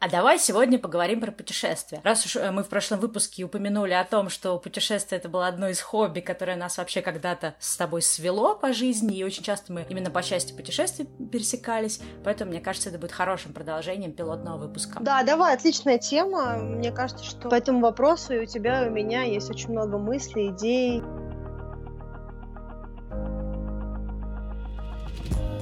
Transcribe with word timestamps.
А 0.00 0.08
давай 0.08 0.38
сегодня 0.38 0.78
поговорим 0.78 1.20
про 1.20 1.32
путешествия. 1.32 2.00
Раз 2.04 2.24
уж 2.24 2.36
э, 2.36 2.52
мы 2.52 2.62
в 2.62 2.68
прошлом 2.68 3.00
выпуске 3.00 3.42
упомянули 3.42 3.94
о 3.94 4.04
том, 4.04 4.28
что 4.28 4.56
путешествие 4.58 5.18
это 5.18 5.28
было 5.28 5.48
одно 5.48 5.68
из 5.68 5.80
хобби, 5.80 6.20
которое 6.20 6.56
нас 6.56 6.78
вообще 6.78 7.02
когда-то 7.02 7.56
с 7.58 7.76
тобой 7.76 8.00
свело 8.02 8.54
по 8.54 8.72
жизни, 8.72 9.16
и 9.16 9.24
очень 9.24 9.42
часто 9.42 9.72
мы 9.72 9.84
именно 9.88 10.12
по 10.12 10.22
части 10.22 10.52
путешествий 10.52 11.08
пересекались, 11.32 12.00
поэтому 12.22 12.52
мне 12.52 12.60
кажется, 12.60 12.90
это 12.90 12.98
будет 13.00 13.10
хорошим 13.10 13.52
продолжением 13.52 14.12
пилотного 14.12 14.58
выпуска. 14.58 15.00
Да, 15.00 15.24
давай, 15.24 15.54
отличная 15.54 15.98
тема. 15.98 16.58
Мне 16.58 16.92
кажется, 16.92 17.24
что 17.24 17.48
по 17.48 17.56
этому 17.56 17.80
вопросу 17.80 18.34
и 18.34 18.38
у 18.38 18.46
тебя, 18.46 18.86
и 18.86 18.90
у 18.90 18.92
меня 18.92 19.22
есть 19.22 19.50
очень 19.50 19.70
много 19.70 19.98
мыслей, 19.98 20.50
идей. 20.50 21.02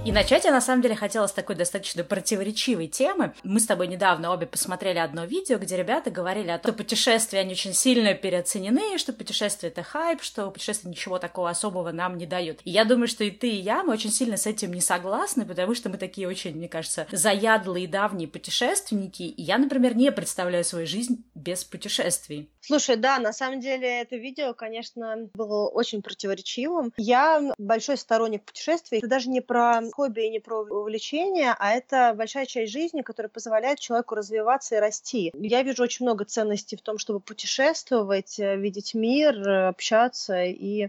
И 0.07 0.13
начать 0.13 0.45
я 0.45 0.53
на 0.53 0.61
самом 0.61 0.83
деле 0.83 0.95
хотела 0.95 1.27
с 1.27 1.33
такой 1.33 1.57
достаточно 1.57 2.05
противоречивой 2.05 2.87
темы. 2.87 3.35
Мы 3.43 3.59
с 3.59 3.67
тобой 3.67 3.89
недавно 3.89 4.33
обе 4.33 4.47
посмотрели 4.47 4.99
одно 4.99 5.25
видео, 5.25 5.59
где 5.59 5.77
ребята 5.77 6.13
говорили 6.13 6.49
о 6.49 6.59
том, 6.59 6.75
что 6.75 6.85
путешествия 6.85 7.41
они 7.41 7.55
очень 7.55 7.75
сильно 7.75 8.15
переоценены, 8.15 8.99
что 8.99 9.13
путешествие 9.13 9.73
это 9.73 9.83
хайп, 9.83 10.23
что 10.23 10.49
путешествия 10.53 10.91
ничего 10.91 11.19
такого 11.19 11.51
особого 11.51 11.91
нам 11.91 12.19
не 12.19 12.25
дают. 12.27 12.61
И 12.63 12.71
я 12.71 12.85
думаю, 12.85 13.09
что 13.09 13.25
и 13.25 13.33
ты, 13.33 13.49
и 13.49 13.61
я, 13.61 13.83
мы 13.83 13.95
очень 13.95 14.13
сильно 14.13 14.37
с 14.37 14.47
этим 14.47 14.73
не 14.73 14.81
согласны, 14.81 15.45
потому 15.45 15.75
что 15.75 15.89
мы 15.89 15.99
такие 15.99 16.29
очень, 16.29 16.55
мне 16.55 16.69
кажется, 16.69 17.09
заядлые 17.11 17.89
давние 17.89 18.29
путешественники. 18.29 19.25
И 19.25 19.43
я, 19.43 19.59
например, 19.59 19.97
не 19.97 20.13
представляю 20.13 20.63
свою 20.63 20.87
жизнь 20.87 21.25
без 21.35 21.65
путешествий. 21.65 22.49
Слушай, 22.61 22.95
да, 22.95 23.19
на 23.19 23.33
самом 23.33 23.59
деле 23.61 24.03
это 24.03 24.15
видео, 24.17 24.55
конечно, 24.55 25.29
было 25.35 25.69
очень 25.69 26.03
противоречивым. 26.03 26.93
Я 26.97 27.55
большой 27.59 27.97
сторонник 27.97 28.45
путешествий. 28.45 28.99
Это 28.99 29.09
даже 29.09 29.31
не 29.31 29.41
про 29.41 29.81
хобби 29.97 30.27
и 30.27 30.31
не 30.31 30.41
про 30.41 30.61
увлечение, 30.61 31.55
а 31.59 31.73
это 31.73 32.13
большая 32.15 32.45
часть 32.45 32.71
жизни, 32.71 33.01
которая 33.01 33.31
позволяет 33.31 33.79
человеку 33.79 34.15
развиваться 34.15 34.77
и 34.77 34.79
расти. 34.79 35.33
Я 35.35 35.63
вижу 35.63 35.83
очень 35.83 36.05
много 36.05 36.27
ценностей 36.27 36.77
в 36.77 36.83
том, 36.83 36.99
чтобы 36.99 37.21
путешествовать, 37.21 38.39
э, 38.39 38.57
видеть 38.57 38.93
мир, 38.95 39.35
э, 39.37 39.69
общаться 39.69 40.45
и 40.45 40.85
э, 40.85 40.89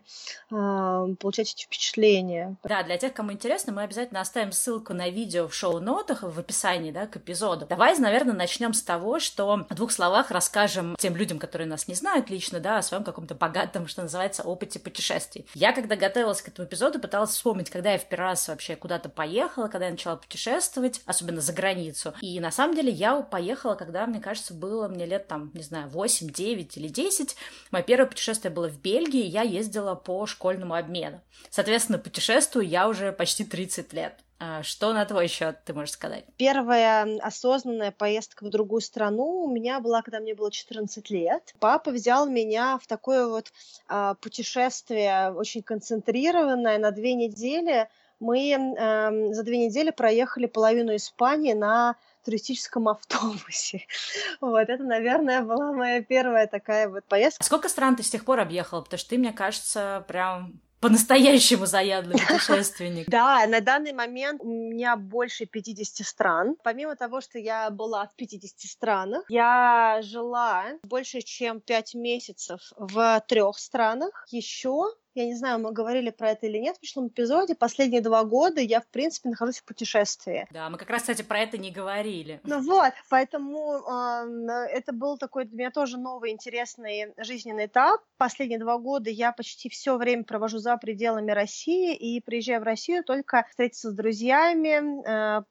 получать 0.50 1.54
эти 1.54 1.64
впечатления. 1.64 2.58
Да, 2.64 2.84
для 2.84 2.98
тех, 2.98 3.14
кому 3.14 3.32
интересно, 3.32 3.72
мы 3.72 3.84
обязательно 3.84 4.20
оставим 4.20 4.52
ссылку 4.52 4.94
на 4.94 5.10
видео 5.10 5.48
в 5.48 5.54
шоу-нотах, 5.54 6.24
в 6.24 6.38
описании 6.38 6.92
да, 6.92 7.08
к 7.08 7.16
эпизоду. 7.16 7.66
Давай, 7.66 7.98
наверное, 7.98 8.36
начнем 8.36 8.74
с 8.74 8.82
того, 8.82 9.20
что 9.20 9.66
в 9.70 9.74
двух 9.74 9.92
словах 9.92 10.32
расскажем 10.32 10.98
тем 11.00 11.16
людям, 11.16 11.40
которые 11.40 11.68
нас 11.68 11.88
не 11.88 11.96
знают 11.96 12.30
лично, 12.30 12.60
да, 12.60 12.80
о 12.80 12.82
своем 12.82 13.06
каком-то 13.06 13.36
богатом, 13.36 13.88
что 13.88 14.02
называется, 14.02 14.44
опыте 14.44 14.80
путешествий. 14.80 15.46
Я, 15.54 15.72
когда 15.72 15.96
готовилась 15.96 16.42
к 16.42 16.50
этому 16.50 16.68
эпизоду, 16.68 17.00
пыталась 17.00 17.30
вспомнить, 17.30 17.70
когда 17.70 17.94
я 17.94 17.98
в 17.98 18.06
первый 18.06 18.28
раз 18.28 18.48
вообще 18.50 18.76
куда-то 18.98 19.10
поехала, 19.10 19.68
когда 19.68 19.86
я 19.86 19.92
начала 19.92 20.16
путешествовать, 20.16 21.02
особенно 21.06 21.40
за 21.40 21.54
границу. 21.54 22.14
И 22.22 22.40
на 22.40 22.52
самом 22.52 22.76
деле 22.76 22.92
я 22.92 23.22
поехала, 23.22 23.76
когда, 23.76 24.08
мне 24.08 24.20
кажется, 24.20 24.56
было 24.56 24.88
мне 24.88 25.06
лет 25.06 25.28
там, 25.28 25.52
не 25.54 25.62
знаю, 25.62 25.88
8, 25.90 26.32
9 26.32 26.78
или 26.78 26.88
10. 26.88 27.36
Мое 27.70 27.84
первое 27.84 28.08
путешествие 28.08 28.52
было 28.52 28.68
в 28.68 28.82
Бельгии, 28.82 29.24
я 29.24 29.44
ездила 29.44 29.94
по 29.94 30.26
школьному 30.26 30.74
обмену. 30.74 31.22
Соответственно, 31.52 32.00
путешествую 32.00 32.68
я 32.68 32.88
уже 32.88 33.12
почти 33.12 33.46
30 33.46 33.94
лет. 33.94 34.16
А 34.40 34.62
что 34.62 34.94
на 34.94 35.04
твой 35.06 35.28
счет 35.28 35.58
ты 35.66 35.74
можешь 35.74 35.94
сказать? 35.94 36.26
Первая 36.38 37.20
осознанная 37.22 37.92
поездка 37.92 38.46
в 38.46 38.50
другую 38.50 38.82
страну 38.82 39.44
у 39.44 39.52
меня 39.52 39.80
была, 39.80 40.04
когда 40.04 40.20
мне 40.20 40.36
было 40.36 40.52
14 40.52 41.10
лет. 41.10 41.56
Папа 41.60 41.92
взял 41.92 42.28
меня 42.28 42.78
в 42.78 42.86
такое 42.86 43.28
вот 43.28 43.52
а, 43.88 44.14
путешествие 44.16 45.32
очень 45.32 45.64
концентрированное 45.64 46.78
на 46.78 46.92
две 46.92 47.16
недели. 47.16 47.90
Мы 48.20 48.52
э, 48.52 49.34
за 49.34 49.44
две 49.44 49.66
недели 49.66 49.92
проехали 49.92 50.46
половину 50.48 50.96
Испании 50.96 51.54
на 51.54 51.96
туристическом 52.26 52.90
автобусе. 52.90 53.86
Вот, 54.42 54.70
это, 54.70 54.84
наверное, 54.84 55.42
была 55.42 55.72
моя 55.72 56.02
первая 56.02 56.48
такая 56.48 56.90
вот 56.90 57.06
поездка. 57.06 57.42
А 57.42 57.46
сколько 57.46 57.70
стран 57.70 57.96
ты 57.96 58.04
с 58.04 58.10
тех 58.10 58.26
пор 58.26 58.40
объехала? 58.40 58.82
Потому 58.82 59.00
что 59.00 59.10
ты, 59.10 59.18
мне 59.18 59.32
кажется, 59.32 60.06
прям 60.08 60.60
по-настоящему 60.80 61.66
заядлый 61.66 62.18
путешественник. 62.28 63.10
Да, 63.10 63.46
на 63.48 63.62
данный 63.62 63.94
момент 63.94 64.42
у 64.42 64.48
меня 64.48 64.96
больше 64.96 65.46
50 65.46 66.06
стран. 66.06 66.56
Помимо 66.64 66.96
того, 66.96 67.22
что 67.22 67.40
я 67.40 67.70
была 67.70 68.08
в 68.08 68.16
50 68.16 68.60
странах, 68.60 69.26
я 69.30 70.00
жила 70.04 70.66
больше, 70.84 71.22
чем 71.22 71.62
5 71.62 71.96
месяцев 71.96 72.62
в 72.78 73.24
трех 73.28 73.58
странах. 73.58 74.26
Еще 74.30 74.86
я 75.18 75.26
не 75.26 75.36
знаю, 75.36 75.60
мы 75.60 75.72
говорили 75.72 76.10
про 76.12 76.32
это 76.32 76.48
или 76.48 76.58
нет 76.58 76.78
в 76.78 76.80
прошлом 76.80 77.08
эпизоде, 77.08 77.56
последние 77.56 78.02
два 78.02 78.24
года 78.24 78.62
я, 78.62 78.82
в 78.82 78.88
принципе, 78.88 79.30
нахожусь 79.30 79.60
в 79.60 79.64
путешествии. 79.64 80.48
Да, 80.52 80.70
мы 80.70 80.78
как 80.78 80.90
раз, 80.90 81.02
кстати, 81.02 81.24
про 81.24 81.40
это 81.40 81.58
не 81.58 81.72
говорили. 81.72 82.40
Ну 82.44 82.62
вот, 82.62 82.94
поэтому 83.10 83.80
э, 83.80 84.68
это 84.72 84.94
был 84.94 85.18
такой 85.18 85.46
для 85.46 85.58
меня 85.58 85.72
тоже 85.72 85.98
новый 85.98 86.32
интересный 86.32 87.14
жизненный 87.18 87.66
этап. 87.66 88.02
Последние 88.18 88.60
два 88.60 88.78
года 88.78 89.10
я 89.10 89.32
почти 89.32 89.70
все 89.70 89.98
время 89.98 90.24
провожу 90.24 90.60
за 90.60 90.78
пределами 90.78 91.32
России 91.32 91.96
и 91.96 92.22
приезжаю 92.22 92.62
в 92.62 92.64
Россию 92.64 93.04
только 93.04 93.46
встретиться 93.50 93.92
с 93.92 93.94
друзьями, 93.94 95.04
э, 95.08 95.44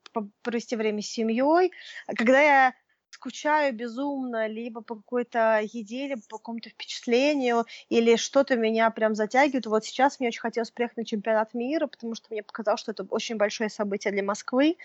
провести 0.42 0.76
время 0.76 1.02
с 1.02 1.06
семьей. 1.06 1.72
Когда 2.06 2.40
я 2.40 2.74
скучаю 3.16 3.74
безумно, 3.74 4.46
либо 4.46 4.82
по 4.82 4.94
какой-то 4.94 5.60
еде, 5.62 6.08
либо 6.08 6.20
по 6.28 6.36
какому-то 6.36 6.68
впечатлению, 6.68 7.64
или 7.88 8.16
что-то 8.16 8.56
меня 8.56 8.90
прям 8.90 9.14
затягивает. 9.14 9.66
Вот 9.66 9.84
сейчас 9.84 10.20
мне 10.20 10.28
очень 10.28 10.40
хотелось 10.40 10.70
приехать 10.70 10.98
на 10.98 11.04
чемпионат 11.04 11.54
мира, 11.54 11.86
потому 11.86 12.14
что 12.14 12.26
мне 12.30 12.42
показалось, 12.42 12.80
что 12.80 12.92
это 12.92 13.04
очень 13.08 13.36
большое 13.36 13.70
событие 13.70 14.12
для 14.12 14.22
Москвы. 14.22 14.76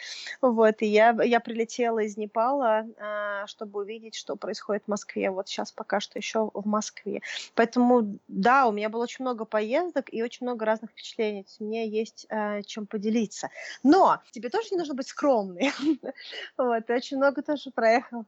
Вот, 0.41 0.81
и 0.81 0.85
я, 0.85 1.15
я 1.23 1.39
прилетела 1.41 1.99
из 1.99 2.15
Непала, 2.15 2.85
а, 2.97 3.45
чтобы 3.47 3.81
увидеть, 3.81 4.15
что 4.15 4.37
происходит 4.37 4.83
в 4.85 4.87
Москве. 4.87 5.29
Вот 5.29 5.49
сейчас 5.49 5.73
пока 5.73 5.99
что 5.99 6.17
еще 6.17 6.49
в 6.53 6.65
Москве. 6.65 7.21
Поэтому, 7.55 8.17
да, 8.29 8.67
у 8.67 8.71
меня 8.71 8.87
было 8.87 9.03
очень 9.03 9.25
много 9.25 9.43
поездок 9.43 10.07
и 10.13 10.23
очень 10.23 10.45
много 10.45 10.65
разных 10.65 10.91
впечатлений. 10.91 11.45
Мне 11.59 11.87
есть 11.87 12.27
э, 12.29 12.61
чем 12.63 12.87
поделиться. 12.87 13.49
Но 13.83 14.21
тебе 14.31 14.49
тоже 14.49 14.69
не 14.71 14.77
нужно 14.77 14.93
быть 14.93 15.07
скромной. 15.07 15.71
Вот, 16.57 16.89
очень 16.89 17.17
много 17.17 17.41
тоже 17.41 17.71
проехал 17.71 18.25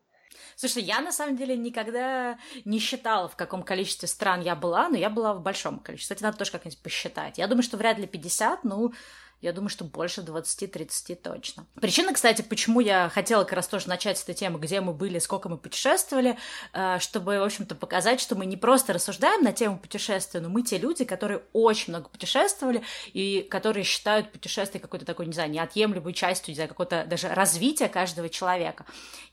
Слушай, 0.55 0.83
я 0.83 1.01
на 1.01 1.11
самом 1.11 1.38
деле 1.38 1.55
никогда 1.55 2.38
не 2.66 2.79
считала, 2.79 3.27
в 3.27 3.35
каком 3.35 3.63
количестве 3.63 4.07
стран 4.07 4.41
я 4.41 4.55
была, 4.55 4.89
но 4.89 4.97
я 4.97 5.09
была 5.09 5.33
в 5.33 5.41
большом 5.41 5.79
количестве. 5.79 6.16
Кстати, 6.16 6.23
надо 6.23 6.38
тоже 6.38 6.51
как-нибудь 6.51 6.79
посчитать. 6.79 7.38
Я 7.38 7.47
думаю, 7.47 7.63
что 7.63 7.77
вряд 7.77 7.97
ли 7.97 8.07
50, 8.07 8.63
ну, 8.63 8.94
я 9.43 9.51
думаю, 9.51 9.69
что 9.69 9.83
больше 9.83 10.21
20-30 10.21 11.15
точно. 11.15 11.67
Причина, 11.75 12.13
кстати, 12.13 12.41
почему 12.41 12.79
я 12.79 13.09
хотела 13.09 13.43
как 13.43 13.53
раз 13.53 13.67
тоже 13.67 13.89
начать 13.89 14.17
с 14.17 14.23
этой 14.23 14.35
темы, 14.35 14.57
где 14.57 14.79
мы 14.79 14.93
были, 14.93 15.19
сколько 15.19 15.49
мы 15.49 15.57
путешествовали, 15.57 16.37
э, 16.71 16.99
чтобы, 16.99 17.39
в 17.39 17.43
общем-то, 17.43 17.75
показать, 17.75 18.21
что 18.21 18.35
мы 18.35 18.45
не 18.45 18.55
просто 18.55 18.93
рассуждаем 18.93 19.43
на 19.43 19.51
тему 19.51 19.77
путешествия, 19.77 20.39
но 20.39 20.47
мы 20.47 20.63
те 20.63 20.77
люди, 20.77 21.03
которые 21.03 21.41
очень 21.51 21.91
много 21.91 22.07
путешествовали 22.07 22.83
и 23.11 23.45
которые 23.49 23.83
считают 23.83 24.31
путешествие 24.31 24.79
какой-то 24.81 25.05
такой, 25.05 25.25
не 25.25 25.33
знаю, 25.33 25.51
неотъемлемой 25.51 26.13
частью, 26.13 26.51
не 26.51 26.55
знаю, 26.55 26.69
какого-то 26.69 27.03
даже 27.05 27.27
развития 27.27 27.89
каждого 27.89 28.29
человека. 28.29 28.85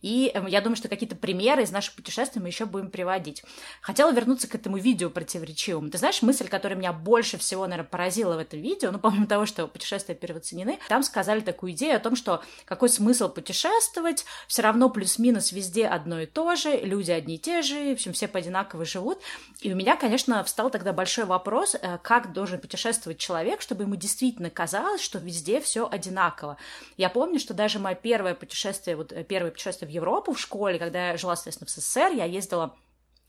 И 0.02 0.32
эм, 0.34 0.46
я 0.46 0.60
думаю, 0.60 0.76
что 0.76 0.88
какие-то 0.88 1.14
примеры 1.14 1.62
из 1.62 1.70
наших 1.70 1.94
путешествий 1.94 2.42
мы 2.42 2.48
еще 2.48 2.66
будем 2.66 2.90
приводить. 2.90 3.44
Хотела 3.80 4.10
вернуться 4.10 4.48
к 4.48 4.54
этому 4.56 4.76
видео 4.76 5.08
противоречивому. 5.08 5.88
Ты 5.88 5.98
знаешь, 5.98 6.20
мысль, 6.22 6.48
которая 6.48 6.76
меня 6.76 6.92
больше 6.92 7.38
всего, 7.38 7.66
наверное, 7.66 7.88
поразила 7.88 8.34
в 8.34 8.38
этом 8.38 8.60
видео, 8.60 8.90
ну, 8.90 8.98
помимо 8.98 9.26
того, 9.28 9.46
что 9.46 9.68
путешествие 9.68 9.99
путешествия 10.00 10.14
переоценены. 10.14 10.78
Там 10.88 11.02
сказали 11.02 11.40
такую 11.40 11.72
идею 11.72 11.96
о 11.96 12.00
том, 12.00 12.16
что 12.16 12.42
какой 12.64 12.88
смысл 12.88 13.28
путешествовать, 13.28 14.24
все 14.46 14.62
равно 14.62 14.90
плюс-минус 14.90 15.52
везде 15.52 15.86
одно 15.86 16.20
и 16.20 16.26
то 16.26 16.56
же, 16.56 16.76
люди 16.76 17.10
одни 17.10 17.36
и 17.36 17.38
те 17.38 17.62
же, 17.62 17.90
в 17.90 17.92
общем, 17.92 18.12
все 18.12 18.28
по-одинаково 18.28 18.84
живут. 18.84 19.18
И 19.60 19.72
у 19.72 19.76
меня, 19.76 19.96
конечно, 19.96 20.42
встал 20.44 20.70
тогда 20.70 20.92
большой 20.92 21.24
вопрос, 21.24 21.74
э, 21.74 21.98
как 22.02 22.32
должен 22.32 22.60
путешествовать 22.60 23.18
человек, 23.18 23.60
чтобы 23.60 23.84
ему 23.84 23.96
действительно 23.96 24.50
казалось, 24.50 25.02
что 25.02 25.18
везде 25.18 25.60
все 25.60 25.88
одинаково. 25.88 26.56
Я 26.96 27.10
помню, 27.10 27.38
что 27.38 27.54
даже 27.54 27.78
мое 27.78 27.94
первое 27.94 28.34
путешествие, 28.34 28.96
вот 28.96 29.12
э, 29.12 29.24
первое 29.24 29.50
путешествие 29.50 29.88
в 29.88 29.92
Европу 29.92 30.32
в 30.32 30.40
школе, 30.40 30.78
когда 30.78 31.10
я 31.10 31.16
жила, 31.16 31.36
соответственно, 31.36 31.68
в 31.68 31.70
СССР, 31.70 32.12
я 32.14 32.24
ездила 32.24 32.74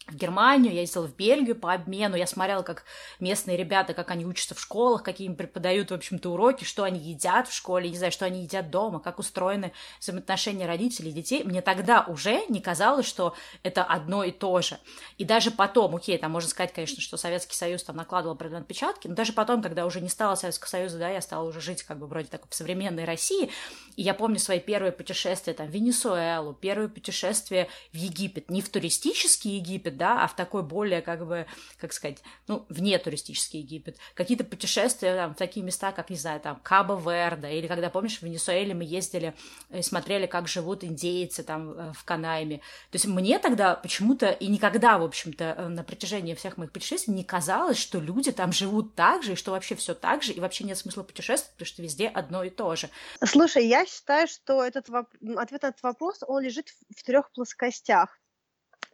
в 0.07 0.15
Германию, 0.15 0.73
я 0.73 0.81
ездила 0.81 1.07
в 1.07 1.15
Бельгию 1.15 1.55
по 1.55 1.73
обмену, 1.73 2.15
я 2.15 2.27
смотрела, 2.27 2.63
как 2.63 2.83
местные 3.19 3.55
ребята, 3.55 3.93
как 3.93 4.09
они 4.11 4.25
учатся 4.25 4.55
в 4.55 4.59
школах, 4.59 5.03
какие 5.03 5.27
им 5.27 5.35
преподают, 5.35 5.91
в 5.91 5.93
общем-то, 5.93 6.29
уроки, 6.29 6.63
что 6.63 6.83
они 6.83 6.99
едят 6.99 7.47
в 7.47 7.53
школе, 7.53 7.89
не 7.89 7.97
знаю, 7.97 8.11
что 8.11 8.25
они 8.25 8.43
едят 8.43 8.71
дома, 8.71 8.99
как 8.99 9.19
устроены 9.19 9.71
взаимоотношения 9.99 10.65
родителей 10.65 11.11
и 11.11 11.13
детей. 11.13 11.43
Мне 11.43 11.61
тогда 11.61 12.05
уже 12.07 12.41
не 12.49 12.61
казалось, 12.61 13.05
что 13.05 13.35
это 13.63 13.83
одно 13.83 14.23
и 14.23 14.31
то 14.31 14.61
же. 14.61 14.79
И 15.17 15.25
даже 15.25 15.51
потом, 15.51 15.95
окей, 15.95 16.17
там 16.17 16.31
можно 16.31 16.49
сказать, 16.49 16.73
конечно, 16.73 17.01
что 17.01 17.17
Советский 17.17 17.55
Союз 17.55 17.83
там 17.83 17.95
накладывал 17.95 18.35
определенные 18.35 18.61
отпечатки, 18.61 19.07
но 19.07 19.15
даже 19.15 19.33
потом, 19.33 19.61
когда 19.61 19.85
уже 19.85 20.01
не 20.01 20.09
стало 20.09 20.35
Советского 20.35 20.69
Союза, 20.69 20.97
да, 20.97 21.09
я 21.09 21.21
стала 21.21 21.47
уже 21.47 21.61
жить 21.61 21.83
как 21.83 21.99
бы 21.99 22.07
вроде 22.07 22.27
такой 22.27 22.49
в 22.49 22.55
современной 22.55 23.05
России, 23.05 23.51
и 23.95 24.01
я 24.01 24.13
помню 24.13 24.39
свои 24.39 24.59
первые 24.59 24.91
путешествия 24.91 25.53
там 25.53 25.67
в 25.67 25.71
Венесуэлу, 25.71 26.53
первое 26.53 26.87
путешествие 26.87 27.69
в 27.93 27.95
Египет, 27.95 28.49
не 28.49 28.61
в 28.61 28.69
туристический 28.69 29.57
Египет, 29.57 29.90
Египет, 29.91 29.97
да, 29.97 30.23
а 30.23 30.27
в 30.27 30.35
такой 30.35 30.63
более, 30.63 31.01
как 31.01 31.25
бы, 31.27 31.45
как 31.77 31.93
сказать, 31.93 32.19
ну, 32.47 32.65
вне 32.69 32.97
туристический 32.97 33.61
Египет. 33.61 33.97
Какие-то 34.13 34.43
путешествия 34.43 35.15
там, 35.15 35.33
в 35.33 35.37
такие 35.37 35.65
места, 35.65 35.91
как, 35.91 36.09
не 36.09 36.17
знаю, 36.17 36.39
там, 36.39 36.59
Кабо-Верде, 36.63 37.57
или 37.57 37.67
когда, 37.67 37.89
помнишь, 37.89 38.19
в 38.19 38.23
Венесуэле 38.23 38.73
мы 38.73 38.83
ездили 38.83 39.33
и 39.69 39.81
смотрели, 39.81 40.25
как 40.25 40.47
живут 40.47 40.83
индейцы 40.83 41.43
там 41.43 41.71
э, 41.71 41.93
в 41.93 42.03
Канайме. 42.03 42.57
То 42.91 42.95
есть 42.95 43.05
мне 43.05 43.39
тогда 43.39 43.75
почему-то 43.75 44.31
и 44.31 44.47
никогда, 44.47 44.97
в 44.97 45.03
общем-то, 45.03 45.43
э, 45.43 45.67
на 45.67 45.83
протяжении 45.83 46.33
всех 46.33 46.57
моих 46.57 46.71
путешествий 46.71 47.13
не 47.13 47.23
казалось, 47.23 47.77
что 47.77 47.99
люди 47.99 48.31
там 48.31 48.51
живут 48.51 48.95
так 48.95 49.23
же, 49.23 49.33
и 49.33 49.35
что 49.35 49.51
вообще 49.51 49.75
все 49.75 49.93
так 49.93 50.23
же, 50.23 50.33
и 50.33 50.39
вообще 50.39 50.63
нет 50.63 50.77
смысла 50.77 51.03
путешествовать, 51.03 51.53
потому 51.53 51.67
что 51.67 51.81
везде 51.81 52.07
одно 52.07 52.43
и 52.43 52.49
то 52.49 52.75
же. 52.75 52.89
Слушай, 53.23 53.67
я 53.67 53.85
считаю, 53.85 54.27
что 54.27 54.63
этот 54.63 54.89
воп... 54.89 55.07
ответ 55.37 55.61
на 55.61 55.67
этот 55.67 55.83
вопрос, 55.83 56.19
он 56.27 56.43
лежит 56.43 56.69
в 56.95 57.03
трех 57.03 57.31
плоскостях. 57.31 58.17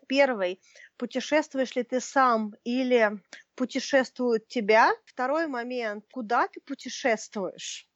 Первый, 0.08 0.60
путешествуешь 0.98 1.76
ли 1.76 1.84
ты 1.84 2.00
сам 2.00 2.54
или 2.64 3.20
путешествуют 3.56 4.48
тебя. 4.48 4.92
Второй 5.06 5.48
момент, 5.48 6.06
куда 6.12 6.48
ты 6.48 6.62
путешествуешь, 6.62 7.88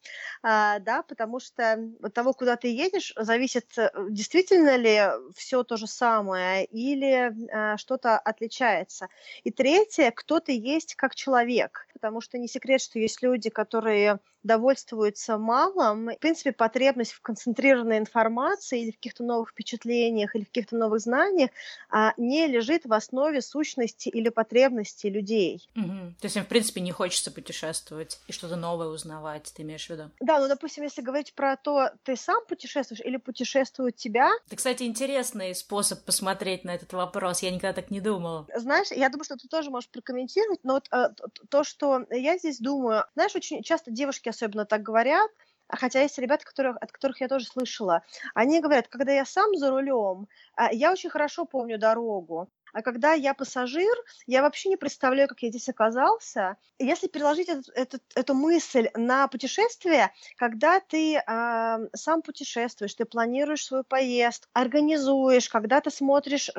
а, 0.42 0.80
да, 0.80 1.04
потому 1.04 1.40
что 1.40 1.80
от 2.02 2.14
того, 2.14 2.34
куда 2.34 2.56
ты 2.56 2.68
едешь, 2.68 3.14
зависит, 3.16 3.78
э, 3.78 3.92
действительно 4.10 4.76
ли 4.76 5.02
все 5.36 5.64
то 5.64 5.78
же 5.78 5.86
самое 5.88 6.66
или 6.66 7.32
а, 7.52 7.78
что-то 7.78 8.18
отличается. 8.18 9.08
И 9.44 9.52
третье, 9.52 10.12
кто 10.12 10.40
ты 10.40 10.58
есть 10.58 10.96
как 10.96 11.14
человек, 11.14 11.88
потому 11.94 12.22
что 12.22 12.40
не 12.40 12.48
секрет, 12.48 12.82
что 12.82 12.98
есть 12.98 13.22
люди, 13.22 13.50
которые 13.52 14.20
довольствуются 14.44 15.38
малым. 15.38 16.08
В 16.08 16.18
принципе, 16.20 16.52
потребность 16.52 17.12
в 17.12 17.22
концентрированной 17.22 18.00
информации 18.00 18.82
или 18.82 18.92
в 18.92 18.96
каких-то 18.96 19.24
новых 19.24 19.52
впечатлениях 19.52 20.36
или 20.36 20.44
в 20.44 20.48
каких-то 20.48 20.76
новых 20.76 21.00
знаниях 21.02 21.52
а, 21.90 22.14
не 22.18 22.48
лежит 22.48 22.86
в 22.92 22.94
основе 22.94 23.42
сущности 23.42 24.10
или 24.10 24.28
потребности 24.28 25.08
людей. 25.08 25.66
Угу. 25.78 26.16
То 26.20 26.26
есть 26.26 26.36
им, 26.36 26.44
в 26.44 26.48
принципе, 26.48 26.82
не 26.82 26.92
хочется 26.92 27.32
путешествовать 27.32 28.20
и 28.28 28.34
что-то 28.34 28.58
новое 28.58 28.88
узнавать, 28.88 29.52
ты 29.56 29.62
имеешь 29.62 29.88
в 29.88 29.90
виду? 29.90 30.12
Да, 30.20 30.40
ну, 30.40 30.50
допустим, 30.50 30.84
если 30.84 31.02
говорить 31.02 31.34
про 31.34 31.56
то, 31.56 31.92
ты 32.04 32.18
сам 32.18 32.46
путешествуешь 32.46 33.00
или 33.00 33.16
путешествуют 33.16 33.96
тебя... 33.96 34.30
Это, 34.48 34.58
кстати, 34.58 34.84
интересный 34.84 35.56
способ 35.56 36.04
посмотреть 36.04 36.66
на 36.66 36.72
этот 36.76 36.92
вопрос. 36.92 37.42
Я 37.42 37.52
никогда 37.52 37.74
так 37.74 37.92
не 37.92 38.02
думала. 38.02 38.46
Знаешь, 38.56 38.92
я 38.92 39.08
думаю, 39.08 39.24
что 39.24 39.38
ты 39.38 39.48
тоже 39.48 39.70
можешь 39.70 39.90
прокомментировать, 39.90 40.60
но 40.64 40.74
вот 40.74 40.90
э, 40.92 41.10
то, 41.50 41.64
что 41.64 42.06
я 42.10 42.38
здесь 42.38 42.60
думаю... 42.60 43.06
Знаешь, 43.14 43.36
очень 43.36 43.64
часто 43.64 43.90
девушки 43.90 44.28
особенно 44.28 44.66
так 44.66 44.84
говорят, 44.84 45.32
хотя 45.78 46.02
есть 46.02 46.18
ребята, 46.18 46.46
которых, 46.46 46.78
от 46.82 46.92
которых 46.92 47.22
я 47.22 47.28
тоже 47.28 47.46
слышала, 47.46 48.04
они 48.34 48.62
говорят, 48.62 48.88
когда 48.88 49.12
я 49.12 49.26
сам 49.26 49.56
за 49.56 49.70
рулем, 49.70 50.28
а, 50.56 50.72
я 50.74 50.92
очень 50.92 51.10
хорошо 51.10 51.46
помню 51.46 51.78
дорогу, 51.78 52.50
а 52.74 52.82
когда 52.82 53.14
я 53.14 53.34
пассажир, 53.34 53.94
я 54.28 54.42
вообще 54.42 54.70
не 54.70 54.78
представляю, 54.78 55.28
как 55.28 55.42
я 55.44 55.50
здесь 55.50 55.70
оказался. 55.70 56.58
Если 56.80 57.08
переложить 57.08 57.50
этот, 57.50 57.70
этот, 57.76 58.04
эту 58.16 58.34
мысль 58.34 58.90
на 58.96 59.28
путешествие, 59.28 60.12
когда 60.38 60.80
ты 60.80 61.16
э, 61.16 61.88
сам 61.94 62.22
путешествуешь, 62.22 62.94
ты 62.94 63.06
планируешь 63.06 63.66
свою 63.66 63.84
поездку, 63.84 64.50
организуешь, 64.54 65.50
когда 65.50 65.82
ты 65.82 65.92
смотришь, 65.92 66.50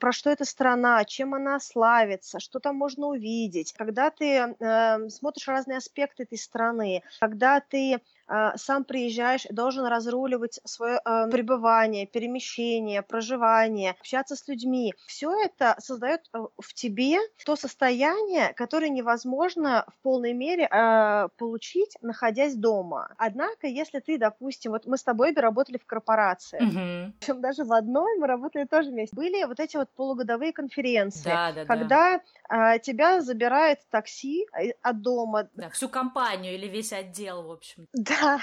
про 0.00 0.12
что 0.12 0.30
эта 0.30 0.44
страна, 0.44 1.04
чем 1.04 1.34
она 1.34 1.60
славится, 1.60 2.40
что 2.40 2.60
там 2.60 2.76
можно 2.76 3.08
увидеть, 3.08 3.72
когда 3.72 4.10
ты 4.10 4.54
э, 4.58 5.08
смотришь 5.08 5.48
разные 5.48 5.78
аспекты 5.78 6.24
этой 6.24 6.38
страны, 6.38 7.02
когда 7.20 7.60
ты 7.60 8.00
сам 8.56 8.84
приезжаешь 8.84 9.46
и 9.46 9.52
должен 9.52 9.86
разруливать 9.86 10.60
свое 10.64 11.00
э, 11.04 11.28
пребывание, 11.30 12.06
перемещение, 12.06 13.02
проживание, 13.02 13.92
общаться 13.92 14.36
с 14.36 14.48
людьми. 14.48 14.94
Все 15.06 15.32
это 15.44 15.76
создает 15.78 16.22
э, 16.32 16.38
в 16.58 16.74
тебе 16.74 17.18
то 17.44 17.56
состояние, 17.56 18.52
которое 18.54 18.88
невозможно 18.88 19.84
в 19.88 20.02
полной 20.02 20.32
мере 20.32 20.68
э, 20.70 21.28
получить, 21.36 21.96
находясь 22.00 22.54
дома. 22.54 23.14
Однако, 23.16 23.66
если 23.66 24.00
ты, 24.00 24.18
допустим, 24.18 24.72
вот 24.72 24.86
мы 24.86 24.96
с 24.96 25.02
тобой 25.02 25.32
работали 25.34 25.78
в 25.78 25.86
корпорации, 25.86 26.60
mm-hmm. 26.60 27.12
причем 27.20 27.40
даже 27.40 27.64
в 27.64 27.72
одной 27.72 28.18
мы 28.18 28.26
работали 28.26 28.64
тоже 28.64 28.90
вместе, 28.90 29.14
были 29.14 29.44
вот 29.44 29.60
эти 29.60 29.76
вот 29.76 29.88
полугодовые 29.90 30.52
конференции, 30.52 31.28
да, 31.28 31.52
да, 31.52 31.64
когда 31.64 32.20
да. 32.48 32.78
тебя 32.78 33.20
забирает 33.20 33.80
такси 33.90 34.46
от 34.82 35.02
дома. 35.02 35.48
Да, 35.54 35.70
всю 35.70 35.88
компанию 35.88 36.54
или 36.54 36.66
весь 36.66 36.92
отдел, 36.92 37.42
в 37.42 37.50
общем. 37.50 37.86
Да, 38.15 38.15
да, 38.20 38.40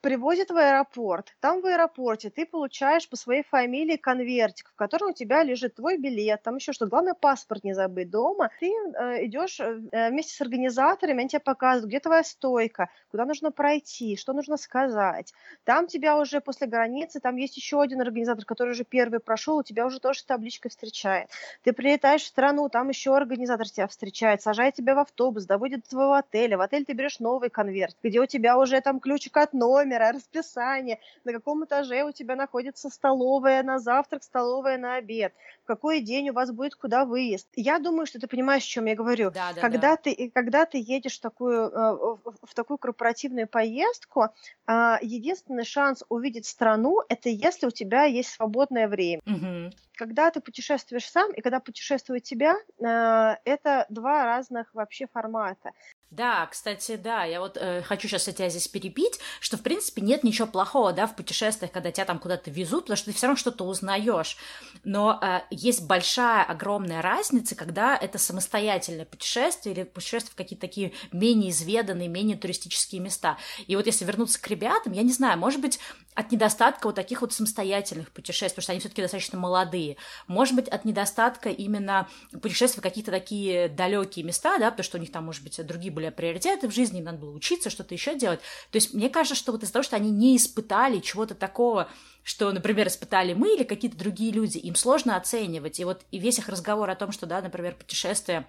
привозят 0.00 0.50
в 0.50 0.56
аэропорт. 0.56 1.34
Там 1.40 1.60
в 1.60 1.66
аэропорте 1.66 2.30
ты 2.30 2.46
получаешь 2.46 3.08
по 3.08 3.16
своей 3.16 3.42
фамилии 3.42 3.96
конвертик, 3.96 4.70
в 4.70 4.76
котором 4.76 5.10
у 5.10 5.12
тебя 5.12 5.42
лежит 5.42 5.76
твой 5.76 5.98
билет, 5.98 6.42
там 6.42 6.56
еще 6.56 6.72
что. 6.72 6.86
Главное, 6.86 7.14
паспорт 7.14 7.64
не 7.64 7.74
забыть 7.74 8.10
дома. 8.10 8.50
Ты 8.60 8.66
э, 8.66 9.26
идешь 9.26 9.60
э, 9.60 10.10
вместе 10.10 10.34
с 10.34 10.40
организаторами, 10.40 11.20
они 11.20 11.28
тебе 11.28 11.40
показывают, 11.40 11.88
где 11.88 12.00
твоя 12.00 12.24
стойка, 12.24 12.88
куда 13.10 13.24
нужно 13.24 13.50
пройти, 13.50 14.16
что 14.16 14.32
нужно 14.32 14.56
сказать. 14.56 15.32
Там 15.64 15.86
тебя 15.86 16.18
уже 16.18 16.40
после 16.40 16.66
границы, 16.66 17.20
там 17.20 17.36
есть 17.36 17.56
еще 17.56 17.80
один 17.80 18.00
организатор, 18.00 18.44
который 18.44 18.70
уже 18.70 18.84
первый 18.84 19.20
прошел, 19.20 19.58
у 19.58 19.62
тебя 19.62 19.86
уже 19.86 20.00
тоже 20.00 20.24
табличкой 20.24 20.70
встречает. 20.70 21.30
Ты 21.62 21.72
прилетаешь 21.72 22.22
в 22.22 22.26
страну, 22.26 22.68
там 22.68 22.88
еще 22.88 23.16
организатор 23.16 23.68
тебя 23.68 23.86
встречает, 23.86 24.42
сажает 24.42 24.74
тебя 24.74 24.94
в 24.94 24.98
автобус, 24.98 25.46
доводит 25.46 25.82
до 25.82 25.90
твоего 25.90 26.12
отеля. 26.14 26.58
В 26.58 26.60
отель 26.60 26.84
ты 26.84 26.92
берешь 26.92 27.20
новый 27.20 27.50
конверт, 27.50 27.96
где 28.02 28.20
у 28.20 28.26
тебя 28.26 28.58
уже 28.58 28.80
там 28.80 29.00
ключ 29.00 29.13
ключик 29.14 29.36
от 29.36 29.52
номера, 29.52 30.10
расписание, 30.12 30.98
на 31.24 31.32
каком 31.32 31.64
этаже 31.64 32.02
у 32.02 32.10
тебя 32.10 32.34
находится 32.34 32.90
столовая 32.90 33.62
на 33.62 33.78
завтрак, 33.78 34.24
столовая 34.24 34.76
на 34.76 34.96
обед, 34.96 35.32
в 35.62 35.66
какой 35.66 36.00
день 36.00 36.30
у 36.30 36.32
вас 36.32 36.50
будет 36.50 36.74
куда 36.74 37.04
выезд. 37.04 37.46
Я 37.54 37.78
думаю, 37.78 38.06
что 38.06 38.18
ты 38.18 38.26
понимаешь, 38.26 38.64
о 38.64 38.66
чем 38.66 38.86
я 38.86 38.96
говорю. 38.96 39.30
Да, 39.30 39.52
да, 39.54 39.60
когда, 39.60 39.90
да. 39.90 39.96
Ты, 39.96 40.32
когда 40.34 40.66
ты 40.66 40.78
едешь 40.78 41.18
в 41.18 41.20
такую, 41.20 41.70
э, 41.70 42.16
в 42.42 42.54
такую 42.54 42.78
корпоративную 42.78 43.46
поездку, 43.46 44.26
а, 44.66 44.98
единственный 45.00 45.64
шанс 45.64 46.02
увидеть 46.08 46.46
страну– 46.46 47.00
это 47.08 47.28
если 47.28 47.66
у 47.66 47.70
тебя 47.70 48.04
есть 48.04 48.30
свободное 48.30 48.88
время. 48.88 49.22
Угу. 49.26 49.70
Когда 49.96 50.30
ты 50.30 50.40
путешествуешь 50.40 51.08
сам 51.08 51.32
и 51.32 51.40
когда 51.40 51.60
путешествует 51.60 52.24
тебя, 52.24 52.56
э, 52.56 53.36
это 53.44 53.86
два 53.90 54.24
разных 54.24 54.74
вообще 54.74 55.06
формата. 55.06 55.70
Да, 56.16 56.46
кстати, 56.46 56.94
да, 56.94 57.24
я 57.24 57.40
вот 57.40 57.56
э, 57.60 57.82
хочу 57.82 58.06
сейчас 58.06 58.24
тебя 58.24 58.48
здесь 58.48 58.68
перебить, 58.68 59.18
что, 59.40 59.56
в 59.56 59.62
принципе, 59.62 60.00
нет 60.00 60.22
ничего 60.22 60.46
плохого, 60.46 60.92
да, 60.92 61.08
в 61.08 61.16
путешествиях, 61.16 61.72
когда 61.72 61.90
тебя 61.90 62.04
там 62.04 62.20
куда-то 62.20 62.52
везут, 62.52 62.84
потому 62.84 62.96
что 62.96 63.06
ты 63.06 63.16
все 63.16 63.26
равно 63.26 63.36
что-то 63.36 63.64
узнаешь. 63.64 64.36
Но 64.84 65.18
э, 65.20 65.40
есть 65.50 65.82
большая, 65.82 66.44
огромная 66.44 67.02
разница, 67.02 67.56
когда 67.56 67.96
это 67.96 68.18
самостоятельное 68.18 69.06
путешествие 69.06 69.74
или 69.74 69.82
путешествие 69.82 70.30
в 70.30 70.36
какие-то 70.36 70.68
такие 70.68 70.92
менее 71.10 71.50
изведанные, 71.50 72.06
менее 72.06 72.36
туристические 72.36 73.00
места. 73.00 73.36
И 73.66 73.74
вот 73.74 73.86
если 73.86 74.04
вернуться 74.04 74.40
к 74.40 74.46
ребятам, 74.46 74.92
я 74.92 75.02
не 75.02 75.12
знаю, 75.12 75.36
может 75.36 75.60
быть, 75.60 75.80
от 76.14 76.30
недостатка 76.30 76.86
вот 76.86 76.94
таких 76.94 77.20
вот 77.22 77.32
самостоятельных 77.32 78.10
путешествий, 78.12 78.50
потому 78.50 78.62
что 78.62 78.72
они 78.72 78.80
все-таки 78.80 79.02
достаточно 79.02 79.38
молодые. 79.38 79.96
Может 80.26 80.54
быть, 80.54 80.68
от 80.68 80.84
недостатка 80.84 81.48
именно 81.48 82.08
путешествий 82.40 82.80
в 82.80 82.82
какие-то 82.82 83.10
такие 83.10 83.68
далекие 83.68 84.24
места, 84.24 84.58
да, 84.58 84.70
потому 84.70 84.84
что 84.84 84.98
у 84.98 85.00
них 85.00 85.10
там, 85.10 85.24
может 85.24 85.42
быть, 85.42 85.64
другие 85.66 85.92
были 85.92 86.10
приоритеты 86.10 86.68
в 86.68 86.74
жизни, 86.74 86.98
им 86.98 87.04
надо 87.04 87.18
было 87.18 87.30
учиться, 87.30 87.70
что-то 87.70 87.94
еще 87.94 88.16
делать. 88.16 88.40
То 88.70 88.76
есть 88.76 88.94
мне 88.94 89.10
кажется, 89.10 89.34
что 89.34 89.52
вот 89.52 89.62
из-за 89.62 89.72
того, 89.72 89.82
что 89.82 89.96
они 89.96 90.10
не 90.10 90.36
испытали 90.36 91.00
чего-то 91.00 91.34
такого, 91.34 91.88
что, 92.22 92.50
например, 92.52 92.86
испытали 92.88 93.34
мы 93.34 93.54
или 93.54 93.64
какие-то 93.64 93.96
другие 93.96 94.32
люди, 94.32 94.58
им 94.58 94.76
сложно 94.76 95.16
оценивать. 95.16 95.80
И 95.80 95.84
вот 95.84 96.02
и 96.10 96.18
весь 96.18 96.38
их 96.38 96.48
разговор 96.48 96.88
о 96.90 96.96
том, 96.96 97.12
что, 97.12 97.26
да, 97.26 97.42
например, 97.42 97.74
путешествие 97.74 98.46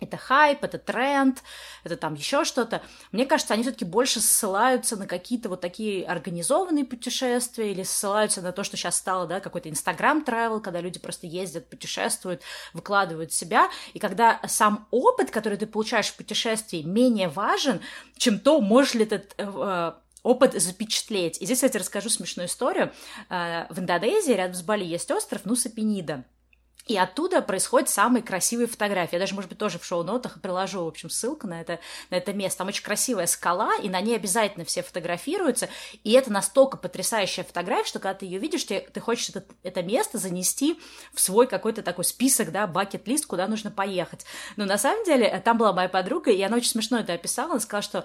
это 0.00 0.16
хайп, 0.16 0.64
это 0.64 0.78
тренд, 0.78 1.42
это 1.84 1.96
там 1.96 2.14
еще 2.14 2.44
что-то. 2.44 2.82
Мне 3.12 3.26
кажется, 3.26 3.54
они 3.54 3.62
все-таки 3.62 3.84
больше 3.84 4.20
ссылаются 4.20 4.96
на 4.96 5.06
какие-то 5.06 5.48
вот 5.48 5.60
такие 5.60 6.04
организованные 6.04 6.84
путешествия 6.84 7.70
или 7.72 7.82
ссылаются 7.82 8.42
на 8.42 8.52
то, 8.52 8.64
что 8.64 8.76
сейчас 8.76 8.96
стало, 8.96 9.26
да, 9.26 9.40
какой-то 9.40 9.68
инстаграм 9.68 10.22
travel, 10.26 10.60
когда 10.60 10.80
люди 10.80 10.98
просто 10.98 11.26
ездят, 11.26 11.68
путешествуют, 11.68 12.42
выкладывают 12.72 13.32
себя. 13.32 13.68
И 13.94 13.98
когда 13.98 14.40
сам 14.46 14.86
опыт, 14.90 15.30
который 15.30 15.58
ты 15.58 15.66
получаешь 15.66 16.08
в 16.08 16.16
путешествии, 16.16 16.82
менее 16.82 17.28
важен, 17.28 17.80
чем 18.16 18.38
то, 18.38 18.60
можешь 18.60 18.94
ли 18.94 19.04
этот 19.04 19.34
э, 19.38 19.92
опыт 20.22 20.60
запечатлеть. 20.60 21.40
И 21.40 21.44
здесь, 21.44 21.58
кстати, 21.58 21.76
расскажу 21.76 22.08
смешную 22.08 22.48
историю. 22.48 22.92
Э, 23.28 23.66
в 23.70 23.78
Индонезии 23.78 24.32
рядом 24.32 24.54
с 24.54 24.62
Бали 24.62 24.84
есть 24.84 25.10
остров 25.10 25.44
Нуса 25.44 25.70
Пенида. 25.70 26.24
И 26.86 26.96
оттуда 26.96 27.42
происходят 27.42 27.88
самые 27.88 28.22
красивые 28.22 28.66
фотографии. 28.66 29.14
Я 29.14 29.20
даже, 29.20 29.34
может 29.34 29.48
быть, 29.48 29.58
тоже 29.58 29.78
в 29.78 29.84
шоу-нотах 29.84 30.40
приложу, 30.40 30.84
в 30.84 30.88
общем, 30.88 31.10
ссылку 31.10 31.46
на 31.46 31.60
это, 31.60 31.78
на 32.10 32.16
это 32.16 32.32
место. 32.32 32.58
Там 32.58 32.68
очень 32.68 32.82
красивая 32.82 33.26
скала, 33.26 33.74
и 33.76 33.88
на 33.88 34.00
ней 34.00 34.16
обязательно 34.16 34.64
все 34.64 34.82
фотографируются. 34.82 35.68
И 36.04 36.12
это 36.12 36.32
настолько 36.32 36.76
потрясающая 36.76 37.44
фотография, 37.44 37.88
что 37.88 37.98
когда 37.98 38.14
ты 38.14 38.26
ее 38.26 38.38
видишь, 38.38 38.64
ты, 38.64 38.80
ты 38.92 39.00
хочешь 39.00 39.28
это, 39.28 39.44
это 39.62 39.82
место 39.82 40.18
занести 40.18 40.80
в 41.12 41.20
свой 41.20 41.46
какой-то 41.46 41.82
такой 41.82 42.04
список, 42.04 42.50
да, 42.50 42.66
бакет-лист, 42.66 43.26
куда 43.26 43.46
нужно 43.46 43.70
поехать. 43.70 44.24
Но 44.56 44.64
на 44.64 44.78
самом 44.78 45.04
деле 45.04 45.40
там 45.44 45.58
была 45.58 45.72
моя 45.72 45.88
подруга, 45.88 46.30
и 46.30 46.42
она 46.42 46.56
очень 46.56 46.70
смешно 46.70 46.98
это 46.98 47.12
описала. 47.12 47.52
Она 47.52 47.60
сказала, 47.60 47.82
что 47.82 48.04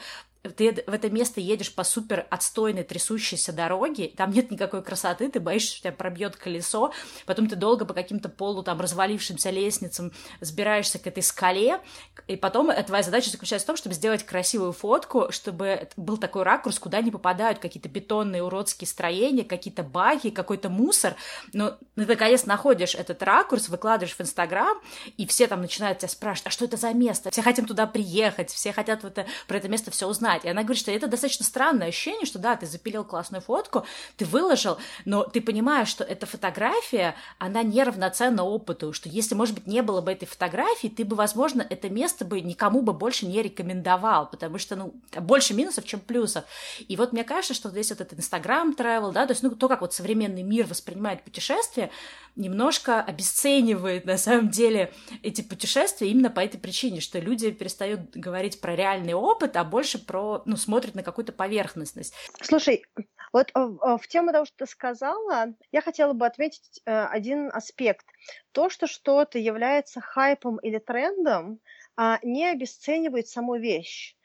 ты 0.51 0.83
в 0.85 0.93
это 0.93 1.09
место 1.09 1.39
едешь 1.39 1.73
по 1.73 1.83
супер 1.83 2.25
отстойной 2.29 2.83
трясущейся 2.83 3.53
дороге, 3.53 4.11
там 4.15 4.31
нет 4.31 4.51
никакой 4.51 4.83
красоты, 4.83 5.29
ты 5.29 5.39
боишься, 5.39 5.71
что 5.71 5.79
тебя 5.81 5.91
пробьет 5.91 6.35
колесо, 6.35 6.91
потом 7.25 7.47
ты 7.47 7.55
долго 7.55 7.85
по 7.85 7.93
каким-то 7.93 8.29
полу 8.29 8.63
там 8.63 8.79
развалившимся 8.79 9.49
лестницам 9.49 10.11
сбираешься 10.41 10.99
к 10.99 11.07
этой 11.07 11.23
скале, 11.23 11.79
и 12.27 12.35
потом 12.35 12.71
твоя 12.85 13.03
задача 13.03 13.29
заключается 13.29 13.65
в 13.65 13.67
том, 13.67 13.77
чтобы 13.77 13.95
сделать 13.95 14.25
красивую 14.25 14.71
фотку, 14.71 15.31
чтобы 15.31 15.89
был 15.97 16.17
такой 16.17 16.43
ракурс, 16.43 16.79
куда 16.79 17.01
не 17.01 17.11
попадают 17.11 17.59
какие-то 17.59 17.89
бетонные 17.89 18.43
уродские 18.43 18.87
строения, 18.87 19.43
какие-то 19.43 19.83
баги, 19.83 20.29
какой-то 20.29 20.69
мусор, 20.69 21.15
но 21.53 21.77
ты 21.95 22.05
наконец 22.05 22.45
находишь 22.45 22.95
этот 22.95 23.21
ракурс, 23.23 23.69
выкладываешь 23.69 24.15
в 24.15 24.21
Инстаграм, 24.21 24.77
и 25.17 25.25
все 25.25 25.47
там 25.47 25.61
начинают 25.61 25.99
тебя 25.99 26.09
спрашивать, 26.09 26.47
а 26.47 26.49
что 26.49 26.65
это 26.65 26.77
за 26.77 26.93
место? 26.93 27.31
Все 27.31 27.41
хотим 27.41 27.65
туда 27.65 27.87
приехать, 27.87 28.49
все 28.51 28.73
хотят 28.73 29.03
в 29.03 29.07
это, 29.07 29.25
про 29.47 29.57
это 29.57 29.69
место 29.69 29.91
все 29.91 30.07
узнать. 30.07 30.34
И 30.43 30.49
она 30.49 30.63
говорит, 30.63 30.81
что 30.81 30.91
это 30.91 31.07
достаточно 31.07 31.45
странное 31.45 31.87
ощущение, 31.87 32.25
что 32.25 32.39
да, 32.39 32.55
ты 32.55 32.65
запилил 32.65 33.05
классную 33.05 33.41
фотку, 33.41 33.85
ты 34.17 34.25
выложил, 34.25 34.77
но 35.05 35.23
ты 35.23 35.41
понимаешь, 35.41 35.87
что 35.87 36.03
эта 36.03 36.25
фотография, 36.25 37.15
она 37.39 37.63
не 37.63 37.83
равноценна 37.83 38.43
опыту, 38.43 38.91
что 38.91 39.07
если, 39.07 39.35
может 39.35 39.55
быть, 39.55 39.67
не 39.67 39.81
было 39.81 40.01
бы 40.01 40.11
этой 40.11 40.25
фотографии, 40.25 40.87
ты 40.87 41.05
бы, 41.05 41.15
возможно, 41.15 41.65
это 41.69 41.89
место 41.89 42.25
бы 42.25 42.41
никому 42.41 42.81
бы 42.81 42.93
больше 42.93 43.25
не 43.25 43.41
рекомендовал, 43.41 44.29
потому 44.29 44.57
что, 44.57 44.75
ну, 44.75 44.93
больше 45.19 45.53
минусов, 45.53 45.85
чем 45.85 45.99
плюсов. 45.99 46.45
И 46.87 46.95
вот 46.95 47.13
мне 47.13 47.23
кажется, 47.23 47.53
что 47.53 47.69
здесь 47.69 47.91
вот 47.91 48.01
этот 48.01 48.19
Инстаграм 48.19 48.71
travel, 48.71 49.11
да, 49.11 49.25
то 49.25 49.31
есть, 49.31 49.43
ну, 49.43 49.51
то, 49.51 49.67
как 49.67 49.81
вот 49.81 49.93
современный 49.93 50.43
мир 50.43 50.65
воспринимает 50.65 51.23
путешествия, 51.23 51.91
немножко 52.35 53.01
обесценивает 53.01 54.05
на 54.05 54.17
самом 54.17 54.49
деле 54.49 54.93
эти 55.23 55.41
путешествия 55.41 56.09
именно 56.09 56.29
по 56.29 56.41
этой 56.41 56.57
причине, 56.57 56.99
что 56.99 57.19
люди 57.19 57.51
перестают 57.51 58.11
говорить 58.13 58.59
про 58.59 58.75
реальный 58.75 59.13
опыт, 59.13 59.55
а 59.55 59.63
больше 59.63 59.97
про, 59.97 60.24
ну, 60.45 60.57
смотрят 60.57 60.95
на 60.95 61.03
какую-то 61.03 61.31
поверхностность. 61.31 62.13
Слушай, 62.41 62.83
вот 63.31 63.51
э, 63.53 63.59
в 63.59 64.07
тему 64.07 64.31
того, 64.31 64.45
что 64.45 64.65
ты 64.65 64.65
сказала, 64.65 65.53
я 65.71 65.81
хотела 65.81 66.13
бы 66.13 66.25
отметить 66.25 66.81
э, 66.85 67.05
один 67.05 67.49
аспект. 67.53 68.05
То, 68.51 68.69
что 68.69 68.87
что-то 68.87 69.39
является 69.39 70.01
хайпом 70.01 70.57
или 70.57 70.79
трендом, 70.79 71.59
а, 71.97 72.19
не 72.23 72.45
обесценивает 72.47 73.27
саму 73.27 73.55
вещь 73.55 74.15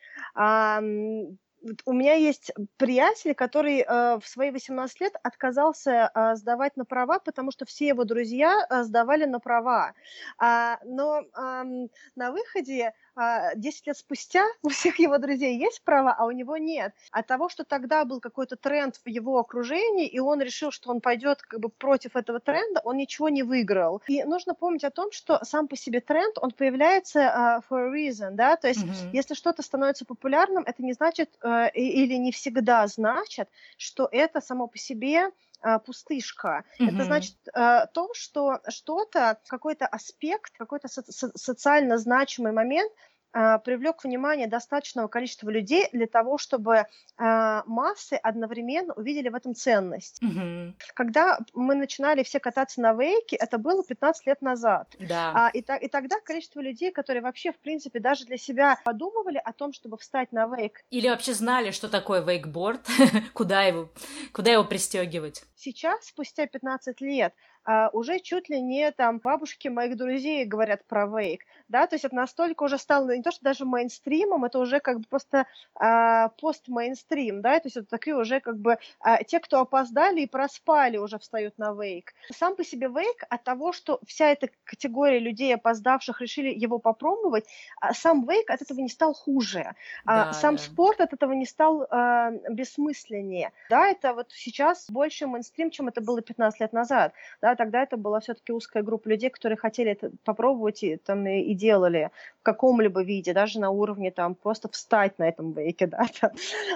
у 1.84 1.92
меня 1.92 2.14
есть 2.14 2.52
приятель, 2.76 3.34
который 3.34 3.80
э, 3.80 4.18
в 4.18 4.26
свои 4.26 4.50
18 4.50 5.00
лет 5.00 5.14
отказался 5.22 6.10
э, 6.14 6.36
сдавать 6.36 6.76
на 6.76 6.84
права, 6.84 7.18
потому 7.18 7.50
что 7.50 7.66
все 7.66 7.88
его 7.88 8.04
друзья 8.04 8.66
э, 8.68 8.82
сдавали 8.84 9.26
на 9.26 9.40
права. 9.40 9.92
А, 10.38 10.78
но 10.84 11.20
э, 11.20 11.88
на 12.16 12.32
выходе 12.32 12.92
а, 13.09 13.09
10 13.54 13.86
лет 13.86 13.96
спустя 13.96 14.44
у 14.62 14.68
всех 14.68 14.98
его 14.98 15.18
друзей 15.18 15.58
есть 15.58 15.82
права, 15.82 16.14
а 16.16 16.24
у 16.24 16.30
него 16.30 16.56
нет. 16.56 16.94
От 17.10 17.26
того, 17.26 17.48
что 17.48 17.64
тогда 17.64 18.04
был 18.04 18.20
какой-то 18.20 18.56
тренд 18.56 18.96
в 19.04 19.08
его 19.08 19.38
окружении, 19.38 20.06
и 20.06 20.18
он 20.18 20.40
решил, 20.40 20.70
что 20.70 20.90
он 20.90 21.00
пойдет 21.00 21.42
как 21.42 21.60
бы 21.60 21.68
против 21.68 22.16
этого 22.16 22.40
тренда, 22.40 22.80
он 22.84 22.96
ничего 22.96 23.28
не 23.28 23.42
выиграл. 23.42 24.02
И 24.06 24.22
нужно 24.24 24.54
помнить 24.54 24.84
о 24.84 24.90
том, 24.90 25.12
что 25.12 25.44
сам 25.44 25.68
по 25.68 25.76
себе 25.76 26.00
тренд, 26.00 26.38
он 26.38 26.50
появляется 26.50 27.20
uh, 27.20 27.62
for 27.68 27.88
a 27.88 27.94
reason, 27.94 28.32
да, 28.32 28.56
то 28.56 28.68
есть 28.68 28.84
mm-hmm. 28.84 29.10
если 29.12 29.34
что-то 29.34 29.62
становится 29.62 30.04
популярным, 30.04 30.64
это 30.64 30.82
не 30.82 30.92
значит 30.92 31.30
uh, 31.42 31.70
или 31.72 32.14
не 32.14 32.32
всегда 32.32 32.86
значит, 32.86 33.48
что 33.76 34.08
это 34.10 34.40
само 34.40 34.66
по 34.66 34.78
себе 34.78 35.30
а, 35.62 35.78
пустышка. 35.78 36.64
Mm-hmm. 36.78 36.88
Это 36.88 37.04
значит 37.04 37.36
э, 37.54 37.86
то, 37.92 38.08
что 38.14 38.60
что-то, 38.68 39.38
какой-то 39.46 39.86
аспект, 39.86 40.56
какой-то 40.56 40.88
со- 40.88 41.12
со- 41.12 41.36
социально 41.36 41.98
значимый 41.98 42.52
момент 42.52 42.90
а, 42.90 43.09
привлек 43.32 44.04
внимание 44.04 44.46
достаточного 44.46 45.08
количества 45.08 45.50
людей 45.50 45.88
для 45.92 46.06
того, 46.06 46.38
чтобы 46.38 46.86
а, 47.16 47.62
массы 47.66 48.14
одновременно 48.14 48.94
увидели 48.94 49.28
в 49.28 49.34
этом 49.34 49.54
ценность. 49.54 50.22
Mm-hmm. 50.22 50.74
Когда 50.94 51.38
мы 51.54 51.74
начинали 51.74 52.22
все 52.22 52.40
кататься 52.40 52.80
на 52.80 52.94
вейке, 52.94 53.36
это 53.36 53.58
было 53.58 53.84
15 53.84 54.26
лет 54.26 54.42
назад. 54.42 54.94
Да. 54.98 55.32
А, 55.34 55.50
и, 55.50 55.58
и 55.58 55.88
тогда 55.88 56.18
количество 56.20 56.60
людей, 56.60 56.90
которые 56.90 57.22
вообще, 57.22 57.52
в 57.52 57.58
принципе, 57.58 58.00
даже 58.00 58.24
для 58.24 58.38
себя 58.38 58.78
подумывали 58.84 59.40
о 59.44 59.52
том, 59.52 59.72
чтобы 59.72 59.98
встать 59.98 60.32
на 60.32 60.46
вейк. 60.46 60.82
Или 60.90 61.08
вообще 61.08 61.34
знали, 61.34 61.70
что 61.70 61.88
такое 61.88 62.22
вейкборд, 62.22 62.86
куда 63.34 63.62
его, 63.62 63.90
куда 64.32 64.52
его 64.52 64.64
пристегивать. 64.64 65.44
Сейчас, 65.54 66.06
спустя 66.06 66.46
15 66.46 67.00
лет, 67.02 67.34
а, 67.34 67.49
уже 67.92 68.18
чуть 68.20 68.48
ли 68.48 68.60
не 68.60 68.90
там 68.92 69.18
бабушки 69.18 69.68
моих 69.68 69.96
друзей 69.96 70.44
говорят 70.44 70.84
про 70.86 71.06
вейк, 71.06 71.44
да, 71.70 71.86
то 71.86 71.94
есть 71.94 72.04
это 72.04 72.14
настолько 72.14 72.64
уже 72.64 72.78
стало 72.78 73.16
не 73.16 73.22
то, 73.22 73.30
что 73.30 73.44
даже 73.44 73.64
мейнстримом, 73.64 74.44
это 74.44 74.58
уже 74.58 74.80
как 74.80 74.98
бы 74.98 75.04
просто 75.08 75.46
а, 75.74 76.28
пост-мейнстрим, 76.40 77.42
да, 77.42 77.60
то 77.60 77.66
есть 77.66 77.76
это 77.76 77.86
такие 77.86 78.16
уже 78.16 78.40
как 78.40 78.58
бы 78.58 78.78
а, 78.98 79.22
те, 79.22 79.38
кто 79.38 79.60
опоздали 79.60 80.22
и 80.22 80.26
проспали, 80.26 80.96
уже 80.96 81.18
встают 81.18 81.58
на 81.58 81.72
вейк. 81.72 82.12
Сам 82.32 82.56
по 82.56 82.64
себе 82.64 82.88
вейк 82.88 83.24
от 83.28 83.44
того, 83.44 83.72
что 83.72 84.00
вся 84.04 84.30
эта 84.30 84.48
категория 84.64 85.20
людей, 85.20 85.54
опоздавших, 85.54 86.20
решили 86.20 86.52
его 86.52 86.78
попробовать, 86.78 87.44
а 87.80 87.94
сам 87.94 88.26
вейк 88.26 88.50
от 88.50 88.62
этого 88.62 88.80
не 88.80 88.88
стал 88.88 89.14
хуже, 89.14 89.74
а 90.04 90.26
да, 90.26 90.32
сам 90.32 90.56
да. 90.56 90.62
спорт 90.62 91.00
от 91.00 91.12
этого 91.12 91.32
не 91.32 91.46
стал 91.46 91.86
а, 91.88 92.32
бессмысленнее, 92.50 93.52
да, 93.68 93.86
это 93.86 94.12
вот 94.14 94.32
сейчас 94.32 94.90
больше 94.90 95.28
мейнстрим, 95.28 95.70
чем 95.70 95.86
это 95.86 96.00
было 96.00 96.20
15 96.20 96.60
лет 96.60 96.72
назад, 96.72 97.12
да, 97.40 97.54
тогда 97.60 97.82
это 97.82 97.98
была 97.98 98.20
все-таки 98.20 98.52
узкая 98.52 98.82
группа 98.82 99.06
людей, 99.06 99.28
которые 99.28 99.58
хотели 99.58 99.90
это 99.90 100.10
попробовать 100.24 100.82
и, 100.82 100.96
там, 100.96 101.26
и, 101.26 101.42
и 101.42 101.54
делали 101.54 102.10
в 102.40 102.42
каком-либо 102.42 103.02
виде, 103.02 103.34
даже 103.34 103.60
на 103.60 103.68
уровне 103.68 104.10
там 104.10 104.34
просто 104.34 104.70
встать 104.70 105.18
на 105.18 105.28
этом 105.28 105.52
вейке, 105.52 105.86
да, 105.86 106.06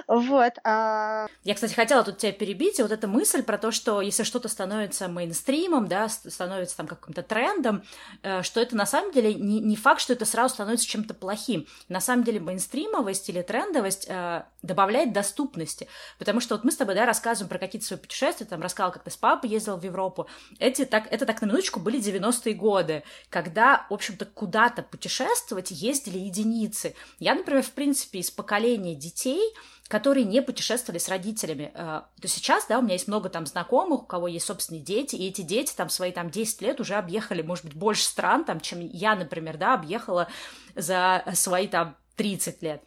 вот. 0.07 0.53
А... 0.63 1.25
Я, 1.43 1.55
кстати, 1.55 1.73
хотела 1.73 2.03
тут 2.03 2.19
тебя 2.19 2.31
перебить, 2.33 2.77
и 2.77 2.83
вот 2.83 2.91
эта 2.91 3.07
мысль 3.07 3.41
про 3.41 3.57
то, 3.57 3.71
что 3.71 3.99
если 3.99 4.21
что-то 4.21 4.47
становится 4.47 5.07
мейнстримом, 5.07 5.87
да, 5.87 6.07
становится 6.07 6.77
там 6.77 6.85
каким-то 6.85 7.23
трендом, 7.23 7.81
э, 8.21 8.43
что 8.43 8.61
это 8.61 8.75
на 8.75 8.85
самом 8.85 9.11
деле 9.11 9.33
не, 9.33 9.59
не 9.61 9.75
факт, 9.75 10.01
что 10.01 10.13
это 10.13 10.25
сразу 10.25 10.53
становится 10.53 10.85
чем-то 10.85 11.15
плохим. 11.15 11.65
На 11.89 11.99
самом 11.99 12.23
деле 12.23 12.39
мейнстримовость 12.39 13.27
или 13.29 13.41
трендовость 13.41 14.05
э, 14.07 14.43
добавляет 14.61 15.13
доступности, 15.13 15.87
потому 16.19 16.41
что 16.41 16.53
вот 16.53 16.63
мы 16.63 16.69
с 16.69 16.77
тобой, 16.77 16.93
да, 16.93 17.07
рассказываем 17.07 17.49
про 17.49 17.57
какие-то 17.57 17.87
свои 17.87 17.97
путешествия, 17.97 18.45
там, 18.45 18.61
рассказал, 18.61 18.91
как 18.91 19.01
ты 19.01 19.09
с 19.09 19.17
папой 19.17 19.49
ездил 19.49 19.77
в 19.77 19.83
Европу, 19.83 20.27
эти 20.65 20.85
так, 20.85 21.07
это 21.11 21.25
так 21.25 21.41
на 21.41 21.45
минуточку 21.45 21.79
были 21.79 21.99
90-е 21.99 22.53
годы, 22.53 23.03
когда, 23.29 23.85
в 23.89 23.93
общем-то, 23.93 24.25
куда-то 24.25 24.83
путешествовать 24.83 25.71
ездили 25.71 26.17
единицы. 26.17 26.95
Я, 27.19 27.35
например, 27.35 27.63
в 27.63 27.71
принципе, 27.71 28.19
из 28.19 28.31
поколения 28.31 28.95
детей, 28.95 29.53
которые 29.87 30.25
не 30.25 30.41
путешествовали 30.41 30.99
с 30.99 31.09
родителями. 31.09 31.71
Э, 31.75 32.01
то 32.19 32.27
сейчас, 32.27 32.65
да, 32.65 32.79
у 32.79 32.81
меня 32.81 32.93
есть 32.93 33.07
много 33.07 33.29
там 33.29 33.45
знакомых, 33.45 34.03
у 34.03 34.05
кого 34.05 34.27
есть 34.27 34.45
собственные 34.45 34.83
дети, 34.83 35.15
и 35.15 35.27
эти 35.27 35.41
дети 35.41 35.73
там 35.75 35.89
свои 35.89 36.11
там 36.11 36.29
10 36.29 36.61
лет 36.61 36.79
уже 36.79 36.95
объехали, 36.95 37.41
может 37.41 37.65
быть, 37.65 37.75
больше 37.75 38.03
стран, 38.03 38.45
там, 38.45 38.59
чем 38.59 38.79
я, 38.79 39.15
например, 39.15 39.57
да, 39.57 39.75
объехала 39.75 40.27
за 40.75 41.23
свои 41.33 41.67
там 41.67 41.95
30 42.15 42.63
лет. 42.63 42.81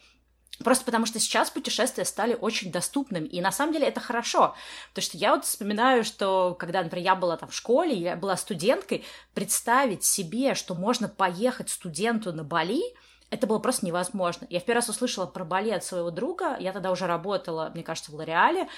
Просто 0.64 0.84
потому 0.84 1.06
что 1.06 1.20
сейчас 1.20 1.50
путешествия 1.50 2.04
стали 2.04 2.34
очень 2.34 2.72
доступными, 2.72 3.26
и 3.28 3.40
на 3.40 3.52
самом 3.52 3.72
деле 3.72 3.86
это 3.86 4.00
хорошо, 4.00 4.56
потому 4.90 5.02
что 5.04 5.16
я 5.16 5.34
вот 5.34 5.44
вспоминаю, 5.44 6.02
что 6.02 6.56
когда, 6.58 6.82
например, 6.82 7.04
я 7.04 7.14
была 7.14 7.36
там 7.36 7.48
в 7.48 7.54
школе, 7.54 7.94
я 7.94 8.16
была 8.16 8.36
студенткой, 8.36 9.04
представить 9.34 10.04
себе, 10.04 10.54
что 10.54 10.74
можно 10.74 11.08
поехать 11.08 11.70
студенту 11.70 12.32
на 12.32 12.42
Бали, 12.42 12.82
это 13.30 13.46
было 13.46 13.58
просто 13.58 13.86
невозможно. 13.86 14.46
Я 14.50 14.58
в 14.58 14.64
первый 14.64 14.78
раз 14.78 14.88
услышала 14.88 15.26
про 15.26 15.44
Бали 15.44 15.70
от 15.70 15.84
своего 15.84 16.10
друга, 16.10 16.56
я 16.58 16.72
тогда 16.72 16.90
уже 16.90 17.06
работала, 17.06 17.70
мне 17.72 17.84
кажется, 17.84 18.10
в 18.10 18.14
Лореале, 18.16 18.68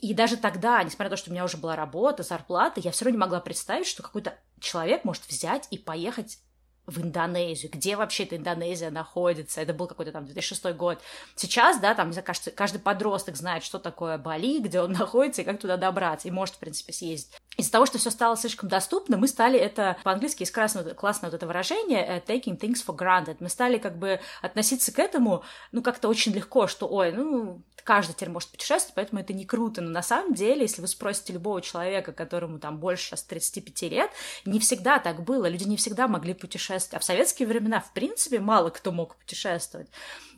и 0.00 0.14
даже 0.14 0.36
тогда, 0.36 0.82
несмотря 0.82 1.06
на 1.06 1.10
то, 1.10 1.16
что 1.16 1.30
у 1.30 1.32
меня 1.34 1.44
уже 1.44 1.56
была 1.58 1.76
работа, 1.76 2.22
зарплата, 2.22 2.80
я 2.80 2.92
все 2.92 3.04
равно 3.04 3.16
не 3.16 3.20
могла 3.20 3.40
представить, 3.40 3.86
что 3.86 4.02
какой-то 4.02 4.38
человек 4.60 5.04
может 5.04 5.26
взять 5.26 5.66
и 5.70 5.78
поехать 5.78 6.38
в 6.86 7.00
Индонезию, 7.00 7.70
где 7.72 7.96
вообще 7.96 8.24
эта 8.24 8.36
Индонезия 8.36 8.90
находится, 8.90 9.60
это 9.60 9.74
был 9.74 9.86
какой-то 9.86 10.12
там 10.12 10.24
2006 10.24 10.64
год. 10.76 11.00
Сейчас, 11.34 11.80
да, 11.80 11.94
там, 11.94 12.08
мне 12.08 12.22
кажется, 12.22 12.50
каждый 12.50 12.78
подросток 12.78 13.36
знает, 13.36 13.64
что 13.64 13.78
такое 13.78 14.18
Бали, 14.18 14.60
где 14.60 14.80
он 14.80 14.92
находится 14.98 15.42
и 15.42 15.44
как 15.44 15.60
туда 15.60 15.76
добраться, 15.76 16.28
и 16.28 16.30
может, 16.30 16.54
в 16.54 16.58
принципе, 16.58 16.92
съездить. 16.92 17.34
Из-за 17.56 17.72
того, 17.72 17.86
что 17.86 17.98
все 17.98 18.10
стало 18.10 18.36
слишком 18.36 18.68
доступно, 18.68 19.16
мы 19.16 19.28
стали 19.28 19.58
это, 19.58 19.96
по-английски 20.04 20.42
есть 20.42 20.52
классное, 20.52 20.94
классное 20.94 21.30
вот 21.30 21.36
это 21.36 21.46
выражение 21.46 22.04
э, 22.04 22.20
taking 22.20 22.58
things 22.58 22.84
for 22.86 22.96
granted. 22.96 23.36
Мы 23.40 23.48
стали 23.48 23.78
как 23.78 23.96
бы 23.98 24.20
относиться 24.42 24.92
к 24.92 24.98
этому, 24.98 25.42
ну, 25.72 25.82
как-то 25.82 26.08
очень 26.08 26.32
легко, 26.32 26.66
что, 26.66 26.86
ой, 26.86 27.12
ну, 27.12 27.62
каждый 27.82 28.12
теперь 28.12 28.28
может 28.28 28.50
путешествовать, 28.50 28.94
поэтому 28.94 29.20
это 29.22 29.32
не 29.32 29.46
круто. 29.46 29.80
Но 29.80 29.90
на 29.90 30.02
самом 30.02 30.34
деле, 30.34 30.62
если 30.62 30.82
вы 30.82 30.88
спросите 30.88 31.32
любого 31.32 31.62
человека, 31.62 32.12
которому 32.12 32.58
там 32.58 32.78
больше 32.78 33.06
сейчас 33.06 33.22
35 33.22 33.82
лет, 33.90 34.10
не 34.44 34.60
всегда 34.60 34.98
так 34.98 35.22
было. 35.22 35.46
Люди 35.48 35.64
не 35.64 35.76
всегда 35.76 36.08
могли 36.08 36.34
путешествовать. 36.34 36.94
А 36.94 36.98
в 36.98 37.04
советские 37.04 37.48
времена, 37.48 37.80
в 37.80 37.92
принципе, 37.92 38.38
мало 38.40 38.70
кто 38.70 38.92
мог 38.92 39.16
путешествовать. 39.16 39.88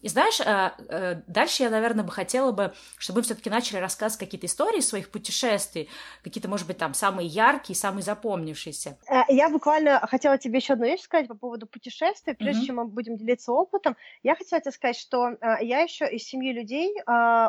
И 0.02 0.08
знаешь, 0.08 0.40
э, 0.40 0.70
э, 0.88 1.22
дальше 1.26 1.64
я, 1.64 1.70
наверное, 1.70 2.04
бы 2.04 2.10
хотела 2.10 2.52
бы, 2.52 2.72
чтобы 2.98 3.18
мы 3.18 3.22
все-таки 3.24 3.50
начали 3.50 3.78
рассказывать 3.78 4.20
какие-то 4.20 4.46
истории 4.46 4.80
своих 4.80 5.10
путешествий, 5.10 5.88
какие-то, 6.22 6.48
может 6.48 6.66
быть, 6.66 6.78
там, 6.78 6.94
самые 6.94 7.18
самый 7.18 7.26
яркий, 7.26 7.74
самый 7.74 8.02
запомнившийся? 8.02 8.98
Э, 9.08 9.22
я 9.28 9.48
буквально 9.48 9.98
хотела 10.06 10.38
тебе 10.38 10.58
еще 10.58 10.74
одну 10.74 10.86
вещь 10.86 11.02
сказать 11.02 11.28
по 11.28 11.34
поводу 11.34 11.66
путешествий. 11.66 12.34
Прежде 12.34 12.62
mm-hmm. 12.62 12.66
чем 12.66 12.76
мы 12.76 12.84
будем 12.84 13.16
делиться 13.16 13.52
опытом, 13.52 13.96
я 14.22 14.34
хотела 14.34 14.60
тебе 14.60 14.72
сказать, 14.72 14.98
что 14.98 15.36
я 15.60 15.80
еще 15.80 16.08
из 16.08 16.24
семьи 16.24 16.52
людей, 16.52 16.94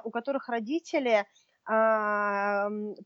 у 0.03 0.09
которых 0.11 0.49
родители 0.49 1.25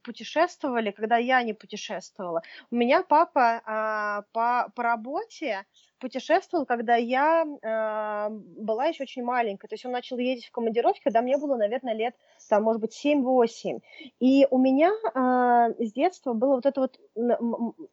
путешествовали, 0.04 0.92
когда 0.92 1.18
я 1.18 1.44
не 1.44 1.54
путешествовала. 1.54 2.42
У 2.72 2.76
меня 2.76 3.04
папа 3.04 3.62
а, 3.66 4.22
по, 4.32 4.72
по 4.74 4.84
работе 4.84 5.66
путешествовал, 6.04 6.66
когда 6.66 6.98
я 6.98 7.46
э, 7.46 8.30
была 8.30 8.88
еще 8.88 9.04
очень 9.04 9.24
маленькая. 9.24 9.70
То 9.70 9.76
есть 9.76 9.86
он 9.86 9.94
начал 9.94 10.18
ездить 10.18 10.48
в 10.48 10.52
командировки, 10.52 11.00
когда 11.02 11.22
мне 11.22 11.38
было, 11.38 11.56
наверное, 11.56 11.94
лет, 11.94 12.14
там, 12.50 12.64
может 12.64 12.82
быть, 12.82 12.94
7-8. 12.94 13.80
И 14.20 14.46
у 14.52 14.58
меня 14.58 14.92
э, 14.92 15.86
с 15.86 15.94
детства 15.94 16.34
было 16.34 16.56
вот 16.56 16.66
это 16.66 16.82
вот 16.82 17.00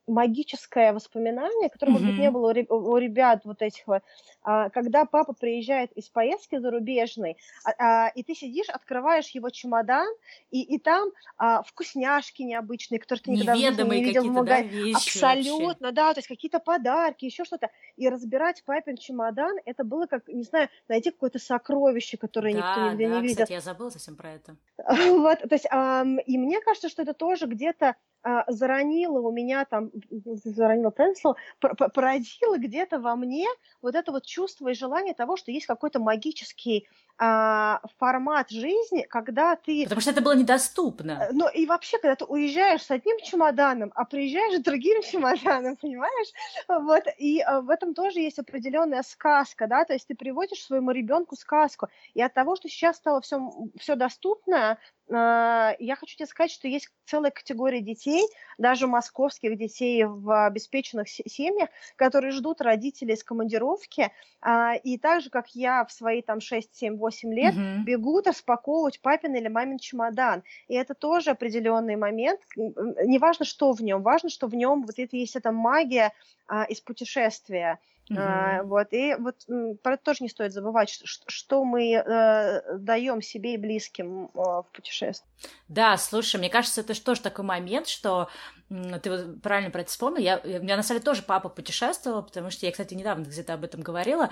магическое 0.08 0.92
воспоминание, 0.92 1.68
которое, 1.70 1.92
может 1.92 2.08
быть, 2.08 2.18
не 2.18 2.30
было 2.32 2.52
у, 2.68 2.96
ребят 2.96 3.42
вот 3.44 3.62
этих 3.62 3.86
вот, 3.86 4.02
э, 4.44 4.70
когда 4.70 5.04
папа 5.04 5.32
приезжает 5.32 5.92
из 5.92 6.08
поездки 6.08 6.58
зарубежной, 6.58 7.36
э, 7.64 7.70
э, 7.70 8.10
и 8.16 8.24
ты 8.24 8.34
сидишь, 8.34 8.68
открываешь 8.70 9.28
его 9.28 9.50
чемодан, 9.50 10.12
и, 10.50 10.62
и 10.62 10.80
там 10.80 11.10
э, 11.38 11.58
вкусняшки 11.64 12.42
необычные, 12.42 12.98
которые 12.98 13.22
ты 13.22 13.30
никогда 13.30 13.54
Неведомые 13.54 14.00
не 14.00 14.06
видел 14.06 14.24
в 14.24 14.32
магазине. 14.32 14.92
Да, 14.94 14.98
Абсолютно, 14.98 15.88
вообще. 15.88 15.94
да, 15.94 16.14
то 16.14 16.18
есть 16.18 16.28
какие-то 16.28 16.58
подарки, 16.58 17.26
еще 17.26 17.44
что-то 17.44 17.70
и 18.00 18.09
разбирать 18.09 18.64
папин 18.64 18.97
чемодан, 18.97 19.59
это 19.66 19.85
было 19.85 20.07
как, 20.07 20.26
не 20.28 20.42
знаю, 20.42 20.71
найти 20.88 21.11
какое-то 21.11 21.38
сокровище, 21.38 22.16
которое 22.16 22.54
да, 22.54 22.59
никто 22.59 22.90
нигде 22.90 23.09
да, 23.09 23.14
не 23.16 23.21
видел. 23.21 23.35
кстати, 23.35 23.52
я 23.52 23.61
забыла 23.61 23.90
совсем 23.90 24.16
про 24.16 24.33
это. 24.33 24.57
Вот, 25.21 25.38
то 25.40 25.54
есть, 25.54 25.66
и 25.66 26.38
мне 26.38 26.61
кажется, 26.62 26.88
что 26.88 27.02
это 27.02 27.12
тоже 27.12 27.47
где-то 27.47 27.97
а, 28.22 28.44
заронило 28.48 29.20
у 29.20 29.32
меня 29.32 29.64
там, 29.64 29.90
заронило 30.10 30.90
правильно 30.90 31.16
слово, 31.16 31.36
породило 31.58 32.58
где-то 32.58 32.98
во 32.98 33.16
мне 33.16 33.46
вот 33.80 33.94
это 33.94 34.12
вот 34.12 34.26
чувство 34.26 34.68
и 34.68 34.74
желание 34.74 35.14
того, 35.14 35.36
что 35.36 35.50
есть 35.50 35.66
какой-то 35.66 36.00
магический 36.00 36.86
а, 37.18 37.80
формат 37.98 38.50
жизни, 38.50 39.06
когда 39.08 39.56
ты... 39.56 39.84
Потому 39.84 40.00
что 40.00 40.10
это 40.10 40.22
было 40.22 40.34
недоступно. 40.34 41.28
Ну 41.32 41.48
и 41.48 41.66
вообще, 41.66 41.98
когда 41.98 42.16
ты 42.16 42.24
уезжаешь 42.24 42.82
с 42.82 42.90
одним 42.90 43.18
чемоданом, 43.22 43.92
а 43.94 44.04
приезжаешь 44.04 44.58
с 44.58 44.62
другим 44.62 45.02
чемоданом, 45.10 45.76
понимаешь? 45.76 46.28
Вот, 46.68 47.04
и 47.18 47.40
а, 47.40 47.60
в 47.60 47.70
этом 47.70 47.94
тоже 47.94 48.20
есть 48.20 48.38
определенная 48.38 49.02
сказка, 49.02 49.66
да, 49.66 49.84
то 49.84 49.92
есть 49.92 50.06
ты 50.08 50.14
приводишь 50.14 50.64
своему 50.64 50.90
ребенку 50.90 51.36
сказку, 51.36 51.88
и 52.14 52.22
от 52.22 52.34
того, 52.34 52.56
что 52.56 52.68
сейчас 52.68 52.96
стало 52.96 53.20
все, 53.20 53.50
все 53.78 53.96
доступно, 53.96 54.78
я 55.12 55.96
хочу 55.98 56.16
тебе 56.16 56.26
сказать, 56.26 56.50
что 56.50 56.68
есть 56.68 56.88
целая 57.04 57.30
категория 57.30 57.80
детей, 57.80 58.22
даже 58.58 58.86
московских 58.86 59.56
детей 59.58 60.04
в 60.04 60.46
обеспеченных 60.46 61.08
семьях, 61.08 61.68
которые 61.96 62.30
ждут 62.30 62.60
родителей 62.60 63.16
с 63.16 63.24
командировки, 63.24 64.12
а, 64.40 64.74
и 64.74 64.96
так 64.98 65.22
же, 65.22 65.30
как 65.30 65.48
я 65.54 65.84
в 65.84 65.92
свои 65.92 66.22
там 66.22 66.40
6, 66.40 66.74
7, 66.74 66.96
8 66.96 67.34
лет, 67.34 67.54
mm-hmm. 67.54 67.84
бегут 67.84 68.26
распаковывать 68.26 69.00
папин 69.00 69.34
или 69.34 69.48
мамин 69.48 69.78
чемодан. 69.78 70.42
И 70.68 70.74
это 70.74 70.94
тоже 70.94 71.30
определенный 71.30 71.96
момент. 71.96 72.40
Неважно, 72.56 73.44
что 73.44 73.72
в 73.72 73.82
нем, 73.82 74.02
важно, 74.02 74.30
что 74.30 74.46
в 74.46 74.54
нем 74.54 74.84
вот 74.84 74.98
это 74.98 75.16
есть 75.16 75.36
эта 75.36 75.52
магия 75.52 76.12
а, 76.46 76.64
из 76.64 76.80
путешествия. 76.80 77.78
Uh-huh. 78.10 78.64
Вот, 78.64 78.88
и 78.90 79.14
вот 79.14 79.36
про 79.82 79.94
это 79.94 80.04
тоже 80.04 80.24
не 80.24 80.28
стоит 80.28 80.52
забывать, 80.52 80.90
что, 80.90 81.24
что 81.28 81.64
мы 81.64 81.92
э, 81.92 82.76
даем 82.78 83.22
себе 83.22 83.54
и 83.54 83.56
близким 83.56 84.24
э, 84.24 84.28
в 84.34 84.66
путешествии. 84.72 85.28
Да, 85.68 85.96
слушай, 85.96 86.36
мне 86.36 86.50
кажется, 86.50 86.80
это 86.80 87.00
тоже 87.04 87.20
такой 87.20 87.44
момент, 87.44 87.86
что 87.86 88.28
ты 88.68 89.10
вот 89.10 89.42
правильно 89.42 89.70
про 89.70 89.82
это 89.82 89.90
вспомнил. 89.90 90.20
Я, 90.20 90.40
у 90.42 90.48
меня 90.62 90.76
на 90.76 90.82
самом 90.82 91.00
деле 91.00 91.04
тоже 91.12 91.22
папа 91.22 91.48
путешествовал, 91.48 92.24
потому 92.24 92.50
что 92.50 92.66
я, 92.66 92.72
кстати, 92.72 92.94
недавно 92.94 93.24
где-то 93.24 93.54
об 93.54 93.64
этом 93.64 93.80
говорила. 93.80 94.30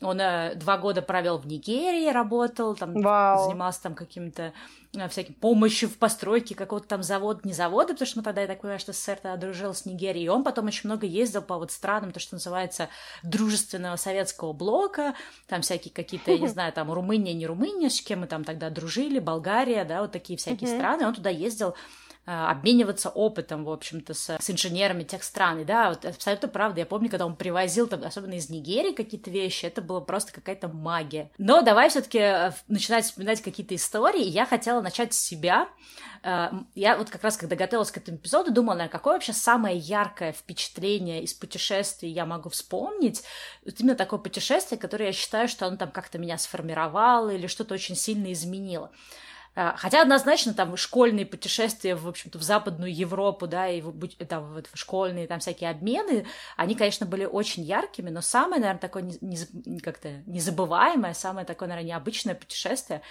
Он 0.00 0.20
э, 0.20 0.54
два 0.54 0.78
года 0.78 1.02
провел 1.02 1.38
в 1.38 1.46
Нигерии, 1.46 2.08
работал, 2.12 2.76
там 2.76 2.94
Вау. 2.94 3.48
занимался 3.48 3.82
там 3.82 3.96
каким-то 3.96 4.52
э, 4.94 5.08
всяким 5.08 5.34
помощью 5.34 5.88
в 5.88 5.98
постройке 5.98 6.54
какого-то 6.54 6.86
там 6.86 7.02
завода, 7.02 7.40
не 7.42 7.52
завода, 7.52 7.94
потому 7.94 8.06
что 8.06 8.18
мы 8.18 8.22
тогда, 8.22 8.42
я 8.42 8.46
так 8.46 8.60
понимаю, 8.60 8.78
что 8.78 8.92
СССР 8.92 9.18
тогда 9.20 9.36
дружил 9.36 9.74
с 9.74 9.86
Нигерией, 9.86 10.26
и 10.26 10.28
он 10.28 10.44
потом 10.44 10.66
очень 10.66 10.88
много 10.88 11.04
ездил 11.04 11.42
по 11.42 11.58
вот 11.58 11.72
странам, 11.72 12.12
то, 12.12 12.20
что 12.20 12.36
называется 12.36 12.88
дружественного 13.24 13.96
советского 13.96 14.52
блока, 14.52 15.14
там 15.48 15.62
всякие 15.62 15.92
какие-то, 15.92 16.30
я 16.30 16.38
не 16.38 16.48
знаю, 16.48 16.72
там 16.72 16.92
Румыния, 16.92 17.34
не 17.34 17.46
Румыния, 17.48 17.90
с 17.90 18.00
кем 18.00 18.20
мы 18.20 18.28
там 18.28 18.44
тогда 18.44 18.70
дружили, 18.70 19.18
Болгария, 19.18 19.84
да, 19.84 20.02
вот 20.02 20.12
такие 20.12 20.38
всякие 20.38 20.68
страны, 20.68 21.08
он 21.08 21.14
туда 21.14 21.30
ездил 21.30 21.74
обмениваться 22.30 23.08
опытом, 23.08 23.64
в 23.64 23.70
общем-то, 23.70 24.12
с, 24.12 24.36
с 24.38 24.50
инженерами 24.50 25.02
тех 25.02 25.24
стран. 25.24 25.60
И 25.60 25.64
да, 25.64 25.88
вот 25.88 26.04
абсолютно 26.04 26.48
правда. 26.48 26.80
Я 26.80 26.86
помню, 26.86 27.08
когда 27.08 27.24
он 27.24 27.36
привозил, 27.36 27.86
там, 27.86 28.04
особенно 28.04 28.34
из 28.34 28.50
Нигерии, 28.50 28.92
какие-то 28.92 29.30
вещи, 29.30 29.64
это 29.64 29.80
было 29.80 30.00
просто 30.00 30.32
какая-то 30.32 30.68
магия. 30.68 31.30
Но 31.38 31.62
давай 31.62 31.88
все-таки 31.88 32.18
э, 32.18 32.52
начинать 32.68 33.06
вспоминать 33.06 33.40
какие-то 33.40 33.74
истории. 33.74 34.22
Я 34.22 34.44
хотела 34.44 34.82
начать 34.82 35.14
с 35.14 35.18
себя. 35.18 35.68
Э, 36.22 36.50
я 36.74 36.98
вот 36.98 37.08
как 37.08 37.24
раз, 37.24 37.38
когда 37.38 37.56
готовилась 37.56 37.90
к 37.90 37.96
этому 37.96 38.18
эпизоду, 38.18 38.52
думала, 38.52 38.74
наверное, 38.74 38.92
какое 38.92 39.14
вообще 39.14 39.32
самое 39.32 39.78
яркое 39.78 40.32
впечатление 40.32 41.22
из 41.22 41.32
путешествий 41.32 42.10
я 42.10 42.26
могу 42.26 42.50
вспомнить. 42.50 43.22
Вот 43.64 43.80
именно 43.80 43.94
такое 43.94 44.18
путешествие, 44.18 44.78
которое 44.78 45.06
я 45.06 45.12
считаю, 45.12 45.48
что 45.48 45.66
оно 45.66 45.78
там 45.78 45.90
как-то 45.90 46.18
меня 46.18 46.36
сформировало 46.36 47.30
или 47.30 47.46
что-то 47.46 47.72
очень 47.72 47.96
сильно 47.96 48.32
изменило. 48.32 48.90
А, 49.60 49.74
хотя 49.76 50.02
однозначно 50.02 50.54
там 50.54 50.76
школьные 50.76 51.26
путешествия, 51.26 51.96
в 51.96 52.06
общем-то, 52.06 52.38
в 52.38 52.42
Западную 52.42 52.94
Европу, 52.94 53.48
да, 53.48 53.66
и 53.66 53.82
там, 54.28 54.52
вот, 54.54 54.70
школьные 54.72 55.26
там 55.26 55.40
всякие 55.40 55.70
обмены, 55.70 56.26
они, 56.56 56.76
конечно, 56.76 57.06
были 57.06 57.24
очень 57.24 57.64
яркими, 57.64 58.08
но 58.08 58.20
самое, 58.20 58.60
наверное, 58.60 58.80
такое 58.80 59.02
не, 59.02 59.18
не, 59.20 59.80
как-то 59.80 60.22
незабываемое, 60.26 61.12
самое 61.12 61.44
такое, 61.44 61.68
наверное, 61.68 61.88
необычное 61.88 62.36
путешествие 62.36 63.02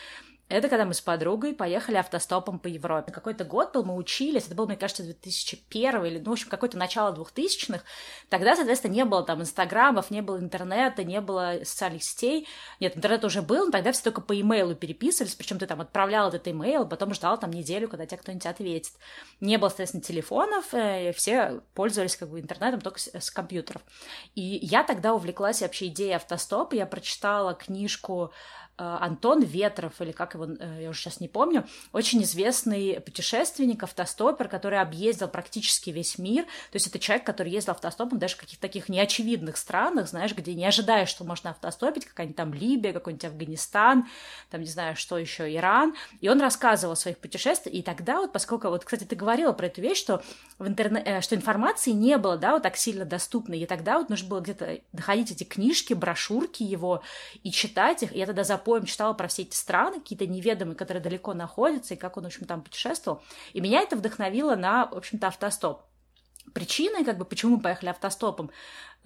это 0.50 0.70
когда 0.70 0.86
мы 0.86 0.94
с 0.94 1.02
подругой 1.02 1.54
поехали 1.54 1.98
автостопом 1.98 2.60
по 2.60 2.68
Европе. 2.68 3.12
Какой-то 3.12 3.44
год 3.44 3.74
был, 3.74 3.84
мы 3.84 3.96
учились, 3.96 4.46
это 4.46 4.56
был, 4.56 4.66
мне 4.66 4.78
кажется, 4.78 5.04
2001 5.04 6.06
или, 6.06 6.20
ну, 6.20 6.30
в 6.30 6.34
общем, 6.34 6.48
какое-то 6.50 6.78
начало 6.78 7.14
2000-х. 7.14 7.84
Тогда, 8.30 8.56
соответственно, 8.56 8.94
не 8.94 9.04
было 9.04 9.24
там 9.24 9.42
инстаграмов, 9.42 10.10
не 10.10 10.22
было 10.22 10.40
интернета, 10.40 11.04
не 11.04 11.20
было 11.20 11.60
социальных 11.64 12.04
сетей. 12.04 12.48
Нет, 12.80 12.96
интернет 12.96 13.26
уже 13.26 13.42
был, 13.42 13.66
но 13.66 13.72
тогда 13.72 13.92
все 13.92 14.04
только 14.04 14.22
по 14.22 14.40
имейлу 14.40 14.74
переписывались, 14.74 15.36
причем 15.36 15.60
ты 15.60 15.66
там 15.66 15.82
отправлял 15.82 16.30
этот 16.30 16.48
имейл, 16.48 16.88
потом 16.88 17.14
ждал 17.14 17.38
там 17.38 17.52
неделю, 17.52 17.90
когда 17.90 18.06
тебе 18.06 18.18
кто-нибудь 18.18 18.46
ответит. 18.46 18.94
Не 19.42 19.58
было, 19.58 19.68
соответственно, 19.68 20.04
телефонов, 20.04 20.74
э, 20.74 21.12
все 21.12 21.62
пользовались 21.74 22.16
как 22.16 22.30
бы 22.30 22.40
интернетом 22.40 22.80
только 22.80 23.00
с, 23.00 23.10
с 23.14 23.30
компьютеров. 23.32 23.82
И 24.36 24.42
я 24.42 24.84
тогда 24.84 25.14
увлеклась 25.14 25.62
вообще 25.62 25.88
идеей 25.88 26.14
автостопа, 26.14 26.74
я 26.76 26.86
прочитала 26.86 27.54
книжку 27.54 28.32
Антон 28.78 29.42
Ветров, 29.42 30.00
или 30.02 30.12
как 30.12 30.36
его, 30.36 30.46
э, 30.46 30.84
я 30.84 30.90
уже 30.90 31.00
сейчас 31.00 31.20
не 31.20 31.28
помню, 31.28 31.66
очень 31.94 32.22
известный 32.22 33.02
путешественник, 33.02 33.82
автостопер, 33.82 34.48
который 34.48 34.80
объездил 34.80 35.28
практически 35.28 35.90
весь 35.90 36.20
мир. 36.20 36.44
То 36.44 36.76
есть 36.76 36.86
это 36.86 37.00
человек, 37.00 37.26
который 37.26 37.52
ездил 37.52 37.72
автостопом 37.72 38.20
даже 38.20 38.36
в 38.36 38.40
каких-то 38.40 38.62
таких 38.62 38.88
неочевидных 38.88 39.58
странах, 39.58 40.08
знаешь, 40.08 40.36
где 40.36 40.54
не 40.54 40.66
ожидаешь, 40.66 41.10
что 41.10 41.24
можно 41.24 41.50
автостопить, 41.50 42.06
какая-нибудь 42.06 42.38
там 42.38 42.54
Либия, 42.54 42.94
какой-нибудь 42.94 43.26
Афганистан, 43.26 44.08
там, 44.52 44.62
не 44.62 44.68
знаю, 44.68 44.96
что 44.96 45.18
еще, 45.18 45.52
Иран. 45.54 45.96
И 46.22 46.30
он 46.30 46.40
рассказывал 46.40 46.94
о 46.94 46.96
своих 46.96 47.18
путешествиях, 47.18 47.76
и 47.76 47.82
тогда 47.82 48.22
вот, 48.22 48.32
поскольку, 48.32 48.70
вот, 48.70 48.86
кстати, 48.86 49.06
ты 49.06 49.16
говорила 49.16 49.54
про 49.54 49.66
эту 49.66 49.82
вещь, 49.82 49.98
что, 49.98 50.22
в 50.60 50.68
интерне... 50.68 51.02
Э, 51.04 51.22
что 51.22 51.36
информации 51.36 51.92
не 51.92 52.18
было, 52.20 52.38
да, 52.38 52.52
вот 52.52 52.64
так 52.64 52.78
сильно 52.78 53.06
доступной, 53.06 53.60
и 53.60 53.66
тогда 53.66 53.98
вот 53.98 54.10
нужно 54.10 54.30
было 54.30 54.40
где-то 54.40 54.82
находить 54.94 55.32
эти 55.32 55.46
книжки, 55.46 55.96
брошюрки 55.96 56.62
его 56.62 57.02
и 57.42 57.50
читать 57.50 58.04
их, 58.04 58.14
и 58.14 58.20
я 58.20 58.28
тогда 58.28 58.44
запомнила 58.44 58.67
поем 58.68 58.84
читала 58.84 59.14
про 59.14 59.30
все 59.30 59.44
эти 59.44 59.56
страны, 59.56 60.02
какие-то 60.02 60.28
неведомые, 60.28 60.76
которые 60.76 61.02
далеко 61.02 61.34
находятся, 61.34 61.94
и 61.94 61.98
как 61.98 62.18
он, 62.18 62.24
в 62.24 62.26
общем, 62.28 62.46
там 62.46 62.62
путешествовал. 62.62 63.24
И 63.54 63.62
меня 63.62 63.80
это 63.80 63.96
вдохновило 63.96 64.58
на, 64.58 64.88
в 64.88 64.98
общем-то, 64.98 65.28
автостоп. 65.28 65.87
Причиной, 66.58 67.06
как 67.06 67.20
бы, 67.20 67.26
почему 67.26 67.58
мы 67.58 67.62
поехали 67.62 67.90
автостопом, 67.90 68.50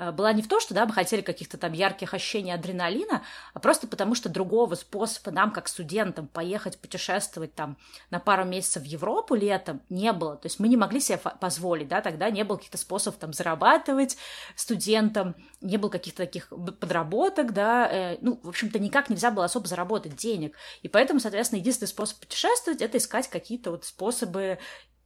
Э, 0.01 0.11
была 0.11 0.33
не 0.33 0.41
в 0.41 0.47
том, 0.47 0.59
что 0.59 0.73
да, 0.73 0.85
мы 0.85 0.93
хотели 0.93 1.21
каких-то 1.21 1.57
там 1.57 1.73
ярких 1.73 2.13
ощущений 2.13 2.51
адреналина, 2.51 3.23
а 3.53 3.59
просто 3.59 3.87
потому, 3.87 4.15
что 4.15 4.29
другого 4.29 4.75
способа 4.75 5.31
нам, 5.31 5.51
как 5.51 5.67
студентам, 5.67 6.27
поехать 6.27 6.79
путешествовать 6.79 7.53
там 7.53 7.77
на 8.09 8.19
пару 8.19 8.43
месяцев 8.45 8.83
в 8.83 8.85
Европу 8.85 9.35
летом 9.35 9.81
не 9.89 10.11
было. 10.11 10.37
То 10.37 10.47
есть 10.47 10.59
мы 10.59 10.67
не 10.69 10.77
могли 10.77 10.99
себе 10.99 11.17
позволить, 11.17 11.87
да, 11.87 12.01
тогда 12.01 12.29
не 12.29 12.43
было 12.43 12.57
каких-то 12.57 12.77
способов 12.77 13.19
там 13.19 13.33
зарабатывать 13.33 14.17
студентам, 14.55 15.35
не 15.61 15.77
было 15.77 15.89
каких-то 15.89 16.23
таких 16.23 16.49
подработок, 16.49 17.53
да, 17.53 17.87
э, 17.91 18.17
ну, 18.21 18.39
в 18.41 18.49
общем-то, 18.49 18.79
никак 18.79 19.09
нельзя 19.09 19.29
было 19.29 19.45
особо 19.45 19.67
заработать 19.67 20.15
денег. 20.15 20.55
И 20.81 20.87
поэтому, 20.87 21.19
соответственно, 21.19 21.59
единственный 21.59 21.89
способ 21.89 22.19
путешествовать— 22.19 22.81
это 22.81 22.97
искать 22.97 23.29
какие-то 23.29 23.71
вот 23.71 23.85
способы 23.85 24.57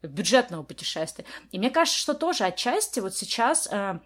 бюджетного 0.02 0.64
путешествия. 0.64 1.26
И 1.52 1.60
мне 1.60 1.70
кажется, 1.70 2.00
что 2.00 2.14
тоже 2.14 2.44
отчасти 2.44 3.00
вот 3.00 3.16
сейчас 3.16 3.68
э, 3.72 4.00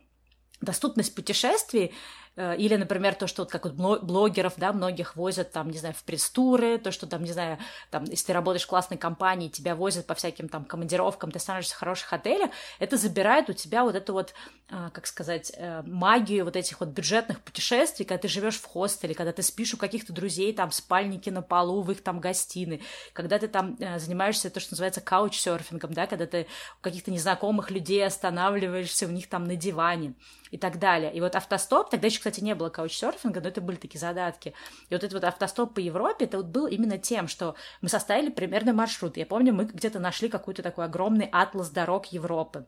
доступность 0.61 1.15
путешествий 1.15 1.93
или, 2.35 2.75
например, 2.75 3.15
то, 3.15 3.27
что 3.27 3.43
вот 3.43 3.51
как 3.51 3.65
вот 3.65 4.03
блогеров, 4.03 4.53
да, 4.57 4.71
многих 4.71 5.15
возят 5.15 5.51
там, 5.51 5.69
не 5.69 5.77
знаю, 5.77 5.93
в 5.93 6.03
пресс-туры, 6.03 6.77
то, 6.77 6.91
что 6.91 7.07
там, 7.07 7.23
не 7.23 7.31
знаю, 7.31 7.57
там, 7.91 8.05
если 8.05 8.27
ты 8.27 8.33
работаешь 8.33 8.63
в 8.63 8.67
классной 8.67 8.97
компании, 8.97 9.49
тебя 9.49 9.75
возят 9.75 10.05
по 10.05 10.13
всяким 10.13 10.47
там 10.47 10.63
командировкам, 10.65 11.31
ты 11.31 11.39
становишься 11.39 11.75
в 11.75 11.79
хороших 11.79 12.13
отелях, 12.13 12.51
это 12.79 12.97
забирает 12.97 13.49
у 13.49 13.53
тебя 13.53 13.83
вот 13.83 13.95
эту 13.95 14.13
вот, 14.13 14.33
э, 14.69 14.89
как 14.93 15.07
сказать, 15.07 15.51
э, 15.55 15.81
магию 15.85 16.45
вот 16.45 16.55
этих 16.55 16.79
вот 16.79 16.89
бюджетных 16.89 17.41
путешествий, 17.41 18.05
когда 18.05 18.21
ты 18.21 18.27
живешь 18.27 18.57
в 18.57 18.65
хостеле, 18.65 19.15
когда 19.15 19.33
ты 19.33 19.41
спишь 19.41 19.73
у 19.73 19.77
каких-то 19.77 20.13
друзей, 20.13 20.53
там, 20.53 20.71
спальники 20.71 21.29
на 21.29 21.41
полу, 21.41 21.81
в 21.81 21.91
их 21.91 22.03
там 22.03 22.19
гостиной, 22.19 22.81
когда 23.13 23.39
ты 23.39 23.47
там 23.47 23.77
занимаешься 23.97 24.49
то, 24.49 24.59
что 24.59 24.73
называется 24.73 25.01
каучсерфингом, 25.01 25.93
да, 25.93 26.07
когда 26.07 26.25
ты 26.25 26.47
у 26.79 26.83
каких-то 26.83 27.11
незнакомых 27.11 27.71
людей 27.71 28.05
останавливаешься 28.05 29.07
у 29.07 29.09
них 29.09 29.27
там 29.27 29.43
на 29.43 29.55
диване 29.55 30.13
и 30.51 30.57
так 30.57 30.79
далее. 30.79 31.13
И 31.13 31.21
вот 31.21 31.35
автостоп, 31.35 31.89
тогда 31.89 32.07
еще, 32.07 32.18
кстати, 32.19 32.41
не 32.41 32.55
было 32.55 32.69
каучсерфинга, 32.69 33.41
но 33.41 33.49
это 33.49 33.61
были 33.61 33.77
такие 33.77 33.99
задатки. 33.99 34.53
И 34.89 34.93
вот 34.93 35.03
этот 35.03 35.13
вот 35.13 35.23
автостоп 35.23 35.73
по 35.73 35.79
Европе, 35.79 36.25
это 36.25 36.37
вот 36.37 36.47
был 36.47 36.67
именно 36.67 36.97
тем, 36.97 37.27
что 37.27 37.55
мы 37.81 37.89
составили 37.89 38.29
примерный 38.29 38.73
маршрут. 38.73 39.17
Я 39.17 39.25
помню, 39.25 39.53
мы 39.53 39.65
где-то 39.65 39.99
нашли 39.99 40.29
какой-то 40.29 40.61
такой 40.63 40.85
огромный 40.85 41.29
атлас 41.31 41.69
дорог 41.69 42.07
Европы. 42.07 42.65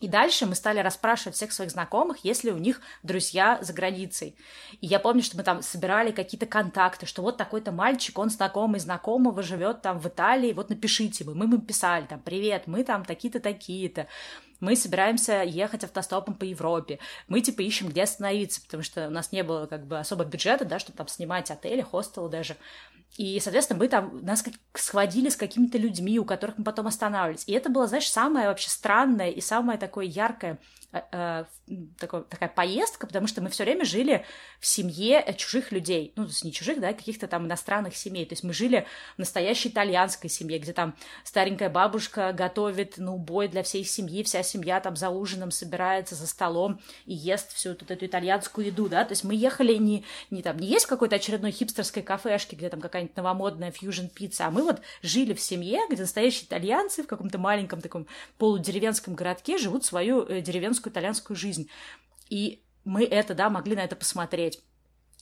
И 0.00 0.06
дальше 0.06 0.46
мы 0.46 0.54
стали 0.54 0.78
расспрашивать 0.78 1.34
всех 1.34 1.50
своих 1.50 1.72
знакомых, 1.72 2.18
есть 2.24 2.44
ли 2.44 2.52
у 2.52 2.58
них 2.58 2.80
друзья 3.02 3.58
за 3.60 3.72
границей. 3.72 4.36
И 4.80 4.86
я 4.86 5.00
помню, 5.00 5.22
что 5.22 5.36
мы 5.36 5.42
там 5.42 5.60
собирали 5.60 6.12
какие-то 6.12 6.46
контакты, 6.46 7.04
что 7.04 7.22
вот 7.22 7.36
такой-то 7.36 7.72
мальчик, 7.72 8.16
он 8.16 8.30
знакомый 8.30 8.78
знакомого, 8.78 9.42
живет 9.42 9.82
там 9.82 9.98
в 9.98 10.06
Италии, 10.06 10.52
вот 10.52 10.70
напишите 10.70 11.24
вы. 11.24 11.34
Мы 11.34 11.46
ему 11.46 11.58
писали 11.58 12.06
там, 12.06 12.20
привет, 12.20 12.68
мы 12.68 12.84
там 12.84 13.04
такие-то, 13.04 13.40
такие-то 13.40 14.06
мы 14.60 14.76
собираемся 14.76 15.42
ехать 15.42 15.84
автостопом 15.84 16.34
по 16.34 16.44
Европе, 16.44 16.98
мы, 17.26 17.40
типа, 17.40 17.62
ищем, 17.62 17.88
где 17.88 18.02
остановиться, 18.02 18.60
потому 18.62 18.82
что 18.82 19.08
у 19.08 19.10
нас 19.10 19.32
не 19.32 19.42
было, 19.42 19.66
как 19.66 19.86
бы, 19.86 19.98
особо 19.98 20.24
бюджета, 20.24 20.64
да, 20.64 20.78
чтобы 20.78 20.96
там 20.96 21.08
снимать 21.08 21.50
отели, 21.50 21.80
хостелы 21.80 22.28
даже, 22.28 22.56
и, 23.16 23.40
соответственно, 23.40 23.80
мы 23.80 23.88
там, 23.88 24.24
нас 24.24 24.42
как 24.42 24.54
схватили 24.74 25.28
с 25.28 25.36
какими-то 25.36 25.78
людьми, 25.78 26.18
у 26.18 26.24
которых 26.24 26.58
мы 26.58 26.64
потом 26.64 26.86
останавливались. 26.86 27.44
И 27.46 27.52
это 27.52 27.70
было, 27.70 27.86
знаешь, 27.86 28.10
самое 28.10 28.48
вообще 28.48 28.68
странное 28.68 29.30
и 29.30 29.40
самое 29.40 29.78
такое 29.78 30.04
яркое 30.04 30.58
Э, 30.90 31.02
э, 31.12 31.44
такой, 31.98 32.24
такая 32.24 32.48
поездка, 32.48 33.06
потому 33.06 33.26
что 33.26 33.42
мы 33.42 33.50
все 33.50 33.64
время 33.64 33.84
жили 33.84 34.24
в 34.58 34.66
семье 34.66 35.20
э, 35.20 35.34
чужих 35.34 35.70
людей, 35.70 36.14
ну, 36.16 36.24
то 36.24 36.30
есть 36.30 36.44
не 36.44 36.50
чужих, 36.50 36.80
да, 36.80 36.94
каких-то 36.94 37.28
там 37.28 37.44
иностранных 37.44 37.94
семей, 37.94 38.24
то 38.24 38.32
есть 38.32 38.42
мы 38.42 38.54
жили 38.54 38.86
в 39.16 39.18
настоящей 39.18 39.68
итальянской 39.68 40.30
семье, 40.30 40.58
где 40.58 40.72
там 40.72 40.96
старенькая 41.24 41.68
бабушка 41.68 42.32
готовит, 42.32 42.94
ну, 42.96 43.18
бой 43.18 43.48
для 43.48 43.62
всей 43.62 43.84
семьи, 43.84 44.22
вся 44.22 44.42
семья 44.48 44.80
там 44.80 44.96
за 44.96 45.10
ужином 45.10 45.50
собирается 45.50 46.14
за 46.14 46.26
столом 46.26 46.80
и 47.06 47.14
ест 47.14 47.52
всю 47.52 47.70
вот 47.70 47.90
эту 47.90 48.06
итальянскую 48.06 48.66
еду, 48.66 48.88
да, 48.88 49.04
то 49.04 49.12
есть 49.12 49.24
мы 49.24 49.34
ехали 49.34 49.74
не, 49.74 50.04
не 50.30 50.42
там, 50.42 50.56
не 50.56 50.68
есть 50.68 50.86
какой-то 50.86 51.16
очередной 51.16 51.50
хипстерской 51.50 52.02
кафешке, 52.02 52.56
где 52.56 52.68
там 52.68 52.80
какая-нибудь 52.80 53.16
новомодная 53.16 53.70
фьюжн-пицца, 53.70 54.46
а 54.46 54.50
мы 54.50 54.62
вот 54.62 54.80
жили 55.02 55.34
в 55.34 55.40
семье, 55.40 55.80
где 55.90 56.02
настоящие 56.02 56.44
итальянцы 56.44 57.02
в 57.02 57.06
каком-то 57.06 57.38
маленьком 57.38 57.80
таком 57.80 58.06
полудеревенском 58.38 59.14
городке 59.14 59.58
живут 59.58 59.84
свою 59.84 60.24
деревенскую 60.24 60.92
итальянскую, 60.92 61.18
итальянскую 61.18 61.36
жизнь. 61.36 61.70
И 62.30 62.62
мы 62.84 63.04
это, 63.04 63.34
да, 63.34 63.50
могли 63.50 63.76
на 63.76 63.80
это 63.80 63.96
посмотреть 63.96 64.60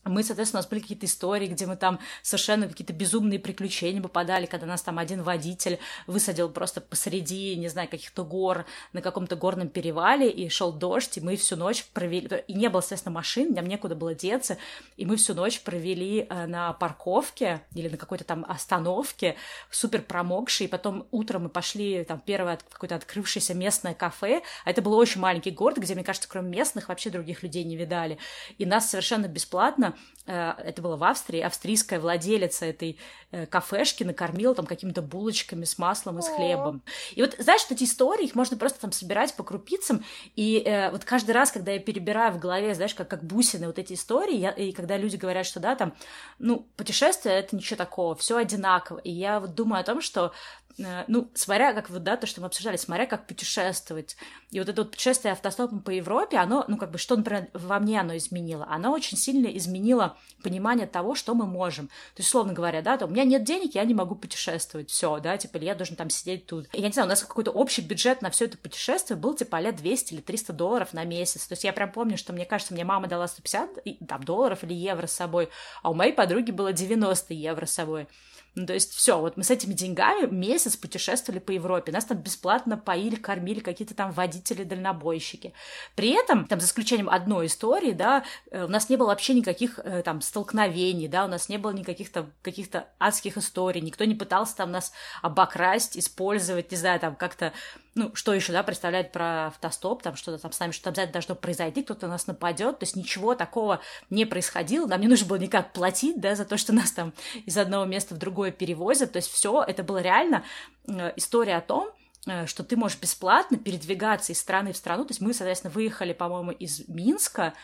мы, 0.06 0.22
соответственно, 0.22 0.60
у 0.60 0.62
нас 0.62 0.68
были 0.68 0.80
какие-то 0.80 1.06
истории, 1.06 1.46
где 1.46 1.66
мы 1.66 1.76
там 1.76 1.98
совершенно 2.22 2.68
какие-то 2.68 2.92
безумные 2.92 3.38
приключения 3.38 4.00
попадали, 4.00 4.46
когда 4.46 4.66
нас 4.66 4.82
там 4.82 4.98
один 4.98 5.22
водитель 5.22 5.78
высадил 6.06 6.48
просто 6.48 6.80
посреди, 6.80 7.56
не 7.56 7.68
знаю, 7.68 7.88
каких-то 7.88 8.24
гор 8.24 8.66
на 8.92 9.02
каком-то 9.02 9.36
горном 9.36 9.68
перевале, 9.68 10.30
и 10.30 10.48
шел 10.48 10.72
дождь, 10.72 11.18
и 11.18 11.20
мы 11.20 11.36
всю 11.36 11.56
ночь 11.56 11.84
провели... 11.92 12.44
И 12.46 12.54
не 12.54 12.68
было, 12.68 12.80
естественно, 12.80 13.14
машин, 13.14 13.52
нам 13.52 13.66
некуда 13.66 13.94
было 13.94 14.14
деться, 14.14 14.58
и 14.96 15.04
мы 15.04 15.16
всю 15.16 15.34
ночь 15.34 15.60
провели 15.60 16.26
э, 16.28 16.46
на 16.46 16.72
парковке 16.72 17.62
или 17.74 17.88
на 17.88 17.96
какой-то 17.96 18.24
там 18.24 18.44
остановке, 18.48 19.36
супер 19.70 20.02
промокшие, 20.02 20.68
и 20.68 20.70
потом 20.70 21.06
утром 21.10 21.44
мы 21.44 21.48
пошли, 21.48 22.04
там, 22.04 22.20
первое 22.24 22.58
какое-то 22.70 22.96
открывшееся 22.96 23.54
местное 23.54 23.94
кафе, 23.94 24.42
а 24.64 24.70
это 24.70 24.82
был 24.82 24.94
очень 24.94 25.20
маленький 25.20 25.50
город, 25.50 25.78
где, 25.78 25.94
мне 25.94 26.04
кажется, 26.04 26.28
кроме 26.28 26.50
местных 26.50 26.88
вообще 26.88 27.10
других 27.10 27.42
людей 27.42 27.64
не 27.64 27.76
видали, 27.76 28.18
и 28.58 28.66
нас 28.66 28.90
совершенно 28.90 29.26
бесплатно 29.26 29.95
это 30.26 30.82
было 30.82 30.96
в 30.96 31.04
Австрии, 31.04 31.40
австрийская 31.40 32.00
владелица 32.00 32.66
этой 32.66 32.98
э, 33.30 33.46
кафешки 33.46 34.02
накормила 34.02 34.54
там 34.56 34.66
какими-то 34.66 35.00
булочками 35.00 35.64
с 35.64 35.78
маслом 35.78 36.18
и 36.18 36.22
с 36.22 36.28
хлебом. 36.28 36.82
И 37.14 37.22
вот, 37.22 37.36
знаешь, 37.38 37.64
эти 37.70 37.84
истории, 37.84 38.24
их 38.24 38.34
можно 38.34 38.56
просто 38.56 38.80
там 38.80 38.90
собирать 38.90 39.34
по 39.36 39.44
крупицам, 39.44 40.04
и 40.34 40.62
э, 40.66 40.90
вот 40.90 41.04
каждый 41.04 41.30
раз, 41.30 41.52
когда 41.52 41.70
я 41.72 41.78
перебираю 41.78 42.32
в 42.32 42.40
голове, 42.40 42.74
знаешь, 42.74 42.94
как, 42.94 43.08
как 43.08 43.22
бусины 43.22 43.66
вот 43.68 43.78
эти 43.78 43.92
истории, 43.92 44.36
я, 44.36 44.50
и 44.50 44.72
когда 44.72 44.96
люди 44.96 45.16
говорят, 45.16 45.46
что 45.46 45.60
да, 45.60 45.76
там, 45.76 45.94
ну, 46.40 46.66
путешествие— 46.76 47.34
это 47.38 47.54
ничего 47.54 47.76
такого, 47.76 48.16
все 48.16 48.36
одинаково, 48.36 48.98
и 48.98 49.12
я 49.12 49.38
вот 49.38 49.54
думаю 49.54 49.80
о 49.80 49.84
том, 49.84 50.00
что 50.00 50.32
Э, 50.65 50.65
ну, 50.78 51.30
смотря 51.34 51.72
как 51.72 51.88
вот, 51.88 52.02
да, 52.02 52.16
то, 52.16 52.26
что 52.26 52.40
мы 52.40 52.48
обсуждали, 52.48 52.76
смотря 52.76 53.06
как 53.06 53.26
путешествовать. 53.26 54.16
И 54.50 54.58
вот 54.58 54.68
это 54.68 54.82
вот 54.82 54.90
путешествие 54.90 55.32
автостопом 55.32 55.80
по 55.80 55.90
Европе, 55.90 56.36
оно, 56.36 56.64
ну, 56.68 56.76
как 56.76 56.90
бы, 56.90 56.98
что, 56.98 57.16
например, 57.16 57.48
во 57.54 57.78
мне 57.78 58.00
оно 58.00 58.16
изменило? 58.16 58.66
Оно 58.68 58.92
очень 58.92 59.16
сильно 59.16 59.46
изменило 59.46 60.16
понимание 60.42 60.86
того, 60.86 61.14
что 61.14 61.34
мы 61.34 61.46
можем. 61.46 61.88
То 61.88 62.18
есть, 62.18 62.28
условно 62.28 62.52
говоря, 62.52 62.82
да, 62.82 62.98
то 62.98 63.06
у 63.06 63.08
меня 63.08 63.24
нет 63.24 63.44
денег, 63.44 63.74
я 63.74 63.84
не 63.84 63.94
могу 63.94 64.14
путешествовать, 64.14 64.90
все, 64.90 65.18
да, 65.18 65.36
типа, 65.38 65.56
я 65.58 65.74
должен 65.74 65.96
там 65.96 66.10
сидеть 66.10 66.46
тут. 66.46 66.68
Я 66.72 66.86
не 66.86 66.92
знаю, 66.92 67.06
у 67.06 67.10
нас 67.10 67.22
какой-то 67.22 67.50
общий 67.50 67.82
бюджет 67.82 68.20
на 68.20 68.30
все 68.30 68.44
это 68.44 68.58
путешествие 68.58 69.16
был, 69.16 69.34
типа, 69.34 69.60
лет 69.60 69.76
200 69.76 70.14
или 70.14 70.20
300 70.20 70.52
долларов 70.52 70.92
на 70.92 71.04
месяц. 71.04 71.46
То 71.46 71.52
есть, 71.52 71.64
я 71.64 71.72
прям 71.72 71.90
помню, 71.90 72.18
что 72.18 72.32
мне 72.32 72.44
кажется, 72.44 72.74
мне 72.74 72.84
мама 72.84 73.06
дала 73.08 73.28
150 73.28 74.06
там, 74.06 74.22
долларов 74.22 74.62
или 74.62 74.74
евро 74.74 75.06
с 75.06 75.12
собой, 75.12 75.48
а 75.82 75.90
у 75.90 75.94
моей 75.94 76.12
подруги 76.12 76.50
было 76.50 76.72
90 76.72 77.32
евро 77.32 77.64
с 77.64 77.72
собой. 77.72 78.08
Ну, 78.56 78.64
то 78.64 78.72
есть 78.72 78.94
все, 78.94 79.20
вот 79.20 79.36
мы 79.36 79.44
с 79.44 79.50
этими 79.50 79.74
деньгами 79.74 80.26
месяц 80.26 80.78
путешествовали 80.78 81.40
по 81.40 81.50
Европе. 81.50 81.92
Нас 81.92 82.06
там 82.06 82.16
бесплатно 82.16 82.78
поили, 82.78 83.14
кормили 83.14 83.60
какие-то 83.60 83.94
там 83.94 84.12
водители-дальнобойщики. 84.12 85.52
При 85.94 86.08
этом, 86.08 86.46
там, 86.46 86.58
за 86.58 86.66
исключением 86.66 87.10
одной 87.10 87.46
истории, 87.46 87.92
да, 87.92 88.24
э, 88.50 88.64
у 88.64 88.68
нас 88.68 88.88
не 88.88 88.96
было 88.96 89.08
вообще 89.08 89.34
никаких 89.34 89.78
э, 89.78 90.02
там 90.02 90.22
столкновений, 90.22 91.06
да, 91.06 91.26
у 91.26 91.28
нас 91.28 91.50
не 91.50 91.58
было 91.58 91.72
никаких 91.72 92.10
там 92.10 92.32
каких-то 92.40 92.88
адских 92.98 93.36
историй, 93.36 93.82
никто 93.82 94.06
не 94.06 94.14
пытался 94.14 94.56
там 94.56 94.70
нас 94.70 94.90
обокрасть, 95.20 95.98
использовать, 95.98 96.70
не 96.70 96.78
знаю, 96.78 96.98
там 96.98 97.14
как-то 97.14 97.52
ну, 97.96 98.14
что 98.14 98.34
еще, 98.34 98.52
да, 98.52 98.62
представляет 98.62 99.10
про 99.10 99.46
автостоп, 99.46 100.02
там 100.02 100.16
что-то 100.16 100.36
там 100.36 100.52
с 100.52 100.60
нами 100.60 100.72
что-то 100.72 100.90
обязательно 100.90 101.14
должно 101.14 101.34
произойти, 101.34 101.82
кто-то 101.82 102.06
нас 102.08 102.26
нападет, 102.26 102.78
то 102.78 102.84
есть 102.84 102.94
ничего 102.94 103.34
такого 103.34 103.80
не 104.10 104.26
происходило, 104.26 104.86
нам 104.86 105.00
не 105.00 105.08
нужно 105.08 105.26
было 105.26 105.38
никак 105.38 105.72
платить, 105.72 106.20
да, 106.20 106.34
за 106.34 106.44
то, 106.44 106.58
что 106.58 106.74
нас 106.74 106.92
там 106.92 107.14
из 107.46 107.56
одного 107.56 107.86
места 107.86 108.14
в 108.14 108.18
другое 108.18 108.52
перевозят, 108.52 109.12
то 109.12 109.16
есть 109.16 109.32
все 109.32 109.64
это 109.66 109.82
было 109.82 110.02
реально 110.02 110.44
э, 110.86 111.14
история 111.16 111.56
о 111.56 111.62
том, 111.62 111.88
э, 112.26 112.44
что 112.44 112.64
ты 112.64 112.76
можешь 112.76 113.00
бесплатно 113.00 113.56
передвигаться 113.56 114.32
из 114.32 114.40
страны 114.40 114.74
в 114.74 114.76
страну, 114.76 115.06
то 115.06 115.12
есть 115.12 115.22
мы, 115.22 115.32
соответственно, 115.32 115.72
выехали, 115.72 116.12
по-моему, 116.12 116.50
из 116.50 116.86
Минска, 116.88 117.54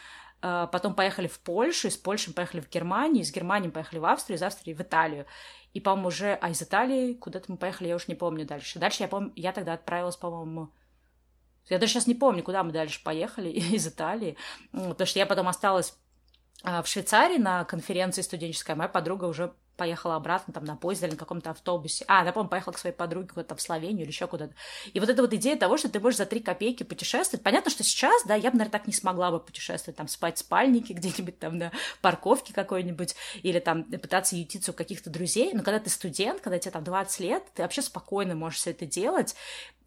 э, 0.41 0.67
потом 0.73 0.95
поехали 0.95 1.27
в 1.27 1.41
Польшу, 1.41 1.89
из 1.89 1.99
Польши 1.99 2.31
мы 2.31 2.35
поехали 2.35 2.63
в 2.63 2.71
Германию, 2.71 3.23
из 3.23 3.33
Германии 3.33 3.67
мы 3.67 3.73
поехали 3.73 3.99
в 3.99 4.07
Австрию, 4.07 4.39
из 4.39 4.43
Австрии 4.43 4.73
в 4.73 4.81
Италию. 4.81 5.27
И, 5.73 5.81
по-моему, 5.81 6.09
уже... 6.09 6.35
А 6.35 6.51
из 6.51 6.63
Италии 6.63 7.15
куда-то 7.15 7.51
мы 7.51 7.57
поехали, 7.57 7.89
я 7.89 7.97
уж 7.97 8.09
не 8.09 8.15
помню 8.15 8.47
дальше. 8.47 8.79
Дальше 8.79 9.03
я 9.03 9.09
помню... 9.09 9.33
Я 9.37 9.53
тогда 9.53 9.75
отправилась, 9.75 10.17
по-моему... 10.17 10.71
Я 11.69 11.79
даже 11.79 11.93
сейчас 11.93 12.07
не 12.07 12.15
помню, 12.15 12.43
куда 12.43 12.63
мы 12.65 12.73
дальше 12.73 13.03
поехали 13.03 13.49
из 13.51 13.87
Италии. 13.87 14.37
Потому 14.73 15.07
что 15.07 15.19
я 15.19 15.27
потом 15.27 15.49
осталась 15.49 15.97
а, 16.63 16.83
в 16.83 16.89
Швейцарии 16.89 17.39
на 17.39 17.65
конференции 17.65 18.23
студенческой, 18.23 18.75
моя 18.75 18.89
подруга 18.89 19.25
уже 19.25 19.55
поехала 19.77 20.17
обратно 20.17 20.53
там 20.53 20.65
на 20.65 20.77
поезде 20.77 21.07
или 21.07 21.13
на 21.13 21.19
каком-то 21.19 21.51
автобусе. 21.51 22.05
А, 22.09 22.25
я 22.25 22.33
помню, 22.33 22.49
поехала 22.49 22.73
к 22.73 22.79
своей 22.79 22.95
подруге 22.95 23.29
куда-то 23.29 23.55
в 23.55 23.63
Словению 23.63 24.03
или 24.03 24.11
еще 24.11 24.27
куда-то. 24.27 24.55
И 24.93 25.01
вот 25.01 25.09
эта 25.09 25.23
вот 25.23 25.33
идея 25.35 25.57
того, 25.57 25.77
что 25.77 25.89
ты 25.89 26.01
можешь 26.01 26.19
за 26.19 26.27
три 26.27 26.41
копейки 26.41 26.83
путешествовать. 26.83 27.43
Понятно, 27.43 27.71
что 27.71 27.83
сейчас, 27.83 28.23
да, 28.25 28.35
я 28.35 28.51
бы, 28.51 28.59
наверное, 28.59 28.79
так 28.79 28.87
не 28.87 28.93
смогла 28.93 29.31
бы 29.31 29.41
путешествовать, 29.41 29.97
там, 29.97 30.09
спать 30.09 30.37
в 30.37 30.41
спальнике 30.41 30.95
где-нибудь 30.95 31.39
там 31.39 31.59
на 31.59 31.73
парковке 32.01 32.53
какой-нибудь, 32.53 33.15
или 33.43 33.59
там 33.59 33.85
пытаться 33.85 34.37
ютиться 34.37 34.73
у 34.73 34.75
каких-то 34.75 35.11
друзей. 35.11 35.53
Но 35.53 35.63
когда 35.63 35.79
ты 35.79 35.91
студент, 35.91 36.41
когда 36.41 36.59
тебе 36.59 36.73
там 36.73 36.85
20 36.85 37.21
лет, 37.21 37.45
ты 37.55 37.63
вообще 37.63 37.83
спокойно 37.83 38.35
можешь 38.35 38.59
все 38.59 38.71
это 38.71 38.87
делать. 38.87 39.35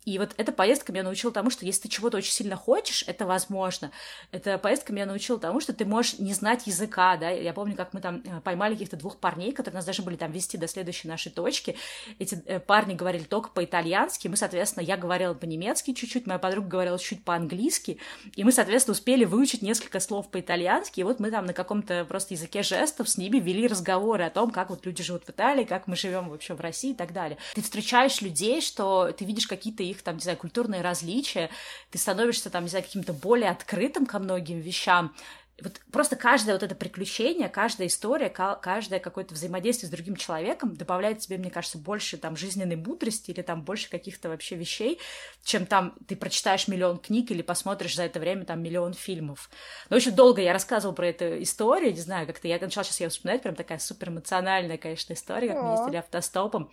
И 0.05 0.19
вот 0.19 0.33
эта 0.37 0.51
поездка 0.51 0.91
меня 0.91 1.03
научила 1.03 1.33
тому, 1.33 1.49
что 1.49 1.65
если 1.65 1.83
ты 1.83 1.89
чего-то 1.89 2.17
очень 2.17 2.31
сильно 2.31 2.55
хочешь, 2.55 3.03
это 3.07 3.25
возможно. 3.25 3.91
Эта 4.31 4.57
поездка 4.57 4.93
меня 4.93 5.05
научила 5.05 5.39
тому, 5.39 5.59
что 5.59 5.73
ты 5.73 5.85
можешь 5.85 6.19
не 6.19 6.33
знать 6.33 6.67
языка, 6.67 7.17
да. 7.17 7.29
Я 7.29 7.53
помню, 7.53 7.75
как 7.75 7.93
мы 7.93 8.01
там 8.01 8.21
э, 8.23 8.41
поймали 8.41 8.73
каких-то 8.73 8.97
двух 8.97 9.17
парней, 9.17 9.51
которые 9.51 9.77
нас 9.77 9.85
должны 9.85 10.03
были 10.03 10.15
там 10.15 10.31
вести 10.31 10.57
до 10.57 10.67
следующей 10.67 11.07
нашей 11.07 11.31
точки. 11.31 11.75
Эти 12.19 12.41
э, 12.45 12.59
парни 12.59 12.93
говорили 12.93 13.23
только 13.23 13.49
по-итальянски, 13.49 14.27
мы, 14.27 14.37
соответственно, 14.37 14.83
я 14.83 14.97
говорила 14.97 15.33
по-немецки 15.33 15.93
чуть-чуть, 15.93 16.27
моя 16.27 16.39
подруга 16.39 16.67
говорила 16.67 16.99
чуть 16.99 17.23
по-английски, 17.23 17.99
и 18.35 18.43
мы, 18.43 18.51
соответственно, 18.51 18.93
успели 18.93 19.25
выучить 19.25 19.61
несколько 19.61 19.99
слов 19.99 20.29
по-итальянски, 20.29 20.99
и 20.99 21.03
вот 21.03 21.19
мы 21.19 21.31
там 21.31 21.45
на 21.45 21.53
каком-то 21.53 22.05
просто 22.05 22.35
языке 22.35 22.63
жестов 22.63 23.09
с 23.09 23.17
ними 23.17 23.39
вели 23.39 23.67
разговоры 23.67 24.23
о 24.23 24.29
том, 24.29 24.51
как 24.51 24.69
вот 24.69 24.85
люди 24.85 25.03
живут 25.03 25.23
в 25.25 25.29
Италии, 25.29 25.63
как 25.63 25.87
мы 25.87 25.95
живем 25.95 26.29
вообще 26.29 26.53
в 26.53 26.61
России 26.61 26.91
и 26.91 26.95
так 26.95 27.13
далее. 27.13 27.37
Ты 27.55 27.61
встречаешь 27.61 28.21
людей, 28.21 28.61
что 28.61 29.11
ты 29.11 29.25
видишь 29.25 29.47
какие-то 29.47 29.83
их 29.83 29.94
их 29.95 30.03
там, 30.03 30.15
не 30.15 30.21
знаю, 30.21 30.37
культурные 30.37 30.81
различия, 30.81 31.49
ты 31.91 31.97
становишься 31.97 32.49
там, 32.49 32.63
не 32.63 32.69
знаю, 32.69 32.85
каким-то 32.85 33.13
более 33.13 33.49
открытым 33.49 34.05
ко 34.05 34.19
многим 34.19 34.59
вещам, 34.59 35.15
вот 35.61 35.79
просто 35.91 36.17
каждое 36.17 36.53
вот 36.53 36.63
это 36.63 36.75
приключение, 36.75 37.47
каждая 37.47 37.87
история, 37.87 38.29
каждое 38.29 38.99
какое-то 38.99 39.33
взаимодействие 39.33 39.87
с 39.87 39.91
другим 39.91 40.17
человеком 40.17 40.75
добавляет 40.75 41.19
тебе, 41.19 41.37
мне 41.37 41.49
кажется, 41.49 41.77
больше 41.77 42.17
там 42.17 42.35
жизненной 42.35 42.75
мудрости 42.75 43.31
или 43.31 43.41
там 43.41 43.61
больше 43.61 43.89
каких-то 43.89 44.27
вообще 44.27 44.55
вещей, 44.55 44.99
чем 45.43 45.65
там 45.65 45.95
ты 46.07 46.17
прочитаешь 46.17 46.67
миллион 46.67 46.97
книг 46.97 47.31
или 47.31 47.41
посмотришь 47.41 47.95
за 47.95 48.03
это 48.03 48.19
время 48.19 48.43
там 48.43 48.61
миллион 48.61 48.93
фильмов. 48.93 49.49
Но 49.89 49.95
очень 49.95 50.11
долго 50.11 50.41
я 50.41 50.51
рассказывала 50.51 50.93
про 50.93 51.07
эту 51.07 51.41
историю, 51.41 51.93
не 51.93 52.01
знаю, 52.01 52.27
как-то 52.27 52.49
я 52.49 52.59
начала 52.59 52.83
сейчас 52.83 52.99
ее 52.99 53.09
вспоминать, 53.09 53.41
прям 53.41 53.55
такая 53.55 53.79
супер 53.79 54.09
эмоциональная, 54.09 54.77
конечно, 54.77 55.13
история, 55.13 55.53
как 55.53 55.63
мы 55.63 55.71
ездили 55.71 55.95
автостопом. 55.97 56.69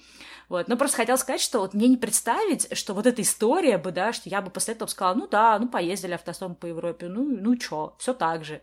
Вот, 0.49 0.67
но 0.67 0.77
просто 0.77 0.97
хотела 0.97 1.17
сказать, 1.17 1.41
что 1.41 1.61
вот 1.61 1.73
мне 1.73 1.87
не 1.87 1.97
представить, 1.97 2.77
что 2.77 2.95
вот 2.95 3.07
эта 3.07 3.23
история 3.23 3.79
бы, 3.79 3.93
да, 3.93 4.13
что 4.13 4.29
я 4.29 4.43
бы 4.43 4.51
после 4.51 4.75
этого 4.75 4.89
сказала, 4.89 5.15
ну 5.15 5.29
да, 5.29 5.57
ну 5.61 5.69
поездили 5.69 6.15
автостопом 6.15 6.57
по 6.57 6.67
Европе, 6.67 7.07
ну, 7.07 7.25
ну 7.25 7.57
чё, 7.57 7.95
все 7.99 8.13
так 8.13 8.45
же. 8.45 8.61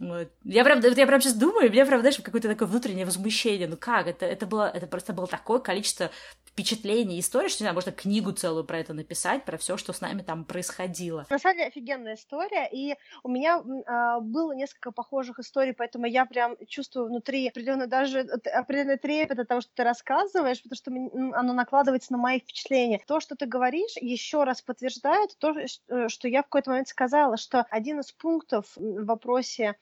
Вот. 0.00 0.28
Я 0.44 0.64
прям, 0.64 0.80
я 0.80 1.06
прям 1.06 1.20
сейчас 1.20 1.34
думаю, 1.34 1.68
у 1.68 1.72
меня 1.72 1.84
прям, 1.84 2.00
знаешь, 2.00 2.18
какое-то 2.18 2.48
такое 2.48 2.66
внутреннее 2.66 3.04
возмущение. 3.04 3.68
Ну 3.68 3.76
как? 3.76 4.06
Это, 4.06 4.24
это, 4.24 4.46
было, 4.46 4.70
это 4.74 4.86
просто 4.86 5.12
было 5.12 5.26
такое 5.26 5.60
количество 5.60 6.10
впечатлений, 6.46 7.20
историй, 7.20 7.48
что, 7.48 7.62
не 7.62 7.64
знаю, 7.64 7.74
можно 7.74 7.92
книгу 7.92 8.32
целую 8.32 8.64
про 8.64 8.78
это 8.78 8.92
написать, 8.92 9.44
про 9.44 9.56
все, 9.56 9.76
что 9.76 9.92
с 9.92 10.00
нами 10.00 10.22
там 10.22 10.44
происходило. 10.44 11.26
На 11.30 11.38
самом 11.38 11.56
деле 11.56 11.68
офигенная 11.68 12.14
история, 12.14 12.68
и 12.70 12.96
у 13.22 13.28
меня 13.28 13.62
а, 13.86 14.20
было 14.20 14.52
несколько 14.52 14.90
похожих 14.90 15.38
историй, 15.38 15.72
поэтому 15.72 16.06
я 16.06 16.26
прям 16.26 16.56
чувствую 16.66 17.06
внутри 17.06 17.48
определенно 17.48 17.86
даже 17.86 18.20
определенный 18.20 18.98
трепет 18.98 19.38
от 19.38 19.48
того, 19.48 19.60
что 19.60 19.70
ты 19.74 19.84
рассказываешь, 19.84 20.62
потому 20.62 20.76
что 20.76 21.38
оно 21.38 21.52
накладывается 21.52 22.12
на 22.12 22.18
мои 22.18 22.40
впечатления. 22.40 23.00
То, 23.06 23.20
что 23.20 23.36
ты 23.36 23.46
говоришь, 23.46 23.96
еще 24.00 24.44
раз 24.44 24.60
подтверждает 24.60 25.36
то, 25.38 25.54
э, 25.56 26.08
что 26.08 26.28
я 26.28 26.40
в 26.42 26.46
какой-то 26.46 26.70
момент 26.70 26.88
сказала, 26.88 27.36
что 27.36 27.62
один 27.70 28.00
из 28.00 28.12
пунктов 28.12 28.66
в 28.76 29.04
вопросе 29.04 29.76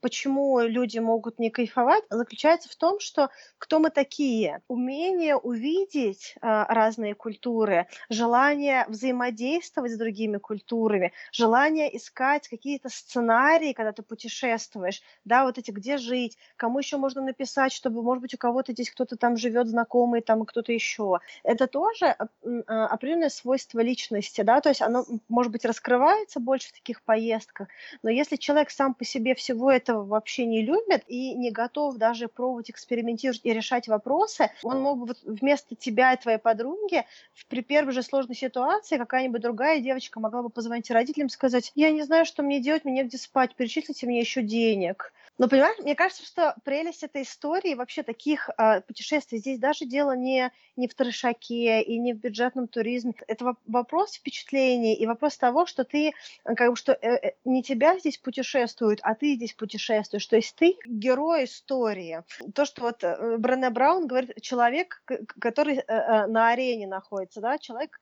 почему 0.00 0.60
люди 0.60 0.98
могут 0.98 1.38
не 1.38 1.50
кайфовать, 1.50 2.04
заключается 2.10 2.68
в 2.68 2.76
том, 2.76 3.00
что 3.00 3.30
кто 3.58 3.78
мы 3.78 3.90
такие? 3.90 4.62
Умение 4.68 5.36
увидеть 5.36 6.34
э, 6.36 6.64
разные 6.68 7.14
культуры, 7.14 7.86
желание 8.08 8.84
взаимодействовать 8.88 9.92
с 9.92 9.98
другими 9.98 10.38
культурами, 10.38 11.12
желание 11.32 11.96
искать 11.96 12.48
какие-то 12.48 12.88
сценарии, 12.88 13.72
когда 13.72 13.92
ты 13.92 14.02
путешествуешь, 14.02 15.02
да, 15.24 15.44
вот 15.44 15.58
эти 15.58 15.70
где 15.70 15.96
жить, 15.96 16.36
кому 16.56 16.78
еще 16.78 16.96
можно 16.96 17.22
написать, 17.22 17.72
чтобы, 17.72 18.02
может 18.02 18.22
быть, 18.22 18.34
у 18.34 18.38
кого-то 18.38 18.72
здесь 18.72 18.90
кто-то 18.90 19.16
там 19.16 19.36
живет 19.36 19.68
знакомый, 19.68 20.20
там 20.20 20.44
кто-то 20.44 20.72
еще. 20.72 21.20
Это 21.42 21.66
тоже 21.66 22.16
э, 22.44 22.60
определенное 22.66 23.30
свойство 23.30 23.80
личности, 23.80 24.42
да, 24.42 24.60
то 24.60 24.68
есть 24.68 24.82
оно, 24.82 25.04
может 25.28 25.52
быть, 25.52 25.64
раскрывается 25.64 26.40
больше 26.40 26.68
в 26.68 26.72
таких 26.72 27.02
поездках, 27.02 27.68
но 28.02 28.10
если 28.10 28.36
человек 28.36 28.70
сам 28.70 28.94
по 28.94 29.04
себе 29.04 29.34
всего 29.34 29.70
этого 29.70 29.85
этого 29.86 30.04
вообще 30.04 30.46
не 30.46 30.62
любит 30.62 31.04
и 31.06 31.34
не 31.34 31.50
готов 31.50 31.96
даже 31.96 32.28
пробовать 32.28 32.70
экспериментировать 32.70 33.40
и 33.44 33.52
решать 33.52 33.88
вопросы, 33.88 34.50
он 34.62 34.80
мог 34.80 34.98
бы 34.98 35.06
вот 35.06 35.18
вместо 35.22 35.74
тебя 35.76 36.12
и 36.12 36.20
твоей 36.20 36.38
подруги 36.38 37.04
при 37.48 37.62
первой 37.62 37.92
же 37.92 38.02
сложной 38.02 38.34
ситуации 38.34 38.98
какая-нибудь 38.98 39.40
другая 39.40 39.80
девочка 39.80 40.20
могла 40.20 40.42
бы 40.42 40.50
позвонить 40.50 40.90
родителям 40.90 41.28
и 41.28 41.30
сказать, 41.30 41.72
я 41.74 41.90
не 41.90 42.02
знаю, 42.02 42.24
что 42.24 42.42
мне 42.42 42.60
делать, 42.60 42.84
мне 42.84 43.02
негде 43.02 43.18
спать, 43.18 43.54
перечислите 43.54 44.06
мне 44.06 44.20
еще 44.20 44.42
денег. 44.42 45.12
Но, 45.38 45.48
понимаешь, 45.48 45.78
мне 45.78 45.94
кажется, 45.94 46.24
что 46.24 46.54
прелесть 46.64 47.02
этой 47.02 47.22
истории, 47.22 47.74
вообще 47.74 48.02
таких 48.02 48.48
э, 48.56 48.80
путешествий, 48.80 49.38
здесь 49.38 49.58
даже 49.58 49.84
дело 49.84 50.16
не, 50.16 50.50
не 50.76 50.88
в 50.88 50.94
трешаке 50.94 51.82
и 51.82 51.98
не 51.98 52.14
в 52.14 52.18
бюджетном 52.18 52.68
туризме. 52.68 53.14
Это 53.28 53.54
вопрос 53.66 54.14
впечатлений 54.14 54.94
и 54.94 55.06
вопрос 55.06 55.36
того, 55.36 55.66
что 55.66 55.84
ты, 55.84 56.12
как 56.44 56.70
бы, 56.70 56.76
что 56.76 56.92
э, 56.92 57.16
э, 57.16 57.32
не 57.44 57.62
тебя 57.62 57.98
здесь 57.98 58.16
путешествуют, 58.16 59.00
а 59.02 59.14
ты 59.14 59.34
здесь 59.34 59.52
путешествуешь. 59.52 60.26
То 60.26 60.36
есть 60.36 60.56
ты 60.56 60.76
герой 60.86 61.44
истории. 61.44 62.22
То, 62.54 62.64
что 62.64 62.82
вот 62.82 63.04
э, 63.04 63.36
Брене 63.36 63.68
Браун 63.70 64.06
говорит, 64.06 64.40
человек, 64.40 65.02
который 65.38 65.76
э, 65.76 65.82
э, 65.86 66.26
на 66.28 66.48
арене 66.48 66.86
находится, 66.86 67.42
да, 67.42 67.58
человек, 67.58 67.98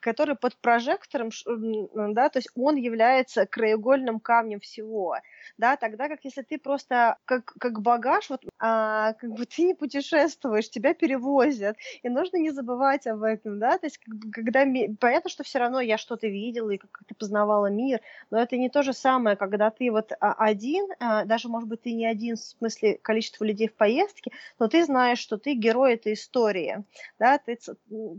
который 0.00 0.36
под 0.36 0.56
прожектором, 0.56 1.30
да, 1.44 2.30
то 2.30 2.38
есть 2.38 2.48
он 2.54 2.76
является 2.76 3.44
краеугольным 3.44 4.18
камнем 4.18 4.60
всего, 4.60 5.16
да, 5.58 5.76
тогда 5.76 6.08
как 6.08 6.24
если 6.24 6.42
ты 6.42 6.58
просто 6.58 7.18
как, 7.24 7.52
как 7.58 7.80
багаж, 7.80 8.30
вот, 8.30 8.42
а, 8.64 9.14
как 9.14 9.32
бы 9.32 9.44
ты 9.44 9.64
не 9.64 9.74
путешествуешь, 9.74 10.70
тебя 10.70 10.94
перевозят, 10.94 11.76
и 12.04 12.08
нужно 12.08 12.36
не 12.36 12.50
забывать 12.50 13.08
об 13.08 13.24
этом, 13.24 13.58
да, 13.58 13.76
то 13.76 13.86
есть 13.86 13.98
когда, 14.32 14.64
понятно, 15.00 15.28
что 15.28 15.42
все 15.42 15.58
равно 15.58 15.80
я 15.80 15.98
что-то 15.98 16.28
видела 16.28 16.70
и 16.70 16.78
как 16.78 17.02
ты 17.08 17.16
познавала 17.16 17.66
мир, 17.66 18.00
но 18.30 18.40
это 18.40 18.56
не 18.56 18.70
то 18.70 18.84
же 18.84 18.92
самое, 18.92 19.34
когда 19.34 19.70
ты 19.72 19.90
вот 19.90 20.12
а, 20.20 20.34
один, 20.34 20.86
а, 21.00 21.24
даже, 21.24 21.48
может 21.48 21.68
быть, 21.68 21.82
ты 21.82 21.92
не 21.92 22.06
один 22.06 22.36
в 22.36 22.40
смысле 22.40 23.00
количества 23.02 23.44
людей 23.44 23.66
в 23.66 23.74
поездке, 23.74 24.30
но 24.60 24.68
ты 24.68 24.84
знаешь, 24.84 25.18
что 25.18 25.38
ты 25.38 25.54
герой 25.54 25.94
этой 25.94 26.12
истории, 26.12 26.84
да, 27.18 27.38
ты 27.38 27.58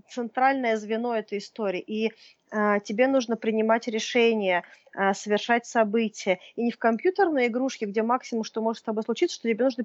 центральное 0.09 0.75
звено 0.75 1.15
этой 1.15 1.37
истории, 1.37 1.79
и 1.79 2.11
а, 2.51 2.81
тебе 2.81 3.07
нужно 3.07 3.37
принимать 3.37 3.87
решения, 3.87 4.65
совершать 5.15 5.65
события. 5.65 6.37
И 6.55 6.61
не 6.61 6.69
в 6.71 6.77
компьютерной 6.77 7.47
игрушке, 7.47 7.87
где 7.87 8.03
максимум, 8.03 8.43
что 8.43 8.61
может 8.61 8.81
с 8.81 8.85
тобой 8.85 9.01
случиться, 9.01 9.37
что 9.37 9.49
тебе 9.49 9.63
нужно 9.63 9.83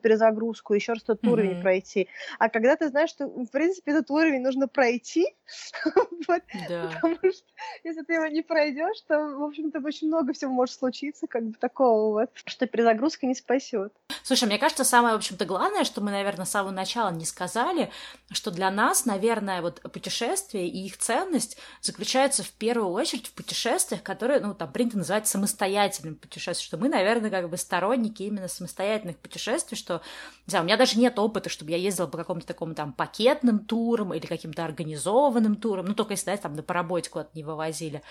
перезагрузку, 0.48 0.74
еще 0.74 0.92
раз 0.92 1.02
этот 1.02 1.22
mm-hmm. 1.22 1.30
уровень 1.30 1.60
пройти. 1.60 2.08
А 2.38 2.48
когда 2.48 2.76
ты 2.76 2.88
знаешь, 2.88 3.10
что, 3.10 3.26
в 3.26 3.50
принципе, 3.50 3.92
этот 3.92 4.10
уровень 4.10 4.40
нужно 4.40 4.68
пройти, 4.68 5.26
потому 6.26 7.16
что 7.16 7.46
если 7.84 8.02
ты 8.02 8.14
его 8.14 8.26
не 8.26 8.42
пройдешь, 8.42 9.00
то, 9.06 9.18
в 9.18 9.42
общем-то, 9.42 9.80
очень 9.80 10.08
много 10.08 10.32
всего 10.32 10.52
может 10.52 10.74
случиться, 10.74 11.26
как 11.26 11.44
бы 11.44 11.54
такого 11.58 12.20
вот, 12.20 12.30
что 12.44 12.66
перезагрузка 12.66 13.26
не 13.26 13.34
спасет. 13.34 13.92
Слушай, 14.22 14.44
мне 14.44 14.58
кажется, 14.58 14.84
самое, 14.84 15.14
в 15.14 15.18
общем-то, 15.18 15.44
главное, 15.44 15.84
что 15.84 16.00
мы, 16.00 16.10
наверное, 16.10 16.44
с 16.44 16.50
самого 16.50 16.72
начала 16.72 17.10
не 17.10 17.24
сказали, 17.24 17.90
что 18.30 18.50
для 18.50 18.70
нас, 18.70 19.04
наверное, 19.04 19.62
вот 19.62 19.80
путешествия 19.92 20.66
и 20.68 20.86
их 20.86 20.98
ценность 20.98 21.58
заключается 21.80 22.42
в 22.42 22.50
первую 22.50 22.90
очередь 22.90 23.26
в 23.26 23.32
путешествиях, 23.32 24.02
которые, 24.02 24.40
ну, 24.40 24.54
там 24.54 24.72
принято 24.72 24.98
называть 24.98 25.26
самостоятельным 25.26 26.14
путешествием, 26.16 26.66
что 26.66 26.76
мы, 26.76 26.88
наверное, 26.88 27.30
как 27.30 27.48
бы 27.48 27.56
сторонники 27.56 28.22
именно 28.22 28.48
самостоятельных 28.48 29.16
путешествий, 29.18 29.76
что, 29.76 30.02
не 30.48 30.50
знаю, 30.50 30.64
у 30.64 30.66
меня 30.66 30.78
даже 30.78 30.98
нет 30.98 31.18
опыта, 31.18 31.50
чтобы 31.50 31.72
я 31.72 31.76
ездила 31.76 32.06
по 32.06 32.16
какому-то 32.16 32.46
такому 32.46 32.74
там 32.74 32.94
пакетным 32.94 33.58
турам 33.58 34.14
или 34.14 34.24
каким-то 34.24 34.64
организованным 34.64 35.56
турам, 35.56 35.84
ну, 35.84 35.94
только 35.94 36.14
если, 36.14 36.24
да, 36.24 36.36
там 36.38 36.54
на 36.54 36.62
поработе 36.62 37.10
куда-то 37.10 37.30
не 37.34 37.44
вывозили. 37.44 38.02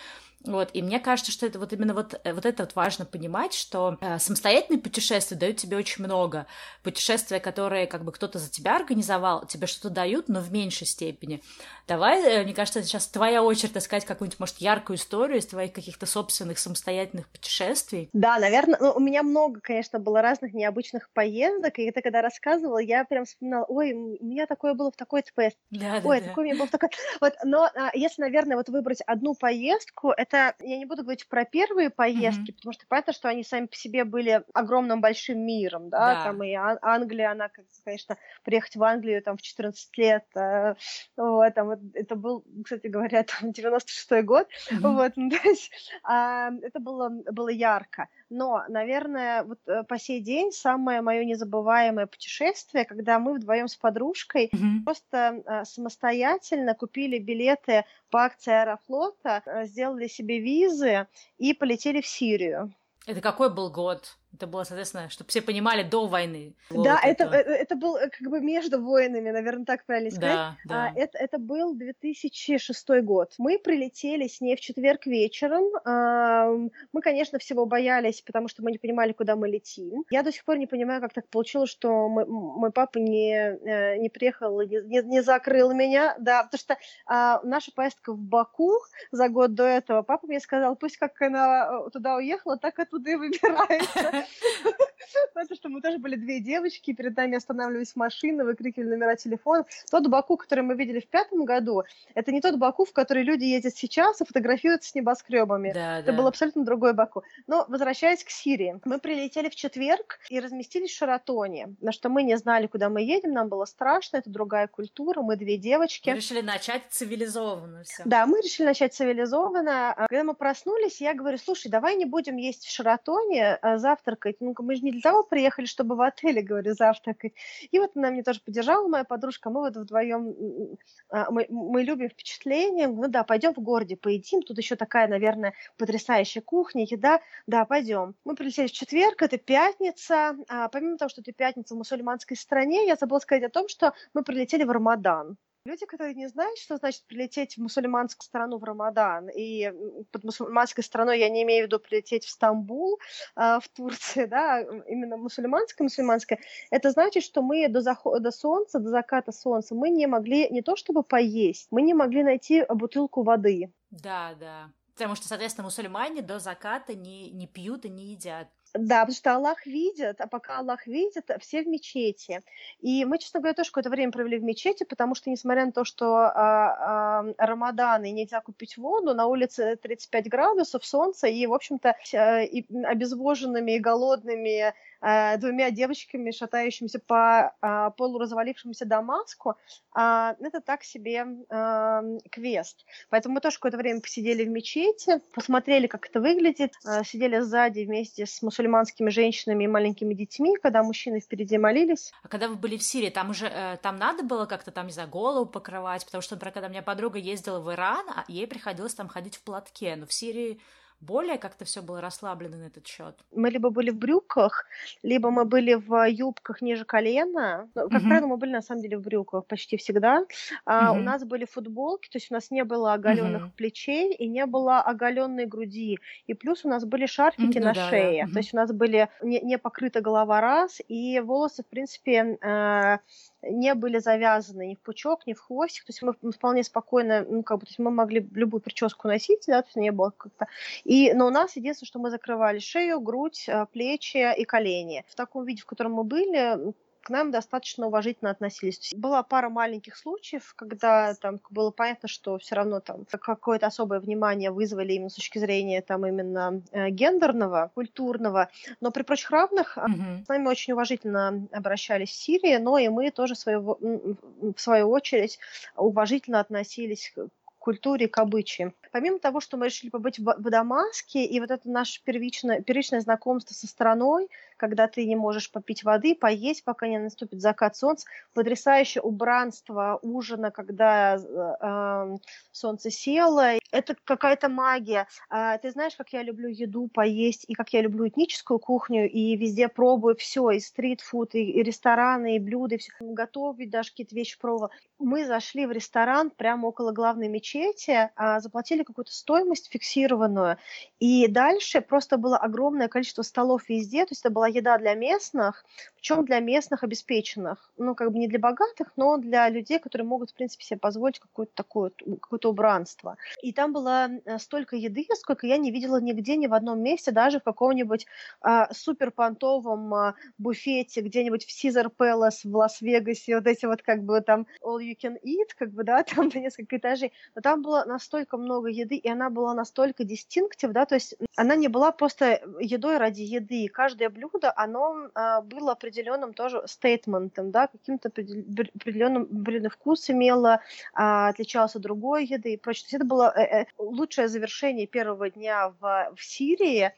Вот, 0.46 0.70
и 0.74 0.84
мне 0.84 1.00
кажется, 1.00 1.32
что 1.32 1.48
это 1.48 1.58
вот 1.58 1.74
именно 1.74 1.96
вот, 1.96 2.20
э, 2.24 2.32
вот 2.32 2.46
это 2.46 2.64
вот 2.64 2.76
важно 2.76 3.06
понимать, 3.06 3.54
что 3.54 3.98
э, 4.00 4.20
самостоятельные 4.20 4.80
путешествия 4.80 5.36
дают 5.36 5.58
тебе 5.58 5.78
очень 5.78 6.04
много. 6.04 6.46
Путешествия, 6.84 7.40
которые 7.40 7.88
как 7.88 8.04
бы 8.04 8.12
кто-то 8.12 8.38
за 8.38 8.50
тебя 8.50 8.76
организовал, 8.76 9.48
тебе 9.48 9.66
что-то 9.66 9.90
дают, 9.90 10.30
но 10.30 10.40
в 10.40 10.52
меньшей 10.52 10.86
степени. 10.86 11.42
Давай, 11.88 12.22
э, 12.24 12.44
мне 12.44 12.54
кажется, 12.54 12.84
сейчас 12.84 13.08
твоя 13.08 13.44
очередь 13.44 13.76
искать 13.76 14.06
какую-нибудь, 14.06 14.40
может, 14.40 14.58
яркую 14.58 14.98
историю 14.98 15.40
из 15.40 15.48
твоих 15.48 15.74
каких-то 15.74 16.06
собственных 16.06 16.60
самостоятельных 16.60 17.28
путешествий. 17.30 18.10
Да, 18.14 18.38
наверное, 18.38 18.78
ну, 18.80 18.94
у 18.96 19.00
меня 19.00 19.24
много, 19.24 19.60
конечно, 19.60 19.98
было 19.98 20.22
разных 20.22 20.54
необычных 20.54 21.10
поездок, 21.10 21.80
и 21.80 21.84
это 21.84 22.02
когда 22.02 22.22
рассказывала, 22.28 22.80
я 22.80 23.06
прям 23.06 23.26
вспоминала, 23.26 23.66
ой, 23.66 23.94
у 23.94 24.26
меня 24.26 24.46
такое 24.46 24.74
было 24.74 24.92
в 24.92 24.96
такой-то 24.96 25.32
поездке, 25.34 25.60
да, 25.72 26.02
ой, 26.04 26.22
да, 26.22 26.28
такое 26.28 26.44
у 26.44 26.48
меня 26.48 26.58
было 26.58 26.68
в 26.68 26.72
такой... 26.72 26.90
Вот, 27.22 27.34
но 27.44 27.70
а, 27.74 27.92
если, 27.94 28.22
наверное, 28.22 28.58
вот 28.58 28.70
выбрать 28.70 29.02
одну 29.02 29.34
поездку, 29.34 30.12
это, 30.12 30.56
я 30.60 30.78
не 30.78 30.86
буду 30.86 31.04
говорить 31.04 31.28
про 31.28 31.46
первые 31.46 31.90
поездки, 31.90 32.52
mm-hmm. 32.52 32.56
потому 32.56 32.74
что 32.74 32.86
понятно, 32.88 33.14
что 33.14 33.30
они 33.30 33.44
сами 33.44 33.68
по 33.68 33.76
себе 33.76 34.04
были 34.04 34.44
огромным 34.54 35.02
большим 35.02 35.40
миром, 35.40 35.90
да, 35.90 36.16
да. 36.16 36.24
там 36.26 36.44
и 36.44 36.54
Ан- 36.54 36.80
Англия, 36.82 37.32
она, 37.32 37.50
конечно, 37.84 38.18
приехать 38.44 38.76
в 38.76 38.84
Англию 38.84 39.22
там 39.22 39.38
в 39.38 39.42
14 39.42 39.98
лет, 39.98 40.26
э, 40.36 40.76
вот, 41.16 41.54
там, 41.54 41.72
это 41.94 42.16
был, 42.16 42.46
кстати 42.64 42.88
говоря, 42.88 43.24
там 43.24 43.52
96-й 43.52 44.22
год, 44.24 44.48
mm-hmm. 44.72 44.80
вот, 44.82 45.14
ну, 45.16 45.30
то 45.30 45.50
есть, 45.50 45.72
а, 46.04 46.52
это 46.62 46.80
было, 46.80 47.10
было 47.10 47.50
ярко, 47.50 48.08
но, 48.30 48.64
наверное, 48.68 49.44
вот 49.44 49.60
э, 49.68 49.84
по 49.84 49.98
сей 49.98 50.22
день 50.22 50.52
самое 50.52 51.02
мое 51.02 51.24
незабываемое 51.24 52.08
путешествие, 52.08 52.86
когда 52.86 53.20
мы 53.20 53.34
вдвоем 53.36 53.68
с 53.68 53.76
подружкой 53.76 54.50
mm-hmm. 54.54 54.84
просто 54.84 55.42
а, 55.46 55.66
самостоятельно 55.66 56.76
купили 56.76 57.20
билеты 57.20 57.86
по 58.10 58.24
акции 58.24 58.52
Аэрофлота, 58.52 59.44
сделали 59.66 60.08
себе 60.08 60.40
визы 60.40 61.08
и 61.38 61.54
полетели 61.54 62.02
в 62.02 62.08
Сирию. 62.08 62.74
Это 63.06 63.22
какой 63.22 63.54
был 63.54 63.72
год? 63.72 64.18
Это 64.38 64.46
было, 64.46 64.64
соответственно, 64.64 65.10
чтобы 65.10 65.30
все 65.30 65.42
понимали 65.42 65.82
до 65.82 66.06
войны. 66.06 66.54
Да, 66.70 67.00
вот 67.02 67.04
это, 67.04 67.24
это, 67.24 67.50
это 67.50 67.76
был 67.76 67.98
как 67.98 68.30
бы 68.30 68.40
между 68.40 68.80
войнами, 68.80 69.32
наверное, 69.32 69.66
так 69.66 69.84
правильно 69.84 70.12
сказать. 70.12 70.36
Да, 70.36 70.58
да. 70.66 70.86
А, 70.86 70.92
это, 70.96 71.18
это 71.18 71.40
был 71.40 71.74
2006 71.74 72.90
год. 73.02 73.34
Мы 73.40 73.58
прилетели 73.58 74.28
с 74.28 74.40
ней 74.40 74.56
в 74.56 74.60
четверг 74.60 75.08
вечером. 75.08 75.64
А, 75.86 76.52
мы, 76.94 77.02
конечно, 77.02 77.40
всего 77.40 77.66
боялись, 77.66 78.22
потому 78.22 78.48
что 78.48 78.62
мы 78.62 78.72
не 78.72 78.78
понимали, 78.78 79.12
куда 79.12 79.36
мы 79.36 79.50
летим. 79.50 80.06
Я 80.12 80.22
до 80.22 80.32
сих 80.32 80.46
пор 80.46 80.60
не 80.60 80.68
понимаю, 80.68 81.02
как 81.02 81.14
так 81.14 81.28
получилось, 81.30 81.72
что 81.72 82.08
мой, 82.08 82.28
мой 82.28 82.72
папа 82.72 83.00
не, 83.00 83.34
э, 83.34 83.98
не 83.98 84.10
приехал, 84.10 84.62
не, 84.62 85.02
не, 85.02 85.22
закрыл 85.24 85.74
меня. 85.74 86.16
Да, 86.20 86.44
потому 86.44 86.60
что 86.60 86.78
а, 87.08 87.42
наша 87.44 87.72
поездка 87.72 88.14
в 88.14 88.20
Баку 88.20 88.74
за 89.12 89.30
год 89.30 89.56
до 89.56 89.64
этого, 89.64 90.04
папа 90.04 90.28
мне 90.28 90.40
сказал, 90.40 90.76
пусть 90.76 90.98
как 90.98 91.20
она 91.24 91.88
э, 91.88 91.90
туда 91.90 92.18
уехала, 92.18 92.58
так 92.58 92.78
оттуда 92.78 93.10
и 93.10 93.16
выбирается. 93.16 94.27
Потому 95.34 95.56
что 95.56 95.70
мы 95.70 95.82
тоже 95.82 95.98
были 96.00 96.16
две 96.16 96.40
девочки, 96.40 96.94
перед 96.94 97.16
нами 97.16 97.38
останавливались 97.38 97.96
машины, 97.96 98.44
выкрикивали 98.44 98.90
номера 98.90 99.16
телефона. 99.16 99.66
Тот 99.90 100.08
Баку, 100.08 100.38
который 100.38 100.64
мы 100.64 100.76
видели 100.76 101.00
в 101.00 101.08
пятом 101.08 101.46
году, 101.46 101.84
это 102.16 102.32
не 102.32 102.42
тот 102.42 102.56
Баку, 102.56 102.86
в 102.86 102.94
который 102.94 103.24
люди 103.24 103.46
ездят 103.46 103.76
сейчас 103.76 104.22
и 104.22 104.26
фотографируются 104.26 104.90
с 104.90 104.96
небоскребами. 104.96 105.72
Да, 105.74 106.00
это 106.00 106.12
да. 106.12 106.18
был 106.18 106.28
абсолютно 106.28 106.66
другой 106.66 106.94
Баку. 106.94 107.24
Но 107.48 107.66
возвращаясь 107.68 108.24
к 108.24 108.30
Сирии, 108.30 108.80
мы 108.86 109.00
прилетели 109.00 109.50
в 109.50 109.56
четверг 109.56 110.20
и 110.30 110.40
разместились 110.40 110.92
в 110.92 110.98
Шаратоне, 110.98 111.76
на 111.82 111.92
что 111.92 112.10
мы 112.10 112.24
не 112.24 112.38
знали, 112.38 112.68
куда 112.68 112.90
мы 112.90 113.02
едем, 113.02 113.34
нам 113.34 113.50
было 113.50 113.66
страшно, 113.66 114.18
это 114.18 114.30
другая 114.30 114.68
культура, 114.68 115.22
мы 115.22 115.36
две 115.36 115.58
девочки. 115.58 116.10
Мы 116.10 116.18
решили 116.18 116.42
начать 116.42 116.84
цивилизованно 116.90 117.84
все. 117.84 118.04
Да, 118.06 118.26
мы 118.26 118.42
решили 118.42 118.68
начать 118.68 118.94
цивилизованно. 118.94 119.94
А 119.94 120.08
когда 120.08 120.24
мы 120.24 120.34
проснулись, 120.34 121.02
я 121.02 121.14
говорю, 121.14 121.38
слушай, 121.38 121.70
давай 121.70 121.96
не 121.96 122.06
будем 122.06 122.38
есть 122.38 122.66
в 122.66 122.72
Шаратоне, 122.72 123.56
а 123.56 123.78
завтракать. 124.08 124.38
Ну, 124.40 124.56
мы 124.60 124.76
же 124.76 124.82
не 124.82 124.92
для 124.92 125.02
того 125.02 125.24
приехали, 125.24 125.66
чтобы 125.66 125.96
в 125.96 126.02
отеле, 126.02 126.42
говорю, 126.42 126.74
завтракать. 126.74 127.34
И 127.72 127.80
вот 127.80 127.92
она 127.96 128.12
мне 128.12 128.24
тоже 128.24 128.42
поддержала, 128.42 128.88
моя 128.88 129.04
подружка, 129.04 129.50
мы 129.50 129.62
вот 129.62 129.76
вдвоем, 129.76 130.78
а, 131.10 131.30
мы, 131.32 131.46
мы 131.50 131.84
любим 131.84 132.10
впечатления, 132.10 132.88
ну 132.88 133.08
да, 133.08 133.24
пойдем 133.24 133.54
в 133.54 133.60
городе, 133.60 133.98
поедим, 133.98 134.42
тут 134.42 134.58
еще 134.58 134.76
такая, 134.76 135.08
наверное, 135.08 135.54
потрясающая 135.78 136.42
кухня, 136.42 136.86
еда, 136.90 137.20
да, 137.48 137.66
пойдем. 137.66 138.16
Мы 138.26 138.36
прилетели 138.36 138.68
в 138.68 138.72
четверг, 138.72 139.22
это 139.22 139.38
пятница, 139.38 140.38
а 140.48 140.68
помимо 140.70 140.98
того, 140.98 141.10
что 141.10 141.22
это 141.22 141.32
пятница 141.32 141.76
в 141.76 141.78
мусульманской 141.78 142.38
стране, 142.38 142.88
я 142.88 142.96
забыла 142.96 143.20
сказать 143.20 143.44
о 143.44 143.50
том, 143.50 143.68
что 143.68 143.94
мы 144.14 144.24
прилетели 144.24 144.64
в 144.64 144.72
Рамадан. 144.72 145.38
Люди, 145.68 145.86
которые 145.86 146.16
не 146.16 146.28
знают, 146.28 146.58
что 146.58 146.78
значит 146.78 147.04
прилететь 147.08 147.58
в 147.58 147.62
мусульманскую 147.62 148.24
страну 148.24 148.58
в 148.58 148.64
Рамадан, 148.64 149.28
и 149.28 149.70
под 150.12 150.24
мусульманской 150.24 150.82
страной 150.82 151.20
я 151.20 151.28
не 151.28 151.44
имею 151.44 151.66
в 151.66 151.68
виду 151.68 151.80
прилететь 151.80 152.24
в 152.24 152.30
Стамбул, 152.30 153.00
э, 153.36 153.60
в 153.62 153.68
Турции, 153.76 154.24
да, 154.28 154.62
именно 154.62 155.18
мусульманская, 155.18 155.84
мусульманская, 155.84 156.40
это 156.72 156.92
значит, 156.92 157.24
что 157.24 157.42
мы 157.42 157.68
до 157.68 157.82
захода 157.82 158.32
солнца, 158.32 158.80
до 158.80 158.90
заката 158.90 159.34
солнца, 159.34 159.76
мы 159.76 159.90
не 159.90 160.08
могли 160.08 160.50
не 160.50 160.62
то 160.62 160.78
чтобы 160.78 161.04
поесть, 161.04 161.68
мы 161.70 161.82
не 161.82 161.94
могли 161.94 162.24
найти 162.24 162.64
бутылку 162.70 163.24
воды. 163.24 163.74
Да, 163.92 164.36
да. 164.40 164.72
Потому 164.94 165.16
что, 165.16 165.28
соответственно, 165.28 165.66
мусульмане 165.66 166.22
до 166.22 166.40
заката 166.40 166.96
не, 166.96 167.30
не 167.32 167.46
пьют 167.46 167.84
и 167.84 167.90
не 167.90 168.14
едят. 168.14 168.48
Да, 168.78 169.02
потому 169.02 169.16
что 169.16 169.36
Аллах 169.36 169.66
видит, 169.66 170.22
а 170.22 170.28
пока 170.28 170.60
Аллах 170.60 170.88
видит, 170.88 171.30
все 171.40 171.64
в 171.64 171.68
мечети. 171.68 172.44
И 172.80 173.06
мы, 173.06 173.18
честно 173.18 173.40
говоря, 173.40 173.56
тоже 173.56 173.70
какое-то 173.70 173.90
время 173.90 174.12
провели 174.12 174.38
в 174.38 174.44
мечети, 174.44 174.84
потому 174.84 175.16
что, 175.16 175.30
несмотря 175.30 175.66
на 175.66 175.72
то, 175.72 175.84
что 175.84 176.16
а, 176.16 177.22
а, 177.22 177.26
Рамадан 177.38 178.04
и 178.04 178.12
нельзя 178.12 178.42
купить 178.42 178.78
воду, 178.78 179.14
на 179.14 179.28
улице 179.28 179.76
35 179.76 180.30
градусов, 180.30 180.86
солнце, 180.86 181.28
и, 181.28 181.46
в 181.46 181.54
общем-то, 181.54 181.96
и 182.14 182.66
обезвоженными 182.86 183.74
и 183.74 183.80
голодными 183.80 184.74
а, 185.02 185.38
двумя 185.38 185.72
девочками, 185.72 186.32
шатающимися 186.32 187.00
по 187.00 187.54
а, 187.62 187.92
полуразвалившемуся 187.92 188.86
Дамаску, 188.86 189.56
а, 189.94 190.36
это 190.40 190.62
так 190.62 190.84
себе 190.84 191.26
а, 191.50 192.04
квест. 192.32 192.86
Поэтому 193.10 193.36
мы 193.36 193.42
тоже 193.42 193.58
какое-то 193.58 193.78
время 193.78 194.02
посидели 194.02 194.44
в 194.44 194.50
мечети, 194.50 195.22
посмотрели, 195.34 195.88
как 195.88 196.08
это 196.08 196.20
выглядит, 196.20 196.74
а, 196.86 197.04
сидели 197.04 197.40
сзади 197.40 197.82
вместе 197.82 198.26
с 198.26 198.42
мусульманскими 198.68 199.10
женщинами 199.10 199.64
и 199.64 199.68
маленькими 199.68 200.14
детьми, 200.14 200.56
когда 200.62 200.84
мужчины 200.84 201.20
впереди 201.20 201.58
молились. 201.58 202.12
А 202.24 202.28
когда 202.28 202.48
вы 202.48 202.56
были 202.56 202.78
в 202.78 202.84
Сирии, 202.84 203.10
там 203.10 203.30
уже 203.30 203.48
э, 203.48 203.78
там 203.82 203.98
надо 203.98 204.24
было 204.24 204.46
как-то 204.46 204.72
там, 204.72 204.90
знаю, 204.90 205.10
голову 205.10 205.46
покрывать, 205.46 206.06
потому 206.06 206.22
что, 206.22 206.36
например, 206.36 206.54
когда 206.54 206.68
у 206.68 206.72
меня 206.72 206.82
подруга 206.82 207.18
ездила 207.18 207.60
в 207.60 207.72
Иран, 207.72 208.06
а 208.10 208.26
ей 208.28 208.48
приходилось 208.48 208.94
там 208.94 209.08
ходить 209.08 209.38
в 209.38 209.42
платке, 209.42 209.96
но 209.96 210.06
в 210.06 210.14
Сирии 210.14 210.60
более 211.00 211.38
как-то 211.38 211.66
все 211.66 211.82
было 211.82 212.02
расслаблено 212.02 212.58
на 212.58 212.64
этот 212.64 212.88
счет. 212.88 213.16
Мы 213.32 213.50
либо 213.50 213.70
были 213.70 213.92
в 213.92 213.98
брюках, 213.98 214.66
либо 215.04 215.30
мы 215.30 215.46
были 215.46 215.76
в 215.76 216.10
юбках 216.10 216.62
ниже 216.62 216.86
колена. 216.86 217.70
Ну, 217.76 217.90
как 217.90 218.02
uh-huh. 218.02 218.08
правило, 218.08 218.28
мы 218.28 218.38
были 218.38 218.52
на 218.52 218.62
самом 218.62 218.82
деле 218.82 218.98
в 218.98 219.02
брюках 219.02 219.46
почти 219.46 219.78
всегда. 219.78 220.26
А. 220.66 220.92
У 220.94 221.00
нас 221.00 221.24
были 221.24 221.46
футболки, 221.46 222.10
то 222.10 222.18
есть 222.18 222.32
у 222.32 222.34
нас 222.34 222.50
не 222.52 222.64
было 222.64 222.94
оголенных 222.94 223.44
uh-huh. 223.44 223.56
плечей 223.56 224.14
и 224.14 224.28
не 224.28 224.46
было 224.46 224.82
оголенной 224.82 225.46
груди. 225.46 226.00
И 226.26 226.34
плюс 226.34 226.66
у 226.66 226.70
нас 226.70 226.84
были 226.84 227.06
шарфики 227.06 227.58
uh-huh. 227.58 227.64
на 227.64 227.74
да, 227.74 227.90
шее. 227.90 228.24
Да. 228.24 228.30
Uh-huh. 228.30 228.34
То 228.34 228.40
есть 228.40 228.54
у 228.54 228.58
нас 228.58 228.72
были 228.72 229.10
не, 229.22 229.40
не 229.42 229.58
покрыта 229.58 230.02
голова 230.02 230.42
раз, 230.42 230.82
и 230.88 231.20
волосы, 231.20 231.64
в 231.64 231.68
принципе, 231.68 232.38
э, 232.42 232.98
не 233.44 233.74
были 233.76 234.00
завязаны 234.00 234.68
ни 234.68 234.76
в 234.76 234.80
пучок, 234.80 235.28
ни 235.28 235.34
в 235.34 235.40
хвостик, 235.40 235.86
то 235.86 235.92
есть 235.92 236.02
мы 236.02 236.32
вполне 236.32 236.64
спокойно, 236.64 237.26
ну, 237.28 237.44
как 237.44 237.60
бы, 237.60 237.66
то 237.66 237.70
есть 237.70 237.80
мы 237.80 237.92
могли 237.92 238.28
любую 238.34 238.62
прическу 238.62 239.08
носить, 239.08 239.44
да, 239.48 239.62
то 239.62 239.68
есть 239.68 239.76
не 239.76 239.92
было 239.92 240.12
как-то. 240.16 240.48
И, 240.84 241.14
но 241.14 241.28
у 241.28 241.30
нас 241.30 241.56
единственное, 241.56 241.88
что 241.88 242.00
мы 242.00 242.10
закрывали 242.10 242.60
шею, 242.60 243.00
грудь, 243.00 243.46
э, 243.48 243.66
плечи 243.72 244.18
и 244.38 244.46
колени. 244.46 245.06
В 245.08 245.16
таком 245.16 245.46
виде, 245.46 245.62
в 245.62 245.66
котором 245.66 245.94
мы 245.94 246.04
были, 246.04 246.74
к 247.08 247.10
нам 247.10 247.32
достаточно 247.32 247.88
уважительно 247.88 248.32
относились. 248.32 248.94
Была 248.94 249.24
пара 249.24 249.48
маленьких 249.48 249.96
случаев, 249.96 250.54
когда 250.58 251.14
там 251.16 251.40
было 251.50 251.72
понятно, 251.72 252.10
что 252.10 252.38
все 252.38 252.56
равно 252.56 252.82
там 252.82 253.06
какое-то 253.10 253.68
особое 253.68 254.02
внимание 254.02 254.52
вызвали 254.52 254.92
именно 254.92 255.10
с 255.10 255.14
точки 255.14 255.40
зрения 255.40 255.82
там 255.82 256.06
именно 256.06 256.62
э, 256.74 256.90
гендерного, 256.90 257.72
культурного, 257.74 258.50
но 258.82 258.92
при 258.92 259.04
прочих 259.04 259.32
равных 259.32 259.78
mm-hmm. 259.78 260.26
с 260.26 260.28
нами 260.28 260.48
очень 260.48 260.74
уважительно 260.74 261.48
обращались 261.54 262.10
в 262.10 262.16
Сирии, 262.16 262.58
но 262.58 262.78
и 262.78 262.90
мы 262.90 263.10
тоже 263.12 263.36
в 263.36 264.60
свою 264.60 264.90
очередь 264.90 265.40
уважительно 265.78 266.42
относились 266.42 267.14
к 267.16 267.30
культуре, 267.68 268.08
к 268.08 268.18
обычаям. 268.18 268.74
Помимо 268.94 269.20
того, 269.20 269.42
что 269.42 269.58
мы 269.58 269.66
решили 269.66 269.90
побыть 269.90 270.20
в 270.20 270.50
Дамаске, 270.50 271.26
и 271.26 271.40
вот 271.42 271.52
это 271.52 271.70
наше 271.70 272.02
первичное, 272.02 272.62
первичное 272.62 273.02
знакомство 273.02 273.54
со 273.54 273.68
страной, 273.68 274.30
когда 274.58 274.88
ты 274.88 275.06
не 275.06 275.16
можешь 275.16 275.52
попить 275.52 275.84
воды, 275.84 276.16
поесть, 276.16 276.64
пока 276.64 276.88
не 276.88 276.98
наступит 276.98 277.42
закат 277.42 277.76
солнца, 277.76 278.08
потрясающее 278.34 279.02
убранство 279.02 280.00
ужина, 280.02 280.52
когда 280.52 281.16
э, 281.16 282.18
солнце 282.52 282.92
село, 282.92 283.44
это 283.72 283.96
какая-то 284.04 284.50
магия. 284.50 285.08
Э, 285.30 285.58
ты 285.62 285.72
знаешь, 285.72 285.96
как 285.96 286.10
я 286.14 286.24
люблю 286.24 286.50
еду 286.50 286.90
поесть, 286.94 287.46
и 287.48 287.54
как 287.54 287.70
я 287.74 287.82
люблю 287.82 288.08
этническую 288.08 288.60
кухню, 288.60 289.10
и 289.10 289.36
везде 289.36 289.68
пробую 289.68 290.16
все, 290.16 290.52
и 290.52 290.60
стритфуд, 290.60 291.36
и, 291.36 291.44
и 291.52 291.64
рестораны, 291.64 292.36
и 292.36 292.40
блюда, 292.40 292.76
и 292.76 292.78
все. 292.78 292.92
Готовить 293.00 293.70
даже 293.70 293.92
какие-то 293.92 294.16
вещи 294.16 294.40
пробовала. 294.40 294.72
Мы 295.00 295.26
зашли 295.26 295.66
в 295.66 295.72
ресторан 295.72 296.32
прямо 296.32 296.68
около 296.68 296.92
главной 296.92 297.28
мечети, 297.28 298.10
э, 298.16 298.40
заплатили 298.40 298.84
какую-то 298.84 299.14
стоимость 299.14 299.72
фиксированную. 299.72 300.58
И 301.00 301.28
дальше 301.28 301.82
просто 301.82 302.18
было 302.18 302.38
огромное 302.38 302.88
количество 302.88 303.22
столов 303.22 303.70
везде, 303.70 304.06
то 304.06 304.12
есть 304.12 304.22
это 304.22 304.34
была 304.34 304.47
еда 304.48 304.78
для 304.78 304.94
местных, 304.94 305.66
причем 305.96 306.26
для 306.26 306.40
местных 306.40 306.84
обеспеченных. 306.84 307.72
Ну, 307.78 307.96
как 307.96 308.12
бы 308.12 308.20
не 308.20 308.28
для 308.28 308.40
богатых, 308.40 308.92
но 308.96 309.18
для 309.18 309.50
людей, 309.50 309.80
которые 309.80 310.08
могут, 310.08 310.32
в 310.32 310.36
принципе, 310.36 310.64
себе 310.64 310.80
позволить 310.80 311.20
какое-то 311.20 311.52
такое, 311.54 311.92
какое-то 312.22 312.50
убранство. 312.50 313.18
И 313.42 313.54
там 313.54 313.74
было 313.74 314.10
э, 314.26 314.40
столько 314.40 314.76
еды, 314.76 315.06
сколько 315.16 315.48
я 315.48 315.58
не 315.58 315.72
видела 315.72 316.00
нигде, 316.00 316.38
ни 316.38 316.48
в 316.48 316.54
одном 316.54 316.82
месте, 316.82 317.12
даже 317.12 317.40
в 317.40 317.44
каком-нибудь 317.44 318.06
а, 318.42 318.74
супер 318.74 319.12
понтовом 319.12 319.94
а, 319.94 320.16
буфете 320.38 321.02
где-нибудь 321.02 321.46
в 321.46 321.50
Caesar 321.50 321.92
Palace 321.96 322.42
в 322.44 322.56
Лас-Вегасе, 322.56 323.36
вот 323.36 323.48
эти 323.48 323.66
вот 323.66 323.82
как 323.82 324.04
бы 324.04 324.22
там 324.22 324.48
all 324.64 324.80
you 324.80 324.96
can 324.96 325.18
eat, 325.24 325.50
как 325.58 325.72
бы, 325.72 325.84
да, 325.84 326.04
там 326.16 326.30
на 326.34 326.40
несколько 326.40 326.78
этажей. 326.78 327.12
Но 327.36 327.42
там 327.42 327.62
было 327.62 327.84
настолько 327.86 328.38
много 328.38 328.68
еды, 328.68 328.96
и 328.96 329.10
она 329.10 329.30
была 329.30 329.54
настолько 329.54 330.04
диstinctive, 330.04 330.72
да, 330.72 330.86
то 330.86 330.96
есть 330.96 331.16
она 331.36 331.56
не 331.56 331.68
была 331.68 331.92
просто 331.92 332.42
едой 332.60 332.98
ради 332.98 333.22
еды. 333.22 333.68
Каждое 333.68 334.10
блюдо, 334.10 334.37
оно 334.44 335.10
а, 335.14 335.42
было 335.42 335.74
определенным 335.74 336.34
тоже 336.34 336.64
стейтментом, 336.66 337.52
да, 337.52 337.68
каким-то 337.68 338.10
определенным, 338.10 339.24
определенный 339.24 339.70
вкус 339.70 340.10
имело, 340.10 340.62
а, 340.94 341.30
отличалось 341.30 341.76
от 341.76 341.82
другой 341.82 342.26
еды 342.26 342.54
и 342.54 342.58
прочее. 342.58 342.82
То 342.82 342.86
есть 342.86 342.94
это 342.94 343.06
было 343.06 343.34
э, 343.36 343.62
э, 343.62 343.66
лучшее 343.78 344.28
завершение 344.28 344.88
первого 344.88 345.30
дня 345.30 345.70
в, 345.80 346.14
в 346.16 346.24
Сирии, 346.24 346.94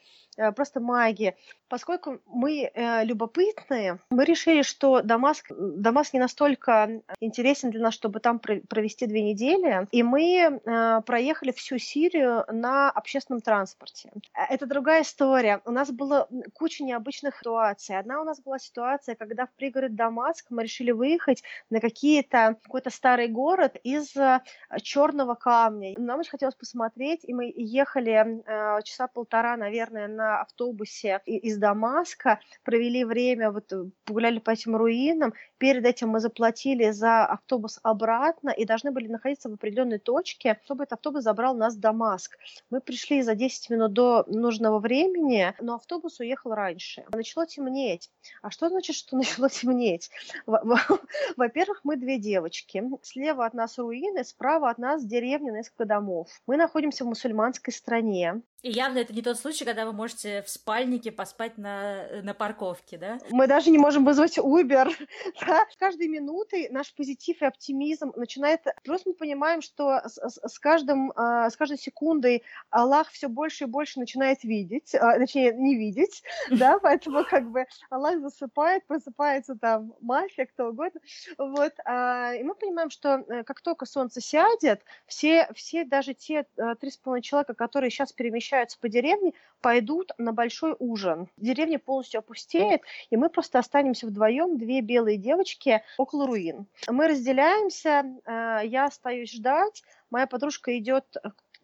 просто 0.54 0.80
магия. 0.80 1.36
Поскольку 1.70 2.18
мы 2.26 2.68
э, 2.74 3.04
любопытные, 3.04 4.00
мы 4.10 4.24
решили, 4.24 4.62
что 4.62 5.02
Дамаск, 5.02 5.52
Дамаск 5.56 6.12
не 6.14 6.18
настолько 6.18 7.00
интересен 7.20 7.70
для 7.70 7.80
нас, 7.80 7.94
чтобы 7.94 8.18
там 8.18 8.40
провести 8.40 9.06
две 9.06 9.22
недели, 9.22 9.86
и 9.92 10.02
мы 10.02 10.60
э, 10.64 11.00
проехали 11.06 11.52
всю 11.52 11.78
Сирию 11.78 12.44
на 12.48 12.90
общественном 12.90 13.40
транспорте. 13.40 14.10
Это 14.34 14.66
другая 14.66 15.02
история. 15.02 15.60
У 15.64 15.70
нас 15.70 15.92
было 15.92 16.28
куча 16.54 16.82
необычных 16.82 17.38
ситуаций. 17.38 17.96
Одна 17.96 18.20
у 18.20 18.24
нас 18.24 18.40
была 18.40 18.58
ситуация, 18.58 19.14
когда 19.14 19.46
в 19.46 19.52
пригород 19.52 19.94
Дамаск 19.94 20.46
мы 20.50 20.64
решили 20.64 20.90
выехать 20.90 21.44
на 21.70 21.80
какие-то 21.80 22.56
какой-то 22.64 22.90
старый 22.90 23.28
город 23.28 23.76
из 23.84 24.16
э, 24.16 24.40
черного 24.82 25.36
камня. 25.36 25.94
Нам 25.96 26.18
очень 26.18 26.30
хотелось 26.30 26.56
посмотреть, 26.56 27.20
и 27.22 27.32
мы 27.32 27.52
ехали 27.54 28.42
э, 28.44 28.82
часа 28.82 29.06
полтора, 29.06 29.56
наверное, 29.56 30.08
на 30.08 30.40
автобусе 30.40 31.20
из 31.26 31.59
Дамаска, 31.60 32.40
провели 32.64 33.04
время, 33.04 33.50
вот 33.52 33.72
э, 33.72 33.84
погуляли 34.04 34.38
по 34.38 34.50
этим 34.50 34.76
руинам. 34.76 35.34
Перед 35.58 35.84
этим 35.84 36.08
мы 36.08 36.20
заплатили 36.20 36.90
за 36.90 37.24
автобус 37.24 37.78
обратно 37.82 38.50
и 38.50 38.64
должны 38.64 38.90
были 38.90 39.06
находиться 39.08 39.48
в 39.48 39.54
определенной 39.54 39.98
точке, 39.98 40.58
чтобы 40.64 40.84
этот 40.84 40.94
автобус 40.94 41.22
забрал 41.22 41.54
нас 41.54 41.76
в 41.76 41.80
Дамаск. 41.80 42.36
Мы 42.70 42.80
пришли 42.80 43.22
за 43.22 43.34
10 43.34 43.70
минут 43.70 43.92
до 43.92 44.24
нужного 44.26 44.78
времени, 44.78 45.54
но 45.60 45.74
автобус 45.74 46.18
уехал 46.20 46.54
раньше. 46.54 47.04
Начало 47.12 47.46
темнеть. 47.46 48.10
А 48.42 48.50
что 48.50 48.68
значит, 48.68 48.96
что 48.96 49.16
начало 49.18 49.48
темнеть? 49.48 50.10
Во-первых, 50.46 51.80
мы 51.84 51.96
две 51.96 52.18
девочки. 52.18 52.82
Слева 53.02 53.46
от 53.46 53.54
нас 53.54 53.78
руины, 53.78 54.24
справа 54.24 54.70
от 54.70 54.78
нас 54.78 55.04
деревня, 55.04 55.52
несколько 55.52 55.84
домов. 55.84 56.28
Мы 56.46 56.56
находимся 56.56 57.04
в 57.04 57.08
мусульманской 57.08 57.72
стране. 57.72 58.42
И 58.62 58.70
явно 58.70 58.98
это 58.98 59.14
не 59.14 59.22
тот 59.22 59.38
случай, 59.38 59.64
когда 59.64 59.86
вы 59.86 59.92
можете 59.92 60.42
в 60.42 60.50
спальнике 60.50 61.10
поспать 61.10 61.56
на, 61.56 62.20
на 62.22 62.34
парковке, 62.34 62.98
да? 62.98 63.18
Мы 63.30 63.46
даже 63.46 63.70
не 63.70 63.78
можем 63.78 64.04
вызвать 64.04 64.36
Uber. 64.36 64.90
да? 65.46 65.66
С 65.70 65.76
каждой 65.76 66.08
минутой 66.08 66.68
наш 66.70 66.94
позитив 66.94 67.40
и 67.40 67.46
оптимизм 67.46 68.12
начинает... 68.16 68.60
Просто 68.84 69.10
мы 69.10 69.14
понимаем, 69.14 69.62
что 69.62 70.02
с, 70.04 70.18
с, 70.18 70.58
каждым, 70.58 71.10
а, 71.16 71.48
с 71.48 71.56
каждой 71.56 71.78
секундой 71.78 72.42
Аллах 72.68 73.08
все 73.10 73.28
больше 73.28 73.64
и 73.64 73.66
больше 73.66 73.98
начинает 73.98 74.44
видеть, 74.44 74.94
а, 74.94 75.18
точнее, 75.18 75.54
не 75.54 75.76
видеть, 75.76 76.22
да, 76.50 76.78
поэтому 76.78 77.24
как 77.24 77.50
бы 77.50 77.64
Аллах 77.88 78.20
засыпает, 78.20 78.86
просыпается 78.86 79.54
там 79.54 79.94
мафия, 80.02 80.44
кто 80.44 80.68
угодно, 80.68 81.00
вот, 81.38 81.72
а, 81.86 82.34
и 82.34 82.42
мы 82.42 82.54
понимаем, 82.54 82.90
что 82.90 83.24
э, 83.26 83.42
как 83.44 83.62
только 83.62 83.86
солнце 83.86 84.20
сядет, 84.20 84.82
все, 85.06 85.48
все 85.54 85.84
даже 85.84 86.12
те 86.12 86.44
три 86.80 86.90
с 86.90 86.98
половиной 86.98 87.22
человека, 87.22 87.54
которые 87.54 87.90
сейчас 87.90 88.12
перемещаются 88.12 88.49
перемещаются 88.50 88.78
по 88.78 88.88
деревне, 88.88 89.32
пойдут 89.60 90.12
на 90.18 90.32
большой 90.32 90.74
ужин. 90.78 91.28
Деревня 91.36 91.78
полностью 91.78 92.18
опустеет, 92.18 92.82
и 93.10 93.16
мы 93.16 93.28
просто 93.28 93.58
останемся 93.58 94.06
вдвоем, 94.06 94.58
две 94.58 94.80
белые 94.80 95.16
девочки 95.16 95.82
около 95.98 96.26
руин. 96.26 96.66
Мы 96.88 97.08
разделяемся, 97.08 98.04
э, 98.24 98.60
я 98.64 98.86
остаюсь 98.86 99.32
ждать, 99.32 99.82
моя 100.10 100.26
подружка 100.26 100.76
идет 100.78 101.16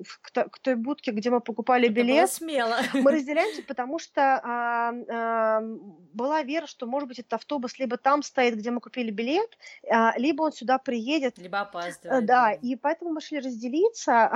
к, 0.05 0.49
к 0.49 0.59
той 0.59 0.75
будке, 0.75 1.11
где 1.11 1.31
мы 1.31 1.41
покупали 1.41 1.89
билет. 1.89 2.31
Смело. 2.31 2.77
Мы 2.93 3.11
разделяемся, 3.13 3.63
потому 3.63 3.99
что 3.99 4.41
а, 4.43 4.93
а, 5.09 5.61
была 6.13 6.43
вера, 6.43 6.67
что, 6.67 6.87
может 6.87 7.09
быть, 7.09 7.19
этот 7.19 7.35
автобус 7.35 7.79
либо 7.79 7.97
там 7.97 8.23
стоит, 8.23 8.57
где 8.57 8.71
мы 8.71 8.81
купили 8.81 9.11
билет, 9.11 9.57
а, 9.91 10.13
либо 10.19 10.43
он 10.43 10.53
сюда 10.53 10.79
приедет. 10.79 11.39
Либо 11.39 11.61
опаздывает. 11.61 12.27
Да, 12.27 12.47
да. 12.47 12.53
и 12.53 12.77
поэтому 12.77 13.13
мы 13.13 13.21
шли 13.21 13.39
разделиться. 13.39 14.31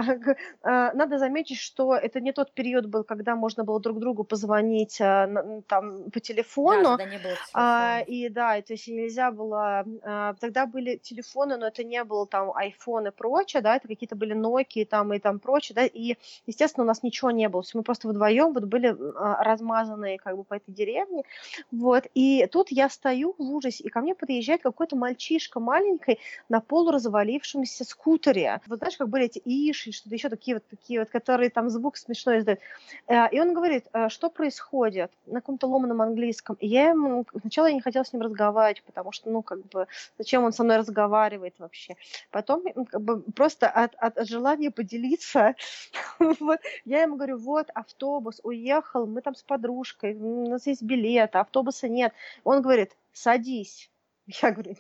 А, 0.63 0.93
надо 0.95 1.19
заметить, 1.19 1.59
что 1.59 1.95
это 1.95 2.21
не 2.21 2.33
тот 2.33 2.53
период 2.53 2.87
был, 2.87 3.05
когда 3.05 3.37
можно 3.37 3.65
было 3.65 3.81
друг 3.81 3.99
другу 3.99 4.25
позвонить 4.25 5.01
а, 5.01 5.63
там 5.67 6.11
по 6.11 6.21
телефону. 6.21 6.97
Да, 6.97 7.05
не 7.05 7.19
было 7.19 7.33
а, 7.53 8.01
и 8.07 8.29
да, 8.29 8.61
то 8.63 8.73
есть 8.73 8.89
нельзя 8.89 9.31
было... 9.31 9.85
А, 10.03 10.35
тогда 10.35 10.67
были 10.67 10.97
телефоны, 10.97 11.57
но 11.57 11.67
это 11.67 11.85
не 11.85 12.03
было 12.05 12.27
там 12.27 12.51
iPhone 12.51 13.09
и 13.09 13.11
прочее, 13.11 13.63
да, 13.63 13.77
это 13.77 13.89
какие-то 13.89 14.17
были 14.17 14.35
Nokia 14.35 14.85
там 14.85 15.13
и 15.13 15.19
там 15.19 15.39
прочее, 15.39 15.50
да, 15.75 15.85
и, 15.85 16.17
естественно, 16.47 16.85
у 16.85 16.87
нас 16.87 17.03
ничего 17.03 17.31
не 17.31 17.49
было, 17.49 17.63
мы 17.75 17.83
просто 17.83 18.09
вдвоем 18.09 18.53
вот 18.53 18.65
были 18.65 18.97
а, 19.17 19.43
размазанные 19.43 20.19
как 20.19 20.37
бы 20.37 20.45
по 20.45 20.55
этой 20.55 20.73
деревне, 20.73 21.25
вот, 21.71 22.05
и 22.15 22.47
тут 22.51 22.71
я 22.71 22.89
стою 22.89 23.35
в 23.39 23.55
ужасе, 23.55 23.85
и 23.85 23.89
ко 23.89 24.01
мне 24.01 24.15
подъезжает 24.15 24.63
какой-то 24.63 24.97
мальчишка 24.97 25.61
маленький 25.61 26.19
на 26.49 26.61
полуразвалившемся 26.61 27.85
скутере, 27.85 28.61
вот 28.67 28.79
знаешь, 28.79 28.97
как 28.97 29.09
были 29.09 29.27
эти 29.27 29.41
иши, 29.45 29.93
что-то 29.93 30.15
еще 30.15 30.29
такие 30.29 30.57
вот, 30.57 30.65
такие 30.69 31.01
вот, 31.01 31.11
которые 31.11 31.51
там 31.51 31.71
звук 31.71 31.97
смешной 31.97 32.39
издают, 32.39 32.61
э, 33.07 33.31
и 33.31 33.41
он 33.41 33.55
говорит, 33.55 33.87
«Э, 33.93 34.09
что 34.09 34.31
происходит? 34.31 35.11
На 35.27 35.41
каком-то 35.41 35.67
ломаном 35.67 36.03
английском, 36.03 36.57
и 36.61 36.67
я 36.67 36.91
ему, 36.91 37.25
сначала 37.41 37.67
я 37.67 37.75
не 37.75 37.81
хотела 37.81 38.05
с 38.05 38.13
ним 38.13 38.23
разговаривать, 38.23 38.83
потому 38.85 39.13
что, 39.13 39.31
ну, 39.31 39.43
как 39.43 39.65
бы, 39.67 39.87
зачем 40.19 40.45
он 40.45 40.53
со 40.53 40.65
мной 40.65 40.79
разговаривает 40.79 41.55
вообще, 41.59 41.97
потом, 42.31 42.63
как 42.85 43.01
бы, 43.01 43.23
просто 43.33 43.69
от, 43.69 43.95
от 43.97 44.27
желания 44.27 44.71
поделиться 44.71 45.40
вот. 46.19 46.61
Я 46.85 47.03
ему 47.03 47.17
говорю, 47.17 47.39
вот 47.39 47.69
автобус 47.75 48.41
уехал, 48.43 49.07
мы 49.07 49.23
там 49.23 49.35
с 49.35 49.43
подружкой, 49.43 50.15
у 50.15 50.49
нас 50.49 50.67
есть 50.67 50.83
билет, 50.83 51.37
автобуса 51.37 51.89
нет. 51.89 52.13
Он 52.45 52.63
говорит, 52.63 52.97
садись. 53.13 53.91
Я 54.43 54.53
говорю, 54.53 54.75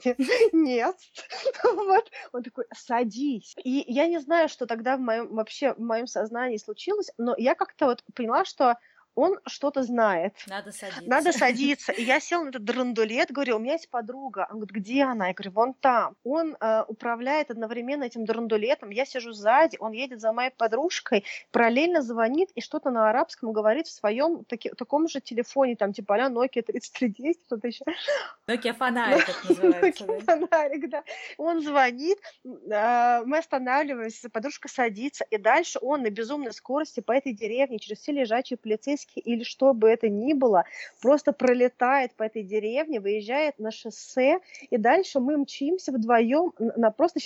нет. 0.52 0.96
вот. 1.64 2.10
Он 2.32 2.42
такой, 2.42 2.64
садись. 2.74 3.54
И 3.64 3.84
я 3.86 4.06
не 4.06 4.18
знаю, 4.18 4.48
что 4.48 4.66
тогда 4.66 4.96
в 4.96 5.00
моем, 5.00 5.34
вообще 5.34 5.74
в 5.74 5.80
моем 5.80 6.06
сознании 6.06 6.56
случилось, 6.56 7.10
но 7.18 7.34
я 7.36 7.54
как-то 7.54 7.86
вот 7.86 8.04
поняла, 8.14 8.44
что 8.44 8.78
он 9.14 9.38
что-то 9.46 9.82
знает. 9.82 10.34
Надо 10.46 10.72
садиться. 10.72 11.02
Надо 11.06 11.32
садиться. 11.32 11.92
И 11.92 12.02
я 12.02 12.20
села 12.20 12.44
на 12.44 12.48
этот 12.50 12.64
драндулет, 12.64 13.30
говорю, 13.30 13.56
у 13.56 13.58
меня 13.58 13.74
есть 13.74 13.90
подруга. 13.90 14.46
Он 14.50 14.56
говорит, 14.56 14.74
где 14.74 15.04
она? 15.04 15.28
Я 15.28 15.34
говорю, 15.34 15.52
вон 15.52 15.74
там. 15.74 16.16
Он 16.24 16.56
э, 16.58 16.84
управляет 16.88 17.50
одновременно 17.50 18.04
этим 18.04 18.24
драндулетом. 18.24 18.90
Я 18.90 19.04
сижу 19.04 19.32
сзади, 19.32 19.76
он 19.80 19.92
едет 19.92 20.20
за 20.20 20.32
моей 20.32 20.50
подружкой, 20.50 21.24
параллельно 21.50 22.02
звонит 22.02 22.50
и 22.54 22.60
что-то 22.60 22.90
на 22.90 23.10
арабском 23.10 23.52
говорит 23.52 23.86
в 23.86 23.92
своем 23.92 24.44
таки, 24.44 24.70
таком 24.70 25.08
же 25.08 25.20
телефоне, 25.20 25.76
там 25.76 25.92
типа 25.92 26.16
а 26.16 26.28
Nokia 26.28 26.62
3310, 26.62 27.40
что-то 27.46 27.66
еще. 27.66 27.84
Nokia 28.46 28.72
фонарик 28.74 29.28
это 29.28 29.48
называется. 29.48 30.04
Nokia 30.04 30.20
фонарик, 30.24 30.90
да. 30.90 31.04
Он 31.36 31.62
звонит, 31.62 32.18
э, 32.44 33.22
мы 33.24 33.38
останавливаемся, 33.38 34.30
подружка 34.30 34.68
садится, 34.68 35.24
и 35.30 35.36
дальше 35.36 35.78
он 35.82 36.02
на 36.02 36.10
безумной 36.10 36.52
скорости 36.52 37.00
по 37.00 37.12
этой 37.12 37.32
деревне 37.32 37.78
через 37.78 37.98
все 37.98 38.12
лежачие 38.12 38.56
полицейские 38.56 38.99
полицейский 39.00 39.22
или 39.22 39.44
что 39.44 39.72
бы 39.72 39.88
это 39.88 40.08
ни 40.08 40.32
было, 40.32 40.64
просто 41.00 41.32
пролетает 41.32 42.14
по 42.14 42.24
этой 42.24 42.42
деревне, 42.42 43.00
выезжает 43.00 43.58
на 43.58 43.70
шоссе, 43.70 44.40
и 44.70 44.76
дальше 44.76 45.20
мы 45.20 45.36
мчимся 45.36 45.92
вдвоем 45.92 46.52
на 46.58 46.90
просто... 46.90 47.20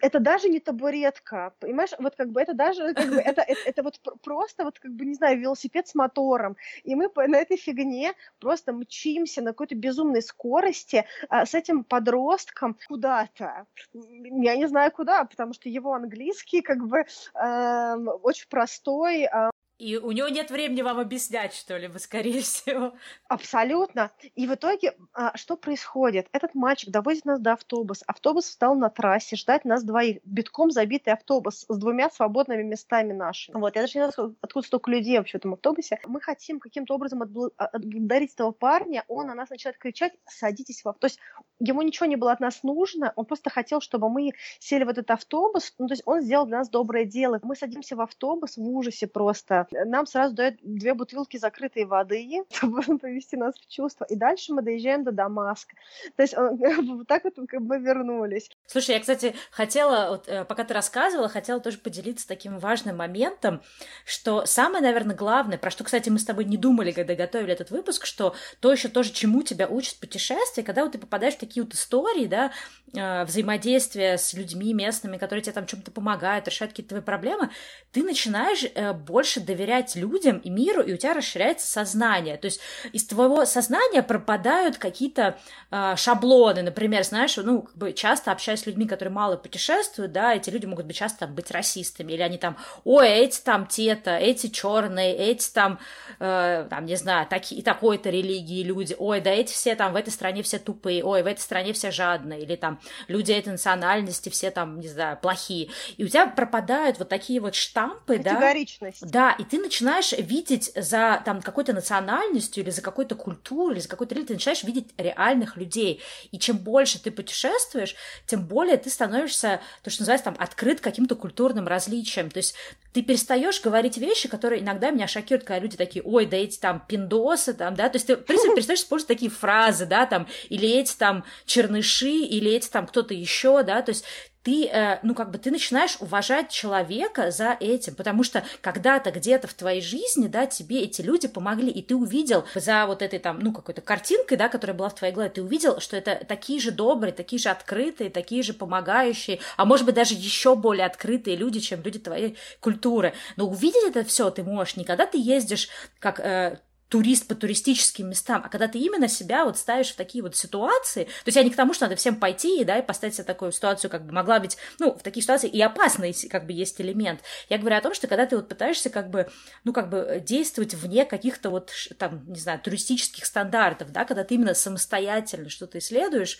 Это 0.00 0.20
даже 0.20 0.48
не 0.48 0.60
табуретка, 0.60 1.52
понимаешь? 1.60 1.90
Вот 1.98 2.16
как 2.16 2.30
бы 2.30 2.40
это 2.40 2.54
даже... 2.54 2.94
Как 2.94 3.08
бы, 3.08 3.16
это, 3.16 3.42
это, 3.42 3.60
это 3.64 3.82
вот 3.82 4.00
просто 4.22 4.64
вот 4.64 4.78
как 4.78 4.92
бы, 4.92 5.04
не 5.04 5.14
знаю, 5.14 5.38
велосипед 5.38 5.88
с 5.88 5.94
мотором. 5.94 6.56
И 6.84 6.94
мы 6.94 7.10
на 7.14 7.36
этой 7.36 7.56
фигне 7.56 8.12
просто 8.38 8.72
мчимся 8.72 9.42
на 9.42 9.50
какой-то 9.50 9.74
безумной 9.74 10.22
скорости 10.22 11.04
а, 11.28 11.46
с 11.46 11.54
этим 11.54 11.84
подростком 11.84 12.76
куда-то. 12.88 13.66
Я 13.92 14.56
не 14.56 14.68
знаю 14.68 14.92
куда, 14.92 15.24
потому 15.24 15.54
что 15.54 15.68
его 15.68 15.92
английский 15.94 16.62
как 16.62 16.86
бы 16.86 17.04
э, 17.34 17.94
очень 18.22 18.48
простой, 18.48 19.22
э, 19.22 19.50
и 19.80 19.96
у 19.96 20.12
него 20.12 20.28
нет 20.28 20.50
времени 20.50 20.82
вам 20.82 20.98
объяснять, 20.98 21.54
что 21.54 21.78
ли, 21.78 21.90
скорее 21.98 22.42
всего. 22.42 22.92
Абсолютно. 23.28 24.10
И 24.34 24.46
в 24.46 24.54
итоге 24.54 24.94
а, 25.14 25.34
что 25.38 25.56
происходит? 25.56 26.28
Этот 26.32 26.54
мальчик 26.54 26.90
довозит 26.90 27.24
нас 27.24 27.40
до 27.40 27.54
автобуса. 27.54 28.04
Автобус 28.06 28.44
встал 28.44 28.74
на 28.74 28.90
трассе 28.90 29.36
ждать 29.36 29.64
нас 29.64 29.82
двоих. 29.82 30.18
Битком 30.24 30.70
забитый 30.70 31.14
автобус 31.14 31.64
с 31.66 31.78
двумя 31.78 32.10
свободными 32.10 32.62
местами 32.62 33.14
нашими. 33.14 33.56
Вот, 33.56 33.74
я 33.74 33.80
даже 33.82 33.98
не 33.98 34.10
знаю, 34.10 34.36
откуда 34.42 34.66
столько 34.66 34.90
людей 34.90 35.16
вообще 35.16 35.38
в 35.38 35.40
этом 35.40 35.54
автобусе. 35.54 35.98
Мы 36.06 36.20
хотим 36.20 36.60
каким-то 36.60 36.94
образом 36.94 37.22
а, 37.22 37.64
отблагодарить 37.64 38.34
этого 38.34 38.52
парня. 38.52 39.04
Он 39.08 39.28
на 39.28 39.34
нас 39.34 39.48
начинает 39.48 39.78
кричать, 39.78 40.12
садитесь 40.26 40.84
в 40.84 40.88
автобус. 40.88 41.00
То 41.00 41.06
есть 41.06 41.20
ему 41.58 41.80
ничего 41.80 42.04
не 42.04 42.16
было 42.16 42.32
от 42.32 42.40
нас 42.40 42.62
нужно. 42.62 43.14
Он 43.16 43.24
просто 43.24 43.48
хотел, 43.48 43.80
чтобы 43.80 44.10
мы 44.10 44.32
сели 44.58 44.84
в 44.84 44.90
этот 44.90 45.10
автобус. 45.10 45.74
Ну, 45.78 45.86
то 45.86 45.94
есть 45.94 46.02
он 46.04 46.20
сделал 46.20 46.44
для 46.44 46.58
нас 46.58 46.68
доброе 46.68 47.06
дело. 47.06 47.40
Мы 47.42 47.56
садимся 47.56 47.96
в 47.96 48.02
автобус 48.02 48.58
в 48.58 48.68
ужасе 48.68 49.06
просто 49.06 49.66
нам 49.72 50.06
сразу 50.06 50.34
дают 50.34 50.56
две 50.62 50.94
бутылки 50.94 51.36
закрытой 51.36 51.84
воды, 51.84 52.44
чтобы 52.52 52.82
привести 52.98 53.36
нас 53.36 53.54
в 53.54 53.68
чувство. 53.68 54.04
И 54.04 54.16
дальше 54.16 54.52
мы 54.52 54.62
доезжаем 54.62 55.04
до 55.04 55.12
Дамаска. 55.12 55.76
То 56.16 56.22
есть 56.22 56.34
вот 56.36 57.06
так 57.06 57.24
вот 57.24 57.34
мы 57.36 57.78
вернулись. 57.78 58.50
Слушай, 58.66 58.96
я, 58.96 59.00
кстати, 59.00 59.34
хотела, 59.50 60.10
вот, 60.10 60.28
э, 60.28 60.44
пока 60.44 60.64
ты 60.64 60.74
рассказывала, 60.74 61.28
хотела 61.28 61.60
тоже 61.60 61.78
поделиться 61.78 62.26
таким 62.26 62.58
важным 62.58 62.96
моментом, 62.96 63.62
что 64.04 64.44
самое, 64.46 64.82
наверное, 64.82 65.16
главное, 65.16 65.58
про 65.58 65.70
что, 65.70 65.84
кстати, 65.84 66.08
мы 66.08 66.18
с 66.18 66.24
тобой 66.24 66.44
не 66.44 66.56
думали, 66.56 66.92
когда 66.92 67.14
готовили 67.14 67.52
этот 67.52 67.70
выпуск, 67.70 68.06
что 68.06 68.34
то 68.60 68.72
еще 68.72 68.88
тоже, 68.88 69.12
чему 69.12 69.42
тебя 69.42 69.68
учат 69.68 69.98
путешествия, 69.98 70.62
когда 70.62 70.82
вот 70.82 70.92
ты 70.92 70.98
попадаешь 70.98 71.34
в 71.34 71.38
такие 71.38 71.64
вот 71.64 71.74
истории, 71.74 72.26
да, 72.26 72.52
э, 72.94 73.24
взаимодействия 73.24 74.18
с 74.18 74.34
людьми 74.34 74.74
местными, 74.74 75.16
которые 75.16 75.42
тебе 75.42 75.52
там 75.52 75.66
чем-то 75.66 75.90
помогают, 75.90 76.48
решают 76.48 76.72
какие-то 76.72 76.90
твои 76.90 77.02
проблемы, 77.02 77.50
ты 77.92 78.02
начинаешь 78.02 78.64
э, 78.74 78.92
больше 78.92 79.40
доверять 79.40 79.59
доверять 79.60 79.94
людям 79.94 80.38
и 80.38 80.48
миру, 80.48 80.82
и 80.82 80.94
у 80.94 80.96
тебя 80.96 81.12
расширяется 81.12 81.66
сознание. 81.66 82.38
То 82.38 82.46
есть 82.46 82.60
из 82.92 83.04
твоего 83.04 83.44
сознания 83.44 84.02
пропадают 84.02 84.78
какие-то 84.78 85.38
э, 85.70 85.94
шаблоны. 85.96 86.62
Например, 86.62 87.04
знаешь, 87.04 87.36
ну, 87.36 87.62
как 87.62 87.76
бы 87.76 87.92
часто 87.92 88.32
общаясь 88.32 88.60
с 88.60 88.66
людьми, 88.66 88.86
которые 88.86 89.12
мало 89.12 89.36
путешествуют, 89.36 90.12
да, 90.12 90.34
эти 90.34 90.48
люди 90.48 90.64
могут 90.64 90.86
быть 90.86 90.96
часто 90.96 91.20
там, 91.20 91.34
быть 91.34 91.50
расистами, 91.50 92.12
или 92.12 92.22
они 92.22 92.38
там, 92.38 92.56
ой, 92.84 93.08
эти 93.08 93.40
там 93.42 93.66
те-то, 93.66 94.16
эти 94.16 94.46
черные, 94.46 95.14
эти 95.14 95.52
там, 95.52 95.78
э, 96.18 96.66
там, 96.70 96.86
не 96.86 96.96
знаю, 96.96 97.26
такие, 97.28 97.62
такой-то 97.62 98.08
религии 98.08 98.62
люди, 98.62 98.96
ой, 98.98 99.20
да 99.20 99.30
эти 99.30 99.52
все 99.52 99.74
там 99.74 99.92
в 99.92 99.96
этой 99.96 100.10
стране 100.10 100.42
все 100.42 100.58
тупые, 100.58 101.04
ой, 101.04 101.22
в 101.22 101.26
этой 101.26 101.40
стране 101.40 101.74
все 101.74 101.90
жадные, 101.90 102.40
или 102.42 102.56
там 102.56 102.80
люди 103.08 103.32
этой 103.32 103.50
национальности 103.50 104.30
все 104.30 104.50
там, 104.50 104.80
не 104.80 104.88
знаю, 104.88 105.18
плохие. 105.20 105.68
И 105.98 106.04
у 106.04 106.08
тебя 106.08 106.26
пропадают 106.26 106.98
вот 106.98 107.10
такие 107.10 107.40
вот 107.40 107.54
штампы, 107.54 108.18
да? 108.18 108.34
Категоричность. 108.36 109.10
Да, 109.10 109.32
и 109.32 109.44
ты 109.50 109.58
начинаешь 109.58 110.12
видеть 110.12 110.70
за 110.76 111.20
там 111.24 111.42
какой-то 111.42 111.72
национальностью 111.72 112.62
или 112.62 112.70
за 112.70 112.82
какой-то 112.82 113.16
культурой, 113.16 113.74
или 113.74 113.80
за 113.80 113.88
какой-то 113.88 114.14
религией, 114.14 114.28
ты 114.28 114.34
начинаешь 114.34 114.62
видеть 114.62 114.88
реальных 114.96 115.56
людей. 115.56 116.00
И 116.30 116.38
чем 116.38 116.56
больше 116.58 117.02
ты 117.02 117.10
путешествуешь, 117.10 117.96
тем 118.26 118.46
более 118.46 118.76
ты 118.76 118.90
становишься, 118.90 119.60
то, 119.82 119.90
что 119.90 120.02
называется, 120.02 120.26
там, 120.26 120.36
открыт 120.38 120.80
каким-то 120.80 121.16
культурным 121.16 121.66
различиям. 121.66 122.30
То 122.30 122.38
есть 122.38 122.54
ты 122.92 123.02
перестаешь 123.02 123.60
говорить 123.60 123.98
вещи, 123.98 124.28
которые 124.28 124.62
иногда 124.62 124.90
меня 124.90 125.08
шокируют, 125.08 125.44
когда 125.44 125.58
люди 125.58 125.76
такие, 125.76 126.02
ой, 126.04 126.26
да 126.26 126.36
эти 126.36 126.58
там 126.58 126.84
пиндосы, 126.86 127.52
там, 127.52 127.74
да, 127.74 127.88
то 127.88 127.96
есть 127.96 128.06
ты, 128.06 128.16
в 128.16 128.24
принципе, 128.24 128.54
перестаешь 128.54 128.80
использовать 128.80 129.08
такие 129.08 129.30
фразы, 129.30 129.86
да, 129.86 130.06
там, 130.06 130.28
или 130.48 130.68
эти 130.68 130.96
там 130.96 131.24
черныши, 131.44 132.10
или 132.10 132.52
эти 132.52 132.68
там 132.68 132.86
кто-то 132.86 133.14
еще, 133.14 133.62
да, 133.62 133.82
то 133.82 133.90
есть 133.90 134.04
ты, 134.42 134.66
э, 134.66 134.98
ну, 135.02 135.14
как 135.14 135.30
бы 135.30 135.38
ты 135.38 135.50
начинаешь 135.50 135.96
уважать 136.00 136.50
человека 136.50 137.30
за 137.30 137.56
этим, 137.58 137.94
потому 137.94 138.22
что 138.22 138.42
когда-то 138.60 139.10
где-то 139.10 139.48
в 139.48 139.54
твоей 139.54 139.82
жизни, 139.82 140.28
да, 140.28 140.46
тебе 140.46 140.82
эти 140.82 141.02
люди 141.02 141.28
помогли, 141.28 141.70
и 141.70 141.82
ты 141.82 141.94
увидел 141.94 142.44
за 142.54 142.86
вот 142.86 143.02
этой 143.02 143.18
там, 143.18 143.38
ну, 143.40 143.52
какой-то 143.52 143.80
картинкой, 143.82 144.38
да, 144.38 144.48
которая 144.48 144.76
была 144.76 144.88
в 144.88 144.94
твоей 144.94 145.12
голове, 145.12 145.30
ты 145.30 145.42
увидел, 145.42 145.80
что 145.80 145.96
это 145.96 146.24
такие 146.26 146.60
же 146.60 146.70
добрые, 146.70 147.12
такие 147.12 147.40
же 147.40 147.50
открытые, 147.50 148.10
такие 148.10 148.42
же 148.42 148.54
помогающие, 148.54 149.40
а 149.56 149.64
может 149.64 149.84
быть 149.84 149.94
даже 149.94 150.14
еще 150.14 150.56
более 150.56 150.86
открытые 150.86 151.36
люди, 151.36 151.60
чем 151.60 151.82
люди 151.82 151.98
твоей 151.98 152.36
культуры. 152.60 153.14
Но 153.36 153.46
увидеть 153.46 153.84
это 153.84 154.04
все 154.04 154.30
ты 154.30 154.42
можешь 154.42 154.76
не 154.76 154.84
когда 154.84 155.06
ты 155.06 155.18
ездишь 155.18 155.68
как 155.98 156.20
э, 156.20 156.58
турист 156.90 157.28
по 157.28 157.36
туристическим 157.36 158.10
местам, 158.10 158.42
а 158.44 158.48
когда 158.48 158.66
ты 158.66 158.78
именно 158.78 159.06
себя 159.06 159.44
вот 159.44 159.56
ставишь 159.56 159.92
в 159.92 159.96
такие 159.96 160.22
вот 160.22 160.36
ситуации, 160.36 161.04
то 161.04 161.26
есть 161.26 161.36
я 161.36 161.44
не 161.44 161.50
к 161.50 161.56
тому, 161.56 161.72
что 161.72 161.84
надо 161.84 161.94
всем 161.94 162.16
пойти, 162.16 162.64
да, 162.64 162.78
и 162.78 162.82
поставить 162.82 163.14
себе 163.14 163.24
такую 163.24 163.52
ситуацию, 163.52 163.90
как 163.90 164.04
бы 164.04 164.12
могла 164.12 164.40
быть, 164.40 164.58
ну, 164.80 164.92
в 164.92 165.02
таких 165.02 165.22
ситуациях 165.22 165.54
и 165.54 165.62
опасный, 165.62 166.12
как 166.28 166.46
бы, 166.46 166.52
есть 166.52 166.80
элемент. 166.80 167.20
Я 167.48 167.58
говорю 167.58 167.76
о 167.76 167.80
том, 167.80 167.94
что 167.94 168.08
когда 168.08 168.26
ты 168.26 168.34
вот 168.34 168.48
пытаешься, 168.48 168.90
как 168.90 169.08
бы, 169.08 169.30
ну, 169.62 169.72
как 169.72 169.88
бы, 169.88 170.20
действовать 170.26 170.74
вне 170.74 171.04
каких-то 171.04 171.50
вот, 171.50 171.70
там, 171.96 172.24
не 172.26 172.40
знаю, 172.40 172.58
туристических 172.58 173.24
стандартов, 173.24 173.92
да, 173.92 174.04
когда 174.04 174.24
ты 174.24 174.34
именно 174.34 174.54
самостоятельно 174.54 175.48
что-то 175.48 175.78
исследуешь, 175.78 176.38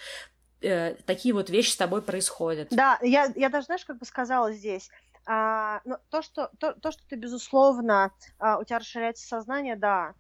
э, 0.63 0.97
такие 1.07 1.33
вот 1.33 1.49
вещи 1.49 1.71
с 1.71 1.77
тобой 1.77 2.03
происходят. 2.03 2.69
Да, 2.73 2.99
я, 3.03 3.33
я 3.37 3.51
даже, 3.51 3.67
знаешь, 3.67 3.85
как 3.85 3.99
бы 3.99 4.05
сказала 4.05 4.53
здесь, 4.53 4.91
а, 5.27 5.81
ну, 5.85 5.97
то, 6.11 6.23
что, 6.23 6.51
то, 6.59 6.73
то, 6.73 6.91
что 6.91 7.03
ты, 7.09 7.15
безусловно, 7.15 8.11
а, 8.41 8.59
у 8.59 8.65
тебя 8.65 8.81
расширяется 8.81 9.25
сознание, 9.25 9.77
да, 9.77 10.15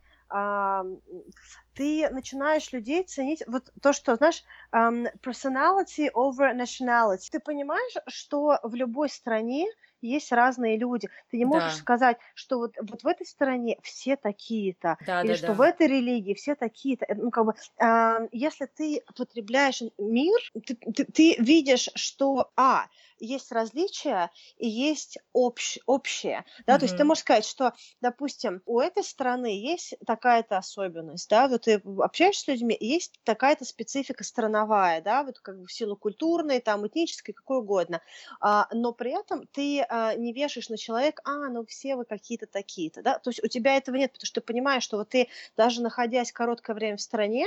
ты 1.74 2.10
начинаешь 2.10 2.72
людей 2.72 3.02
ценить, 3.04 3.42
вот 3.46 3.70
то, 3.82 3.92
что, 3.92 4.16
знаешь, 4.16 4.44
personality 4.72 6.10
over 6.12 6.54
nationality. 6.54 7.28
Ты 7.30 7.40
понимаешь, 7.40 7.94
что 8.06 8.58
в 8.62 8.74
любой 8.74 9.08
стране 9.08 9.66
есть 10.02 10.32
разные 10.32 10.76
люди. 10.76 11.08
Ты 11.30 11.36
не 11.36 11.44
можешь 11.44 11.74
да. 11.74 11.78
сказать, 11.78 12.18
что 12.34 12.58
вот, 12.58 12.74
вот 12.80 13.02
в 13.02 13.06
этой 13.06 13.26
стране 13.26 13.78
все 13.82 14.16
такие-то, 14.16 14.96
да, 15.06 15.22
или 15.22 15.32
да, 15.32 15.36
что 15.36 15.46
да. 15.48 15.52
в 15.54 15.60
этой 15.60 15.86
религии 15.86 16.34
все 16.34 16.54
такие-то. 16.54 17.04
Э, 17.06 17.14
ну, 17.14 17.30
как 17.30 17.46
бы, 17.46 17.54
э, 17.78 18.28
если 18.32 18.66
ты 18.66 19.02
потребляешь 19.16 19.82
мир, 19.98 20.38
ты, 20.66 20.74
ты, 20.74 21.04
ты 21.04 21.36
видишь, 21.38 21.88
что, 21.94 22.50
а, 22.56 22.86
есть 23.20 23.52
различия 23.52 24.30
и 24.56 24.68
есть 24.68 25.18
общ, 25.32 25.78
общее, 25.86 26.44
да, 26.66 26.74
mm-hmm. 26.74 26.78
то 26.78 26.84
есть 26.84 26.96
ты 26.96 27.04
можешь 27.04 27.22
сказать, 27.22 27.44
что, 27.44 27.72
допустим, 28.00 28.62
у 28.66 28.80
этой 28.80 29.04
страны 29.04 29.58
есть 29.60 29.94
такая-то 30.06 30.58
особенность, 30.58 31.28
да, 31.28 31.48
вот 31.48 31.62
ты 31.62 31.82
общаешься 31.98 32.44
с 32.44 32.46
людьми, 32.48 32.76
есть 32.78 33.20
такая-то 33.24 33.64
специфика 33.64 34.24
страновая, 34.24 35.02
да, 35.02 35.22
вот 35.22 35.38
как 35.40 35.58
бы 35.60 35.66
в 35.66 35.72
силу 35.72 35.96
культурной, 35.96 36.60
там, 36.60 36.86
этнической, 36.86 37.34
какой 37.34 37.58
угодно, 37.58 38.00
а, 38.40 38.68
но 38.72 38.92
при 38.92 39.18
этом 39.18 39.46
ты 39.52 39.82
а, 39.88 40.14
не 40.14 40.32
вешаешь 40.32 40.68
на 40.68 40.76
человека, 40.76 41.22
а, 41.24 41.48
ну 41.48 41.64
все 41.66 41.96
вы 41.96 42.04
какие-то 42.04 42.46
такие-то, 42.46 43.02
да, 43.02 43.18
то 43.18 43.30
есть 43.30 43.42
у 43.44 43.48
тебя 43.48 43.76
этого 43.76 43.96
нет, 43.96 44.12
потому 44.12 44.26
что 44.26 44.40
ты 44.40 44.46
понимаешь, 44.46 44.82
что 44.82 44.96
вот 44.96 45.10
ты 45.10 45.28
даже 45.56 45.82
находясь 45.82 46.32
короткое 46.32 46.74
время 46.74 46.96
в 46.96 47.00
стране, 47.00 47.46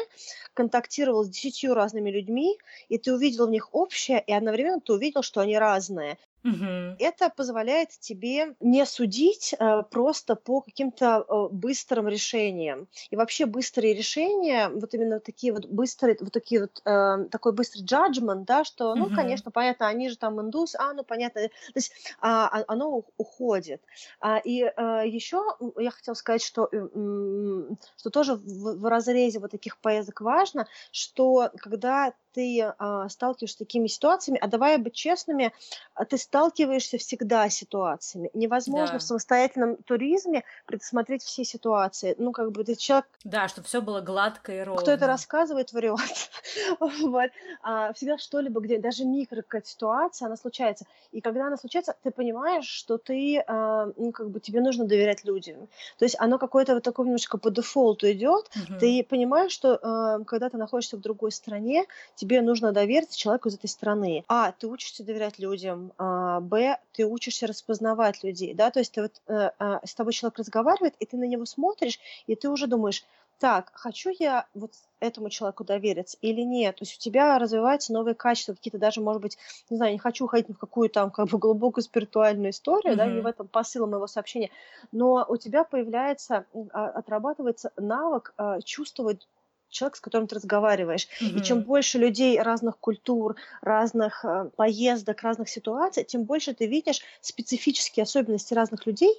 контактировал 0.54 1.24
с 1.24 1.30
десятью 1.30 1.74
разными 1.74 2.10
людьми, 2.10 2.58
и 2.90 2.98
ты 2.98 3.14
увидел 3.14 3.48
в 3.48 3.52
них 3.52 3.74
общее, 3.74 4.24
и 4.26 4.34
одновременно 4.34 4.80
ты 4.80 4.94
увидел, 4.94 5.24
что 5.24 5.42
они 5.42 5.58
разное. 5.64 6.18
Угу. 6.44 6.98
Это 7.00 7.30
позволяет 7.30 7.90
тебе 8.00 8.56
не 8.60 8.86
судить 8.86 9.56
э, 9.58 9.84
просто 9.90 10.36
по 10.36 10.60
каким-то 10.60 11.26
э, 11.28 11.48
быстрым 11.52 12.10
решениям. 12.10 12.88
И 13.12 13.16
вообще 13.16 13.46
быстрые 13.46 13.94
решения, 13.94 14.68
вот 14.68 14.94
именно 14.94 15.22
такие 15.22 15.54
вот 15.54 15.66
быстрые, 15.66 16.18
вот 16.20 16.34
такие 16.34 16.62
вот 16.62 16.82
э, 16.84 17.30
такой 17.32 17.54
быстрый 17.54 17.84
judgment, 17.84 18.44
да, 18.44 18.66
что, 18.66 18.94
ну, 18.94 19.06
угу. 19.06 19.16
конечно, 19.16 19.52
понятно, 19.52 19.88
они 19.88 20.10
же 20.10 20.18
там 20.18 20.42
индус, 20.42 20.76
а, 20.76 20.92
ну, 20.94 21.06
понятно, 21.06 21.44
то 21.44 21.50
есть 21.76 21.94
а, 22.20 22.50
а 22.50 22.64
оно 22.68 23.06
уходит. 23.16 23.82
А, 24.20 24.38
и 24.38 24.64
а, 24.64 25.04
еще 25.06 25.44
я 25.78 25.92
хотела 25.92 26.16
сказать, 26.16 26.44
что, 26.44 26.70
что 26.70 28.10
тоже 28.10 28.36
в, 28.36 28.80
в 28.80 28.86
разрезе 28.86 29.40
вот 29.40 29.52
таких 29.52 29.78
поездок 29.78 30.20
важно, 30.20 30.68
что 30.92 31.52
когда 31.58 32.14
ты 32.34 32.62
а, 32.62 33.08
сталкиваешься 33.10 33.56
с 33.56 33.60
такими 33.60 33.88
ситуациями, 33.88 34.40
а 34.42 34.48
давай 34.48 34.78
быть 34.78 34.94
честными, 34.94 35.54
а, 35.94 36.06
ты 36.06 36.18
сталкиваешься 36.18 36.98
всегда 36.98 37.50
с 37.50 37.54
ситуациями. 37.54 38.30
Невозможно 38.34 38.94
да. 38.94 39.00
в 39.00 39.04
самостоятельном 39.04 39.78
туризме 39.78 40.44
предусмотреть 40.66 41.24
все 41.24 41.44
ситуации. 41.44 42.16
Ну, 42.18 42.32
как 42.32 42.52
бы 42.52 42.64
ты 42.64 42.76
человек... 42.76 43.06
Да, 43.24 43.48
чтобы 43.48 43.68
все 43.68 43.82
было 43.82 44.02
гладко 44.02 44.52
и 44.52 44.62
ровно. 44.62 44.82
Кто 44.82 44.92
это 44.92 45.08
рассказывает, 45.08 45.72
врет. 45.72 46.00
вот. 46.80 47.32
а, 47.62 47.94
всегда 47.94 48.18
что-либо, 48.18 48.60
где 48.60 48.80
даже 48.80 49.06
микро 49.06 49.44
ситуация, 49.64 50.26
она 50.26 50.38
случается. 50.38 50.86
И 51.12 51.22
когда 51.22 51.48
она 51.48 51.58
случается, 51.58 51.96
ты 52.04 52.12
понимаешь, 52.12 52.66
что 52.66 52.98
ты, 52.98 53.44
а, 53.48 53.92
ну, 53.98 54.12
как 54.12 54.30
бы 54.30 54.40
тебе 54.40 54.62
нужно 54.62 54.86
доверять 54.86 55.24
людям. 55.24 55.68
То 56.00 56.06
есть 56.06 56.16
оно 56.20 56.38
какое-то 56.38 56.74
вот 56.74 56.84
такое 56.84 57.06
немножко 57.06 57.38
по 57.38 57.50
дефолту 57.50 58.12
идет. 58.12 58.50
Угу. 58.56 58.80
Ты 58.80 59.06
понимаешь, 59.08 59.52
что 59.52 59.80
а, 59.82 60.24
когда 60.24 60.50
ты 60.50 60.58
находишься 60.58 60.98
в 60.98 61.02
другой 61.02 61.32
стране, 61.32 61.86
тебе 62.24 62.42
нужно 62.42 62.72
довериться 62.72 63.18
человеку 63.18 63.50
из 63.50 63.56
этой 63.56 63.68
страны. 63.68 64.24
А, 64.30 64.54
ты 64.54 64.68
учишься 64.68 65.04
доверять 65.04 65.40
людям. 65.40 65.92
А, 65.98 66.40
б, 66.40 66.78
ты 66.94 67.06
учишься 67.06 67.48
распознавать 67.48 68.24
людей. 68.24 68.54
Да? 68.54 68.72
То 68.72 68.80
есть 68.80 68.94
ты 68.94 69.02
вот, 69.02 69.22
а, 69.28 69.52
а, 69.60 69.86
с 69.86 69.94
тобой 69.94 70.14
человек 70.14 70.40
разговаривает, 70.40 70.96
и 71.00 71.06
ты 71.06 71.18
на 71.18 71.26
него 71.26 71.46
смотришь, 71.46 72.00
и 72.26 72.36
ты 72.36 72.50
уже 72.50 72.68
думаешь, 72.68 73.04
так, 73.40 73.72
хочу 73.74 74.12
я 74.18 74.46
вот 74.54 74.72
этому 75.02 75.30
человеку 75.30 75.66
довериться 75.66 76.18
или 76.22 76.42
нет. 76.42 76.78
То 76.78 76.84
есть 76.84 76.96
у 76.96 77.00
тебя 77.02 77.38
развиваются 77.38 77.92
новые 77.92 78.16
качества, 78.16 78.54
какие-то 78.54 78.78
даже, 78.78 79.02
может 79.02 79.22
быть, 79.22 79.38
не 79.70 79.76
знаю, 79.76 79.92
не 79.92 80.00
хочу 80.00 80.24
уходить 80.24 80.48
ни 80.48 80.54
в 80.54 80.58
какую 80.58 80.90
там 80.90 81.12
как 81.12 81.28
бы 81.28 81.38
глубокую 81.38 81.84
спиритуальную 81.84 82.52
историю, 82.52 82.94
mm-hmm. 82.94 82.98
да, 82.98 83.06
не 83.08 83.20
в 83.20 83.26
этом 83.26 83.50
посыл 83.50 83.86
моего 83.86 84.08
сообщения, 84.08 84.50
но 84.94 85.26
у 85.28 85.36
тебя 85.36 85.66
появляется, 85.66 86.46
отрабатывается 86.72 87.74
навык 87.76 88.34
чувствовать 88.64 89.28
человек, 89.74 89.96
с 89.96 90.00
которым 90.00 90.28
ты 90.28 90.36
разговариваешь. 90.36 91.08
Mm-hmm. 91.22 91.40
И 91.40 91.44
чем 91.44 91.62
больше 91.62 91.98
людей 91.98 92.40
разных 92.40 92.78
культур, 92.78 93.36
разных 93.62 94.24
э, 94.24 94.50
поездок, 94.56 95.22
разных 95.22 95.50
ситуаций, 95.50 96.04
тем 96.04 96.24
больше 96.24 96.54
ты 96.54 96.68
видишь 96.68 97.02
специфические 97.22 98.04
особенности 98.04 98.54
разных 98.54 98.86
людей 98.86 99.14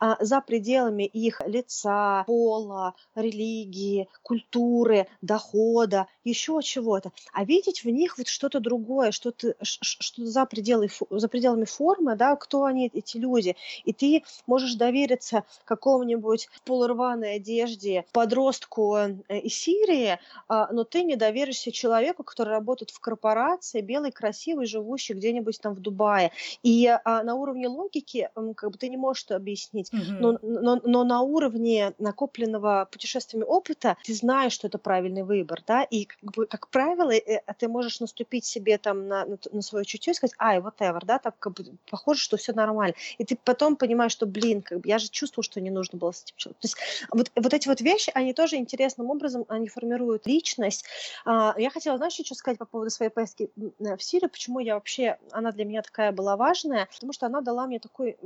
э, 0.00 0.14
за 0.20 0.40
пределами 0.40 1.04
их 1.04 1.40
лица, 1.46 2.24
пола, 2.26 2.94
религии, 3.14 4.08
культуры, 4.22 5.06
дохода, 5.22 6.06
еще 6.24 6.60
чего-то. 6.62 7.12
А 7.32 7.44
видеть 7.44 7.84
в 7.84 7.88
них 7.88 8.18
вот 8.18 8.28
что-то 8.28 8.60
другое, 8.60 9.12
что-то 9.12 9.54
что 9.62 10.26
за, 10.26 10.44
пределы, 10.46 10.88
за 11.10 11.28
пределами 11.28 11.64
формы, 11.64 12.16
да, 12.16 12.36
кто 12.36 12.64
они, 12.64 12.90
эти 12.92 13.16
люди. 13.16 13.56
И 13.84 13.92
ты 13.92 14.24
можешь 14.46 14.74
довериться 14.74 15.44
какому-нибудь 15.64 16.48
полурваной 16.64 17.36
одежде 17.36 18.04
подростку 18.12 18.96
э, 18.96 19.38
из 19.38 19.54
Сирии, 19.54 19.99
истории, 20.00 20.18
а, 20.48 20.72
но 20.72 20.84
ты 20.84 21.02
не 21.02 21.16
доверишься 21.16 21.72
человеку, 21.72 22.24
который 22.24 22.50
работает 22.50 22.90
в 22.90 23.00
корпорации, 23.00 23.80
белый, 23.80 24.12
красивый, 24.12 24.66
живущий 24.66 25.14
где-нибудь 25.14 25.60
там 25.60 25.74
в 25.74 25.80
Дубае. 25.80 26.32
И 26.62 26.86
а, 26.86 27.22
на 27.22 27.34
уровне 27.34 27.68
логики 27.68 28.30
как 28.56 28.70
бы 28.70 28.78
ты 28.78 28.88
не 28.88 28.96
можешь 28.96 29.24
это 29.24 29.36
объяснить, 29.36 29.92
mm-hmm. 29.92 30.18
но, 30.20 30.38
но, 30.42 30.80
но 30.82 31.04
на 31.04 31.20
уровне 31.20 31.92
накопленного 31.98 32.88
путешествиями 32.90 33.44
опыта 33.44 33.96
ты 34.04 34.14
знаешь, 34.14 34.52
что 34.52 34.66
это 34.66 34.78
правильный 34.78 35.22
выбор, 35.22 35.62
да, 35.66 35.82
и 35.82 36.04
как 36.04 36.32
бы, 36.32 36.46
как 36.46 36.68
правило, 36.68 37.10
э, 37.12 37.40
ты 37.58 37.68
можешь 37.68 38.00
наступить 38.00 38.44
себе 38.44 38.78
там 38.78 39.08
на, 39.08 39.24
на, 39.24 39.38
на 39.52 39.62
свое 39.62 39.84
чутье 39.84 40.12
и 40.12 40.14
сказать, 40.14 40.34
ай, 40.38 40.58
whatever, 40.58 41.00
да, 41.04 41.18
так 41.18 41.38
как 41.38 41.54
бы 41.54 41.64
похоже, 41.90 42.20
что 42.20 42.36
все 42.36 42.52
нормально. 42.52 42.94
И 43.18 43.24
ты 43.24 43.36
потом 43.44 43.76
понимаешь, 43.76 44.12
что, 44.12 44.26
блин, 44.26 44.62
как 44.62 44.80
бы 44.80 44.88
я 44.88 44.98
же 44.98 45.08
чувствовал, 45.08 45.44
что 45.44 45.60
не 45.60 45.70
нужно 45.70 45.98
было 45.98 46.12
с 46.12 46.22
этим 46.22 46.36
человеком. 46.36 46.60
То 46.60 46.66
есть 46.66 46.76
вот, 47.10 47.30
вот 47.36 47.54
эти 47.54 47.68
вот 47.68 47.80
вещи, 47.80 48.10
они 48.14 48.32
тоже 48.32 48.56
интересным 48.56 49.10
образом, 49.10 49.44
они 49.48 49.68
формируют 49.90 50.26
личность. 50.26 50.84
А, 51.24 51.54
я 51.58 51.70
хотела, 51.70 51.96
знаешь, 51.96 52.12
что 52.12 52.34
сказать 52.34 52.58
по 52.58 52.64
поводу 52.64 52.90
своей 52.90 53.10
поездки 53.10 53.50
э, 53.56 53.96
в 53.96 54.02
Сирию, 54.02 54.30
почему 54.30 54.60
я 54.60 54.74
вообще, 54.74 55.18
она 55.32 55.52
для 55.52 55.64
меня 55.64 55.82
такая 55.82 56.12
была 56.12 56.36
важная, 56.36 56.88
потому 56.92 57.12
что 57.12 57.26
она 57.26 57.40
дала 57.40 57.66
мне 57.66 57.80
такой, 57.80 58.16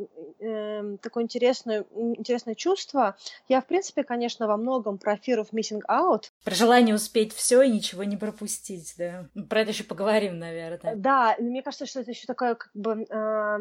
э, 0.41 0.97
такое 1.01 1.25
интересное, 1.25 1.85
интересное 1.95 2.55
чувство. 2.55 3.17
Я, 3.49 3.61
в 3.61 3.67
принципе, 3.67 4.05
конечно, 4.05 4.47
во 4.47 4.57
многом 4.57 4.99
про 4.99 5.15
fear 5.15 5.39
of 5.41 5.51
missing 5.53 5.81
out. 5.89 6.25
Про 6.45 6.55
желание 6.55 6.95
успеть 6.95 7.33
все 7.33 7.63
и 7.63 7.71
ничего 7.71 8.05
не 8.05 8.17
пропустить, 8.17 8.95
да. 8.99 9.29
Про 9.49 9.61
это 9.61 9.71
еще 9.71 9.85
поговорим, 9.85 10.39
наверное. 10.39 10.97
Да, 10.97 11.37
мне 11.39 11.63
кажется, 11.63 11.87
что 11.87 12.01
это 12.01 12.11
еще 12.11 12.27
такой 12.27 12.57
как 12.57 12.71
бы 12.75 13.07
э, 13.09 13.55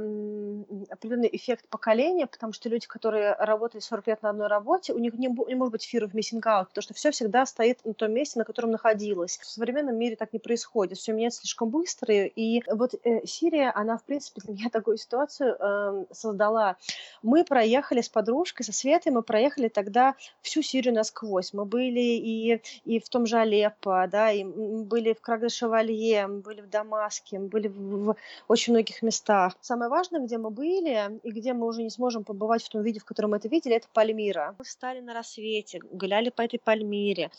определенный 0.90 1.30
эффект 1.32 1.68
поколения, 1.70 2.28
потому 2.28 2.54
что 2.54 2.70
люди, 2.70 2.88
которые 2.88 3.34
работали 3.34 3.82
40 3.82 4.08
лет 4.08 4.22
на 4.24 4.30
одной 4.32 4.48
работе, 4.48 4.94
у 4.94 5.00
них 5.00 5.14
не, 5.14 5.28
не 5.28 5.56
может 5.56 5.72
быть 5.72 5.90
fear 5.92 6.04
of 6.04 6.12
missing 6.12 6.42
out, 6.42 6.68
потому 6.68 6.84
что 6.84 6.94
все 6.94 7.12
всегда 7.12 7.46
стоит 7.46 7.80
на 7.94 8.08
том 8.08 8.12
месте, 8.12 8.40
на 8.40 8.46
котором 8.46 8.72
находилось. 8.72 9.38
В 9.38 9.46
современном 9.46 9.96
мире 9.96 10.16
так 10.16 10.34
не 10.34 10.40
происходит, 10.40 10.98
все 10.98 11.14
меняется 11.14 11.42
слишком 11.42 11.70
быстро, 11.70 12.14
и 12.26 12.62
вот 12.72 12.96
э, 13.04 13.26
Сирия, 13.26 13.72
она, 13.76 13.98
в 13.98 14.04
принципе, 14.04 14.42
для 14.42 14.54
меня 14.54 14.70
такую 14.72 14.98
ситуацию 14.98 15.56
э, 15.60 16.06
создала. 16.12 16.78
Мы 17.22 17.44
проехали 17.44 18.02
с 18.02 18.10
подружкой, 18.10 18.66
со 18.66 18.74
Светой, 18.74 19.12
мы 19.12 19.22
проехали 19.22 19.68
тогда 19.68 20.16
всю 20.42 20.62
Сирию 20.62 20.94
насквозь. 20.94 21.54
Мы 21.54 21.66
были 21.66 22.00
и, 22.02 22.62
и 22.86 23.00
в 23.00 23.10
том 23.10 23.26
же 23.26 23.38
Алеппо, 23.38 24.08
да, 24.12 24.32
и 24.32 24.44
были 24.44 25.14
в 25.14 25.22
Крагде-Шевалье, 25.22 26.28
мы 26.28 26.40
были 26.40 26.62
в 26.62 26.70
Дамаске, 26.70 27.40
были 27.40 27.68
в, 27.68 28.14
в 28.14 28.16
очень 28.48 28.74
многих 28.74 29.02
местах. 29.02 29.54
Самое 29.62 29.90
важное, 29.90 30.22
где 30.22 30.38
мы 30.38 30.50
были, 30.50 31.20
и 31.24 31.32
где 31.32 31.54
мы 31.54 31.68
уже 31.68 31.84
не 31.84 31.90
сможем 31.90 32.24
побывать 32.24 32.64
в 32.64 32.70
том 32.70 32.82
виде, 32.82 33.00
в 33.00 33.06
котором 33.06 33.32
мы 33.32 33.38
это 33.38 33.48
видели, 33.48 33.76
это 33.76 33.88
Пальмира. 33.94 34.56
Мы 34.58 34.66
встали 34.66 35.00
на 35.00 35.14
рассвете, 35.14 35.80
гуляли 35.92 36.30
по 36.30 36.42
этой 36.42 36.60
Пальмире, 36.60 37.30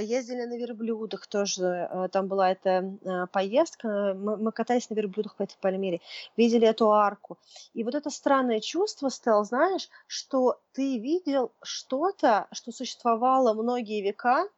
ездили 0.00 0.44
на 0.44 0.56
верблюдах 0.56 1.26
тоже, 1.26 1.88
э, 1.90 2.08
там 2.10 2.28
была 2.28 2.52
эта 2.52 2.70
э, 3.04 3.26
поездка, 3.32 4.14
мы, 4.14 4.52
катались 4.52 4.90
на 4.90 4.94
верблюдах 4.94 5.36
по 5.36 5.42
этой 5.42 5.56
Пальмире, 5.60 6.00
видели 6.36 6.66
эту 6.66 6.90
арку. 6.92 7.38
И 7.74 7.84
вот 7.84 7.94
это 7.94 8.10
странное 8.10 8.60
чувство, 8.60 9.10
Стел, 9.10 9.44
знаешь, 9.44 9.88
что 10.06 10.60
ты 10.72 10.98
видел 10.98 11.52
что-то, 11.62 12.48
что 12.52 12.72
существовало 12.72 13.54
многие 13.54 14.02
века, 14.02 14.48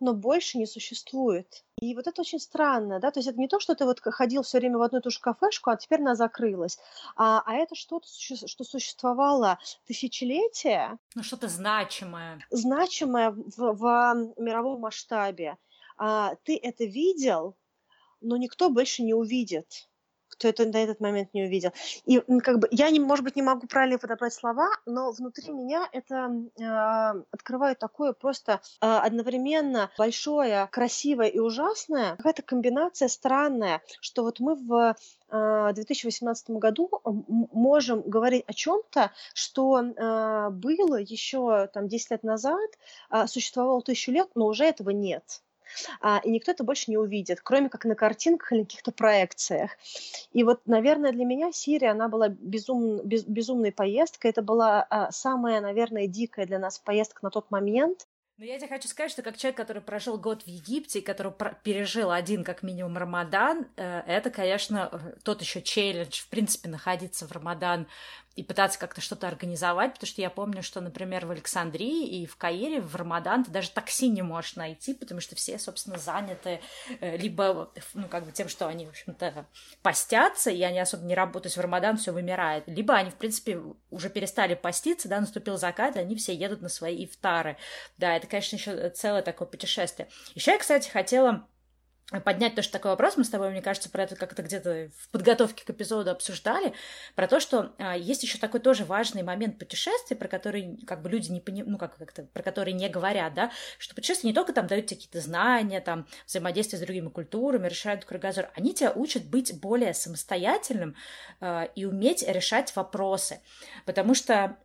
но 0.00 0.14
больше 0.14 0.58
не 0.58 0.66
существует. 0.66 1.64
И 1.80 1.94
вот 1.94 2.06
это 2.06 2.20
очень 2.22 2.40
странно, 2.40 3.00
да, 3.00 3.10
то 3.10 3.20
есть 3.20 3.28
это 3.28 3.38
не 3.38 3.48
то, 3.48 3.60
что 3.60 3.74
ты 3.74 3.84
вот 3.84 4.00
ходил 4.00 4.42
все 4.42 4.58
время 4.58 4.78
в 4.78 4.82
одну 4.82 4.98
и 4.98 5.02
ту 5.02 5.10
же 5.10 5.20
кафешку, 5.20 5.70
а 5.70 5.76
теперь 5.76 6.00
она 6.00 6.14
закрылась, 6.14 6.78
а, 7.16 7.42
а 7.46 7.54
это 7.54 7.74
что-то, 7.74 8.08
что 8.08 8.64
существовало 8.64 9.58
тысячелетия. 9.86 10.98
Ну, 11.14 11.22
что-то 11.22 11.48
значимое. 11.48 12.44
Значимое 12.50 13.30
в, 13.30 13.56
в 13.56 14.34
мировом 14.36 14.80
масштабе. 14.80 15.56
А, 15.96 16.34
ты 16.44 16.56
это 16.56 16.84
видел, 16.84 17.56
но 18.20 18.36
никто 18.36 18.70
больше 18.70 19.02
не 19.02 19.14
увидит 19.14 19.88
кто 20.28 20.48
это 20.48 20.66
на 20.66 20.76
этот 20.76 21.00
момент 21.00 21.34
не 21.34 21.44
увидел. 21.44 21.72
И 22.04 22.20
как 22.40 22.58
бы 22.58 22.68
я, 22.70 22.90
не, 22.90 23.00
может 23.00 23.24
быть, 23.24 23.36
не 23.36 23.42
могу 23.42 23.66
правильно 23.66 23.98
подобрать 23.98 24.32
слова, 24.32 24.68
но 24.86 25.10
внутри 25.12 25.52
меня 25.52 25.88
это 25.92 26.30
э, 26.58 27.22
открывает 27.30 27.78
такое 27.78 28.12
просто 28.12 28.60
э, 28.80 28.86
одновременно 28.86 29.90
большое, 29.98 30.68
красивое 30.70 31.28
и 31.28 31.38
ужасное. 31.38 32.16
Какая-то 32.16 32.42
комбинация 32.42 33.08
странная, 33.08 33.82
что 34.00 34.22
вот 34.22 34.40
мы 34.40 34.54
в 34.54 34.94
2018 35.30 36.50
году 36.50 36.90
можем 37.04 38.00
говорить 38.00 38.44
о 38.46 38.54
чем-то, 38.54 39.12
что 39.34 39.80
э, 39.80 40.50
было 40.50 40.96
еще 40.96 41.66
там 41.66 41.86
10 41.88 42.10
лет 42.12 42.22
назад, 42.22 42.70
э, 43.10 43.26
существовало 43.26 43.82
тысячу 43.82 44.10
лет, 44.10 44.28
но 44.34 44.46
уже 44.46 44.64
этого 44.64 44.90
нет 44.90 45.42
а, 46.00 46.20
и 46.24 46.30
никто 46.30 46.50
это 46.50 46.64
больше 46.64 46.90
не 46.90 46.96
увидит, 46.96 47.40
кроме 47.42 47.68
как 47.68 47.84
на 47.84 47.94
картинках 47.94 48.52
или 48.52 48.62
каких-то 48.62 48.92
проекциях. 48.92 49.72
И 50.32 50.44
вот, 50.44 50.60
наверное, 50.66 51.12
для 51.12 51.24
меня 51.24 51.52
Сирия, 51.52 51.90
она 51.90 52.08
была 52.08 52.28
безум, 52.28 53.00
без, 53.04 53.24
безумной 53.24 53.72
поездкой, 53.72 54.30
это 54.30 54.42
была 54.42 54.86
а, 54.88 55.10
самая, 55.10 55.60
наверное, 55.60 56.06
дикая 56.06 56.46
для 56.46 56.58
нас 56.58 56.78
поездка 56.78 57.20
на 57.22 57.30
тот 57.30 57.50
момент. 57.50 58.06
Но 58.38 58.44
я 58.44 58.56
тебе 58.56 58.68
хочу 58.68 58.86
сказать, 58.86 59.10
что 59.10 59.22
как 59.22 59.36
человек, 59.36 59.56
который 59.56 59.82
прожил 59.82 60.16
год 60.16 60.44
в 60.44 60.46
Египте, 60.46 61.02
который 61.02 61.32
пережил 61.64 62.12
один 62.12 62.44
как 62.44 62.62
минимум 62.62 62.96
Рамадан, 62.96 63.66
э, 63.76 64.02
это, 64.06 64.30
конечно, 64.30 64.90
э, 64.92 64.98
тот 65.24 65.40
еще 65.40 65.60
челлендж, 65.60 66.20
в 66.20 66.28
принципе, 66.28 66.68
находиться 66.68 67.26
в 67.26 67.32
Рамадан 67.32 67.88
и 68.38 68.44
пытаться 68.44 68.78
как-то 68.78 69.00
что-то 69.00 69.26
организовать, 69.26 69.94
потому 69.94 70.06
что 70.06 70.22
я 70.22 70.30
помню, 70.30 70.62
что, 70.62 70.80
например, 70.80 71.26
в 71.26 71.32
Александрии 71.32 72.06
и 72.06 72.24
в 72.24 72.36
Каире 72.36 72.80
в 72.80 72.94
Рамадан 72.94 73.42
ты 73.42 73.50
даже 73.50 73.68
такси 73.70 74.08
не 74.08 74.22
можешь 74.22 74.54
найти, 74.54 74.94
потому 74.94 75.20
что 75.20 75.34
все, 75.34 75.58
собственно, 75.58 75.98
заняты 75.98 76.60
э, 77.00 77.16
либо, 77.16 77.72
ну, 77.94 78.06
как 78.06 78.24
бы 78.24 78.30
тем, 78.30 78.48
что 78.48 78.68
они, 78.68 78.86
в 78.86 78.90
общем-то, 78.90 79.44
постятся, 79.82 80.52
и 80.52 80.62
они 80.62 80.78
особо 80.78 81.04
не 81.04 81.16
работают, 81.16 81.56
в 81.56 81.60
Рамадан 81.60 81.96
все 81.96 82.12
вымирает, 82.12 82.62
либо 82.68 82.94
они, 82.94 83.10
в 83.10 83.16
принципе, 83.16 83.60
уже 83.90 84.08
перестали 84.08 84.54
поститься, 84.54 85.08
да, 85.08 85.18
наступил 85.18 85.58
закат, 85.58 85.96
и 85.96 85.98
они 85.98 86.14
все 86.14 86.32
едут 86.32 86.62
на 86.62 86.68
свои 86.68 87.06
ифтары. 87.06 87.56
Да, 87.96 88.14
это, 88.14 88.28
конечно, 88.28 88.54
еще 88.54 88.90
целое 88.90 89.22
такое 89.22 89.48
путешествие. 89.48 90.08
Еще 90.36 90.52
я, 90.52 90.58
кстати, 90.58 90.88
хотела 90.88 91.44
поднять 92.24 92.54
тоже 92.54 92.70
такой 92.70 92.92
вопрос. 92.92 93.16
Мы 93.16 93.24
с 93.24 93.28
тобой, 93.28 93.50
мне 93.50 93.60
кажется, 93.60 93.90
про 93.90 94.04
это 94.04 94.16
как-то 94.16 94.42
где-то 94.42 94.90
в 94.96 95.08
подготовке 95.10 95.64
к 95.64 95.70
эпизоду 95.70 96.10
обсуждали, 96.10 96.72
про 97.14 97.26
то, 97.26 97.38
что 97.38 97.74
а, 97.78 97.96
есть 97.96 98.22
еще 98.22 98.38
такой 98.38 98.60
тоже 98.60 98.84
важный 98.84 99.22
момент 99.22 99.58
путешествия, 99.58 100.16
про 100.16 100.26
который 100.26 100.78
как 100.86 101.02
бы 101.02 101.10
люди 101.10 101.30
не 101.30 101.40
понимают, 101.40 101.68
ну 101.70 101.78
как 101.78 101.96
как-то, 101.98 102.22
про 102.22 102.42
который 102.42 102.72
не 102.72 102.88
говорят, 102.88 103.34
да, 103.34 103.50
что 103.78 103.94
путешествия 103.94 104.28
не 104.28 104.34
только 104.34 104.54
там 104.54 104.66
дают 104.66 104.86
тебе 104.86 104.96
какие-то 104.96 105.20
знания, 105.20 105.80
там, 105.80 106.06
взаимодействие 106.26 106.78
с 106.78 106.82
другими 106.82 107.08
культурами, 107.08 107.68
расширяют 107.68 108.06
кругозор, 108.06 108.50
они 108.54 108.72
тебя 108.72 108.92
учат 108.92 109.24
быть 109.24 109.60
более 109.60 109.92
самостоятельным 109.92 110.96
а, 111.40 111.64
и 111.74 111.84
уметь 111.84 112.22
решать 112.26 112.74
вопросы, 112.74 113.40
потому 113.84 114.14
что 114.14 114.56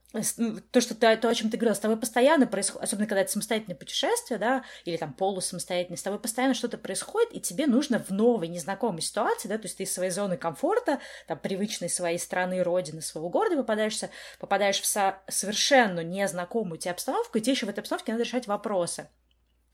то, 0.71 0.79
что 0.81 0.93
ты, 0.93 1.17
то, 1.17 1.27
о 1.29 1.33
чем 1.33 1.49
ты 1.49 1.57
говорила, 1.57 1.73
с 1.73 1.79
тобой 1.79 1.97
постоянно 1.97 2.45
происходит, 2.45 2.83
особенно 2.83 3.07
когда 3.07 3.21
это 3.21 3.31
самостоятельное 3.31 3.75
путешествие, 3.75 4.37
да, 4.37 4.63
или 4.85 4.95
там 4.97 5.13
полусамостоятельное, 5.13 5.97
с 5.97 6.03
тобой 6.03 6.19
постоянно 6.19 6.53
что-то 6.53 6.77
происходит, 6.77 7.33
и 7.33 7.41
тебе 7.41 7.65
нужно 7.65 7.99
в 7.99 8.11
новой, 8.11 8.47
незнакомой 8.47 9.01
ситуации, 9.01 9.47
да, 9.47 9.57
то 9.57 9.65
есть 9.65 9.77
ты 9.77 9.83
из 9.83 9.93
своей 9.93 10.11
зоны 10.11 10.37
комфорта, 10.37 10.99
там, 11.27 11.39
привычной 11.39 11.89
своей 11.89 12.19
страны, 12.19 12.61
родины, 12.61 13.01
своего 13.01 13.29
города 13.29 13.57
попадаешься, 13.57 14.11
попадаешь 14.39 14.79
в 14.81 14.85
со- 14.85 15.19
совершенно 15.27 16.01
незнакомую 16.01 16.77
тебе 16.77 16.91
обстановку, 16.91 17.37
и 17.37 17.41
тебе 17.41 17.53
еще 17.53 17.65
в 17.65 17.69
этой 17.69 17.79
обстановке 17.79 18.11
надо 18.11 18.23
решать 18.23 18.45
вопросы. 18.47 19.09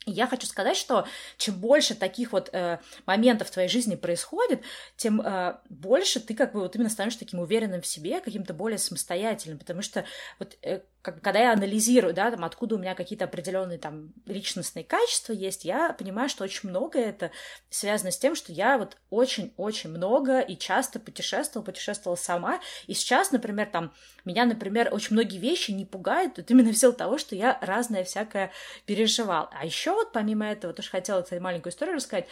Я 0.06 0.28
хочу 0.28 0.48
сказать, 0.48 0.78
что 0.78 1.06
чем 1.38 1.56
больше 1.56 1.94
таких 1.94 2.32
вот 2.32 2.50
э, 2.54 2.80
моментов 3.06 3.50
в 3.50 3.52
твоей 3.52 3.68
жизни 3.68 3.96
происходит, 3.96 4.62
тем 4.96 5.22
э, 5.22 5.58
больше 5.70 6.20
ты 6.20 6.34
как 6.34 6.54
бы 6.54 6.62
вот 6.62 6.76
именно 6.76 6.90
становишься 6.90 7.20
таким 7.20 7.40
уверенным 7.40 7.82
в 7.82 7.88
себе, 7.88 8.22
каким-то 8.22 8.54
более 8.54 8.78
самостоятельным, 8.78 9.60
потому 9.60 9.82
что 9.82 10.06
вот 10.40 10.58
э, 10.62 10.82
когда 11.02 11.40
я 11.40 11.54
анализирую, 11.54 12.14
да, 12.14 12.30
там, 12.30 12.44
откуда 12.44 12.76
у 12.76 12.78
меня 12.78 12.94
какие-то 12.94 13.26
определенные 13.26 13.78
там 13.78 14.14
личностные 14.26 14.84
качества 14.84 15.32
есть, 15.32 15.64
я 15.64 15.94
понимаю, 15.94 16.28
что 16.28 16.44
очень 16.44 16.70
много 16.70 17.00
это 17.00 17.32
связано 17.70 18.12
с 18.12 18.18
тем, 18.18 18.36
что 18.36 18.52
я 18.52 18.78
вот 18.78 18.98
очень-очень 19.10 19.90
много 19.90 20.40
и 20.42 20.58
часто 20.58 21.00
путешествовала, 21.00 21.66
путешествовала 21.66 22.18
сама, 22.18 22.60
и 22.88 22.94
сейчас, 22.94 23.32
например, 23.32 23.68
там, 23.68 23.94
меня, 24.26 24.46
например, 24.46 24.90
очень 24.92 25.14
многие 25.14 25.38
вещи 25.38 25.72
не 25.72 25.86
пугают, 25.86 26.38
вот 26.38 26.52
именно 26.52 26.74
в 26.74 26.78
силу 26.78 26.94
того, 26.94 27.18
что 27.18 27.36
я 27.36 27.58
разное 27.62 28.04
всякое 28.04 28.52
переживал. 28.86 29.50
А 29.54 29.66
еще 29.66 29.94
вот 29.94 30.12
помимо 30.12 30.46
этого, 30.46 30.74
тоже 30.74 30.90
хотела, 30.90 31.22
кстати, 31.22 31.42
маленькую 31.42 31.72
историю 31.72 31.96
рассказать, 31.96 32.28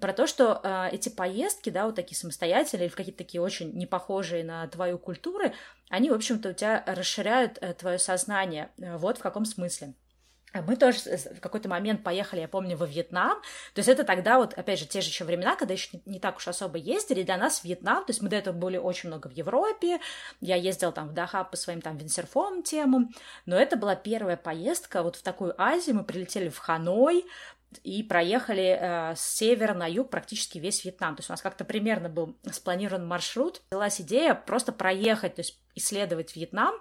про 0.00 0.12
то, 0.12 0.26
что 0.26 0.60
э, 0.62 0.90
эти 0.92 1.08
поездки, 1.08 1.70
да, 1.70 1.86
вот 1.86 1.94
такие 1.94 2.16
самостоятельные 2.16 2.86
или 2.86 2.92
в 2.92 2.96
какие-то 2.96 3.18
такие 3.18 3.40
очень 3.40 3.72
непохожие 3.72 4.44
на 4.44 4.66
твою 4.68 4.98
культуру, 4.98 5.52
они, 5.88 6.10
в 6.10 6.14
общем-то, 6.14 6.50
у 6.50 6.52
тебя 6.52 6.84
расширяют 6.86 7.58
э, 7.60 7.72
твое 7.72 7.98
сознание. 7.98 8.70
Э, 8.78 8.96
вот 8.98 9.18
в 9.18 9.22
каком 9.22 9.46
смысле. 9.46 9.94
мы 10.66 10.76
тоже 10.76 10.98
в 10.98 11.40
какой-то 11.40 11.70
момент 11.70 12.04
поехали, 12.04 12.40
я 12.40 12.48
помню, 12.48 12.76
во 12.76 12.86
Вьетнам. 12.86 13.40
То 13.72 13.78
есть 13.78 13.88
это 13.88 14.04
тогда 14.04 14.38
вот, 14.38 14.52
опять 14.54 14.78
же, 14.78 14.86
те 14.86 15.00
же 15.00 15.08
еще 15.08 15.24
времена, 15.24 15.56
когда 15.56 15.72
еще 15.72 16.00
не, 16.04 16.20
так 16.20 16.36
уж 16.36 16.48
особо 16.48 16.76
ездили. 16.76 17.22
Для 17.22 17.38
нас 17.38 17.64
Вьетнам, 17.64 18.04
то 18.04 18.10
есть 18.10 18.20
мы 18.20 18.28
до 18.28 18.36
этого 18.36 18.54
были 18.54 18.76
очень 18.76 19.08
много 19.08 19.28
в 19.28 19.32
Европе. 19.32 20.00
Я 20.42 20.56
ездила 20.56 20.92
там 20.92 21.08
в 21.08 21.14
Даха 21.14 21.44
по 21.44 21.56
своим 21.56 21.80
там 21.80 21.96
виндсерфовым 21.96 22.62
темам. 22.62 23.08
Но 23.46 23.56
это 23.56 23.78
была 23.78 23.96
первая 23.96 24.36
поездка 24.36 25.02
вот 25.02 25.16
в 25.16 25.22
такую 25.22 25.54
Азию. 25.60 25.96
Мы 25.96 26.04
прилетели 26.04 26.50
в 26.50 26.58
Ханой, 26.58 27.24
и 27.82 28.02
проехали 28.02 28.78
э, 28.80 29.14
с 29.14 29.20
севера 29.20 29.74
на 29.74 29.86
юг 29.86 30.10
практически 30.10 30.58
весь 30.58 30.84
Вьетнам. 30.84 31.16
То 31.16 31.20
есть 31.20 31.30
у 31.30 31.32
нас 31.32 31.42
как-то 31.42 31.64
примерно 31.64 32.08
был 32.08 32.36
спланирован 32.50 33.06
маршрут. 33.06 33.62
Взялась 33.70 34.00
идея 34.00 34.34
просто 34.34 34.72
проехать, 34.72 35.34
то 35.34 35.40
есть 35.40 35.58
исследовать 35.74 36.34
Вьетнам, 36.34 36.74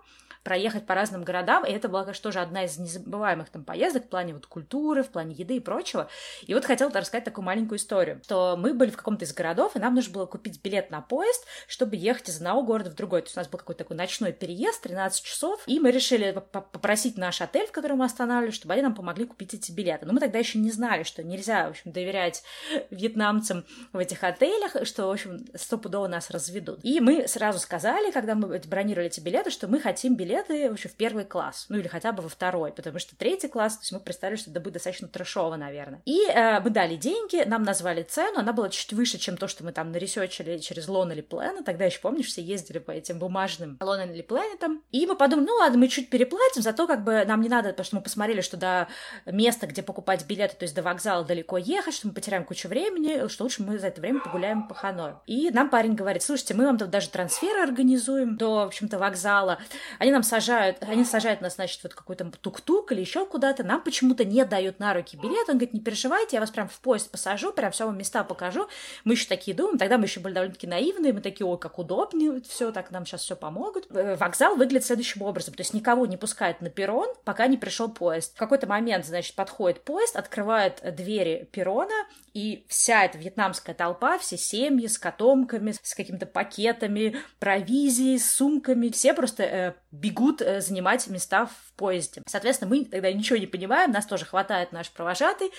проехать 0.48 0.86
по 0.86 0.96
разным 0.96 1.26
городам, 1.26 1.66
и 1.66 1.72
это 1.74 1.90
была, 1.90 2.04
конечно, 2.04 2.24
тоже 2.24 2.40
одна 2.40 2.64
из 2.64 2.78
незабываемых 2.78 3.50
там 3.50 3.66
поездок 3.66 4.06
в 4.06 4.08
плане 4.08 4.34
вот 4.34 4.46
культуры, 4.46 5.04
в 5.04 5.10
плане 5.10 5.36
еды 5.36 5.58
и 5.58 5.60
прочего. 5.60 6.08
И 6.44 6.54
вот 6.54 6.64
хотела 6.64 6.90
рассказать 6.90 7.26
такую 7.26 7.44
маленькую 7.44 7.80
историю, 7.80 8.22
что 8.24 8.56
мы 8.58 8.74
были 8.74 8.90
в 8.90 8.96
каком-то 8.96 9.26
из 9.26 9.34
городов, 9.34 9.76
и 9.76 9.80
нам 9.80 9.94
нужно 9.94 10.14
было 10.14 10.26
купить 10.26 10.64
билет 10.64 10.90
на 10.90 11.02
поезд, 11.02 11.46
чтобы 11.68 11.98
ехать 11.98 12.30
из 12.30 12.38
одного 12.38 12.64
города 12.64 12.90
в 12.92 12.94
другой. 12.94 13.24
То 13.24 13.26
есть 13.26 13.36
у 13.36 13.42
нас 13.42 13.50
был 13.50 13.60
какой-то 13.60 13.80
такой 13.80 13.98
ночной 13.98 14.32
переезд, 14.32 14.82
13 14.84 15.22
часов, 15.22 15.62
и 15.66 15.82
мы 15.82 15.92
решили 15.92 16.32
попросить 16.32 17.18
наш 17.18 17.42
отель, 17.42 17.68
в 17.68 17.74
котором 17.74 17.98
мы 17.98 18.06
останавливались, 18.06 18.56
чтобы 18.56 18.74
они 18.76 18.84
нам 18.84 18.96
помогли 18.96 19.26
купить 19.26 19.54
эти 19.54 19.74
билеты. 19.74 20.06
Но 20.06 20.14
мы 20.14 20.22
тогда 20.22 20.40
еще 20.40 20.60
не 20.60 20.72
знали, 20.72 21.04
что 21.04 21.24
нельзя, 21.24 21.68
в 21.68 21.72
общем, 21.72 21.92
доверять 21.92 22.42
вьетнамцам 22.90 23.66
в 23.92 23.98
этих 23.98 24.24
отелях, 24.24 24.78
что, 24.86 25.08
в 25.08 25.12
общем, 25.12 25.46
стопудово 25.56 26.08
нас 26.08 26.30
разведут. 26.30 26.80
И 26.84 27.02
мы 27.02 27.28
сразу 27.28 27.60
сказали, 27.60 28.12
когда 28.12 28.34
мы 28.34 28.58
бронировали 28.60 29.08
эти 29.08 29.20
билеты, 29.20 29.50
что 29.50 29.68
мы 29.68 29.82
хотим 29.82 30.16
билет 30.16 30.37
билеты 30.38 30.70
вообще 30.70 30.90
в 30.90 30.96
первый 30.96 31.26
класс, 31.26 31.66
ну 31.70 31.78
или 31.78 31.88
хотя 31.88 32.12
бы 32.12 32.24
во 32.24 32.30
второй, 32.30 32.72
потому 32.72 33.00
что 33.00 33.16
третий 33.16 33.48
класс, 33.48 33.78
то 33.78 33.82
есть 33.82 33.92
мы 33.92 34.00
представили, 34.00 34.38
что 34.38 34.52
это 34.52 34.60
будет 34.60 34.74
достаточно 34.74 35.08
трэшово, 35.08 35.56
наверное. 35.56 36.02
И 36.06 36.26
э, 36.28 36.60
мы 36.60 36.70
дали 36.70 36.96
деньги, 36.96 37.44
нам 37.46 37.64
назвали 37.64 38.04
цену, 38.04 38.40
она 38.40 38.54
была 38.54 38.70
чуть 38.70 38.94
выше, 38.94 39.18
чем 39.18 39.38
то, 39.38 39.48
что 39.48 39.64
мы 39.64 39.72
там 39.72 39.92
наресечили 39.92 40.58
через 40.58 40.88
Lonely 40.88 41.28
Planet, 41.28 41.64
тогда 41.64 41.86
еще, 41.86 42.00
помнишь, 42.00 42.28
все 42.28 42.42
ездили 42.42 42.80
по 42.80 42.92
этим 42.92 43.20
бумажным 43.20 43.78
Lonely 43.80 44.26
Planet, 44.26 44.80
и 44.92 45.06
мы 45.06 45.16
подумали, 45.16 45.46
ну 45.48 45.56
ладно, 45.56 45.78
мы 45.78 45.88
чуть 45.88 46.10
переплатим, 46.10 46.62
зато 46.62 46.88
как 46.88 47.04
бы 47.04 47.24
нам 47.26 47.42
не 47.42 47.50
надо, 47.50 47.70
потому 47.70 47.86
что 47.86 47.96
мы 47.98 48.02
посмотрели, 48.02 48.42
что 48.42 48.58
до 48.58 48.88
места, 49.26 49.68
где 49.68 49.84
покупать 49.84 50.26
билеты, 50.26 50.56
то 50.56 50.64
есть 50.64 50.76
до 50.76 50.82
вокзала 50.82 51.24
далеко 51.24 51.58
ехать, 51.58 51.96
что 51.96 52.08
мы 52.08 52.14
потеряем 52.14 52.44
кучу 52.46 52.68
времени, 52.68 53.28
что 53.28 53.44
лучше 53.44 53.64
мы 53.64 53.80
за 53.80 53.88
это 53.88 54.02
время 54.02 54.20
погуляем 54.20 54.68
по 54.68 54.76
Ханою. 54.76 55.20
И 55.26 55.50
нам 55.52 55.70
парень 55.70 55.94
говорит, 55.94 56.24
слушайте, 56.24 56.54
мы 56.54 56.66
вам 56.66 56.78
тут 56.78 56.90
даже 56.90 57.10
трансфер 57.10 57.58
организуем 57.58 58.38
до, 58.38 58.56
в 58.56 58.68
общем-то, 58.68 58.98
вокзала. 58.98 59.60
Они 60.00 60.12
нам 60.12 60.24
сажают, 60.28 60.78
они 60.82 61.06
сажают 61.06 61.42
нас, 61.42 61.56
значит, 61.56 61.82
вот 61.84 61.94
какой-то 61.94 62.32
тук-тук 62.42 62.92
или 62.92 63.02
еще 63.02 63.26
куда-то, 63.26 63.64
нам 63.64 63.82
почему-то 63.82 64.26
не 64.26 64.44
дают 64.46 64.80
на 64.80 64.94
руки 64.94 65.18
билет, 65.18 65.50
он 65.50 65.56
говорит, 65.56 65.74
не 65.74 65.80
переживайте, 65.80 66.36
я 66.36 66.40
вас 66.40 66.52
прям 66.52 66.68
в 66.68 66.80
поезд 66.80 67.10
посажу, 67.10 67.52
прям 67.52 67.72
все 67.72 67.86
вам 67.86 67.98
места 67.98 68.24
покажу. 68.24 68.68
Мы 69.06 69.14
еще 69.14 69.28
такие 69.28 69.56
думаем, 69.56 69.78
тогда 69.78 69.98
мы 69.98 70.06
еще 70.06 70.20
были 70.20 70.34
довольно-таки 70.34 70.68
наивные, 70.68 71.14
мы 71.14 71.22
такие, 71.22 71.48
ой, 71.48 71.58
как 71.58 71.80
удобнее, 71.80 72.42
все, 72.48 72.72
так 72.72 72.92
нам 72.92 73.06
сейчас 73.06 73.22
все 73.22 73.36
помогут. 73.36 73.88
Э, 73.90 74.16
вокзал 74.16 74.56
выглядит 74.56 74.86
следующим 74.86 75.22
образом, 75.22 75.54
то 75.54 75.62
есть 75.62 75.74
никого 75.74 76.06
не 76.06 76.18
пускают 76.18 76.62
на 76.62 76.70
перрон, 76.70 77.08
пока 77.24 77.48
не 77.48 77.58
пришел 77.58 77.90
поезд. 77.90 78.36
В 78.36 78.38
какой-то 78.38 78.68
момент, 78.68 79.06
значит, 79.06 79.36
подходит 79.36 79.82
поезд, 79.84 80.16
открывает 80.16 80.82
двери 80.96 81.50
перрона, 81.52 81.96
и 82.34 82.66
вся 82.68 83.06
эта 83.06 83.18
вьетнамская 83.18 83.74
толпа, 83.74 84.20
все 84.20 84.38
семьи 84.38 84.86
с 84.86 85.00
котомками, 85.00 85.74
с 85.82 85.96
какими-то 85.96 86.28
пакетами, 86.28 87.18
провизией, 87.40 88.20
сумками, 88.20 88.90
все 88.90 89.14
просто 89.14 89.44
э, 89.44 89.74
бегут 89.92 90.17
э, 90.42 90.62
занимать 90.62 91.08
места 91.08 91.46
в 91.46 91.67
поезде. 91.78 92.22
Соответственно, 92.28 92.70
мы 92.70 92.84
тогда 92.86 93.12
ничего 93.14 93.38
не 93.38 93.48
понимаем, 93.48 93.92
нас 93.92 94.06
тоже 94.06 94.26
хватает 94.26 94.72
наш 94.72 94.90
провожатый, 94.90 95.52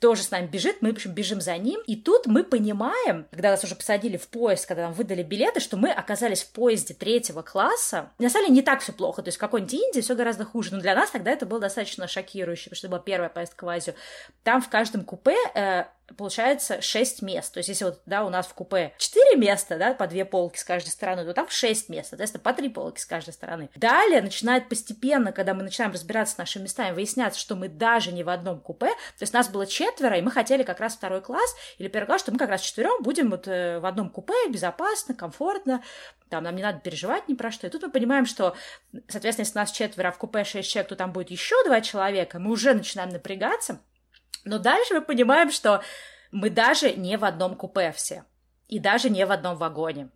тоже 0.00 0.22
с 0.22 0.30
нами 0.30 0.46
бежит, 0.46 0.78
мы, 0.80 0.90
в 0.90 0.94
общем, 0.94 1.12
бежим 1.12 1.40
за 1.40 1.56
ним. 1.58 1.80
И 1.86 1.94
тут 1.94 2.26
мы 2.26 2.42
понимаем, 2.42 3.26
когда 3.30 3.50
нас 3.50 3.62
уже 3.64 3.74
посадили 3.74 4.16
в 4.16 4.28
поезд, 4.28 4.66
когда 4.66 4.84
нам 4.84 4.92
выдали 4.92 5.22
билеты, 5.22 5.60
что 5.60 5.76
мы 5.76 5.90
оказались 5.90 6.42
в 6.42 6.52
поезде 6.52 6.94
третьего 6.94 7.42
класса. 7.42 8.10
На 8.18 8.30
самом 8.30 8.46
деле 8.46 8.56
не 8.56 8.62
так 8.62 8.80
все 8.80 8.92
плохо, 8.92 9.22
то 9.22 9.28
есть 9.28 9.36
в 9.36 9.40
какой-нибудь 9.40 9.74
Индии 9.74 10.00
все 10.00 10.14
гораздо 10.14 10.44
хуже, 10.44 10.74
но 10.74 10.80
для 10.80 10.94
нас 10.94 11.10
тогда 11.10 11.30
это 11.30 11.46
было 11.46 11.60
достаточно 11.60 12.08
шокирующе, 12.08 12.64
потому 12.64 12.76
что 12.76 12.86
это 12.86 12.92
была 12.92 13.02
первая 13.02 13.28
поездка 13.28 13.64
в 13.64 13.68
Азию. 13.68 13.94
Там 14.42 14.62
в 14.62 14.68
каждом 14.70 15.04
купе 15.04 15.36
э, 15.54 15.84
получается 16.16 16.80
6 16.80 17.22
мест. 17.22 17.52
То 17.52 17.58
есть, 17.58 17.68
если 17.68 17.84
вот, 17.84 18.00
да, 18.06 18.24
у 18.24 18.30
нас 18.30 18.46
в 18.46 18.54
купе 18.54 18.92
4 18.98 19.36
места, 19.36 19.76
да, 19.76 19.94
по 19.94 20.06
2 20.06 20.24
полки 20.24 20.58
с 20.58 20.64
каждой 20.64 20.90
стороны, 20.90 21.24
то 21.24 21.32
там 21.34 21.48
6 21.48 21.88
мест, 21.88 22.10
соответственно, 22.10 22.42
по 22.42 22.52
3 22.52 22.68
полки 22.70 23.00
с 23.00 23.06
каждой 23.06 23.32
стороны. 23.32 23.70
Далее 23.76 24.22
начинает 24.22 24.68
постепенно, 24.68 25.32
когда 25.32 25.54
мы 25.54 25.59
начинаем 25.62 25.92
разбираться 25.92 26.34
с 26.34 26.38
нашими 26.38 26.64
местами, 26.64 26.94
выясняться, 26.94 27.38
что 27.38 27.56
мы 27.56 27.68
даже 27.68 28.12
не 28.12 28.22
в 28.22 28.28
одном 28.28 28.60
купе, 28.60 28.88
то 28.88 29.22
есть 29.22 29.32
нас 29.32 29.48
было 29.48 29.66
четверо, 29.66 30.16
и 30.16 30.22
мы 30.22 30.30
хотели 30.30 30.62
как 30.62 30.80
раз 30.80 30.94
второй 30.94 31.20
класс 31.20 31.54
или 31.78 31.88
первый 31.88 32.06
класс, 32.06 32.22
что 32.22 32.32
мы 32.32 32.38
как 32.38 32.50
раз 32.50 32.60
четвером 32.60 33.02
будем 33.02 33.30
вот 33.30 33.48
э, 33.48 33.78
в 33.80 33.86
одном 33.86 34.10
купе, 34.10 34.34
безопасно, 34.48 35.14
комфортно, 35.14 35.82
там 36.28 36.44
нам 36.44 36.56
не 36.56 36.62
надо 36.62 36.80
переживать 36.80 37.28
ни 37.28 37.34
про 37.34 37.50
что. 37.50 37.66
И 37.66 37.70
тут 37.70 37.82
мы 37.82 37.90
понимаем, 37.90 38.26
что, 38.26 38.56
соответственно, 39.08 39.44
если 39.44 39.58
нас 39.58 39.72
четверо, 39.72 40.08
а 40.08 40.12
в 40.12 40.18
купе 40.18 40.44
6 40.44 40.68
человек, 40.68 40.88
то 40.88 40.96
там 40.96 41.12
будет 41.12 41.30
еще 41.30 41.54
два 41.64 41.80
человека, 41.80 42.38
мы 42.38 42.52
уже 42.52 42.74
начинаем 42.74 43.10
напрягаться, 43.10 43.80
но 44.44 44.58
дальше 44.58 44.94
мы 44.94 45.02
понимаем, 45.02 45.50
что 45.50 45.82
мы 46.30 46.50
даже 46.50 46.92
не 46.92 47.16
в 47.16 47.24
одном 47.24 47.56
купе 47.56 47.92
все. 47.92 48.24
И 48.68 48.78
даже 48.78 49.10
не 49.10 49.26
в 49.26 49.32
одном 49.32 49.56
вагоне. 49.56 50.10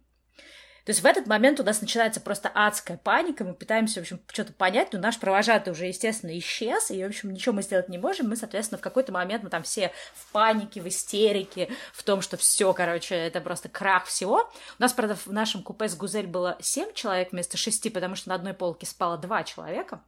То 0.85 0.91
есть 0.91 1.01
в 1.01 1.07
этот 1.07 1.26
момент 1.26 1.61
у 1.61 1.64
нас 1.64 1.80
начинается 1.80 2.20
просто 2.20 2.51
адская 2.55 2.99
паника, 2.99 3.43
мы 3.43 3.55
пытаемся, 3.55 4.01
в 4.01 4.03
общем, 4.03 4.20
что-то 4.30 4.53
понять, 4.53 4.93
но 4.93 4.99
наш 4.99 5.18
провожатый 5.18 5.72
уже, 5.72 5.87
естественно, 5.87 6.37
исчез, 6.39 6.91
и, 6.91 7.03
в 7.03 7.07
общем, 7.07 7.32
ничего 7.32 7.55
мы 7.55 7.62
сделать 7.62 7.89
не 7.89 7.97
можем. 7.97 8.28
Мы, 8.28 8.37
соответственно, 8.37 8.78
в 8.78 8.82
какой-то 8.82 9.11
момент 9.11 9.43
мы 9.43 9.49
там 9.49 9.62
все 9.62 9.93
в 10.14 10.30
панике, 10.32 10.82
в 10.82 10.89
истерике, 10.89 11.70
в 11.95 12.03
том, 12.03 12.20
что 12.20 12.37
все, 12.37 12.72
короче, 12.74 13.14
это 13.14 13.41
просто 13.41 13.70
крах 13.70 14.05
всего. 14.05 14.51
У 14.78 14.82
нас, 14.82 14.93
правда, 14.93 15.16
в 15.16 15.32
нашем 15.32 15.62
купе 15.62 15.89
с 15.89 15.97
Гузель 15.97 16.26
было 16.26 16.59
7 16.61 16.93
человек 16.93 17.32
вместо 17.32 17.57
6, 17.57 17.93
потому 17.93 18.14
что 18.14 18.28
на 18.28 18.35
одной 18.35 18.53
полке 18.53 18.85
спало 18.85 19.16
2 19.16 19.45
человека. 19.45 20.03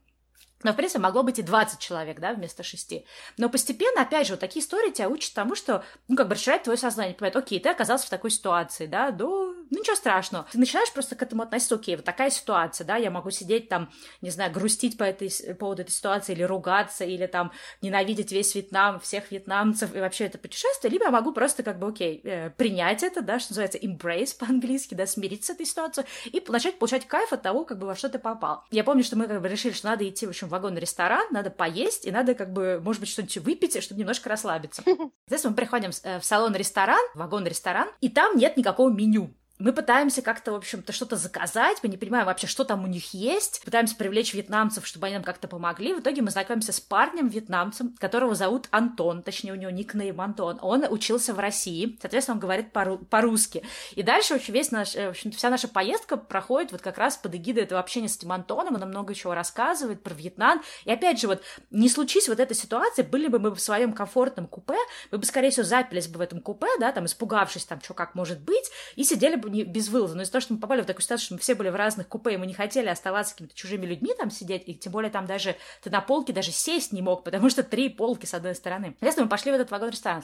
Но, 0.62 0.72
в 0.72 0.76
принципе, 0.76 1.00
могло 1.00 1.22
быть 1.22 1.38
и 1.38 1.42
20 1.42 1.78
человек, 1.78 2.18
да, 2.18 2.32
вместо 2.32 2.62
6. 2.62 3.04
Но 3.36 3.50
постепенно, 3.50 4.02
опять 4.02 4.26
же, 4.26 4.32
вот 4.32 4.40
такие 4.40 4.64
истории 4.64 4.90
тебя 4.90 5.08
учат 5.08 5.34
тому, 5.34 5.54
что, 5.54 5.84
ну, 6.08 6.16
как 6.16 6.28
бы 6.28 6.34
расширять 6.34 6.62
твое 6.62 6.78
сознание, 6.78 7.14
понимать, 7.14 7.36
окей, 7.36 7.60
ты 7.60 7.68
оказался 7.68 8.06
в 8.06 8.10
такой 8.10 8.30
ситуации, 8.30 8.86
да, 8.86 9.10
до 9.10 9.54
ну 9.70 9.80
ничего 9.80 9.96
страшного. 9.96 10.46
Ты 10.50 10.58
начинаешь 10.58 10.92
просто 10.92 11.16
к 11.16 11.22
этому 11.22 11.42
относиться, 11.42 11.74
окей, 11.74 11.96
вот 11.96 12.04
такая 12.04 12.30
ситуация, 12.30 12.84
да, 12.84 12.96
я 12.96 13.10
могу 13.10 13.30
сидеть 13.30 13.68
там, 13.68 13.90
не 14.20 14.30
знаю, 14.30 14.52
грустить 14.52 14.96
по 14.96 15.04
этой, 15.04 15.30
поводу 15.54 15.82
этой 15.82 15.92
ситуации, 15.92 16.32
или 16.32 16.42
ругаться, 16.42 17.04
или 17.04 17.26
там 17.26 17.52
ненавидеть 17.82 18.32
весь 18.32 18.54
Вьетнам, 18.54 19.00
всех 19.00 19.30
вьетнамцев 19.30 19.94
и 19.94 20.00
вообще 20.00 20.24
это 20.26 20.38
путешествие, 20.38 20.90
либо 20.90 21.04
я 21.04 21.10
могу 21.10 21.32
просто 21.32 21.62
как 21.62 21.78
бы, 21.78 21.88
окей, 21.88 22.20
э, 22.24 22.50
принять 22.50 23.02
это, 23.02 23.22
да, 23.22 23.38
что 23.38 23.52
называется 23.52 23.78
embrace 23.78 24.36
по-английски, 24.38 24.94
да, 24.94 25.06
смириться 25.06 25.52
с 25.52 25.54
этой 25.56 25.66
ситуацией 25.66 26.06
и 26.26 26.42
начать 26.48 26.78
получать 26.78 27.06
кайф 27.06 27.32
от 27.32 27.42
того, 27.42 27.64
как 27.64 27.78
бы 27.78 27.86
во 27.86 27.94
что 27.94 28.08
ты 28.08 28.18
попал. 28.18 28.64
Я 28.70 28.84
помню, 28.84 29.04
что 29.04 29.16
мы 29.16 29.26
как 29.26 29.40
бы 29.40 29.48
решили, 29.48 29.72
что 29.72 29.88
надо 29.88 30.08
идти, 30.08 30.26
в 30.26 30.30
общем, 30.30 30.48
в 30.48 30.50
вагон-ресторан, 30.50 31.26
надо 31.30 31.50
поесть, 31.50 32.06
и 32.06 32.10
надо 32.10 32.34
как 32.34 32.52
бы, 32.52 32.80
может 32.82 33.00
быть, 33.00 33.10
что-нибудь 33.10 33.38
выпить, 33.38 33.82
чтобы 33.82 34.00
немножко 34.00 34.28
расслабиться. 34.28 34.82
Здесь 35.26 35.44
мы 35.44 35.54
приходим 35.54 35.90
э, 36.02 36.20
в 36.20 36.24
салон-ресторан, 36.24 37.00
вагон-ресторан, 37.14 37.88
и 38.00 38.08
там 38.08 38.36
нет 38.36 38.56
никакого 38.56 38.90
меню 38.90 39.34
мы 39.58 39.72
пытаемся 39.72 40.20
как-то, 40.22 40.52
в 40.52 40.56
общем-то, 40.56 40.92
что-то 40.92 41.16
заказать, 41.16 41.78
мы 41.82 41.88
не 41.88 41.96
понимаем 41.96 42.26
вообще, 42.26 42.46
что 42.46 42.64
там 42.64 42.84
у 42.84 42.86
них 42.86 43.14
есть, 43.14 43.62
пытаемся 43.64 43.96
привлечь 43.96 44.34
вьетнамцев, 44.34 44.86
чтобы 44.86 45.06
они 45.06 45.16
нам 45.16 45.24
как-то 45.24 45.48
помогли. 45.48 45.94
В 45.94 46.00
итоге 46.00 46.22
мы 46.22 46.30
знакомимся 46.30 46.72
с 46.72 46.80
парнем 46.80 47.28
вьетнамцем, 47.28 47.94
которого 47.98 48.34
зовут 48.34 48.68
Антон, 48.70 49.22
точнее, 49.22 49.52
у 49.52 49.56
него 49.56 49.70
никнейм 49.70 50.20
Антон. 50.20 50.58
Он 50.60 50.84
учился 50.90 51.32
в 51.32 51.38
России, 51.38 51.98
соответственно, 52.00 52.36
он 52.36 52.40
говорит 52.40 52.72
по-русски. 52.72 53.64
И 53.94 54.02
дальше, 54.02 54.34
в 54.34 54.36
общем, 54.36 54.52
весь 54.52 54.70
наш, 54.70 54.94
э, 54.94 55.06
в 55.06 55.10
общем 55.10 55.30
вся 55.30 55.48
наша 55.48 55.68
поездка 55.68 56.16
проходит 56.16 56.72
вот 56.72 56.82
как 56.82 56.98
раз 56.98 57.16
под 57.16 57.34
эгидой 57.34 57.62
этого 57.62 57.80
общения 57.80 58.08
с 58.08 58.16
этим 58.16 58.32
Антоном, 58.32 58.74
он 58.74 58.80
нам 58.80 58.90
много 58.90 59.14
чего 59.14 59.34
рассказывает 59.34 60.02
про 60.02 60.12
Вьетнам. 60.12 60.62
И 60.84 60.90
опять 60.90 61.20
же, 61.20 61.28
вот, 61.28 61.42
не 61.70 61.88
случись 61.88 62.28
вот 62.28 62.40
эта 62.40 62.52
ситуация, 62.52 63.04
были 63.04 63.28
бы 63.28 63.38
мы 63.38 63.50
в 63.54 63.60
своем 63.60 63.94
комфортном 63.94 64.46
купе, 64.46 64.76
мы 65.10 65.18
бы, 65.18 65.24
скорее 65.24 65.50
всего, 65.50 65.64
запились 65.64 66.08
бы 66.08 66.18
в 66.18 66.20
этом 66.20 66.40
купе, 66.40 66.68
да, 66.78 66.92
там, 66.92 67.06
испугавшись, 67.06 67.64
там, 67.64 67.80
что 67.80 67.94
как 67.94 68.14
может 68.14 68.40
быть, 68.40 68.70
и 68.96 69.04
сидели 69.04 69.36
бы 69.36 69.45
не 69.48 69.64
безвылазно. 69.64 70.16
Но 70.16 70.22
из-за 70.22 70.32
того, 70.32 70.42
что 70.42 70.54
мы 70.54 70.60
попали 70.60 70.82
в 70.82 70.86
такую 70.86 71.02
ситуацию, 71.02 71.26
что 71.26 71.34
мы 71.34 71.40
все 71.40 71.54
были 71.54 71.68
в 71.68 71.76
разных 71.76 72.08
купе, 72.08 72.34
и 72.34 72.36
мы 72.36 72.46
не 72.46 72.54
хотели 72.54 72.88
оставаться 72.88 73.34
какими-то 73.34 73.54
чужими 73.54 73.86
людьми 73.86 74.12
там 74.16 74.30
сидеть, 74.30 74.64
и 74.66 74.74
тем 74.74 74.92
более 74.92 75.10
там 75.10 75.26
даже 75.26 75.56
ты 75.82 75.90
на 75.90 76.00
полке 76.00 76.32
даже 76.32 76.52
сесть 76.52 76.92
не 76.92 77.02
мог, 77.02 77.24
потому 77.24 77.50
что 77.50 77.62
три 77.62 77.88
полки 77.88 78.26
с 78.26 78.34
одной 78.34 78.54
стороны. 78.54 78.88
Соответственно, 78.98 79.26
мы 79.26 79.30
пошли 79.30 79.52
в 79.52 79.54
этот 79.54 79.70
вагон-ресторан. 79.70 80.22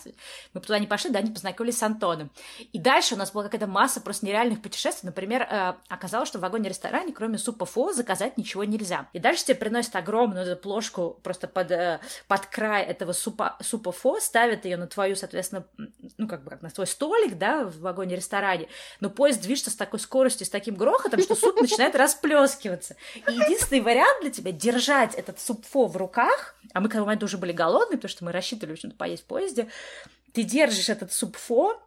Мы 0.55 0.61
туда 0.61 0.79
не 0.79 0.87
пошли, 0.87 1.11
да, 1.11 1.21
не 1.21 1.31
познакомились 1.31 1.79
с 1.79 1.83
Антоном. 1.83 2.31
И 2.73 2.79
дальше 2.79 3.15
у 3.15 3.19
нас 3.19 3.33
была 3.33 3.45
какая-то 3.45 3.67
масса 3.67 4.01
просто 4.01 4.27
нереальных 4.27 4.63
путешествий. 4.63 5.07
Например, 5.07 5.43
э, 5.43 5.75
оказалось, 5.89 6.29
что 6.29 6.39
в 6.39 6.43
вагоне-ресторане, 6.43 7.13
кроме 7.13 7.39
супа 7.39 7.67
фо, 7.67 7.93
заказать 7.93 8.39
ничего 8.39 8.65
нельзя. 8.65 9.09
И 9.13 9.19
дальше 9.19 9.45
тебе 9.45 9.57
приносят 9.57 9.95
огромную 9.97 10.47
эту 10.47 10.61
плошку 10.61 11.19
просто 11.23 11.49
под, 11.49 11.71
э, 11.71 12.01
под 12.29 12.47
край 12.47 12.85
этого 12.85 13.13
супа, 13.13 13.57
супа 13.61 13.93
фо, 13.93 14.19
ставят 14.21 14.65
ее 14.65 14.77
на 14.77 14.87
твою, 14.87 15.17
соответственно, 15.17 15.67
ну, 16.19 16.29
как 16.29 16.45
бы 16.45 16.51
как 16.51 16.63
на 16.63 16.71
твой 16.71 16.87
столик, 16.87 17.39
да, 17.39 17.65
в 17.65 17.81
вагоне-ресторане, 17.81 18.69
но 19.01 19.11
поезд 19.13 19.41
движется 19.41 19.71
с 19.71 19.77
такой 19.77 20.01
скоростью, 20.01 20.47
с 20.47 20.51
таким 20.51 20.75
грохотом, 20.75 21.21
что 21.21 21.35
суп 21.35 21.61
начинает 21.61 21.95
расплескиваться. 21.95 22.97
И 23.15 23.33
единственный 23.33 23.81
вариант 23.81 24.23
для 24.23 24.31
тебя 24.31 24.53
держать 24.53 25.15
этот 25.15 25.41
супфо 25.41 25.87
в 25.87 25.97
руках, 25.97 26.57
а 26.73 26.81
мы 26.81 26.89
к 26.89 26.93
тому 26.93 27.07
моменту 27.07 27.27
уже 27.27 27.39
были 27.39 27.53
голодные, 27.53 27.99
потому 27.99 28.11
что 28.11 28.25
мы 28.25 28.33
рассчитывали, 28.33 28.73
общем-то, 28.73 28.97
поесть 28.97 29.23
в 29.23 29.27
поезде, 29.27 29.69
ты 30.33 30.43
держишь 30.43 30.89
этот 30.89 31.13
супфо, 31.13 31.81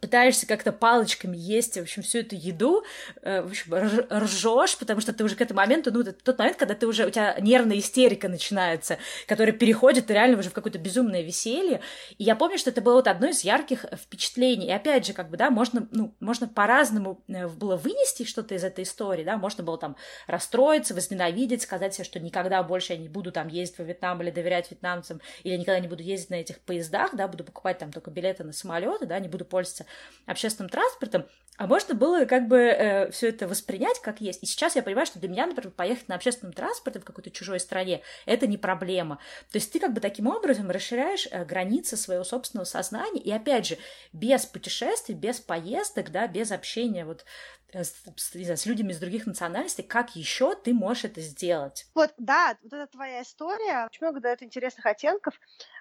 пытаешься 0.00 0.46
как-то 0.46 0.72
палочками 0.72 1.36
есть, 1.36 1.76
в 1.76 1.82
общем, 1.82 2.02
всю 2.02 2.18
эту 2.18 2.34
еду, 2.34 2.84
э, 3.22 3.42
в 3.42 3.46
общем, 3.46 3.74
ржешь, 3.74 4.76
потому 4.78 5.00
что 5.00 5.12
ты 5.12 5.24
уже 5.24 5.36
к 5.36 5.40
этому 5.40 5.58
моменту, 5.58 5.92
ну, 5.92 6.04
тот 6.04 6.38
момент, 6.38 6.56
когда 6.56 6.74
ты 6.74 6.86
уже, 6.86 7.06
у 7.06 7.10
тебя 7.10 7.36
нервная 7.40 7.78
истерика 7.78 8.28
начинается, 8.28 8.98
которая 9.26 9.52
переходит 9.52 10.10
реально 10.10 10.38
уже 10.38 10.50
в 10.50 10.52
какое-то 10.52 10.78
безумное 10.78 11.22
веселье. 11.22 11.80
И 12.18 12.24
я 12.24 12.36
помню, 12.36 12.58
что 12.58 12.70
это 12.70 12.80
было 12.80 12.94
вот 12.94 13.08
одно 13.08 13.28
из 13.28 13.42
ярких 13.42 13.84
впечатлений. 13.96 14.66
И 14.66 14.72
опять 14.72 15.06
же, 15.06 15.12
как 15.12 15.30
бы, 15.30 15.36
да, 15.36 15.50
можно, 15.50 15.88
ну, 15.90 16.14
можно 16.20 16.48
по-разному 16.48 17.22
э, 17.28 17.46
было 17.48 17.76
вынести 17.76 18.24
что-то 18.24 18.54
из 18.54 18.64
этой 18.64 18.84
истории, 18.84 19.24
да, 19.24 19.36
можно 19.36 19.64
было 19.64 19.78
там 19.78 19.96
расстроиться, 20.26 20.94
возненавидеть, 20.94 21.62
сказать 21.62 21.94
себе, 21.94 22.04
что 22.04 22.20
никогда 22.20 22.62
больше 22.62 22.92
я 22.92 22.98
не 22.98 23.08
буду 23.08 23.32
там 23.32 23.48
ездить 23.48 23.78
во 23.78 23.84
Вьетнам 23.84 24.22
или 24.22 24.30
доверять 24.30 24.70
вьетнамцам, 24.70 25.20
или 25.42 25.56
никогда 25.56 25.80
не 25.80 25.88
буду 25.88 26.02
ездить 26.02 26.30
на 26.30 26.36
этих 26.36 26.60
поездах, 26.60 27.14
да, 27.14 27.28
буду 27.28 27.44
покупать 27.44 27.78
там 27.78 27.92
только 27.92 28.10
билеты 28.10 28.44
на 28.44 28.52
самолеты, 28.52 29.06
да, 29.06 29.18
не 29.18 29.28
буду 29.28 29.44
пользоваться 29.44 29.85
общественным 30.26 30.68
транспортом, 30.68 31.26
а 31.56 31.66
можно 31.66 31.94
было 31.94 32.26
как 32.26 32.48
бы 32.48 32.58
э, 32.58 33.10
все 33.10 33.28
это 33.28 33.48
воспринять 33.48 34.00
как 34.00 34.20
есть. 34.20 34.42
И 34.42 34.46
сейчас 34.46 34.76
я 34.76 34.82
понимаю, 34.82 35.06
что 35.06 35.18
для 35.18 35.28
меня, 35.28 35.46
например, 35.46 35.72
поехать 35.72 36.08
на 36.08 36.14
общественном 36.14 36.52
транспорте 36.52 37.00
в 37.00 37.04
какой-то 37.04 37.30
чужой 37.30 37.60
стране 37.60 38.02
это 38.26 38.46
не 38.46 38.58
проблема. 38.58 39.18
То 39.50 39.56
есть 39.56 39.72
ты 39.72 39.80
как 39.80 39.94
бы 39.94 40.00
таким 40.00 40.26
образом 40.26 40.70
расширяешь 40.70 41.26
э, 41.30 41.44
границы 41.44 41.96
своего 41.96 42.24
собственного 42.24 42.66
сознания. 42.66 43.20
И 43.20 43.30
опять 43.32 43.66
же, 43.66 43.78
без 44.12 44.44
путешествий, 44.44 45.14
без 45.14 45.40
поездок, 45.40 46.10
да, 46.10 46.26
без 46.26 46.52
общения 46.52 47.04
вот 47.04 47.24
с, 47.72 48.34
не 48.34 48.44
знаю, 48.44 48.58
с 48.58 48.66
людьми 48.66 48.92
из 48.92 48.98
других 48.98 49.26
национальностей, 49.26 49.84
как 49.84 50.16
еще 50.16 50.54
ты 50.54 50.72
можешь 50.72 51.04
это 51.04 51.20
сделать? 51.20 51.86
Вот, 51.94 52.14
да, 52.18 52.56
вот 52.62 52.72
это 52.72 52.86
твоя 52.86 53.22
история 53.22 53.86
очень 53.86 54.06
много 54.06 54.20
дает 54.20 54.42
интересных 54.42 54.86
оттенков. 54.86 55.34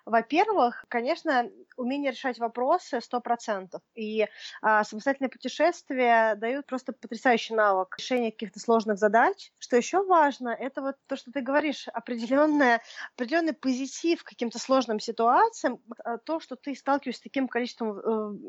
Во-первых, 0.06 0.86
конечно, 0.88 1.50
умение 1.78 2.12
решать 2.12 2.38
вопросы 2.38 3.02
сто 3.02 3.22
процентов. 3.22 3.82
И 3.96 4.28
а, 4.62 4.84
самостоятельные 4.84 5.30
путешествия 5.30 6.36
дают 6.36 6.68
просто 6.68 6.94
потрясающий 6.94 7.56
навык 7.56 7.96
решения 7.98 8.32
каких-то 8.32 8.60
сложных 8.60 8.98
задач. 9.00 9.52
Что 9.58 9.78
еще 9.78 10.04
важно, 10.06 10.50
это 10.50 10.82
вот 10.82 10.96
то, 11.08 11.16
что 11.16 11.32
ты 11.32 11.42
говоришь, 11.42 11.88
определенное, 11.88 12.82
определенный 13.16 13.54
позитив 13.54 14.24
к 14.24 14.28
каким-то 14.28 14.60
сложным 14.60 15.00
ситуациям, 15.00 15.82
а, 16.04 16.18
то, 16.18 16.40
что 16.40 16.56
ты 16.56 16.76
сталкиваешься 16.76 17.22
с 17.22 17.24
таким 17.24 17.48
количеством 17.48 17.98
э, 17.98 18.02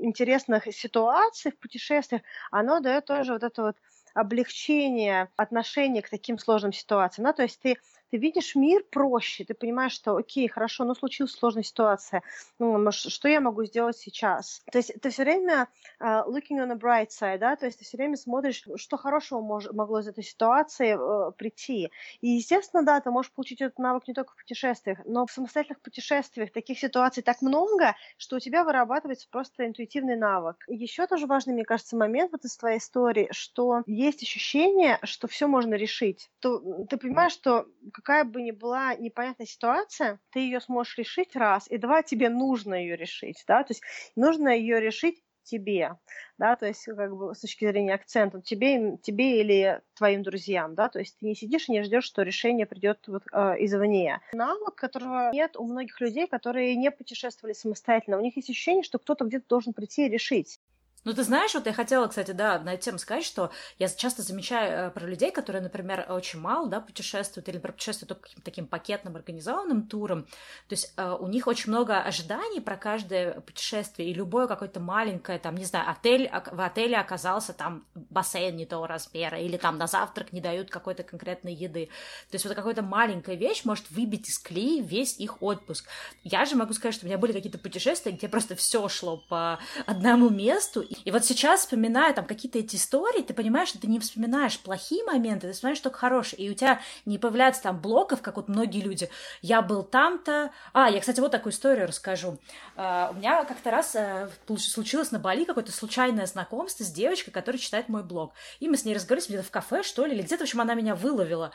интересных 0.05 0.65
ситуаций 0.75 1.53
в 1.53 1.59
путешествиях, 1.59 2.23
оно 2.51 2.81
дает 2.81 3.07
тоже 3.07 3.36
вот 3.37 3.45
это 3.45 3.63
вот 3.63 3.77
облегчение 4.15 5.29
отношения 5.37 6.03
к 6.03 6.09
таким 6.09 6.39
сложным 6.39 6.73
ситуациям. 6.73 7.27
Да? 7.27 7.33
То 7.33 7.43
есть 7.43 7.61
ты 7.61 7.77
ты 8.11 8.19
видишь 8.19 8.55
мир 8.55 8.85
проще, 8.91 9.45
ты 9.45 9.55
понимаешь, 9.55 9.93
что 9.93 10.17
окей, 10.17 10.49
хорошо, 10.49 10.85
ну 10.85 10.95
случилась 10.95 11.33
сложная 11.33 11.63
ситуация, 11.63 12.23
ну, 12.59 12.91
что 12.93 13.29
я 13.29 13.41
могу 13.41 13.65
сделать 13.65 13.97
сейчас? 13.97 14.63
То 14.71 14.79
есть 14.79 14.93
ты 15.01 15.11
все 15.11 15.25
время 15.25 15.69
uh, 16.01 16.27
looking 16.27 16.59
on 16.59 16.71
the 16.71 16.79
bright 16.79 17.09
side, 17.09 17.39
да, 17.39 17.57
то 17.57 17.67
есть 17.67 17.79
ты 17.79 17.85
все 17.85 17.97
время 17.97 18.17
смотришь, 18.17 18.65
что 18.77 18.97
хорошего 18.97 19.41
мож, 19.41 19.67
могло 19.73 20.01
из 20.01 20.09
этой 20.09 20.25
ситуации 20.25 20.97
uh, 20.97 21.33
прийти. 21.33 21.91
И, 22.21 22.29
естественно, 22.29 22.83
да, 22.83 23.01
ты 23.01 23.11
можешь 23.11 23.33
получить 23.33 23.61
этот 23.61 23.79
навык 23.79 24.09
не 24.09 24.15
только 24.15 24.33
в 24.33 24.37
путешествиях, 24.37 24.99
но 25.05 25.27
в 25.27 25.33
самостоятельных 25.33 25.81
путешествиях 25.81 26.53
таких 26.53 26.79
ситуаций 26.79 27.23
так 27.23 27.43
много, 27.43 27.97
что 28.17 28.37
у 28.37 28.41
тебя 28.41 28.65
вырабатывается 28.65 29.29
просто 29.31 29.67
интуитивный 29.67 30.17
навык. 30.17 30.65
Еще 30.69 31.07
тоже 31.07 31.27
важный, 31.27 31.55
мне 31.55 31.65
кажется, 31.65 31.97
момент 31.97 32.33
вот 32.33 32.45
из 32.45 32.57
твоей 32.57 32.79
истории, 32.79 33.29
что 33.31 33.83
есть 33.87 34.23
ощущение, 34.23 34.99
что 35.03 35.29
все 35.29 35.47
можно 35.47 35.75
решить. 35.75 36.31
То, 36.41 36.85
ты 36.89 36.97
понимаешь, 36.97 37.33
что 37.33 37.67
какая 37.97 38.25
бы 38.25 38.43
ни 38.43 38.51
была 38.51 38.95
непонятная 38.95 39.47
ситуация, 39.47 40.21
ты 40.31 40.41
ее 40.41 40.61
сможешь 40.61 40.99
решить 40.99 41.35
раз, 41.35 41.67
и 41.71 41.79
два, 41.79 42.03
тебе 42.03 42.29
нужно 42.29 42.75
ее 42.75 42.95
решить, 42.95 43.43
да, 43.49 43.63
то 43.63 43.73
есть 43.73 43.83
нужно 44.17 44.51
ее 44.51 44.81
решить 44.81 45.23
тебе, 45.45 45.97
да, 46.37 46.57
то 46.57 46.67
есть 46.67 46.85
как 46.85 47.17
бы 47.17 47.35
с 47.35 47.41
точки 47.41 47.67
зрения 47.67 47.95
акцента, 47.95 48.43
тебе, 48.43 48.99
тебе 48.99 49.41
или 49.41 49.81
твоим 49.95 50.23
друзьям, 50.23 50.75
да, 50.75 50.91
то 50.91 50.99
есть 50.99 51.19
ты 51.19 51.27
не 51.27 51.35
сидишь 51.35 51.71
и 51.71 51.73
не 51.73 51.83
ждешь, 51.85 52.05
что 52.05 52.21
решение 52.21 52.67
придет 52.67 52.99
вот, 53.07 53.23
э, 53.33 53.55
извне. 53.61 54.21
Навык, 54.33 54.75
которого 54.75 55.31
нет 55.33 55.57
у 55.57 55.65
многих 55.65 55.99
людей, 56.03 56.27
которые 56.27 56.77
не 56.77 56.91
путешествовали 56.91 57.55
самостоятельно, 57.55 58.19
у 58.19 58.23
них 58.23 58.37
есть 58.37 58.51
ощущение, 58.51 58.83
что 58.83 58.99
кто-то 58.99 59.25
где-то 59.25 59.47
должен 59.49 59.73
прийти 59.73 60.05
и 60.05 60.11
решить. 60.11 60.61
Ну, 61.07 61.15
ты 61.15 61.23
знаешь, 61.23 61.55
вот 61.55 61.67
я 61.67 61.73
хотела, 61.73 62.09
кстати, 62.09 62.33
да, 62.33 62.59
на 62.59 62.75
эту 62.75 62.83
тему 62.83 62.99
сказать, 62.99 63.25
что 63.25 63.53
я 63.79 63.89
часто 63.89 64.23
замечаю 64.23 64.89
э, 64.89 64.91
про 64.91 65.07
людей, 65.07 65.31
которые, 65.31 65.63
например, 65.63 66.05
очень 66.09 66.41
мало, 66.41 66.69
да, 66.69 66.81
путешествуют, 66.81 67.49
или, 67.49 67.59
путешествуют 67.59 68.09
только 68.09 68.23
каким-то 68.23 68.45
таким 68.45 68.67
пакетным 68.67 69.15
организованным 69.15 69.87
туром, 69.87 70.25
то 70.25 70.73
есть 70.73 70.93
э, 70.97 71.17
у 71.21 71.29
них 71.29 71.47
очень 71.47 71.71
много 71.71 72.01
ожиданий 72.03 72.61
про 72.61 72.77
каждое 72.77 73.41
путешествие, 73.41 74.11
и 74.11 74.15
любое 74.15 74.49
какое-то 74.49 74.81
маленькое, 74.81 75.39
там, 75.39 75.57
не 75.57 75.65
знаю, 75.65 75.89
отель, 75.89 76.29
в 76.51 76.61
отеле 76.61 76.97
оказался 76.97 77.53
там 77.53 77.87
бассейн 77.95 78.57
не 78.57 78.67
того 78.67 78.89
размера, 78.89 79.39
или 79.39 79.59
там 79.59 79.79
на 79.79 79.87
завтрак 79.87 80.33
не 80.33 80.41
дают 80.41 80.71
какой-то 80.71 81.05
конкретной 81.05 81.55
еды. 81.55 81.87
То 82.31 82.35
есть 82.35 82.45
вот 82.47 82.57
какая-то 82.57 82.83
маленькая 82.83 83.37
вещь 83.37 83.65
может 83.65 83.89
выбить 83.93 84.29
из 84.29 84.41
колеи 84.41 84.83
весь 84.83 85.21
их 85.21 85.41
отпуск. 85.41 85.87
Я 86.25 86.47
же 86.47 86.57
могу 86.57 86.73
сказать, 86.73 86.97
что 86.97 87.07
у 87.07 87.09
меня 87.09 87.17
были 87.17 87.31
какие-то 87.31 87.59
путешествия, 87.59 88.11
где 88.11 88.29
просто 88.29 88.57
все 88.57 88.89
шло 88.89 89.19
по 89.29 89.61
одному 89.87 90.31
месту, 90.31 90.83
и 91.05 91.11
вот 91.11 91.25
сейчас, 91.25 91.61
вспоминая 91.61 92.13
там 92.13 92.25
какие-то 92.25 92.59
эти 92.59 92.77
истории, 92.77 93.23
ты 93.23 93.35
понимаешь, 93.35 93.69
что 93.69 93.81
ты 93.81 93.87
не 93.87 93.99
вспоминаешь 93.99 94.59
плохие 94.61 95.05
моменты, 95.05 95.49
ты 95.49 95.53
вспоминаешь 95.53 95.81
только 95.81 95.99
хорошие. 95.99 96.41
И 96.41 96.51
у 96.51 96.55
тебя 96.55 96.81
не 97.05 97.19
появляется 97.19 97.63
там 97.63 97.81
блоков, 97.81 98.23
как 98.23 98.37
вот 98.37 98.49
многие 98.49 98.81
люди. 98.81 99.09
Я 99.43 99.63
был 99.63 99.83
там-то. 99.83 100.51
А, 100.73 100.91
я, 100.91 101.01
кстати, 101.01 101.21
вот 101.21 101.33
такую 101.33 101.53
историю 101.53 101.87
расскажу. 101.87 102.39
Uh, 102.77 103.11
у 103.11 103.15
меня 103.15 103.45
как-то 103.45 103.71
раз 103.71 103.95
uh, 103.95 104.31
случилось 104.59 105.11
на 105.11 105.19
Бали 105.19 105.45
какое-то 105.45 105.73
случайное 105.73 106.27
знакомство 106.27 106.85
с 106.85 106.91
девочкой, 106.91 107.33
которая 107.33 107.59
читает 107.59 107.89
мой 107.89 108.03
блог. 108.03 108.33
И 108.61 108.69
мы 108.69 108.77
с 108.77 108.85
ней 108.85 108.95
разговаривали 108.95 109.29
где-то 109.29 109.45
в 109.45 109.51
кафе, 109.51 109.83
что 109.83 110.05
ли, 110.05 110.15
или 110.15 110.23
где-то, 110.23 110.45
в 110.45 110.49
общем, 110.49 110.61
она 110.61 110.75
меня 110.75 110.95
выловила. 110.95 111.53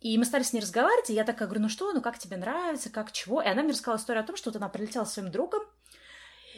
И 0.00 0.18
мы 0.18 0.24
стали 0.24 0.42
с 0.42 0.52
ней 0.52 0.60
разговаривать, 0.60 1.10
и 1.10 1.14
я 1.14 1.24
такая 1.24 1.48
говорю, 1.48 1.62
ну 1.62 1.68
что, 1.68 1.92
ну 1.92 2.00
как 2.00 2.18
тебе 2.18 2.36
нравится, 2.36 2.90
как 2.90 3.12
чего? 3.12 3.40
И 3.40 3.46
она 3.46 3.62
мне 3.62 3.72
рассказала 3.72 3.96
историю 3.96 4.22
о 4.22 4.26
том, 4.26 4.36
что 4.36 4.50
вот 4.50 4.56
она 4.56 4.68
прилетела 4.68 5.04
с 5.04 5.14
своим 5.14 5.30
другом, 5.30 5.62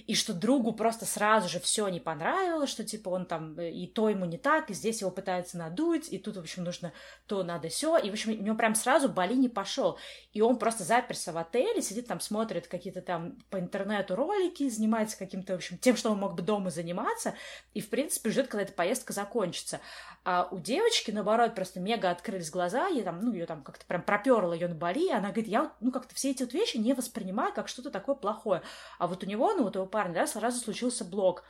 и 0.07 0.15
что 0.15 0.35
другу 0.35 0.73
просто 0.73 1.07
сразу 1.07 1.49
же 1.49 1.61
все 1.61 1.89
не 1.89 2.01
понравилось, 2.01 2.71
что 2.71 2.85
типа 2.85 3.09
он 3.09 3.27
там 3.27 3.59
э, 3.59 3.71
и 3.71 3.87
то 3.87 4.09
ему 4.09 4.25
не 4.25 4.39
так, 4.39 4.71
и 4.71 4.75
здесь 4.75 5.01
его 5.01 5.11
пытаются 5.11 5.59
надуть, 5.59 6.13
и 6.13 6.19
тут, 6.19 6.37
в 6.37 6.41
общем, 6.41 6.65
нужно 6.65 6.93
то, 7.27 7.43
надо 7.43 7.69
все, 7.69 7.97
и, 7.99 8.11
в 8.11 8.13
общем, 8.13 8.33
у 8.33 8.43
него 8.43 8.57
прям 8.57 8.75
сразу 8.75 9.09
Бали 9.09 9.35
не 9.35 9.49
пошел, 9.49 9.99
и 10.33 10.41
он 10.41 10.59
просто 10.59 10.85
заперся 10.85 11.33
в 11.33 11.39
отеле, 11.39 11.83
сидит 11.83 12.07
там, 12.07 12.21
смотрит 12.21 12.69
какие-то 12.69 13.03
там 13.03 13.37
по 13.51 13.59
интернету 13.59 14.17
ролики, 14.17 14.69
занимается 14.69 15.19
каким-то, 15.19 15.55
в 15.55 15.57
общем, 15.57 15.79
тем, 15.79 15.97
что 15.97 16.11
он 16.11 16.19
мог 16.19 16.35
бы 16.35 16.43
дома 16.43 16.71
заниматься, 16.71 17.35
и, 17.75 17.81
в 17.81 17.89
принципе, 17.89 18.31
ждет, 18.31 18.49
когда 18.49 18.63
эта 18.63 18.73
поездка 18.73 19.13
закончится. 19.13 19.81
А 20.25 20.49
у 20.51 20.59
девочки, 20.59 21.11
наоборот, 21.11 21.55
просто 21.55 21.81
мега 21.81 22.11
открылись 22.11 22.51
глаза, 22.51 22.89
я 22.89 23.03
там, 23.03 23.21
ну, 23.21 23.33
ее 23.33 23.47
там 23.47 23.63
как-то 23.63 23.87
прям 23.87 24.03
проперла 24.03 24.55
ее 24.55 24.69
на 24.69 24.75
Бали, 24.75 25.07
и 25.07 25.13
она 25.13 25.29
говорит, 25.29 25.49
я, 25.49 25.73
ну, 25.81 25.91
как-то 25.91 26.15
все 26.15 26.31
эти 26.31 26.43
вот 26.43 26.53
вещи 26.53 26.77
не 26.77 26.93
воспринимаю 26.93 27.53
как 27.55 27.69
что-то 27.69 27.91
такое 27.91 28.15
плохое. 28.15 28.63
А 28.99 29.07
вот 29.07 29.23
у 29.23 29.27
него, 29.27 29.53
ну, 29.55 29.65
вот 29.65 29.77
у 29.77 29.87
парня, 29.89 30.15
да, 30.15 30.27
сразу 30.27 30.61
случился 30.61 31.05
блок. 31.05 31.45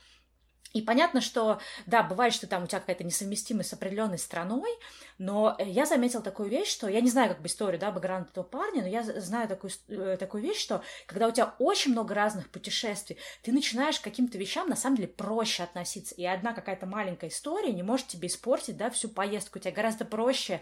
И 0.74 0.82
понятно, 0.82 1.20
что, 1.20 1.60
да, 1.86 2.02
бывает, 2.02 2.34
что 2.34 2.46
там 2.46 2.64
у 2.64 2.66
тебя 2.66 2.80
какая-то 2.80 3.04
несовместимость 3.04 3.70
с 3.70 3.72
определенной 3.72 4.18
страной, 4.18 4.70
но 5.16 5.56
я 5.58 5.86
заметила 5.86 6.22
такую 6.22 6.48
вещь, 6.50 6.70
что 6.70 6.88
я 6.88 7.00
не 7.00 7.08
знаю 7.08 7.30
как 7.30 7.40
бы 7.40 7.46
историю, 7.46 7.80
да, 7.80 7.90
бэкграунд 7.90 8.30
этого 8.30 8.44
парня, 8.44 8.82
но 8.82 8.88
я 8.88 9.02
знаю 9.02 9.48
такую, 9.48 9.72
э, 9.88 10.16
такую 10.18 10.42
вещь, 10.42 10.60
что 10.60 10.82
когда 11.06 11.26
у 11.26 11.30
тебя 11.30 11.54
очень 11.58 11.92
много 11.92 12.14
разных 12.14 12.50
путешествий, 12.50 13.16
ты 13.42 13.50
начинаешь 13.50 13.98
к 13.98 14.04
каким-то 14.04 14.36
вещам 14.36 14.68
на 14.68 14.76
самом 14.76 14.96
деле 14.96 15.08
проще 15.08 15.62
относиться, 15.62 16.14
и 16.14 16.24
одна 16.24 16.52
какая-то 16.52 16.86
маленькая 16.86 17.30
история 17.30 17.72
не 17.72 17.82
может 17.82 18.08
тебе 18.08 18.28
испортить, 18.28 18.76
да, 18.76 18.90
всю 18.90 19.08
поездку. 19.08 19.58
У 19.58 19.62
тебя 19.62 19.72
гораздо 19.72 20.04
проще 20.04 20.60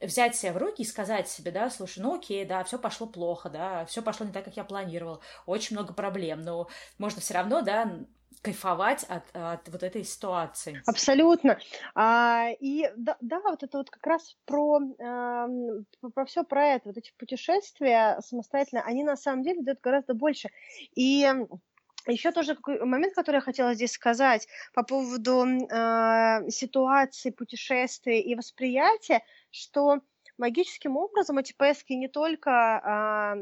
взять 0.00 0.36
себя 0.36 0.52
в 0.52 0.58
руки 0.58 0.82
и 0.82 0.86
сказать 0.86 1.28
себе, 1.28 1.50
да, 1.50 1.68
слушай, 1.70 1.98
ну 1.98 2.16
окей, 2.16 2.44
да, 2.44 2.62
все 2.62 2.78
пошло 2.78 3.06
плохо, 3.06 3.50
да, 3.50 3.84
все 3.86 4.02
пошло 4.02 4.24
не 4.24 4.32
так, 4.32 4.44
как 4.44 4.56
я 4.56 4.64
планировал, 4.64 5.20
очень 5.46 5.76
много 5.76 5.92
проблем, 5.92 6.42
но 6.42 6.68
можно 6.98 7.20
все 7.20 7.34
равно, 7.34 7.62
да, 7.62 7.98
кайфовать 8.42 9.04
от, 9.04 9.24
от 9.34 9.68
вот 9.68 9.82
этой 9.82 10.04
ситуации. 10.04 10.82
Абсолютно. 10.86 11.58
А, 11.94 12.48
и 12.60 12.90
да, 12.96 13.16
да, 13.20 13.40
вот 13.40 13.62
это 13.62 13.78
вот 13.78 13.90
как 13.90 14.06
раз 14.06 14.36
про, 14.44 14.80
э, 14.80 16.08
про 16.14 16.24
все 16.24 16.44
про 16.44 16.66
это, 16.66 16.88
вот 16.88 16.96
эти 16.96 17.12
путешествия 17.18 18.18
самостоятельно, 18.20 18.82
они 18.82 19.04
на 19.04 19.16
самом 19.16 19.42
деле 19.42 19.62
дают 19.62 19.80
гораздо 19.80 20.14
больше. 20.14 20.50
И 20.94 21.28
еще 22.06 22.32
тоже 22.32 22.54
какой 22.54 22.82
момент, 22.84 23.14
который 23.14 23.36
я 23.36 23.40
хотела 23.42 23.74
здесь 23.74 23.92
сказать 23.92 24.48
по 24.72 24.82
поводу 24.82 25.44
э, 25.44 26.50
ситуации, 26.50 27.30
путешествий 27.30 28.20
и 28.20 28.34
восприятия, 28.34 29.22
что 29.50 30.00
магическим 30.38 30.96
образом 30.96 31.38
эти 31.38 31.52
поездки 31.52 31.92
не 31.92 32.08
только 32.08 32.50
а, 32.50 33.36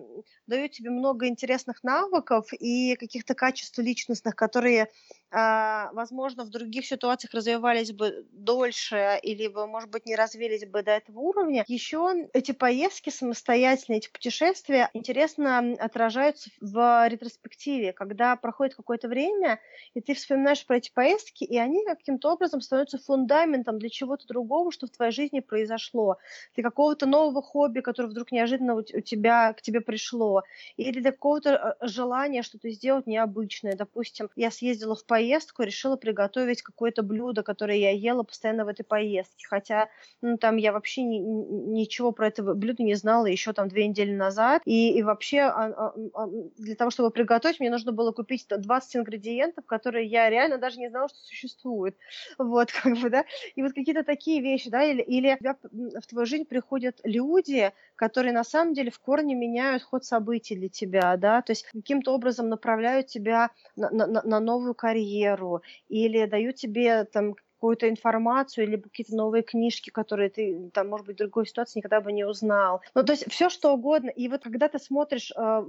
дают 0.46 0.72
тебе 0.72 0.90
много 0.90 1.28
интересных 1.28 1.82
навыков 1.84 2.48
и 2.52 2.96
каких-то 2.96 3.34
качеств 3.34 3.78
личностных, 3.78 4.34
которые 4.34 4.88
а, 5.32 5.90
возможно, 5.92 6.44
в 6.44 6.50
других 6.50 6.86
ситуациях 6.86 7.34
развивались 7.34 7.92
бы 7.92 8.26
дольше 8.30 9.18
или, 9.22 9.48
может 9.48 9.90
быть, 9.90 10.06
не 10.06 10.14
развились 10.14 10.64
бы 10.64 10.82
до 10.82 10.92
этого 10.92 11.18
уровня. 11.18 11.64
Еще 11.66 12.28
эти 12.32 12.52
поездки 12.52 13.10
самостоятельные, 13.10 13.98
эти 13.98 14.08
путешествия 14.10 14.88
интересно 14.94 15.74
отражаются 15.78 16.50
в 16.60 17.08
ретроспективе, 17.08 17.92
когда 17.92 18.36
проходит 18.36 18.76
какое-то 18.76 19.08
время, 19.08 19.60
и 19.94 20.00
ты 20.00 20.14
вспоминаешь 20.14 20.64
про 20.64 20.76
эти 20.76 20.92
поездки, 20.92 21.44
и 21.44 21.58
они 21.58 21.84
каким-то 21.84 22.32
образом 22.32 22.60
становятся 22.60 22.98
фундаментом 22.98 23.78
для 23.78 23.90
чего-то 23.90 24.26
другого, 24.26 24.70
что 24.70 24.86
в 24.86 24.90
твоей 24.90 25.12
жизни 25.12 25.40
произошло, 25.40 26.18
для 26.54 26.62
какого-то 26.86 27.06
нового 27.06 27.42
хобби, 27.42 27.80
которое 27.80 28.08
вдруг 28.08 28.30
неожиданно 28.30 28.76
у 28.76 28.82
тебя, 28.82 29.52
к 29.54 29.60
тебе 29.60 29.80
пришло, 29.80 30.44
или 30.76 31.00
для 31.00 31.10
какого-то 31.10 31.76
э, 31.80 31.86
желания 31.86 32.42
что-то 32.42 32.70
сделать 32.70 33.08
необычное. 33.08 33.74
Допустим, 33.74 34.28
я 34.36 34.52
съездила 34.52 34.94
в 34.94 35.04
поездку, 35.04 35.64
решила 35.64 35.96
приготовить 35.96 36.62
какое-то 36.62 37.02
блюдо, 37.02 37.42
которое 37.42 37.78
я 37.78 37.90
ела 37.90 38.22
постоянно 38.22 38.64
в 38.64 38.68
этой 38.68 38.84
поездке. 38.84 39.46
Хотя, 39.48 39.88
ну, 40.22 40.38
там 40.38 40.58
я 40.58 40.72
вообще 40.72 41.02
ни, 41.02 41.18
ничего 41.18 42.12
про 42.12 42.28
это 42.28 42.44
блюдо 42.54 42.84
не 42.84 42.94
знала 42.94 43.26
еще 43.26 43.52
там 43.52 43.68
две 43.68 43.88
недели 43.88 44.12
назад. 44.12 44.62
И, 44.64 44.96
и 44.96 45.02
вообще 45.02 45.40
а, 45.40 45.66
а, 45.66 45.94
а, 46.14 46.26
для 46.56 46.76
того, 46.76 46.92
чтобы 46.92 47.10
приготовить, 47.10 47.58
мне 47.58 47.70
нужно 47.70 47.90
было 47.90 48.12
купить 48.12 48.46
20 48.48 48.96
ингредиентов, 48.96 49.66
которые 49.66 50.06
я 50.06 50.30
реально 50.30 50.58
даже 50.58 50.78
не 50.78 50.88
знала, 50.88 51.08
что 51.08 51.18
существуют. 51.18 51.96
Вот, 52.38 52.70
как 52.82 52.96
бы, 52.98 53.10
да. 53.10 53.24
И 53.56 53.62
вот 53.62 53.72
какие-то 53.72 54.04
такие 54.04 54.40
вещи, 54.40 54.70
да, 54.70 54.84
или, 54.84 55.02
или 55.02 55.36
в 55.72 56.06
твою 56.06 56.26
жизнь 56.26 56.44
приходят 56.76 57.00
люди, 57.04 57.72
которые 57.96 58.32
на 58.32 58.44
самом 58.44 58.74
деле 58.74 58.90
в 58.90 58.98
корне 58.98 59.34
меняют 59.34 59.82
ход 59.82 60.04
событий 60.04 60.54
для 60.54 60.68
тебя, 60.68 61.16
да, 61.16 61.40
то 61.40 61.52
есть 61.52 61.64
каким-то 61.72 62.12
образом 62.14 62.48
направляют 62.48 63.06
тебя 63.06 63.50
на, 63.76 63.90
на, 63.90 64.06
на 64.22 64.40
новую 64.40 64.74
карьеру 64.74 65.62
или 65.88 66.26
дают 66.26 66.56
тебе 66.56 67.04
там 67.04 67.34
какую-то 67.56 67.88
информацию 67.88 68.66
или 68.66 68.76
какие-то 68.76 69.16
новые 69.16 69.42
книжки, 69.42 69.90
которые 69.90 70.28
ты, 70.28 70.70
там, 70.74 70.88
может 70.88 71.06
быть, 71.06 71.16
в 71.16 71.18
другой 71.18 71.46
ситуации 71.46 71.78
никогда 71.78 72.00
бы 72.00 72.12
не 72.12 72.24
узнал. 72.24 72.82
Ну, 72.94 73.02
то 73.02 73.12
есть 73.12 73.30
все 73.30 73.48
что 73.48 73.72
угодно. 73.72 74.10
И 74.10 74.28
вот 74.28 74.42
когда 74.42 74.68
ты 74.68 74.78
смотришь 74.78 75.32
э, 75.34 75.62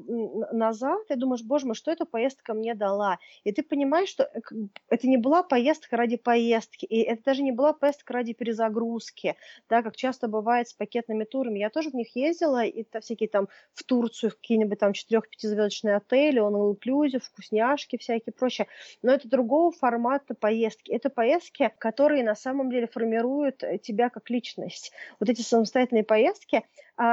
назад, 0.52 1.08
ты 1.08 1.16
думаешь, 1.16 1.44
боже 1.44 1.66
мой, 1.66 1.76
что 1.76 1.92
эта 1.92 2.06
поездка 2.06 2.54
мне 2.54 2.76
дала? 2.76 3.20
И 3.46 3.52
ты 3.54 3.64
понимаешь, 3.64 4.10
что 4.10 4.24
э, 4.24 4.42
это 4.90 5.08
не 5.08 5.18
была 5.18 5.44
поездка 5.44 5.96
ради 5.96 6.18
поездки, 6.18 6.86
и 6.86 7.02
это 7.02 7.24
даже 7.24 7.42
не 7.42 7.54
была 7.54 7.72
поездка 7.74 8.14
ради 8.14 8.34
перезагрузки, 8.34 9.36
да, 9.70 9.82
как 9.82 9.96
часто 9.96 10.28
бывает 10.28 10.68
с 10.68 10.74
пакетными 10.74 11.24
турами. 11.24 11.60
Я 11.60 11.70
тоже 11.70 11.90
в 11.90 11.94
них 11.94 12.16
ездила, 12.16 12.66
и 12.66 12.82
это 12.82 13.00
всякие 13.00 13.30
там 13.30 13.48
в 13.74 13.84
Турцию, 13.84 14.32
в 14.32 14.36
какие-нибудь 14.36 14.80
там 14.80 14.92
четырех-пятизвездочные 14.92 15.96
отели, 15.96 16.40
он 16.40 16.56
inclusive, 16.56 17.22
вкусняшки 17.22 17.98
всякие 17.98 18.34
прочее. 18.34 18.68
Но 19.02 19.14
это 19.14 19.30
другого 19.30 19.72
формата 19.72 20.34
поездки. 20.34 20.92
Это 20.92 21.10
поездки, 21.10 21.64
которые 21.80 22.24
на 22.24 22.36
самом 22.36 22.70
деле 22.70 22.88
формируют 22.88 23.64
э, 23.64 23.78
тебя 23.78 24.10
как 24.10 24.30
личность. 24.30 24.92
Вот 25.20 25.30
эти 25.30 25.42
самостоятельные 25.42 26.04
поездки, 26.04 26.64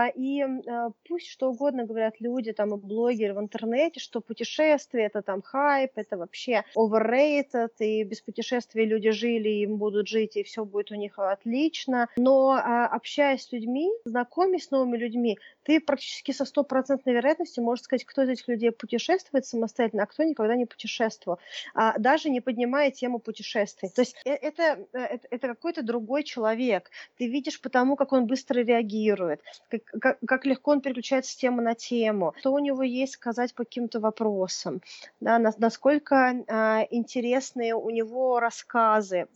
и 0.09 0.43
а, 0.43 0.91
пусть 1.09 1.29
что 1.29 1.51
угодно 1.51 1.85
говорят 1.85 2.15
люди, 2.21 2.53
там, 2.53 2.77
блогеры 2.77 3.35
в 3.35 3.41
интернете, 3.41 4.01
что 4.01 4.21
путешествие– 4.21 5.07
это 5.07 5.23
там 5.23 5.43
хайп, 5.43 5.93
это 5.97 6.17
вообще 6.17 6.65
overrated, 6.77 7.71
и 7.79 8.03
без 8.05 8.21
путешествий 8.21 8.87
люди 8.87 9.11
жили, 9.11 9.49
им 9.49 9.77
будут 9.77 10.09
жить, 10.09 10.37
и 10.37 10.43
все 10.43 10.65
будет 10.65 10.91
у 10.91 10.95
них 10.95 11.19
отлично. 11.19 12.09
Но 12.17 12.53
а, 12.53 12.87
общаясь 12.87 13.43
с 13.43 13.53
людьми, 13.53 13.91
знакомясь 14.05 14.65
с 14.65 14.71
новыми 14.71 14.97
людьми, 14.97 15.39
ты 15.65 15.81
практически 15.81 16.33
со 16.33 16.45
стопроцентной 16.45 17.15
вероятностью 17.15 17.65
можешь 17.65 17.85
сказать, 17.85 18.05
кто 18.05 18.23
из 18.23 18.29
этих 18.29 18.49
людей 18.49 18.71
путешествует 18.71 19.47
самостоятельно, 19.47 20.05
а 20.05 20.07
кто 20.07 20.23
никогда 20.23 20.57
не 20.57 20.67
путешествовал, 20.67 21.39
а 21.75 21.99
даже 21.99 22.31
не 22.31 22.41
поднимая 22.41 22.91
тему 22.91 23.19
путешествий. 23.19 23.89
То 23.89 24.03
есть 24.03 24.17
э, 24.25 24.31
это, 24.31 24.87
э, 24.93 24.99
это, 24.99 25.29
это 25.31 25.49
какой-то 25.49 25.83
другой 25.83 26.23
человек. 26.23 26.91
Ты 27.19 27.29
видишь 27.29 27.61
потому, 27.61 27.97
как 27.97 28.13
он 28.13 28.27
быстро 28.27 28.61
реагирует, 28.61 29.41
как, 29.79 30.19
как, 30.27 30.47
легко 30.47 30.73
он 30.73 30.81
переключается 30.81 31.33
с 31.33 31.37
темы 31.37 31.63
на 31.63 31.75
тему, 31.75 32.35
что 32.39 32.53
у 32.53 32.59
него 32.59 32.83
есть 32.83 33.15
сказать 33.15 33.55
по 33.55 33.65
каким-то 33.65 34.01
вопросам, 34.01 34.83
да, 35.21 35.39
насколько 35.39 36.17
э, 36.17 36.87
интересные 36.91 37.75
у 37.75 37.91
него 37.91 38.41
рассказы, 38.41 39.29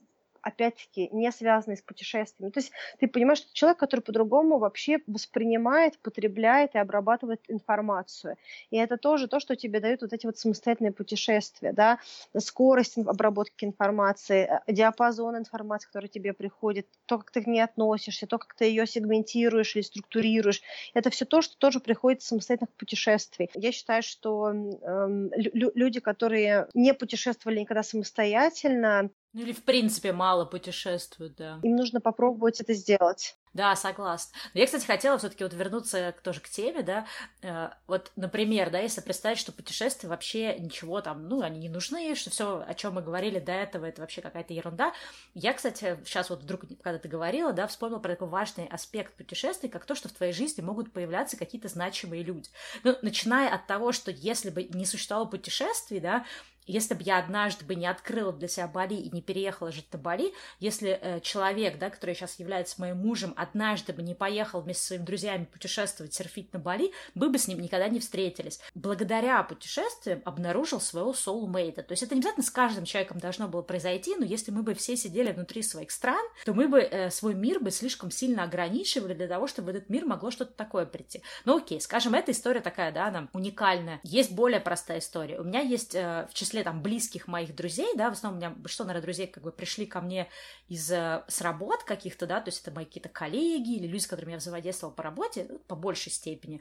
опять-таки, 0.42 1.08
не 1.12 1.30
связанные 1.32 1.76
с 1.76 1.82
путешествиями. 1.82 2.50
То 2.50 2.60
есть 2.60 2.72
ты 2.98 3.08
понимаешь, 3.08 3.38
что 3.38 3.52
человек, 3.52 3.78
который 3.78 4.00
по-другому 4.00 4.58
вообще 4.58 4.98
воспринимает, 5.06 5.98
потребляет 5.98 6.74
и 6.74 6.78
обрабатывает 6.78 7.40
информацию. 7.48 8.36
И 8.70 8.76
это 8.76 8.96
тоже 8.96 9.28
то, 9.28 9.40
что 9.40 9.56
тебе 9.56 9.80
дают 9.80 10.02
вот 10.02 10.12
эти 10.12 10.26
вот 10.26 10.38
самостоятельные 10.38 10.92
путешествия, 10.92 11.72
да, 11.72 11.98
скорость 12.36 12.98
обработки 12.98 13.64
информации, 13.64 14.48
э, 14.66 14.72
диапазон 14.72 15.36
информации, 15.36 15.86
который 15.86 16.08
тебе 16.08 16.32
приходит, 16.32 16.86
то, 17.06 17.18
как 17.18 17.30
ты 17.30 17.42
к 17.42 17.46
ней 17.46 17.60
относишься, 17.60 18.26
то, 18.26 18.38
как 18.38 18.54
ты 18.54 18.64
ее 18.66 18.86
сегментируешь 18.86 19.74
или 19.76 19.82
структурируешь. 19.82 20.62
Это 20.94 21.10
все 21.10 21.24
то, 21.24 21.42
что 21.42 21.56
тоже 21.58 21.80
приходит 21.80 22.20
из 22.20 22.26
самостоятельных 22.26 22.72
путешествий. 22.74 23.50
Я 23.54 23.72
считаю, 23.72 24.02
что 24.02 24.52
э, 24.52 25.28
люди, 25.34 26.00
которые 26.00 26.68
не 26.74 26.94
путешествовали 26.94 27.60
никогда 27.60 27.82
самостоятельно, 27.82 29.10
ну 29.32 29.42
или 29.42 29.52
в 29.52 29.64
принципе 29.64 30.12
мало 30.12 30.44
путешествуют, 30.44 31.36
да. 31.36 31.60
Им 31.62 31.76
нужно 31.76 32.00
попробовать 32.00 32.60
это 32.60 32.74
сделать. 32.74 33.36
Да, 33.58 33.74
согласна. 33.74 34.38
Но 34.54 34.60
я, 34.60 34.66
кстати, 34.66 34.86
хотела 34.86 35.18
все-таки 35.18 35.42
вот 35.42 35.52
вернуться 35.52 36.14
тоже 36.22 36.38
к 36.38 36.48
теме, 36.48 36.84
да. 36.84 37.08
Э, 37.42 37.70
вот, 37.88 38.12
например, 38.14 38.70
да, 38.70 38.78
если 38.78 39.00
представить, 39.00 39.38
что 39.38 39.50
путешествия 39.50 40.08
вообще 40.08 40.56
ничего 40.60 41.00
там, 41.00 41.28
ну, 41.28 41.40
они 41.42 41.58
не 41.58 41.68
нужны, 41.68 42.14
что 42.14 42.30
все, 42.30 42.64
о 42.64 42.74
чем 42.74 42.94
мы 42.94 43.02
говорили 43.02 43.40
до 43.40 43.50
этого, 43.50 43.86
это 43.86 44.00
вообще 44.00 44.20
какая-то 44.20 44.54
ерунда. 44.54 44.94
Я, 45.34 45.54
кстати, 45.54 45.98
сейчас 46.04 46.30
вот 46.30 46.44
вдруг, 46.44 46.66
когда 46.84 47.00
ты 47.00 47.08
говорила, 47.08 47.52
да, 47.52 47.66
вспомнила 47.66 47.98
про 47.98 48.10
такой 48.10 48.28
важный 48.28 48.68
аспект 48.68 49.16
путешествий, 49.16 49.68
как 49.68 49.86
то, 49.86 49.96
что 49.96 50.08
в 50.08 50.12
твоей 50.12 50.32
жизни 50.32 50.62
могут 50.62 50.92
появляться 50.92 51.36
какие-то 51.36 51.66
значимые 51.66 52.22
люди. 52.22 52.48
Ну, 52.84 52.96
начиная 53.02 53.52
от 53.52 53.66
того, 53.66 53.90
что 53.90 54.12
если 54.12 54.50
бы 54.50 54.68
не 54.72 54.86
существовало 54.86 55.26
путешествий, 55.26 55.98
да, 55.98 56.24
если 56.68 56.94
бы 56.94 57.02
я 57.02 57.18
однажды 57.18 57.64
бы 57.64 57.74
не 57.74 57.86
открыла 57.86 58.32
для 58.32 58.46
себя 58.46 58.68
Бали 58.68 58.94
и 58.94 59.10
не 59.10 59.22
переехала 59.22 59.72
жить 59.72 59.90
на 59.90 59.98
Бали, 59.98 60.34
если 60.60 60.90
э, 60.90 61.20
человек, 61.20 61.78
да, 61.78 61.88
который 61.88 62.14
сейчас 62.14 62.38
является 62.38 62.80
моим 62.80 62.98
мужем, 62.98 63.32
однажды 63.48 63.92
бы 63.92 64.02
не 64.02 64.14
поехал 64.14 64.60
вместе 64.60 64.82
со 64.82 64.86
своими 64.88 65.04
друзьями 65.04 65.44
путешествовать, 65.44 66.14
серфить 66.14 66.52
на 66.52 66.58
Бали, 66.58 66.92
мы 67.14 67.30
бы 67.30 67.38
с 67.38 67.48
ним 67.48 67.60
никогда 67.60 67.88
не 67.88 68.00
встретились. 68.00 68.60
Благодаря 68.74 69.42
путешествиям 69.42 70.22
обнаружил 70.24 70.80
своего 70.80 71.12
soulmate. 71.12 71.82
То 71.82 71.92
есть 71.92 72.02
это 72.02 72.14
не 72.14 72.20
обязательно 72.20 72.44
с 72.44 72.50
каждым 72.50 72.84
человеком 72.84 73.18
должно 73.18 73.48
было 73.48 73.62
произойти, 73.62 74.16
но 74.16 74.24
если 74.24 74.50
мы 74.50 74.62
бы 74.62 74.74
все 74.74 74.96
сидели 74.96 75.32
внутри 75.32 75.62
своих 75.62 75.90
стран, 75.90 76.24
то 76.44 76.52
мы 76.52 76.68
бы 76.68 76.80
э, 76.80 77.10
свой 77.10 77.34
мир 77.34 77.60
бы 77.60 77.70
слишком 77.70 78.10
сильно 78.10 78.44
ограничивали 78.44 79.14
для 79.14 79.28
того, 79.28 79.46
чтобы 79.46 79.72
в 79.72 79.76
этот 79.76 79.88
мир 79.88 80.04
могло 80.04 80.30
что-то 80.30 80.52
такое 80.52 80.86
прийти. 80.86 81.22
Ну 81.44 81.58
окей, 81.58 81.80
скажем, 81.80 82.14
эта 82.14 82.32
история 82.32 82.60
такая, 82.60 82.92
да, 82.92 83.06
она 83.06 83.28
уникальная. 83.32 84.00
Есть 84.02 84.32
более 84.32 84.60
простая 84.60 84.98
история. 84.98 85.38
У 85.38 85.44
меня 85.44 85.60
есть 85.60 85.94
э, 85.94 86.26
в 86.30 86.34
числе 86.34 86.62
там 86.62 86.82
близких 86.82 87.28
моих 87.28 87.54
друзей, 87.54 87.94
да, 87.96 88.10
в 88.10 88.12
основном 88.12 88.38
у 88.38 88.40
меня 88.40 88.54
большинство, 88.56 88.84
наверное, 88.84 89.04
друзей 89.04 89.26
как 89.26 89.42
бы 89.42 89.52
пришли 89.52 89.86
ко 89.86 90.00
мне 90.00 90.28
из 90.68 90.90
э, 90.90 91.24
с 91.28 91.40
работ 91.40 91.84
каких-то, 91.84 92.26
да, 92.26 92.40
то 92.40 92.48
есть 92.48 92.62
это 92.62 92.70
мои 92.70 92.84
какие-то 92.84 93.08
коллеги 93.08 93.27
или 93.36 93.86
люди, 93.86 94.02
с 94.02 94.06
которыми 94.06 94.32
я 94.32 94.38
взаимодействовала 94.38 94.94
по 94.94 95.02
работе, 95.02 95.46
ну, 95.48 95.58
по 95.58 95.76
большей 95.76 96.10
степени. 96.10 96.60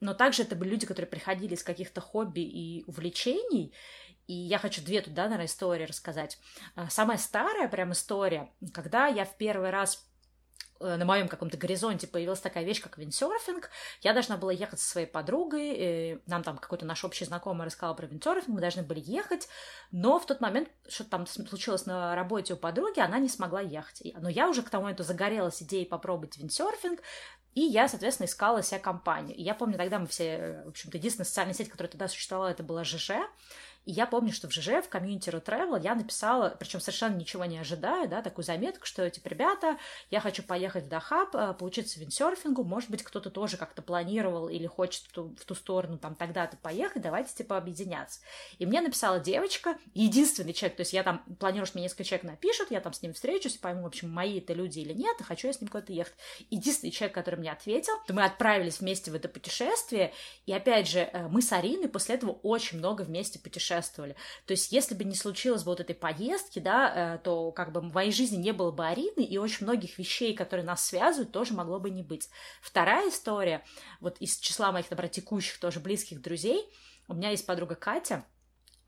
Но 0.00 0.14
также 0.14 0.42
это 0.42 0.56
были 0.56 0.70
люди, 0.70 0.86
которые 0.86 1.08
приходили 1.08 1.54
из 1.54 1.62
каких-то 1.62 2.00
хобби 2.00 2.40
и 2.40 2.84
увлечений, 2.86 3.72
и 4.26 4.34
я 4.34 4.58
хочу 4.58 4.82
две 4.82 5.00
тут, 5.00 5.14
да, 5.14 5.24
наверное, 5.24 5.46
истории 5.46 5.84
рассказать. 5.84 6.38
А, 6.74 6.90
самая 6.90 7.18
старая 7.18 7.68
прям 7.68 7.92
история, 7.92 8.50
когда 8.72 9.06
я 9.06 9.24
в 9.24 9.36
первый 9.36 9.70
раз 9.70 10.04
на 10.80 11.04
моем 11.04 11.28
каком-то 11.28 11.56
горизонте 11.56 12.06
появилась 12.06 12.40
такая 12.40 12.64
вещь, 12.64 12.82
как 12.82 12.98
виндсерфинг. 12.98 13.70
Я 14.02 14.12
должна 14.12 14.36
была 14.36 14.52
ехать 14.52 14.80
со 14.80 14.88
своей 14.88 15.06
подругой, 15.06 15.74
и 15.76 16.18
нам 16.26 16.42
там 16.42 16.58
какой-то 16.58 16.84
наш 16.84 17.04
общий 17.04 17.24
знакомый 17.24 17.66
рассказал 17.66 17.94
про 17.94 18.06
виндсерфинг, 18.06 18.48
мы 18.48 18.60
должны 18.60 18.82
были 18.82 19.00
ехать, 19.04 19.48
но 19.90 20.18
в 20.18 20.26
тот 20.26 20.40
момент 20.40 20.68
что-то 20.88 21.10
там 21.10 21.26
случилось 21.26 21.86
на 21.86 22.14
работе 22.14 22.54
у 22.54 22.56
подруги, 22.56 23.00
она 23.00 23.18
не 23.18 23.28
смогла 23.28 23.60
ехать. 23.60 24.02
Но 24.20 24.28
я 24.28 24.48
уже 24.48 24.62
к 24.62 24.70
тому 24.70 24.84
моменту 24.84 25.02
загорелась 25.02 25.62
идеей 25.62 25.86
попробовать 25.86 26.36
виндсерфинг, 26.38 27.00
и 27.56 27.62
я, 27.62 27.88
соответственно, 27.88 28.26
искала 28.26 28.62
себе 28.62 28.78
компанию. 28.78 29.34
И 29.34 29.42
я 29.42 29.54
помню, 29.54 29.78
тогда 29.78 29.98
мы 29.98 30.06
все, 30.06 30.62
в 30.66 30.68
общем-то, 30.68 30.98
единственная 30.98 31.24
социальная 31.24 31.54
сеть, 31.54 31.70
которая 31.70 31.90
тогда 31.90 32.06
существовала, 32.06 32.48
это 32.48 32.62
была 32.62 32.84
ЖЖ, 32.84 33.12
И 33.86 33.92
я 33.92 34.06
помню, 34.06 34.32
что 34.32 34.48
в 34.48 34.52
ЖЖ, 34.52 34.84
в 34.84 34.88
комьюнити 34.88 35.30
ru_travel 35.30 35.80
я 35.80 35.94
написала, 35.94 36.54
причем 36.58 36.80
совершенно 36.80 37.14
ничего 37.14 37.44
не 37.44 37.58
ожидая, 37.58 38.08
да, 38.08 38.20
такую 38.20 38.44
заметку, 38.44 38.84
что, 38.84 39.08
типа, 39.08 39.28
ребята, 39.28 39.78
я 40.10 40.20
хочу 40.20 40.42
поехать 40.42 40.84
в 40.84 40.88
Дахаб, 40.88 41.34
э, 41.36 41.54
поучиться 41.54 42.00
виндсерфингу, 42.00 42.64
может 42.64 42.90
быть, 42.90 43.04
кто-то 43.04 43.30
тоже 43.30 43.56
как-то 43.56 43.82
планировал 43.82 44.48
или 44.48 44.66
хочет 44.66 45.04
в 45.04 45.12
ту, 45.12 45.36
в 45.40 45.44
ту 45.44 45.54
сторону 45.54 45.98
там 45.98 46.16
тогда-то 46.16 46.56
поехать, 46.56 47.02
давайте, 47.02 47.32
типа, 47.32 47.56
объединяться. 47.56 48.20
И 48.58 48.66
мне 48.66 48.80
написала 48.80 49.20
девочка, 49.20 49.78
единственный 49.94 50.52
человек, 50.52 50.76
то 50.76 50.80
есть 50.80 50.92
я 50.92 51.04
там 51.04 51.22
планирую, 51.38 51.66
что 51.66 51.78
мне 51.78 51.84
несколько 51.84 52.02
человек 52.02 52.24
напишут, 52.24 52.72
я 52.72 52.80
там 52.80 52.92
с 52.92 53.02
ним 53.02 53.14
встречусь, 53.14 53.56
пойму, 53.56 53.82
в 53.82 53.86
общем, 53.86 54.10
мои 54.10 54.40
это 54.40 54.52
люди 54.52 54.80
или 54.80 54.94
нет, 54.94 55.20
и 55.20 55.22
хочу 55.22 55.46
я 55.46 55.52
с 55.52 55.60
ним 55.60 55.68
куда-то 55.68 55.92
ехать. 55.92 56.14
Единственный 56.50 56.90
человек, 56.90 57.14
который 57.14 57.36
мне 57.36 57.52
ответил, 57.52 57.94
то 58.08 58.14
мы 58.14 58.24
отправились 58.24 58.80
вместе 58.80 59.12
в 59.12 59.14
это 59.14 59.28
путешествие, 59.28 60.12
и 60.44 60.52
опять 60.52 60.88
же, 60.88 61.08
э, 61.12 61.28
мы 61.28 61.40
с 61.40 61.52
Ариной 61.52 61.88
после 61.88 62.16
этого 62.16 62.32
очень 62.42 62.78
много 62.78 63.02
вместе 63.02 63.38
путешествовали. 63.38 63.75
То 64.46 64.52
есть, 64.52 64.72
если 64.72 64.94
бы 64.94 65.04
не 65.04 65.14
случилось 65.14 65.62
бы 65.62 65.70
вот 65.70 65.80
этой 65.80 65.94
поездки, 65.94 66.58
да, 66.58 67.16
э, 67.16 67.18
то 67.18 67.52
как 67.52 67.72
бы 67.72 67.80
в 67.80 67.94
моей 67.94 68.12
жизни 68.12 68.36
не 68.36 68.52
было 68.52 68.70
бы 68.70 68.86
Арины, 68.86 69.22
и 69.22 69.38
очень 69.38 69.66
многих 69.66 69.98
вещей, 69.98 70.34
которые 70.34 70.64
нас 70.64 70.86
связывают, 70.86 71.32
тоже 71.32 71.54
могло 71.54 71.78
бы 71.78 71.90
не 71.90 72.02
быть. 72.02 72.28
Вторая 72.60 73.08
история, 73.08 73.64
вот 74.00 74.16
из 74.18 74.38
числа 74.38 74.72
моих, 74.72 74.90
например, 74.90 75.10
текущих 75.10 75.58
тоже 75.58 75.80
близких 75.80 76.20
друзей, 76.20 76.68
у 77.08 77.14
меня 77.14 77.30
есть 77.30 77.46
подруга 77.46 77.74
Катя, 77.74 78.24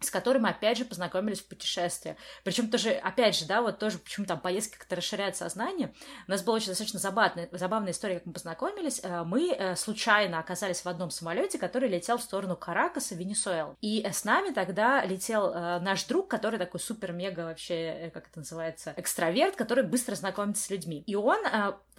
с 0.01 0.11
которой 0.11 0.39
мы, 0.39 0.51
опять 0.51 0.79
же, 0.79 0.85
познакомились 0.85 1.41
в 1.41 1.47
путешествии. 1.47 2.17
Причем 2.45 2.71
тоже, 2.71 2.91
опять 2.91 3.37
же, 3.37 3.47
да, 3.47 3.63
вот 3.63 3.79
тоже 3.79 3.99
почему 3.99 4.27
там 4.27 4.39
поездки 4.39 4.77
как-то 4.77 4.97
расширяют 4.97 5.37
сознание. 5.37 5.93
У 6.27 6.31
нас 6.31 6.43
была 6.43 6.57
очень 6.57 6.69
достаточно 6.69 7.01
забавная, 7.01 7.49
забавная 7.53 7.93
история, 7.93 8.17
как 8.17 8.27
мы 8.27 8.33
познакомились. 8.33 9.01
Э, 9.03 9.25
мы 9.25 9.53
э, 9.53 9.75
случайно 9.75 10.39
оказались 10.39 10.85
в 10.85 10.87
одном 10.87 11.11
самолете, 11.11 11.59
который 11.59 11.89
летел 11.89 12.19
в 12.19 12.23
сторону 12.23 12.57
Каракаса, 12.57 13.17
Венесуэлы. 13.17 13.75
И 13.81 14.07
с 14.09 14.25
нами 14.25 14.53
тогда 14.53 15.05
летел 15.05 15.53
э, 15.53 15.81
наш 15.81 16.05
друг, 16.05 16.29
который 16.29 16.59
такой 16.59 16.79
супер-мега 16.79 17.41
вообще, 17.41 18.11
как 18.15 18.29
это 18.29 18.39
называется, 18.39 18.95
экстраверт, 18.97 19.57
который 19.57 19.85
быстро 19.85 20.15
знакомится 20.15 20.65
с 20.65 20.71
людьми. 20.71 21.03
И 21.07 21.17
он 21.17 21.39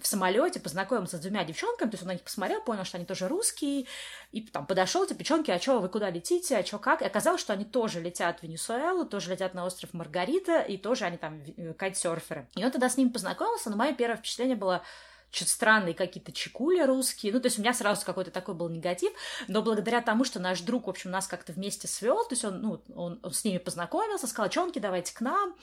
в 0.00 0.06
самолете 0.06 0.60
познакомился 0.60 1.18
с 1.18 1.20
двумя 1.20 1.44
девчонками, 1.44 1.90
то 1.90 1.94
есть 1.94 2.02
он 2.02 2.08
на 2.08 2.12
них 2.12 2.22
посмотрел, 2.22 2.62
понял, 2.62 2.84
что 2.84 2.96
они 2.96 3.06
тоже 3.06 3.28
русские, 3.28 3.86
и 4.32 4.40
там 4.42 4.66
подошел, 4.66 5.06
типа, 5.06 5.20
девчонки, 5.20 5.50
а 5.50 5.60
что, 5.60 5.80
вы 5.80 5.88
куда 5.88 6.10
летите, 6.10 6.56
а 6.56 6.64
что, 6.64 6.78
как? 6.78 7.02
И 7.02 7.04
оказалось, 7.04 7.40
что 7.40 7.52
они 7.52 7.64
тоже 7.64 7.89
летят 7.98 8.38
в 8.38 8.42
Венесуэлу, 8.44 9.04
тоже 9.04 9.32
летят 9.32 9.54
на 9.54 9.66
остров 9.66 9.92
Маргарита, 9.92 10.60
и 10.60 10.76
тоже 10.76 11.06
они 11.06 11.16
там 11.16 11.42
э, 11.56 11.72
кайтсерферы. 11.72 12.48
И 12.54 12.64
он 12.64 12.70
тогда 12.70 12.88
с 12.88 12.96
ними 12.96 13.08
познакомился, 13.08 13.70
но 13.70 13.76
мое 13.76 13.92
первое 13.92 14.18
впечатление 14.18 14.54
было, 14.54 14.84
что-то 15.30 15.50
странные 15.50 15.94
какие-то 15.94 16.32
чекули 16.32 16.82
русские. 16.82 17.32
Ну, 17.32 17.40
то 17.40 17.46
есть 17.46 17.58
у 17.58 17.62
меня 17.62 17.72
сразу 17.72 18.04
какой-то 18.04 18.30
такой 18.30 18.54
был 18.54 18.68
негатив, 18.68 19.12
но 19.48 19.62
благодаря 19.62 20.00
тому, 20.00 20.24
что 20.24 20.40
наш 20.40 20.60
друг, 20.60 20.86
в 20.86 20.90
общем, 20.90 21.10
нас 21.10 21.26
как-то 21.26 21.52
вместе 21.52 21.88
свел, 21.88 22.24
то 22.24 22.32
есть 22.34 22.44
он, 22.44 22.60
ну, 22.60 22.82
он, 22.94 23.20
он 23.22 23.32
с 23.32 23.44
ними 23.44 23.58
познакомился, 23.58 24.26
сказал, 24.26 24.50
чонки, 24.50 24.78
давайте 24.78 25.14
к 25.14 25.20
нам. 25.20 25.54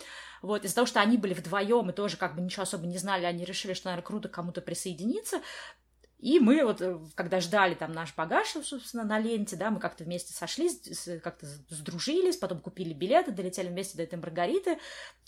Вот, 0.42 0.66
из-за 0.66 0.76
того, 0.76 0.88
что 0.88 1.02
они 1.02 1.18
были 1.18 1.34
вдвоем 1.34 1.90
и 1.90 1.94
тоже 1.94 2.18
как 2.18 2.36
бы 2.36 2.42
ничего 2.42 2.64
особо 2.64 2.86
не 2.86 2.98
знали, 2.98 3.26
они 3.26 3.44
решили, 3.44 3.74
что, 3.74 3.88
наверное, 3.88 4.06
круто 4.06 4.30
кому-то 4.30 4.62
присоединиться. 4.62 5.42
И 6.20 6.40
мы 6.40 6.66
вот, 6.66 6.82
э, 6.82 6.98
когда 7.14 7.40
ждали 7.40 7.76
там 7.76 7.92
наш 7.92 8.16
багаж, 8.16 8.48
собственно, 8.64 9.04
на 9.04 9.20
ленте, 9.20 9.56
да, 9.56 9.70
мы 9.70 9.80
как-то 9.80 10.04
вместе 10.04 10.34
сошлись, 10.34 10.82
как-то 11.22 11.46
сдружились, 11.70 12.38
потом 12.38 12.60
купили 12.60 12.94
билеты, 12.94 13.32
долетели 13.32 13.68
вместе 13.68 13.98
до 13.98 14.04
этой 14.04 14.18
Маргариты, 14.18 14.80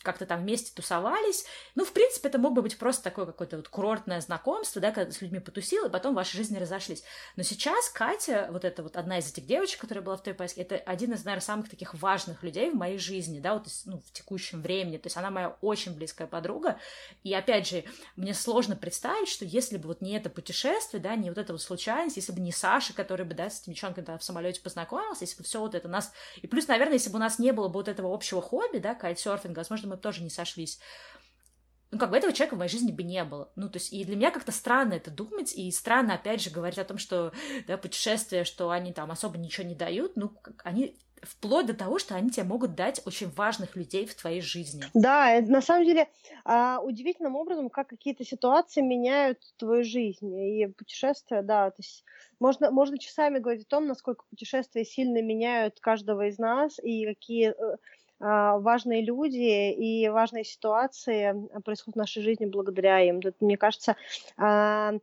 как-то 0.01 0.25
там 0.25 0.41
вместе 0.41 0.71
тусовались. 0.73 1.45
Ну, 1.75 1.85
в 1.85 1.91
принципе, 1.91 2.29
это 2.29 2.39
мог 2.39 2.53
бы 2.53 2.63
быть 2.63 2.79
просто 2.79 3.03
такое 3.03 3.27
какое-то 3.27 3.57
вот 3.57 3.69
курортное 3.69 4.19
знакомство, 4.21 4.81
да, 4.81 4.91
когда 4.91 5.11
с 5.11 5.21
людьми 5.21 5.39
потусил, 5.39 5.85
и 5.85 5.91
потом 5.91 6.15
ваши 6.15 6.37
жизни 6.37 6.57
разошлись. 6.57 7.03
Но 7.35 7.43
сейчас 7.43 7.89
Катя, 7.89 8.47
вот 8.51 8.65
эта 8.65 8.81
вот 8.81 8.97
одна 8.97 9.19
из 9.19 9.31
этих 9.31 9.45
девочек, 9.45 9.81
которая 9.81 10.03
была 10.03 10.17
в 10.17 10.23
той 10.23 10.33
поездке, 10.33 10.61
это 10.61 10.77
один 10.77 11.13
из, 11.13 11.23
наверное, 11.23 11.45
самых 11.45 11.69
таких 11.69 11.93
важных 11.93 12.41
людей 12.41 12.71
в 12.71 12.75
моей 12.75 12.97
жизни, 12.97 13.39
да, 13.39 13.53
вот 13.53 13.67
ну, 13.85 13.99
в 13.99 14.11
текущем 14.11 14.63
времени. 14.63 14.97
То 14.97 15.07
есть 15.07 15.17
она 15.17 15.29
моя 15.29 15.49
очень 15.61 15.93
близкая 15.93 16.27
подруга. 16.27 16.79
И 17.23 17.31
опять 17.31 17.67
же, 17.67 17.83
мне 18.15 18.33
сложно 18.33 18.75
представить, 18.75 19.27
что 19.29 19.45
если 19.45 19.77
бы 19.77 19.89
вот 19.89 20.01
не 20.01 20.15
это 20.15 20.31
путешествие, 20.31 20.78
да, 20.99 21.15
не 21.15 21.30
вот 21.30 21.38
эта 21.38 21.53
вот 21.53 21.61
случайность, 21.61 22.15
если 22.15 22.32
бы 22.32 22.39
не 22.39 22.51
Саша, 22.51 22.93
который 22.93 23.25
бы, 23.25 23.34
да, 23.34 23.49
с 23.49 23.61
этими 23.61 23.73
девчонками 23.73 24.05
там 24.05 24.19
в 24.19 24.23
самолете 24.23 24.61
познакомился, 24.61 25.23
если 25.23 25.38
бы 25.38 25.43
все 25.43 25.59
вот 25.59 25.75
это 25.75 25.88
нас... 25.88 26.11
И 26.38 26.47
плюс, 26.47 26.67
наверное, 26.67 26.93
если 26.93 27.09
бы 27.09 27.17
у 27.17 27.19
нас 27.19 27.39
не 27.39 27.51
было 27.51 27.67
бы 27.67 27.75
вот 27.75 27.88
этого 27.88 28.13
общего 28.13 28.41
хобби, 28.41 28.77
да, 28.77 28.95
кайтсерфинга, 28.95 29.59
возможно, 29.59 29.89
мы 29.89 29.97
тоже 29.97 30.23
не 30.23 30.30
сошлись. 30.30 30.80
Ну, 31.91 31.97
как 31.97 32.11
бы 32.11 32.17
этого 32.17 32.32
человека 32.32 32.55
в 32.55 32.59
моей 32.59 32.69
жизни 32.69 32.91
бы 32.91 33.01
не 33.01 33.23
было. 33.23 33.51
Ну, 33.55 33.67
то 33.67 33.77
есть, 33.77 33.91
и 33.91 34.05
для 34.05 34.15
меня 34.15 34.30
как-то 34.30 34.51
странно 34.51 34.93
это 34.93 35.09
думать, 35.09 35.53
и 35.53 35.71
странно, 35.71 36.13
опять 36.13 36.41
же, 36.41 36.51
говорить 36.51 36.77
о 36.77 36.86
том, 36.86 36.99
что, 36.99 37.34
да, 37.65 37.77
путешествия, 37.77 38.43
что 38.43 38.69
они 38.69 38.93
там 38.93 39.09
особо 39.09 39.38
ничего 39.38 39.65
не 39.65 39.75
дают, 39.75 40.15
ну, 40.15 40.32
они 40.63 40.99
вплоть 41.24 41.65
до 41.65 41.74
того, 41.74 41.99
что 41.99 42.15
они 42.15 42.30
тебе 42.30 42.45
могут 42.45 42.76
дать 42.76 43.01
очень 43.05 43.30
важных 43.30 43.76
людей 43.76 44.05
в 44.05 44.15
твоей 44.15 44.41
жизни. 44.41 44.84
Да, 44.93 45.39
на 45.41 45.61
самом 45.61 45.86
деле 45.86 46.07
а, 46.45 46.80
удивительным 46.82 47.36
образом, 47.36 47.70
как 47.70 47.88
какие-то 47.88 48.24
ситуации 48.24 48.82
меняют 48.82 49.39
твою 49.57 49.84
жизнь. 49.84 50.34
И 50.36 50.67
путешествия, 50.67 51.41
да, 51.41 51.72
то 51.72 51.80
есть 51.80 52.03
можно, 52.39 52.72
можно 52.72 52.97
часами 52.97 53.39
говорить 53.39 53.65
о 53.65 53.70
том, 53.70 53.88
насколько 53.88 54.26
путешествия 54.30 54.86
сильно 54.86 55.22
меняют 55.22 55.80
каждого 55.80 56.28
из 56.28 56.38
нас, 56.38 56.80
и 56.82 57.05
какие 57.05 57.49
э, 57.49 57.78
важные 58.20 59.01
люди 59.01 59.72
и 59.72 60.09
важные 60.09 60.43
ситуации 60.43 61.34
происходят 61.63 61.95
в 61.95 61.97
нашей 61.99 62.22
жизни 62.22 62.45
благодаря 62.45 62.99
им. 63.01 63.22
Мне 63.39 63.57
кажется, 63.57 63.95
а, 64.38 64.93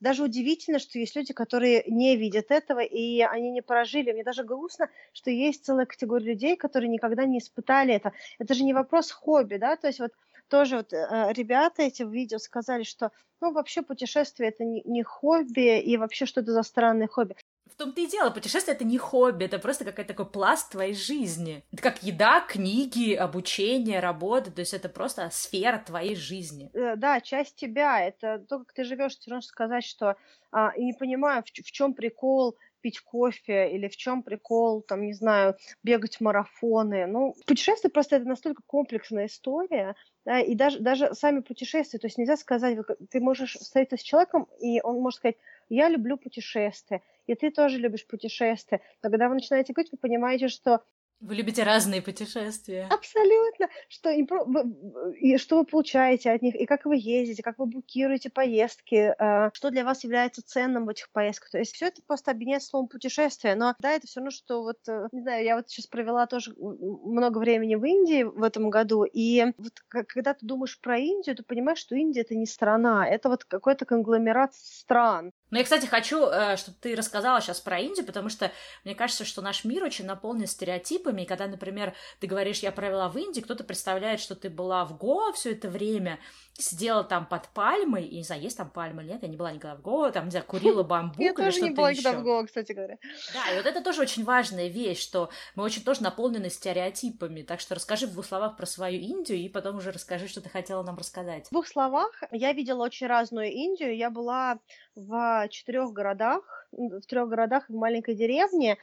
даже 0.00 0.22
удивительно, 0.22 0.78
что 0.78 0.98
есть 0.98 1.16
люди, 1.16 1.32
которые 1.32 1.84
не 1.86 2.16
видят 2.16 2.50
этого, 2.50 2.80
и 2.80 3.20
они 3.20 3.50
не 3.50 3.62
прожили. 3.62 4.12
Мне 4.12 4.24
даже 4.24 4.44
грустно, 4.44 4.88
что 5.12 5.30
есть 5.30 5.64
целая 5.64 5.86
категория 5.86 6.26
людей, 6.26 6.56
которые 6.56 6.88
никогда 6.88 7.24
не 7.24 7.38
испытали 7.38 7.94
это. 7.94 8.12
Это 8.38 8.54
же 8.54 8.64
не 8.64 8.72
вопрос 8.72 9.10
хобби, 9.10 9.56
да, 9.56 9.76
то 9.76 9.88
есть 9.88 10.00
вот 10.00 10.12
тоже 10.48 10.78
вот 10.78 10.92
э, 10.92 11.32
ребята 11.32 11.82
эти 11.82 12.02
в 12.02 12.10
видео 12.10 12.38
сказали, 12.38 12.82
что 12.82 13.12
ну 13.40 13.52
вообще 13.52 13.82
путешествие 13.82 14.50
это 14.50 14.64
не, 14.64 14.82
не 14.84 15.02
хобби 15.02 15.80
и 15.80 15.96
вообще 15.96 16.26
что 16.26 16.40
это 16.40 16.52
за 16.52 16.62
странное 16.62 17.06
хобби 17.06 17.36
том-то 17.80 18.00
и 18.00 18.06
дело, 18.06 18.30
путешествие— 18.30 18.74
это 18.76 18.84
не 18.84 18.98
хобби, 18.98 19.44
это 19.44 19.58
просто 19.58 19.84
какой-то 19.84 20.08
такой 20.08 20.26
пласт 20.26 20.70
твоей 20.70 20.94
жизни. 20.94 21.64
Это 21.72 21.82
как 21.82 22.02
еда, 22.02 22.40
книги, 22.40 23.14
обучение, 23.14 24.00
работа, 24.00 24.50
то 24.50 24.60
есть 24.60 24.74
это 24.74 24.88
просто 24.88 25.30
сфера 25.32 25.78
твоей 25.78 26.14
жизни. 26.14 26.70
Э, 26.74 26.96
да, 26.96 27.20
часть 27.20 27.56
тебя, 27.56 28.00
это 28.02 28.44
то, 28.48 28.58
как 28.58 28.72
ты 28.74 28.84
живешь, 28.84 29.16
ты 29.16 29.30
можешь 29.32 29.48
сказать, 29.48 29.84
что 29.84 30.16
а, 30.52 30.72
и 30.76 30.84
не 30.84 30.92
понимаю, 30.92 31.42
в, 31.42 31.46
в 31.46 31.72
чем 31.72 31.94
прикол 31.94 32.56
пить 32.80 33.00
кофе 33.00 33.70
или 33.72 33.88
в 33.88 33.96
чем 33.96 34.22
прикол, 34.22 34.82
там, 34.82 35.02
не 35.02 35.12
знаю, 35.12 35.56
бегать 35.82 36.20
марафоны. 36.20 37.06
Ну, 37.06 37.34
путешествие 37.46 37.90
просто 37.90 38.16
это 38.16 38.26
настолько 38.26 38.62
комплексная 38.66 39.26
история, 39.26 39.94
да, 40.24 40.40
и 40.40 40.54
даже, 40.54 40.80
даже 40.80 41.14
сами 41.14 41.40
путешествия, 41.40 41.98
то 41.98 42.06
есть 42.06 42.18
нельзя 42.18 42.36
сказать, 42.36 42.78
ты 43.10 43.20
можешь 43.20 43.54
встретиться 43.54 43.96
с 43.96 44.06
человеком, 44.06 44.48
и 44.60 44.80
он 44.82 45.00
может 45.00 45.18
сказать, 45.18 45.36
я 45.68 45.88
люблю 45.88 46.16
путешествия, 46.16 47.02
и 47.30 47.34
ты 47.36 47.50
тоже 47.50 47.78
любишь 47.78 48.06
путешествия. 48.06 48.80
Но 49.02 49.10
когда 49.10 49.28
вы 49.28 49.34
начинаете 49.34 49.72
говорить, 49.72 49.92
вы 49.92 49.98
понимаете, 49.98 50.48
что 50.48 50.82
вы 51.20 51.34
любите 51.34 51.64
разные 51.64 52.00
путешествия. 52.00 52.88
Абсолютно. 52.90 53.68
Что, 53.88 54.08
и, 54.08 55.36
что 55.36 55.58
вы 55.58 55.64
получаете 55.66 56.30
от 56.30 56.40
них, 56.40 56.54
и 56.54 56.64
как 56.64 56.86
вы 56.86 56.96
ездите, 56.96 57.42
как 57.42 57.58
вы 57.58 57.66
букируете 57.66 58.30
поездки, 58.30 59.14
э, 59.18 59.50
что 59.52 59.70
для 59.70 59.84
вас 59.84 60.02
является 60.02 60.42
ценным 60.42 60.86
в 60.86 60.88
этих 60.88 61.10
поездках. 61.10 61.50
То 61.50 61.58
есть 61.58 61.74
все 61.74 61.88
это 61.88 62.00
просто 62.06 62.30
объединяется 62.30 62.70
словом 62.70 62.88
путешествие. 62.88 63.54
Но 63.54 63.74
да, 63.80 63.92
это 63.92 64.06
все 64.06 64.20
равно, 64.20 64.30
что 64.30 64.62
вот, 64.62 64.78
э, 64.88 65.08
не 65.12 65.20
знаю, 65.20 65.44
я 65.44 65.56
вот 65.56 65.68
сейчас 65.68 65.86
провела 65.88 66.26
тоже 66.26 66.54
много 66.56 67.36
времени 67.36 67.74
в 67.74 67.84
Индии 67.84 68.22
в 68.22 68.42
этом 68.42 68.70
году, 68.70 69.04
и 69.04 69.44
вот 69.58 69.74
когда 69.88 70.32
ты 70.32 70.46
думаешь 70.46 70.80
про 70.80 70.96
Индию, 70.96 71.36
ты 71.36 71.42
понимаешь, 71.42 71.78
что 71.78 71.96
Индия 71.96 72.22
это 72.22 72.34
не 72.34 72.46
страна, 72.46 73.06
это 73.06 73.28
вот 73.28 73.44
какой-то 73.44 73.84
конгломерат 73.84 74.54
стран. 74.54 75.32
Ну, 75.50 75.58
я, 75.58 75.64
кстати, 75.64 75.86
хочу, 75.86 76.26
э, 76.26 76.56
чтобы 76.56 76.76
ты 76.80 76.94
рассказала 76.94 77.40
сейчас 77.40 77.60
про 77.60 77.78
Индию, 77.78 78.06
потому 78.06 78.28
что 78.28 78.52
мне 78.84 78.94
кажется, 78.94 79.24
что 79.24 79.42
наш 79.42 79.64
мир 79.64 79.84
очень 79.84 80.06
наполнен 80.06 80.46
стереотипами, 80.46 81.22
и 81.22 81.26
когда, 81.26 81.46
например, 81.46 81.94
ты 82.20 82.26
говоришь, 82.26 82.60
я 82.60 82.72
провела 82.72 83.08
в 83.08 83.18
Индии, 83.18 83.40
кто-то 83.40 83.64
представляет, 83.64 84.20
что 84.20 84.34
ты 84.34 84.48
была 84.48 84.84
в 84.84 84.96
Гоа 84.96 85.32
все 85.32 85.52
это 85.52 85.68
время, 85.68 86.18
сидела 86.54 87.02
там 87.02 87.26
под 87.26 87.48
пальмой, 87.48 88.04
и 88.04 88.18
не 88.18 88.22
знаю, 88.22 88.42
есть 88.42 88.56
там 88.56 88.70
пальмы 88.70 89.02
или 89.02 89.10
нет, 89.12 89.22
я 89.22 89.28
не 89.28 89.36
была 89.36 89.52
никогда 89.52 89.76
в 89.76 89.82
Гоа, 89.82 90.12
там, 90.12 90.26
не 90.26 90.30
знаю, 90.30 90.46
курила 90.46 90.82
бамбук. 90.82 91.18
Я 91.18 91.34
тоже 91.34 91.60
не 91.62 91.70
была 91.70 91.92
никогда 91.92 92.12
в 92.12 92.22
Гоа, 92.22 92.46
кстати 92.46 92.72
говоря. 92.72 92.98
Да, 93.34 93.52
и 93.52 93.56
вот 93.56 93.66
это 93.66 93.82
тоже 93.82 94.02
очень 94.02 94.24
важная 94.24 94.68
вещь, 94.68 95.00
что 95.00 95.30
мы 95.54 95.64
очень 95.64 95.82
тоже 95.82 96.02
наполнены 96.02 96.50
стереотипами, 96.50 97.42
так 97.42 97.60
что 97.60 97.74
расскажи 97.74 98.06
в 98.06 98.12
двух 98.12 98.26
словах 98.26 98.56
про 98.56 98.66
свою 98.66 99.00
Индию, 99.00 99.38
и 99.38 99.48
потом 99.48 99.76
уже 99.76 99.90
расскажи, 99.90 100.28
что 100.28 100.40
ты 100.40 100.48
хотела 100.48 100.82
нам 100.82 100.96
рассказать. 100.96 101.46
В 101.48 101.50
двух 101.50 101.66
словах, 101.66 102.10
я 102.30 102.52
видела 102.52 102.84
очень 102.84 103.06
разную 103.06 103.50
Индию, 103.50 103.96
я 103.96 104.10
была 104.10 104.58
в 105.06 105.48
четырех 105.48 105.92
городах, 105.92 106.66
в 106.72 107.00
трех 107.02 107.28
городах 107.28 107.68
и 107.68 107.72
в 107.72 107.76
маленькой 107.76 108.14
деревне. 108.14 108.78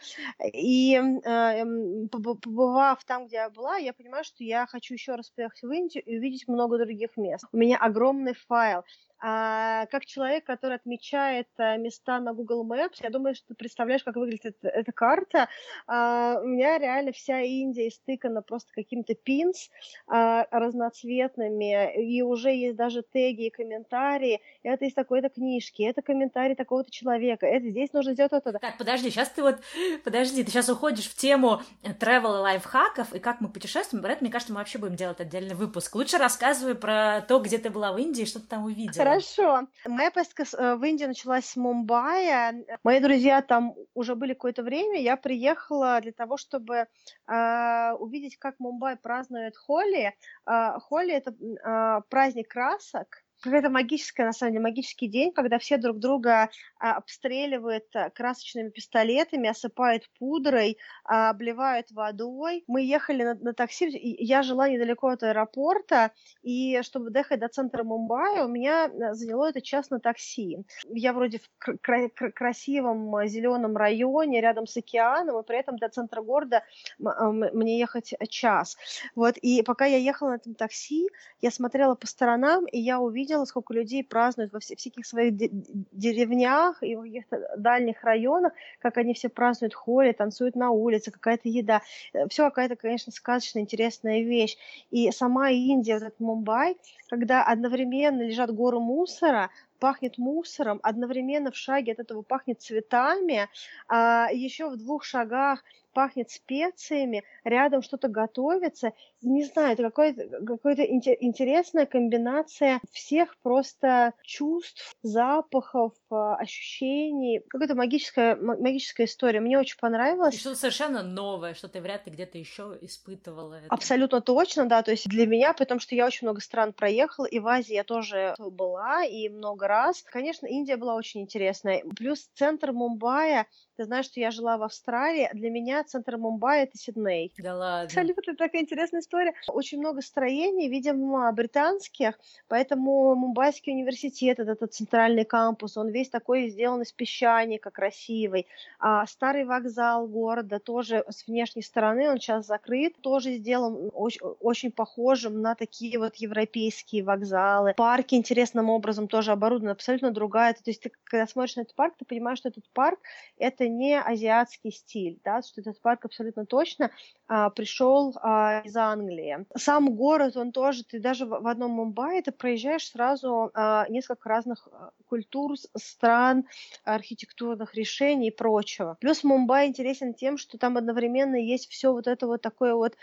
И 0.53 0.95
э, 0.95 1.65
побывав 2.11 3.03
там, 3.05 3.27
где 3.27 3.37
я 3.37 3.49
была, 3.49 3.77
я 3.77 3.93
понимаю, 3.93 4.23
что 4.23 4.43
я 4.43 4.65
хочу 4.67 4.93
еще 4.93 5.15
раз 5.15 5.29
поехать 5.29 5.61
в 5.61 5.71
Индию 5.71 6.03
и 6.03 6.17
увидеть 6.17 6.47
много 6.47 6.77
других 6.77 7.17
мест. 7.17 7.45
У 7.51 7.57
меня 7.57 7.77
огромный 7.77 8.33
файл. 8.33 8.83
А, 9.19 9.85
как 9.87 10.05
человек, 10.05 10.45
который 10.45 10.75
отмечает 10.75 11.47
а, 11.57 11.77
места 11.77 12.19
на 12.19 12.33
Google 12.33 12.65
Maps, 12.65 12.97
я 13.01 13.09
думаю, 13.09 13.35
что 13.35 13.47
ты 13.47 13.55
представляешь, 13.55 14.03
как 14.03 14.15
выглядит 14.15 14.57
эта, 14.61 14.91
карта. 14.91 15.49
А, 15.87 16.39
у 16.41 16.47
меня 16.47 16.77
реально 16.77 17.11
вся 17.11 17.41
Индия 17.41 17.87
истыкана 17.87 18.41
просто 18.41 18.71
какими-то 18.73 19.15
пинс 19.15 19.69
а, 20.07 20.45
разноцветными, 20.51 21.95
и 21.95 22.21
уже 22.21 22.51
есть 22.51 22.75
даже 22.75 23.01
теги 23.01 23.47
и 23.47 23.49
комментарии. 23.49 24.41
Это 24.63 24.85
из 24.85 24.93
такой-то 24.93 25.29
книжки, 25.29 25.81
это 25.81 26.01
комментарий 26.01 26.55
такого-то 26.55 26.91
человека, 26.91 27.47
это 27.47 27.69
здесь 27.69 27.93
нужно 27.93 28.13
сделать 28.13 28.33
вот 28.33 28.45
это. 28.45 28.59
Так, 28.59 28.77
подожди, 28.77 29.09
сейчас 29.09 29.29
ты 29.29 29.41
вот, 29.41 29.57
подожди, 30.03 30.43
ты 30.43 30.51
сейчас 30.51 30.69
уходишь 30.69 31.09
в 31.09 31.15
тему 31.15 31.61
travel 31.83 32.37
и 32.37 32.41
лайфхаков, 32.41 33.13
и 33.13 33.19
как 33.19 33.41
мы 33.41 33.49
путешествуем, 33.49 34.03
Брэд, 34.03 34.21
мне 34.21 34.29
кажется, 34.29 34.53
мы 34.53 34.59
вообще 34.59 34.77
будем 34.77 34.95
делать 34.95 35.19
отдельный 35.19 35.55
выпуск. 35.55 35.95
Лучше 35.95 36.17
рассказывай 36.17 36.75
про 36.75 37.21
то, 37.27 37.39
где 37.39 37.57
ты 37.57 37.69
была 37.69 37.91
в 37.91 37.97
Индии, 37.97 38.25
что 38.25 38.39
ты 38.39 38.47
там 38.47 38.65
увидела. 38.65 39.06
Хорошо. 39.09 39.67
Моя 39.85 40.11
поездка 40.11 40.43
э, 40.43 40.75
в 40.75 40.83
Индию 40.83 41.09
началась 41.09 41.45
с 41.45 41.55
Мумбаи. 41.55 42.65
Мои 42.83 42.99
друзья 42.99 43.41
там 43.41 43.75
уже 43.93 44.15
были 44.15 44.33
какое-то 44.33 44.63
время. 44.63 45.01
Я 45.01 45.17
приехала 45.17 45.99
для 46.01 46.11
того, 46.11 46.37
чтобы 46.37 46.87
э, 47.27 47.91
увидеть, 47.99 48.37
как 48.37 48.59
Мумбай 48.59 48.95
празднует 48.95 49.55
Холи. 49.55 50.13
Э, 50.45 50.79
Холи— 50.79 51.11
это 51.13 51.31
э, 51.31 52.01
праздник 52.09 52.49
красок, 52.49 53.23
какая-то 53.41 53.69
магическая, 53.69 54.25
на 54.25 54.33
самом 54.33 54.53
деле, 54.53 54.63
магический 54.63 55.07
день, 55.07 55.31
когда 55.31 55.59
все 55.59 55.77
друг 55.77 55.99
друга 55.99 56.49
а, 56.79 56.95
обстреливают 56.95 57.85
а, 57.95 58.09
красочными 58.09 58.69
пистолетами, 58.69 59.49
осыпают 59.49 60.09
пудрой, 60.19 60.77
а, 61.03 61.29
обливают 61.29 61.91
водой. 61.91 62.63
Мы 62.67 62.83
ехали 62.83 63.23
на, 63.23 63.35
на 63.35 63.53
такси, 63.53 63.89
я 63.91 64.43
жила 64.43 64.67
недалеко 64.69 65.09
от 65.09 65.23
аэропорта, 65.23 66.11
и 66.41 66.81
чтобы 66.81 67.11
доехать 67.11 67.39
до 67.39 67.47
центра 67.47 67.83
Мумбаи, 67.83 68.41
у 68.43 68.47
меня 68.47 68.85
а, 68.85 69.13
заняло 69.13 69.49
это 69.49 69.61
час 69.61 69.89
на 69.89 69.99
такси. 69.99 70.57
Я 70.89 71.13
вроде 71.13 71.39
в 71.39 71.49
кра- 71.57 72.09
кра- 72.09 72.31
красивом 72.31 73.15
а, 73.15 73.27
зеленом 73.27 73.77
районе, 73.77 74.41
рядом 74.41 74.65
с 74.65 74.75
океаном, 74.77 75.39
и 75.39 75.45
при 75.45 75.59
этом 75.59 75.77
до 75.77 75.89
центра 75.89 76.21
города 76.21 76.63
мне 76.99 77.79
ехать 77.79 78.13
час. 78.29 78.77
Вот, 79.15 79.37
и 79.37 79.61
пока 79.61 79.85
я 79.85 79.97
ехала 79.97 80.29
на 80.29 80.35
этом 80.35 80.55
такси, 80.55 81.07
я 81.41 81.51
смотрела 81.51 81.95
по 81.95 82.07
сторонам, 82.07 82.65
и 82.65 82.79
я 82.79 82.99
увидела 82.99 83.26
видела, 83.27 83.45
сколько 83.45 83.73
людей 83.73 84.03
празднуют 84.03 84.53
во 84.53 84.59
всяких 84.59 85.05
своих 85.05 85.35
деревнях 85.35 86.81
и 86.81 86.95
в 86.95 87.01
каких-то 87.01 87.55
дальних 87.57 88.03
районах, 88.03 88.53
как 88.79 88.97
они 88.97 89.13
все 89.13 89.27
празднуют 89.29 89.73
холи, 89.73 90.13
танцуют 90.13 90.55
на 90.55 90.71
улице, 90.71 91.11
какая-то 91.11 91.49
еда. 91.49 91.81
Э, 92.13 92.27
все 92.29 92.45
какая-то, 92.45 92.75
конечно, 92.77 93.11
сказочная, 93.11 93.63
интересная 93.63 94.21
вещь. 94.21 94.57
И 94.91 95.11
сама 95.11 95.49
Индия, 95.49 95.95
вот 95.95 96.03
этот 96.03 96.19
Мумбай, 96.19 96.77
когда 97.09 97.43
одновременно 97.43 98.21
лежат 98.21 98.53
горы 98.53 98.79
мусора, 98.79 99.49
пахнет 99.79 100.17
мусором, 100.17 100.79
одновременно 100.81 101.51
в 101.51 101.55
шаге 101.55 101.91
от 101.91 101.99
этого 101.99 102.21
пахнет 102.21 102.61
цветами, 102.61 103.47
а 103.87 104.29
еще 104.31 104.69
в 104.69 104.77
двух 104.77 105.03
шагах 105.03 105.63
пахнет 105.97 106.29
специями, 106.29 107.23
рядом 107.43 107.81
что-то 107.81 108.07
готовится. 108.07 108.93
Не 109.23 109.45
знаю, 109.45 109.73
это 109.73 109.81
какая-то 109.81 110.45
какая 110.45 110.75
интересная 110.85 111.87
комбинация 111.87 112.79
всех 112.91 113.35
просто 113.39 114.13
чувств, 114.21 114.95
запахов, 115.01 115.93
а, 116.11 116.35
ощущений. 116.35 117.41
Какая-то 117.49 117.73
магическая, 117.73 118.35
магическая 118.35 119.07
история. 119.07 119.39
Мне 119.39 119.57
очень 119.57 119.79
понравилось. 119.79 120.35
И 120.35 120.37
что-то 120.37 120.59
совершенно 120.59 121.01
новое, 121.01 121.55
что 121.55 121.67
ты 121.67 121.81
вряд 121.81 122.05
ли 122.05 122.13
где-то 122.13 122.37
еще 122.37 122.77
испытывала. 122.81 123.55
Это. 123.55 123.73
Абсолютно 123.73 124.21
точно, 124.21 124.65
да. 124.65 124.83
То 124.83 124.91
есть 124.91 125.09
для 125.09 125.25
меня, 125.25 125.53
потому 125.53 125.79
что 125.79 125.95
я 125.95 126.05
очень 126.05 126.27
много 126.27 126.41
стран 126.41 126.73
проехала, 126.73 127.25
и 127.25 127.39
в 127.39 127.47
Азии 127.47 127.73
я 127.73 127.83
тоже 127.83 128.35
была, 128.37 129.03
и 129.03 129.29
много 129.29 129.67
раз. 129.67 130.03
Конечно, 130.03 130.45
Индия 130.45 130.77
была 130.77 130.93
очень 130.93 131.21
интересная. 131.21 131.83
Плюс 131.95 132.29
центр 132.35 132.71
Мумбаи 132.71 133.47
ты 133.77 133.85
знаешь, 133.85 134.05
что 134.05 134.19
я 134.19 134.31
жила 134.31 134.57
в 134.57 134.63
Австралии. 134.63 135.29
Для 135.33 135.51
меня 135.51 135.83
центр 135.87 136.17
Мумбаи— 136.17 136.61
это 136.63 136.77
Сидней. 136.77 137.33
Да 137.37 137.55
ладно. 137.55 137.85
Абсолютно 137.85 138.35
такая 138.35 138.61
интересная 138.61 139.01
история. 139.01 139.33
Очень 139.47 139.79
много 139.79 140.01
строений, 140.01 140.69
видимо, 140.69 141.31
британских, 141.31 142.19
поэтому 142.47 143.15
Мумбайский 143.15 143.73
университет— 143.73 144.39
это 144.39 144.51
этот 144.51 144.73
центральный 144.73 145.25
кампус, 145.25 145.77
он 145.77 145.89
весь 145.89 146.09
такой 146.09 146.49
сделан 146.49 146.81
из 146.81 146.91
песчаника, 146.91 147.71
красивый. 147.71 148.47
А 148.79 149.05
старый 149.05 149.45
вокзал 149.45 150.07
города 150.07 150.59
тоже 150.59 151.03
с 151.09 151.27
внешней 151.27 151.61
стороны, 151.61 152.09
он 152.09 152.19
сейчас 152.19 152.45
закрыт, 152.45 152.95
тоже 153.01 153.33
сделан 153.33 153.89
очень, 153.93 154.21
очень 154.39 154.71
похожим 154.71 155.41
на 155.41 155.55
такие 155.55 155.97
вот 155.99 156.15
европейские 156.15 157.03
вокзалы. 157.03 157.73
Парки 157.75 158.15
интересным 158.15 158.69
образом 158.69 159.07
тоже 159.07 159.31
оборудованы, 159.31 159.71
абсолютно 159.71 160.11
другая. 160.11 160.53
То 160.53 160.61
есть 160.65 160.81
ты, 160.81 160.91
когда 161.03 161.27
смотришь 161.27 161.55
на 161.55 161.61
этот 161.61 161.75
парк, 161.75 161.95
ты 161.97 162.05
понимаешь, 162.05 162.39
что 162.39 162.49
этот 162.49 162.65
парк— 162.73 162.99
это 163.37 163.67
не 163.67 163.99
азиатский 163.99 164.71
стиль, 164.71 165.19
да, 165.23 165.41
что 165.41 165.61
этот 165.77 165.81
парк 165.81 166.05
абсолютно 166.05 166.45
точно 166.45 166.91
а, 167.27 167.49
пришел 167.49 168.15
а, 168.21 168.61
из 168.65 168.75
Англии. 168.75 169.45
Сам 169.55 169.95
город, 169.95 170.37
он 170.37 170.51
тоже, 170.51 170.83
ты 170.83 170.99
даже 170.99 171.25
в, 171.25 171.29
в 171.29 171.47
одном 171.47 171.71
Мумбаи, 171.71 172.21
ты 172.21 172.31
проезжаешь 172.31 172.89
сразу 172.89 173.51
а, 173.53 173.85
несколько 173.89 174.29
разных 174.29 174.67
а, 174.71 174.91
культур, 175.07 175.55
стран, 175.75 176.45
архитектурных 176.83 177.75
решений 177.75 178.27
и 178.27 178.35
прочего. 178.35 178.97
Плюс 178.99 179.23
Мумбай 179.23 179.67
интересен 179.67 180.13
тем, 180.13 180.37
что 180.37 180.57
там 180.57 180.77
одновременно 180.77 181.35
есть 181.35 181.69
все 181.69 181.91
вот 181.91 182.07
это 182.07 182.27
вот 182.27 182.41
такое 182.41 182.75
вот 182.75 182.95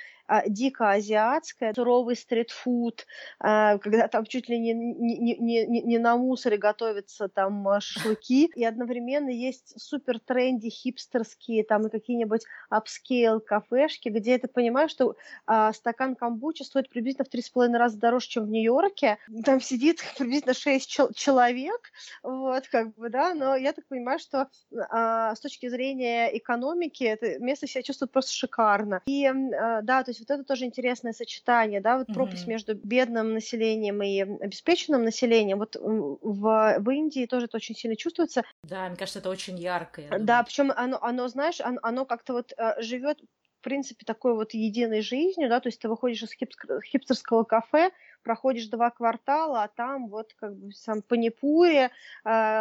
дико 0.47 0.91
азиатское, 0.91 1.73
суровый 1.75 2.17
стритфуд, 2.17 3.07
а, 3.41 3.79
когда 3.79 4.09
там 4.09 4.25
чуть 4.25 4.49
ли 4.49 4.59
не, 4.59 4.73
не, 4.73 5.19
не, 5.19 5.67
не, 5.67 5.83
не 5.83 5.99
на 5.99 6.17
мусоре 6.17 6.57
готовятся 6.57 7.29
там 7.29 7.67
а, 7.69 7.81
шашлыки, 7.81 8.51
и 8.55 8.65
одновременно 8.65 9.29
есть 9.29 9.81
супер 9.81 10.19
тренди 10.19 10.71
хипстерские 10.71 11.65
там 11.65 11.87
и 11.87 11.91
какие-нибудь 11.91 12.43
upscale 12.71 13.41
кафешки, 13.41 14.09
где 14.09 14.39
ты 14.39 14.49
понимаешь, 14.49 14.91
что 14.91 15.17
а, 15.47 15.73
стакан 15.73 16.15
камбучи 16.17 16.63
стоит 16.63 16.89
приблизительно 16.89 17.25
в 17.25 17.29
три 17.29 17.43
с 17.43 17.51
половиной 17.51 17.79
раза 17.79 17.99
дороже, 17.99 18.29
чем 18.29 18.45
в 18.45 18.51
Нью-Йорке. 18.51 19.19
Там 19.45 19.61
сидит 19.61 20.01
приблизительно 20.19 20.55
шесть 20.55 20.91
чел- 20.91 21.13
человек, 21.13 21.91
вот, 22.23 22.67
как 22.69 22.95
бы, 22.95 23.11
да, 23.11 23.35
но 23.35 23.57
я 23.57 23.73
так 23.73 23.87
понимаю, 23.87 24.19
что 24.19 24.49
а, 24.91 25.35
с 25.35 25.41
точки 25.41 25.69
зрения 25.69 26.37
экономики 26.37 27.05
это 27.05 27.39
место 27.39 27.67
себя 27.67 27.83
чувствует 27.83 28.13
просто 28.13 28.33
шикарно. 28.33 29.03
И, 29.07 29.27
а, 29.27 29.83
да, 29.83 30.03
то 30.03 30.14
есть 30.15 30.29
вот 30.29 30.35
это 30.35 30.45
тоже 30.45 30.65
интересное 30.65 31.13
сочетание, 31.13 31.81
да, 31.81 31.99
вот 31.99 32.07
пропасть 32.09 32.47
mm-hmm. 32.47 32.51
между 32.51 32.75
бедным 32.75 33.35
населением 33.35 34.03
и 34.03 34.21
обеспеченным 34.21 35.05
населением. 35.05 35.59
Вот 35.59 35.77
в, 35.77 36.77
в 36.79 36.91
Индии 36.91 37.27
тоже 37.27 37.47
это 37.47 37.57
очень 37.57 37.75
сильно 37.75 37.97
чувствуется. 37.97 38.43
Да, 38.63 38.89
мне 38.89 38.97
кажется, 38.97 39.19
это 39.19 39.31
очень 39.31 39.59
ярко. 39.59 40.03
Да, 40.21 40.43
причем 40.43 40.73
оно, 40.75 40.99
оно, 41.03 41.29
знаешь, 41.29 41.61
оно, 41.61 41.79
оно 41.83 42.05
как-то 42.05 42.33
вот 42.33 42.53
э, 42.57 42.81
живет 42.83 43.19
в 43.65 43.67
принципе, 43.67 44.05
такой 44.05 44.35
вот 44.35 44.53
единой 44.53 45.01
жизнью, 45.01 45.49
да, 45.49 45.59
то 45.59 45.69
есть 45.69 45.81
ты 45.81 45.89
выходишь 45.89 46.23
из 46.23 46.33
хипстерского 46.35 47.45
кафе, 47.45 47.93
проходишь 48.23 48.67
два 48.67 48.91
квартала, 48.91 49.63
а 49.63 49.69
там 49.69 50.09
вот 50.09 50.35
как 50.35 50.55
бы 50.55 50.71
сам 50.73 51.01
панипури, 51.01 51.85
э, 51.87 51.91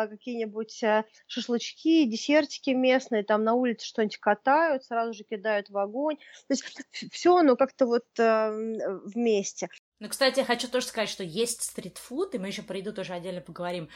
какие-нибудь 0.07 0.81
э, 0.81 1.03
шашлычки, 1.27 2.05
десертики 2.05 2.69
местные, 2.69 3.23
там 3.23 3.43
на 3.43 3.53
улице 3.53 3.85
что-нибудь 3.85 4.15
катают, 4.15 4.85
сразу 4.85 5.13
же 5.13 5.25
кидают 5.25 5.69
в 5.69 5.77
огонь. 5.77 6.15
То 6.47 6.53
есть 6.53 6.63
все 7.11 7.35
оно 7.35 7.57
как-то 7.57 7.85
вот 7.85 8.05
э, 8.17 8.49
вместе. 9.03 9.67
Ну, 10.03 10.09
кстати, 10.09 10.39
я 10.39 10.45
хочу 10.45 10.67
тоже 10.67 10.87
сказать, 10.87 11.07
что 11.07 11.23
есть 11.23 11.61
стритфуд, 11.61 12.35
и 12.35 12.37
мы 12.37 12.47
еще 12.47 12.61
про 12.61 12.77
еду 12.77 12.91
тоже 12.91 13.13
отдельно 13.13 13.39
поговорим. 13.39 13.87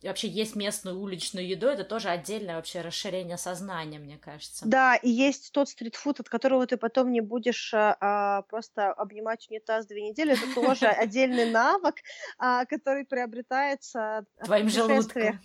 И 0.00 0.06
вообще 0.06 0.28
есть 0.28 0.54
местную 0.54 0.96
уличную 0.96 1.44
еду, 1.44 1.66
это 1.66 1.82
тоже 1.82 2.08
отдельное 2.08 2.54
вообще 2.54 2.82
расширение 2.82 3.36
сознания, 3.36 3.98
мне 3.98 4.16
кажется. 4.16 4.64
Да, 4.64 4.94
и 4.94 5.10
есть 5.10 5.50
тот 5.50 5.68
стритфуд, 5.68 6.20
от 6.20 6.28
которого 6.28 6.68
ты 6.68 6.76
потом 6.76 7.10
не 7.10 7.20
будешь 7.20 7.74
а, 7.74 7.96
а 8.00 8.42
просто 8.42 8.92
обнимать 8.92 9.48
унитаз 9.50 9.86
две 9.86 10.08
недели. 10.08 10.34
Это 10.34 10.54
тоже 10.54 10.86
отдельный 10.86 11.50
навык, 11.50 11.96
а, 12.38 12.64
который 12.66 13.04
приобретается 13.04 14.24
Твоим 14.44 14.68
желудком. 14.68 15.40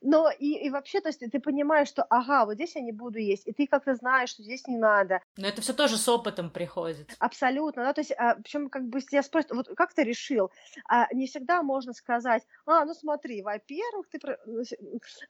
Но 0.00 0.30
и, 0.30 0.66
и 0.66 0.70
вообще, 0.70 1.00
то 1.00 1.08
есть 1.08 1.20
ты 1.20 1.40
понимаешь, 1.40 1.88
что 1.88 2.04
ага, 2.04 2.44
вот 2.44 2.54
здесь 2.54 2.76
я 2.76 2.82
не 2.82 2.92
буду 2.92 3.18
есть, 3.18 3.46
и 3.46 3.52
ты 3.52 3.66
как-то 3.66 3.94
знаешь, 3.94 4.30
что 4.30 4.42
здесь 4.42 4.66
не 4.66 4.76
надо. 4.76 5.20
Но 5.36 5.48
это 5.48 5.60
все 5.60 5.72
тоже 5.72 5.96
с 5.96 6.08
опытом 6.08 6.50
приходит. 6.50 7.16
Абсолютно, 7.18 7.82
да, 7.82 7.92
то 7.92 8.00
есть, 8.00 8.12
а, 8.12 8.36
причем 8.36 8.68
как 8.68 8.84
бы 8.88 9.00
тебя 9.00 9.22
спросят, 9.22 9.50
вот 9.52 9.68
как 9.76 9.92
ты 9.94 10.04
решил? 10.04 10.50
А, 10.88 11.12
не 11.12 11.26
всегда 11.26 11.62
можно 11.62 11.92
сказать, 11.92 12.44
а, 12.66 12.84
ну 12.84 12.94
смотри, 12.94 13.42
во-первых, 13.42 14.08
ты, 14.08 14.20
ну, 14.46 14.62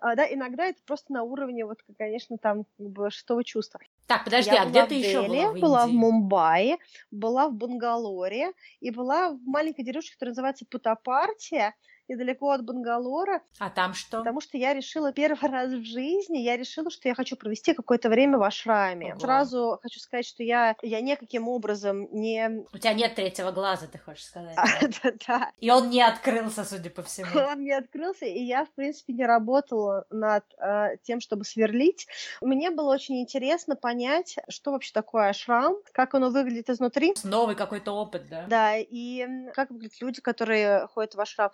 а, 0.01 0.15
да, 0.17 0.27
иногда 0.33 0.67
это 0.67 0.83
просто 0.85 1.13
на 1.13 1.23
уровне, 1.23 1.65
вот, 1.65 1.79
конечно, 1.97 2.37
там, 2.39 2.65
как 2.77 2.89
бы, 2.91 3.11
шестого 3.11 3.45
чувства. 3.45 3.81
Так, 4.07 4.25
подожди, 4.25 4.51
я 4.55 4.63
а 4.63 4.67
где 4.67 4.87
ты 4.87 4.95
еще 4.95 5.23
была 5.23 5.53
в 5.53 5.61
была 5.61 5.87
в 5.87 5.91
Мумбаи, 5.93 6.79
была 7.11 7.49
в 7.49 7.55
Бангалоре 7.55 8.53
и 8.81 8.91
была 8.91 9.31
в 9.33 9.43
маленькой 9.45 9.85
деревушке, 9.85 10.15
которая 10.15 10.33
называется 10.33 10.65
Путапартия, 10.69 11.75
недалеко 12.09 12.51
от 12.51 12.65
Бангалора. 12.65 13.43
А 13.59 13.71
там 13.71 13.95
что? 13.95 14.19
Потому 14.19 14.41
что 14.41 14.57
я 14.57 14.75
решила 14.75 15.13
первый 15.13 15.39
раз 15.51 15.71
в 15.71 15.85
жизни, 15.85 16.39
я 16.39 16.57
решила, 16.57 16.91
что 16.91 17.09
я 17.09 17.15
хочу 17.15 17.37
провести 17.37 17.75
какое-то 17.75 18.09
время 18.09 18.39
в 18.39 18.43
ашраме. 18.43 19.13
Ого. 19.13 19.21
Сразу 19.21 19.79
хочу 19.83 20.01
сказать, 20.01 20.27
что 20.27 20.43
я, 20.43 20.77
я 20.83 21.01
никаким 21.01 21.49
образом 21.49 22.09
не... 22.13 22.65
У 22.73 22.79
тебя 22.79 22.95
нет 22.95 23.15
третьего 23.15 23.53
глаза, 23.53 23.87
ты 23.87 23.99
хочешь 23.99 24.27
сказать. 24.27 24.57
Да, 24.57 25.13
да. 25.29 25.53
И 25.59 25.71
он 25.71 25.91
не 25.91 26.03
открылся, 26.03 26.65
судя 26.65 26.91
по 26.91 27.03
всему. 27.03 27.29
Он 27.49 27.63
не 27.65 27.73
открылся, 27.73 28.27
и 28.27 28.43
я, 28.43 28.65
в 28.65 28.71
принципе, 28.71 29.13
не 29.13 29.25
работала 29.25 30.05
над 30.11 30.45
э, 30.59 30.97
тем, 31.03 31.21
чтобы 31.21 31.45
сверлить. 31.45 32.07
Мне 32.41 32.71
было 32.71 32.93
очень 32.93 33.21
интересно 33.21 33.75
понять, 33.75 34.37
что 34.49 34.73
вообще 34.73 34.93
такое 34.93 35.31
ашрам, 35.31 35.77
как 35.93 36.15
оно 36.15 36.31
выглядит 36.31 36.69
изнутри. 36.69 37.15
Новый 37.25 37.57
какой-то 37.57 37.93
опыт, 37.93 38.29
да? 38.29 38.45
Да, 38.49 38.77
и 38.77 39.27
как 39.55 39.71
выглядят 39.71 40.01
люди, 40.01 40.21
которые 40.21 40.87
ходят 40.89 41.15
в 41.15 41.21
ашрам. 41.21 41.51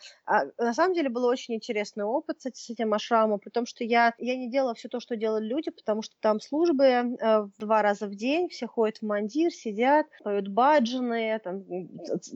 На 0.58 0.74
самом 0.74 0.94
деле 0.94 1.08
был 1.08 1.24
очень 1.24 1.54
интересный 1.54 2.04
опыт 2.04 2.42
с, 2.42 2.50
с 2.52 2.70
этим 2.70 2.94
ашрамом, 2.94 3.38
при 3.38 3.50
том, 3.50 3.66
что 3.66 3.84
я, 3.84 4.14
я 4.18 4.36
не 4.36 4.50
делала 4.50 4.74
все 4.74 4.88
то, 4.88 5.00
что 5.00 5.16
делали 5.16 5.46
люди, 5.46 5.70
потому 5.70 6.02
что 6.02 6.14
там 6.20 6.40
службы 6.40 6.84
э, 6.84 7.48
два 7.58 7.82
раза 7.82 8.06
в 8.06 8.14
день, 8.14 8.48
все 8.48 8.66
ходят 8.66 8.98
в 8.98 9.02
мандир, 9.02 9.52
сидят, 9.52 10.06
поют 10.22 10.48
баджаны, 10.48 11.38
там 11.42 11.64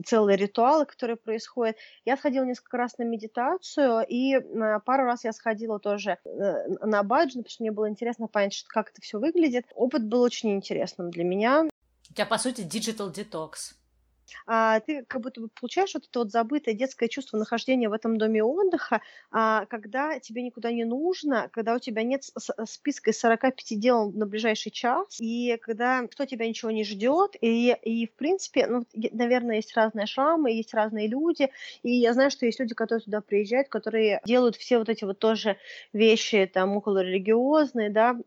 целые 0.05 0.37
ритуалы, 0.37 0.85
которые 0.85 1.17
происходят. 1.17 1.75
Я 2.05 2.17
сходила 2.17 2.43
несколько 2.43 2.77
раз 2.77 2.97
на 2.97 3.03
медитацию, 3.03 4.05
и 4.07 4.35
э, 4.35 4.79
пару 4.85 5.03
раз 5.05 5.23
я 5.23 5.33
сходила 5.33 5.79
тоже 5.79 6.17
э, 6.25 6.67
на 6.85 7.03
баджаны, 7.03 7.43
потому 7.43 7.51
что 7.51 7.63
мне 7.63 7.71
было 7.71 7.89
интересно 7.89 8.27
понять, 8.27 8.63
как 8.67 8.89
это 8.91 9.01
все 9.01 9.19
выглядит. 9.19 9.65
Опыт 9.75 10.05
был 10.05 10.21
очень 10.21 10.51
интересным 10.51 11.11
для 11.11 11.23
меня. 11.23 11.67
У 12.09 12.13
тебя, 12.13 12.25
по 12.25 12.37
сути, 12.37 12.61
digital 12.61 13.13
detox 13.13 13.78
а, 14.45 14.79
ты 14.79 15.03
как 15.05 15.21
будто 15.21 15.41
бы 15.41 15.49
получаешь 15.49 15.93
вот 15.93 16.05
это 16.05 16.19
вот 16.19 16.31
забытое 16.31 16.73
детское 16.73 17.07
чувство 17.07 17.37
нахождения 17.37 17.89
в 17.89 17.93
этом 17.93 18.17
доме 18.17 18.43
отдыха, 18.43 19.01
а, 19.31 19.65
когда 19.65 20.19
тебе 20.19 20.41
никуда 20.41 20.71
не 20.71 20.85
нужно, 20.85 21.49
когда 21.51 21.75
у 21.75 21.79
тебя 21.79 22.03
нет 22.03 22.23
списка 22.65 23.11
из 23.11 23.19
45 23.19 23.79
дел 23.79 24.11
на 24.11 24.25
ближайший 24.25 24.71
час, 24.71 25.19
и 25.19 25.57
когда 25.61 26.05
кто 26.07 26.25
тебя 26.25 26.47
ничего 26.47 26.71
не 26.71 26.83
ждет, 26.83 27.35
и, 27.41 27.75
и 27.83 28.07
в 28.07 28.13
принципе, 28.13 28.67
ну, 28.67 28.85
наверное, 28.93 29.57
есть 29.57 29.75
разные 29.75 30.05
шрамы, 30.05 30.51
есть 30.51 30.73
разные 30.73 31.07
люди, 31.07 31.49
и 31.83 31.91
я 31.91 32.13
знаю, 32.13 32.31
что 32.31 32.45
есть 32.45 32.59
люди, 32.59 32.73
которые 32.73 33.03
туда 33.03 33.21
приезжают, 33.21 33.69
которые 33.69 34.21
делают 34.25 34.55
все 34.55 34.77
вот 34.77 34.89
эти 34.89 35.03
вот 35.03 35.19
тоже 35.19 35.57
вещи, 35.93 36.49
там, 36.51 36.75
около 36.75 36.99
религиозные, 37.03 37.89
да, 37.89 38.17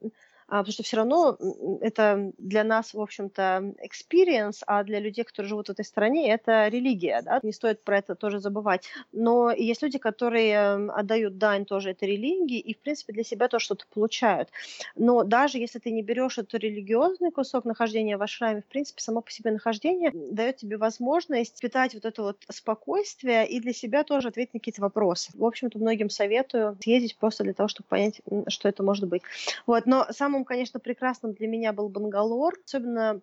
потому 0.58 0.72
что 0.72 0.82
все 0.82 0.96
равно 0.98 1.38
это 1.80 2.32
для 2.38 2.64
нас, 2.64 2.94
в 2.94 3.00
общем-то, 3.00 3.74
experience, 3.82 4.62
а 4.66 4.84
для 4.84 5.00
людей, 5.00 5.24
которые 5.24 5.48
живут 5.48 5.68
в 5.68 5.72
этой 5.72 5.84
стране, 5.84 6.32
это 6.32 6.68
религия, 6.68 7.22
да, 7.22 7.40
не 7.42 7.52
стоит 7.52 7.82
про 7.82 7.98
это 7.98 8.14
тоже 8.14 8.38
забывать. 8.38 8.88
Но 9.12 9.50
есть 9.50 9.82
люди, 9.82 9.98
которые 9.98 10.90
отдают 10.90 11.38
дань 11.38 11.64
тоже 11.64 11.90
этой 11.90 12.08
религии 12.08 12.58
и, 12.58 12.74
в 12.74 12.78
принципе, 12.78 13.12
для 13.12 13.24
себя 13.24 13.48
тоже 13.48 13.64
что-то 13.64 13.86
получают. 13.92 14.50
Но 14.94 15.24
даже 15.24 15.58
если 15.58 15.78
ты 15.78 15.90
не 15.90 16.02
берешь 16.02 16.38
этот 16.38 16.54
религиозный 16.54 17.30
кусок 17.30 17.64
нахождения 17.64 18.16
в 18.16 18.22
ашраме, 18.22 18.62
в 18.62 18.66
принципе, 18.66 19.00
само 19.00 19.22
по 19.22 19.30
себе 19.30 19.50
нахождение 19.50 20.10
дает 20.12 20.58
тебе 20.58 20.76
возможность 20.76 21.60
питать 21.60 21.94
вот 21.94 22.04
это 22.04 22.22
вот 22.22 22.36
спокойствие 22.50 23.48
и 23.48 23.60
для 23.60 23.72
себя 23.72 24.04
тоже 24.04 24.28
ответить 24.28 24.54
на 24.54 24.60
какие-то 24.60 24.82
вопросы. 24.82 25.30
В 25.34 25.44
общем-то, 25.44 25.78
многим 25.78 26.10
советую 26.10 26.76
съездить 26.82 27.16
просто 27.16 27.44
для 27.44 27.54
того, 27.54 27.68
чтобы 27.68 27.86
понять, 27.88 28.20
что 28.48 28.68
это 28.68 28.82
может 28.82 29.08
быть. 29.08 29.22
Вот, 29.66 29.86
но 29.86 30.06
самым 30.10 30.41
Самым, 30.43 30.44
конечно, 30.44 30.81
прекрасным 30.81 31.35
для 31.35 31.47
меня 31.47 31.73
был 31.73 31.89
Бангалор, 31.89 32.55
особенно 32.64 33.20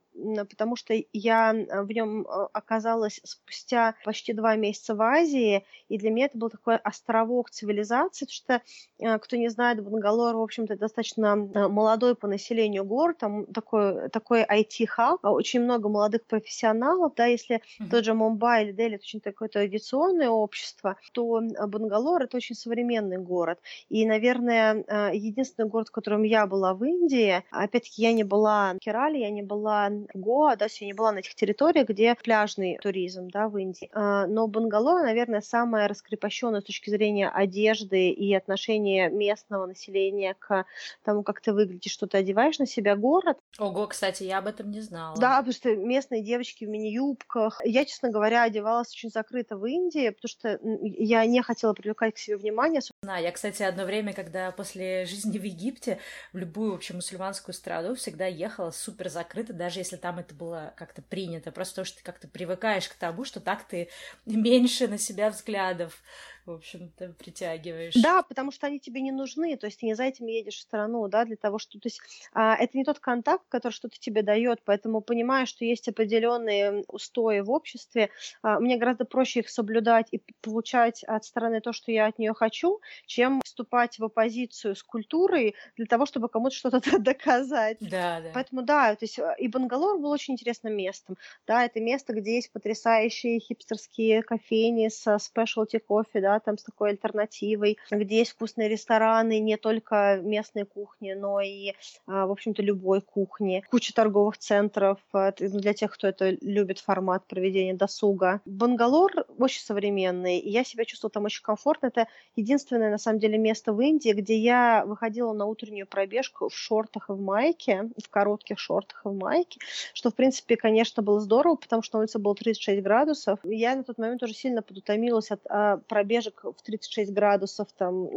потому 0.49 0.75
что 0.75 0.93
я 1.13 1.53
в 1.53 1.91
нем 1.91 2.21
э, 2.21 2.47
оказалась 2.53 3.19
спустя 3.23 3.95
почти 4.03 4.33
два 4.33 4.55
месяца 4.55 4.95
в 4.95 5.01
Азии, 5.01 5.65
и 5.87 5.97
для 5.97 6.11
меня 6.11 6.25
это 6.25 6.37
был 6.37 6.49
такой 6.49 6.77
островок 6.77 7.49
цивилизации, 7.49 8.25
потому 8.25 8.33
что, 8.33 8.61
э, 8.99 9.19
кто 9.19 9.37
не 9.37 9.49
знает, 9.49 9.83
Бангалор, 9.83 10.35
в 10.35 10.41
общем-то, 10.41 10.77
достаточно 10.77 11.49
э, 11.53 11.67
молодой 11.67 12.15
по 12.15 12.27
населению 12.27 12.85
город, 12.85 13.17
там 13.19 13.45
такой, 13.47 14.09
такой 14.09 14.43
IT-хаб, 14.43 15.19
а 15.23 15.31
очень 15.31 15.61
много 15.61 15.89
молодых 15.89 16.25
профессионалов, 16.25 17.13
да, 17.15 17.25
если 17.25 17.57
mm-hmm. 17.57 17.89
тот 17.89 18.05
же 18.05 18.13
Мумбай 18.13 18.63
или 18.63 18.71
Дели 18.71 18.95
это 18.95 19.03
очень 19.03 19.21
такое 19.21 19.49
традиционное 19.49 20.29
общество, 20.29 20.97
то 21.13 21.41
Бангалор 21.67 22.23
это 22.23 22.37
очень 22.37 22.55
современный 22.55 23.17
город. 23.17 23.59
И, 23.89 24.05
наверное, 24.05 25.11
единственный 25.13 25.67
город, 25.67 25.89
в 25.89 25.91
котором 25.91 26.23
я 26.23 26.47
была 26.47 26.73
в 26.73 26.83
Индии, 26.83 27.08
Индии. 27.09 27.43
Опять-таки, 27.51 28.01
я 28.03 28.13
не 28.13 28.23
была 28.23 28.73
в 28.73 28.79
Керале, 28.79 29.21
я 29.21 29.29
не 29.29 29.41
была 29.41 29.89
в 29.89 30.19
Гоа, 30.19 30.55
да, 30.55 30.67
я 30.79 30.87
не 30.87 30.93
была 30.93 31.11
на 31.11 31.19
этих 31.19 31.35
территориях, 31.35 31.89
где 31.89 32.15
пляжный 32.15 32.77
туризм, 32.81 33.29
да, 33.29 33.49
в 33.49 33.57
Индии. 33.57 33.89
А, 33.93 34.27
но 34.27 34.47
Бангалор, 34.47 35.01
наверное, 35.03 35.41
самая 35.41 35.87
раскрепощенная 35.87 36.61
с 36.61 36.65
точки 36.65 36.89
зрения 36.89 37.29
одежды 37.29 38.09
и 38.09 38.33
отношения 38.33 39.09
местного 39.09 39.65
населения 39.65 40.35
к 40.37 40.65
тому, 41.03 41.23
как 41.23 41.41
ты 41.41 41.53
выглядишь, 41.53 41.91
что 41.91 42.07
ты 42.07 42.17
одеваешь 42.17 42.59
на 42.59 42.67
себя 42.67 42.95
город. 42.95 43.37
Ого, 43.57 43.87
кстати, 43.87 44.23
я 44.23 44.37
об 44.37 44.47
этом 44.47 44.69
не 44.69 44.81
знала. 44.81 45.17
Да, 45.17 45.37
потому 45.37 45.53
что 45.53 45.75
местные 45.75 46.21
девочки 46.21 46.65
в 46.65 46.69
мини-юбках. 46.69 47.61
Я, 47.63 47.85
честно 47.85 48.09
говоря, 48.09 48.43
одевалась 48.43 48.91
очень 48.91 49.09
закрыто 49.09 49.57
в 49.57 49.65
Индии, 49.65 50.09
потому 50.09 50.29
что 50.29 50.59
я 50.83 51.25
не 51.25 51.41
хотела 51.41 51.73
привлекать 51.73 52.15
к 52.15 52.17
себе 52.17 52.37
внимание. 52.37 52.81
Да, 53.01 53.17
я, 53.17 53.31
кстати, 53.31 53.63
одно 53.63 53.85
время, 53.85 54.13
когда 54.13 54.51
после 54.51 55.05
жизни 55.05 55.37
в 55.37 55.43
Египте 55.43 55.99
в 56.33 56.37
любую, 56.37 56.71
в 56.71 56.75
общем, 56.75 56.98
мусульманскую 56.99 57.55
страну 57.55 57.95
всегда 57.95 58.25
ехала 58.25 58.71
супер 58.71 59.09
закрыто, 59.09 59.53
даже 59.53 59.79
если 59.79 59.95
там 59.95 60.19
это 60.19 60.33
было 60.35 60.73
как-то 60.77 61.01
принято. 61.01 61.51
Просто 61.51 61.77
то, 61.77 61.85
что 61.85 61.97
ты 61.97 62.03
как-то 62.03 62.27
привыкаешь 62.27 62.87
к 62.87 62.95
тому, 62.95 63.25
что 63.25 63.39
так 63.39 63.67
ты 63.67 63.89
меньше 64.25 64.87
на 64.87 64.97
себя 64.97 65.29
взглядов 65.29 66.01
в 66.45 66.51
общем-то, 66.51 67.15
притягиваешь. 67.17 67.93
Да, 67.95 68.23
потому 68.23 68.51
что 68.51 68.67
они 68.67 68.79
тебе 68.79 69.01
не 69.01 69.11
нужны, 69.11 69.57
то 69.57 69.67
есть 69.67 69.79
ты 69.79 69.85
не 69.85 69.93
за 69.93 70.03
этим 70.03 70.27
едешь 70.27 70.57
в 70.57 70.61
страну, 70.61 71.07
да, 71.07 71.25
для 71.25 71.35
того, 71.35 71.59
что... 71.59 71.79
То 71.79 71.87
есть 71.87 72.01
а, 72.33 72.55
это 72.55 72.77
не 72.77 72.83
тот 72.83 72.99
контакт, 72.99 73.45
который 73.49 73.73
что-то 73.73 73.99
тебе 73.99 74.23
дает, 74.23 74.61
поэтому 74.63 75.01
понимая, 75.01 75.45
что 75.45 75.65
есть 75.65 75.87
определенные 75.87 76.83
устои 76.87 77.39
в 77.41 77.51
обществе, 77.51 78.09
а, 78.41 78.59
мне 78.59 78.77
гораздо 78.77 79.05
проще 79.05 79.41
их 79.41 79.49
соблюдать 79.49 80.07
и 80.11 80.21
получать 80.41 81.03
от 81.03 81.25
стороны 81.25 81.61
то, 81.61 81.73
что 81.73 81.91
я 81.91 82.07
от 82.07 82.19
нее 82.19 82.33
хочу, 82.33 82.81
чем 83.05 83.41
вступать 83.43 83.99
в 83.99 84.03
оппозицию 84.03 84.75
с 84.75 84.83
культурой 84.83 85.55
для 85.75 85.85
того, 85.85 86.05
чтобы 86.05 86.29
кому-то 86.29 86.55
что-то 86.55 86.81
доказать. 86.99 87.77
Да, 87.81 88.21
да. 88.21 88.31
Поэтому 88.33 88.61
да, 88.63 88.95
то 88.95 89.05
есть 89.05 89.19
и 89.37 89.47
Бангалор 89.47 89.99
был 89.99 90.09
очень 90.09 90.33
интересным 90.33 90.75
местом. 90.75 91.17
Да, 91.47 91.65
это 91.65 91.79
место, 91.79 92.13
где 92.13 92.35
есть 92.35 92.51
потрясающие 92.51 93.39
хипстерские 93.39 94.23
кофейни 94.23 94.89
со 94.89 95.15
specialty 95.15 95.79
кофе, 95.79 96.21
да, 96.21 96.28
там 96.39 96.57
с 96.57 96.63
такой 96.63 96.91
альтернативой, 96.91 97.77
где 97.89 98.19
есть 98.19 98.31
вкусные 98.31 98.69
рестораны, 98.69 99.39
не 99.39 99.57
только 99.57 100.19
местной 100.21 100.65
кухни, 100.65 101.13
но 101.13 101.41
и, 101.41 101.73
а, 102.05 102.27
в 102.27 102.31
общем-то, 102.31 102.61
любой 102.61 103.01
кухни. 103.01 103.63
Куча 103.71 103.93
торговых 103.93 104.37
центров 104.37 104.99
а, 105.13 105.33
ну, 105.39 105.59
для 105.59 105.73
тех, 105.73 105.93
кто 105.93 106.07
это 106.07 106.37
любит 106.41 106.79
формат 106.79 107.25
проведения 107.25 107.73
досуга. 107.73 108.41
Бангалор 108.45 109.25
очень 109.37 109.61
современный, 109.61 110.39
и 110.39 110.49
я 110.49 110.63
себя 110.63 110.85
чувствовала 110.85 111.11
там 111.11 111.25
очень 111.25 111.43
комфортно. 111.43 111.87
Это 111.87 112.07
единственное, 112.35 112.91
на 112.91 112.97
самом 112.97 113.19
деле, 113.19 113.37
место 113.37 113.73
в 113.73 113.81
Индии, 113.81 114.11
где 114.11 114.37
я 114.37 114.83
выходила 114.85 115.33
на 115.33 115.45
утреннюю 115.45 115.87
пробежку 115.87 116.49
в 116.49 116.53
шортах 116.53 117.09
и 117.09 117.13
в 117.13 117.21
майке, 117.21 117.89
в 118.01 118.09
коротких 118.09 118.59
шортах 118.59 119.01
и 119.05 119.09
в 119.09 119.15
майке, 119.15 119.59
что, 119.93 120.11
в 120.11 120.15
принципе, 120.15 120.57
конечно, 120.57 121.03
было 121.03 121.19
здорово, 121.19 121.55
потому 121.55 121.81
что 121.81 121.97
на 121.97 122.01
улице 122.01 122.19
было 122.19 122.35
36 122.35 122.81
градусов. 122.81 123.39
Я 123.43 123.75
на 123.75 123.83
тот 123.83 123.97
момент 123.97 124.23
уже 124.23 124.33
сильно 124.33 124.61
подутомилась 124.61 125.31
от 125.31 125.41
а, 125.49 125.77
пробежек 126.19 126.43
пробежек 126.43 126.43
в 126.43 126.61
36 126.61 127.11
градусов 127.11 127.67
там 127.77 128.09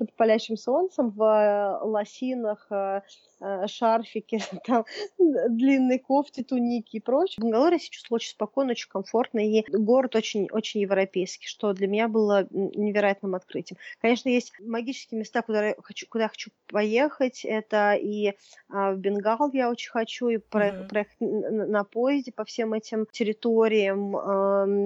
под 0.00 0.16
палящим 0.16 0.56
солнцем 0.56 1.10
в 1.10 1.22
э, 1.22 1.84
лосинах, 1.84 2.66
э, 2.70 3.02
э, 3.40 3.66
шарфике, 3.66 4.40
там, 4.66 4.86
длинной 5.18 5.98
кофте, 5.98 6.42
туники 6.42 6.96
и 6.96 7.00
прочее. 7.00 7.36
В 7.38 7.42
Бангалоре 7.42 7.74
я 7.74 7.78
себя 7.78 7.90
чувствовала 7.92 8.16
очень 8.16 8.30
спокойно, 8.30 8.70
очень 8.70 8.88
комфортно, 8.88 9.40
и 9.40 9.62
город 9.70 10.16
очень, 10.16 10.48
очень 10.50 10.80
европейский, 10.80 11.46
что 11.46 11.74
для 11.74 11.86
меня 11.86 12.08
было 12.08 12.46
невероятным 12.50 13.34
открытием. 13.34 13.78
Конечно, 14.00 14.30
есть 14.30 14.52
магические 14.60 15.20
места, 15.20 15.42
куда 15.42 15.68
я 15.68 15.74
хочу, 15.82 16.06
куда 16.08 16.24
я 16.24 16.28
хочу 16.30 16.50
поехать. 16.66 17.44
Это 17.44 17.92
и 17.92 18.32
а, 18.70 18.92
в 18.92 18.98
Бенгал 18.98 19.50
я 19.52 19.70
очень 19.70 19.90
хочу, 19.90 20.28
и 20.28 20.38
проехать, 20.38 20.80
mm-hmm. 20.80 20.88
проехать 20.88 21.20
на 21.20 21.84
поезде 21.84 22.32
по 22.32 22.44
всем 22.44 22.72
этим 22.72 23.06
территориям, 23.12 24.16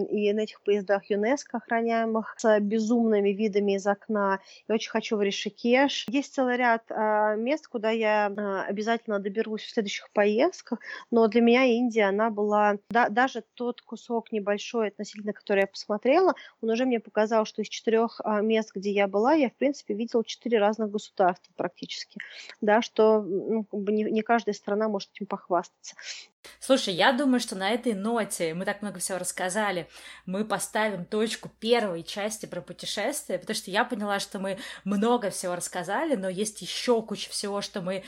и 0.09 0.33
на 0.33 0.41
этих 0.41 0.61
поездах 0.63 1.09
ЮНЕСКО 1.09 1.59
охраняемых 1.59 2.35
с 2.39 2.61
безумными 2.61 3.31
видами 3.31 3.77
из 3.77 3.87
окна. 3.87 4.41
Я 4.69 4.75
очень 4.75 4.91
хочу 4.91 5.04
хочу 5.05 5.17
в 5.19 5.23
Ришикеш. 5.23 6.07
Есть 6.09 6.35
целый 6.35 6.57
ряд 6.57 6.85
э, 6.89 7.37
мест, 7.37 7.69
куда 7.69 7.91
я 7.91 8.29
э, 8.35 8.71
обязательно 8.71 9.19
доберусь 9.19 9.63
в 9.63 9.71
следующих 9.71 10.11
поездках, 10.13 10.79
но 11.11 11.27
для 11.29 11.43
меня 11.43 11.65
Индия, 11.65 12.05
она 12.05 12.31
была, 12.31 12.79
да, 12.89 13.11
даже 13.11 13.45
тот 13.53 13.83
кусок 13.83 14.33
небольшой 14.33 14.89
относительно, 14.89 15.35
который 15.35 15.61
я 15.61 15.67
посмотрела, 15.67 16.35
он 16.63 16.71
уже 16.71 16.87
мне 16.87 17.01
показал, 17.01 17.45
что 17.45 17.61
из 17.61 17.69
четырех 17.69 18.19
э, 18.25 18.41
мест, 18.41 18.71
где 18.75 18.93
я 18.93 19.07
была, 19.07 19.35
я, 19.35 19.51
в 19.51 19.55
принципе, 19.55 19.93
видела 19.93 20.25
четыре 20.25 20.59
разных 20.59 20.91
государства 20.91 21.53
практически, 21.55 22.19
да, 22.63 22.81
что 22.81 23.21
ну, 23.21 23.65
как 23.65 23.81
бы 23.81 23.93
не, 23.93 24.05
не 24.05 24.23
каждая 24.23 24.55
страна 24.55 24.89
может 24.89 25.11
этим 25.13 25.27
похвастаться. 25.27 25.97
Слушай, 26.61 26.95
я 26.95 27.13
думаю, 27.13 27.41
что 27.41 27.57
на 27.57 27.71
этой 27.71 27.95
ноте 27.95 28.55
мы 28.55 28.65
так 28.65 28.83
много 28.83 28.99
всего 28.99 29.19
рассказали. 29.19 29.89
Мы 30.27 30.45
поставим 30.45 31.05
точку 31.05 31.51
первой 31.61 32.03
части 32.03 32.47
про 32.47 32.61
путешествия, 32.61 33.39
потому 33.39 33.57
что 33.57 33.71
я 33.71 33.85
поняла, 33.85 34.19
что 34.19 34.39
мы 34.39 34.59
много 34.97 35.31
всего 35.31 35.55
рассказали, 35.55 36.15
но 36.15 36.29
есть 36.29 36.63
еще 36.63 37.03
куча 37.03 37.31
всего, 37.31 37.61
что 37.61 37.81
мы 37.81 38.05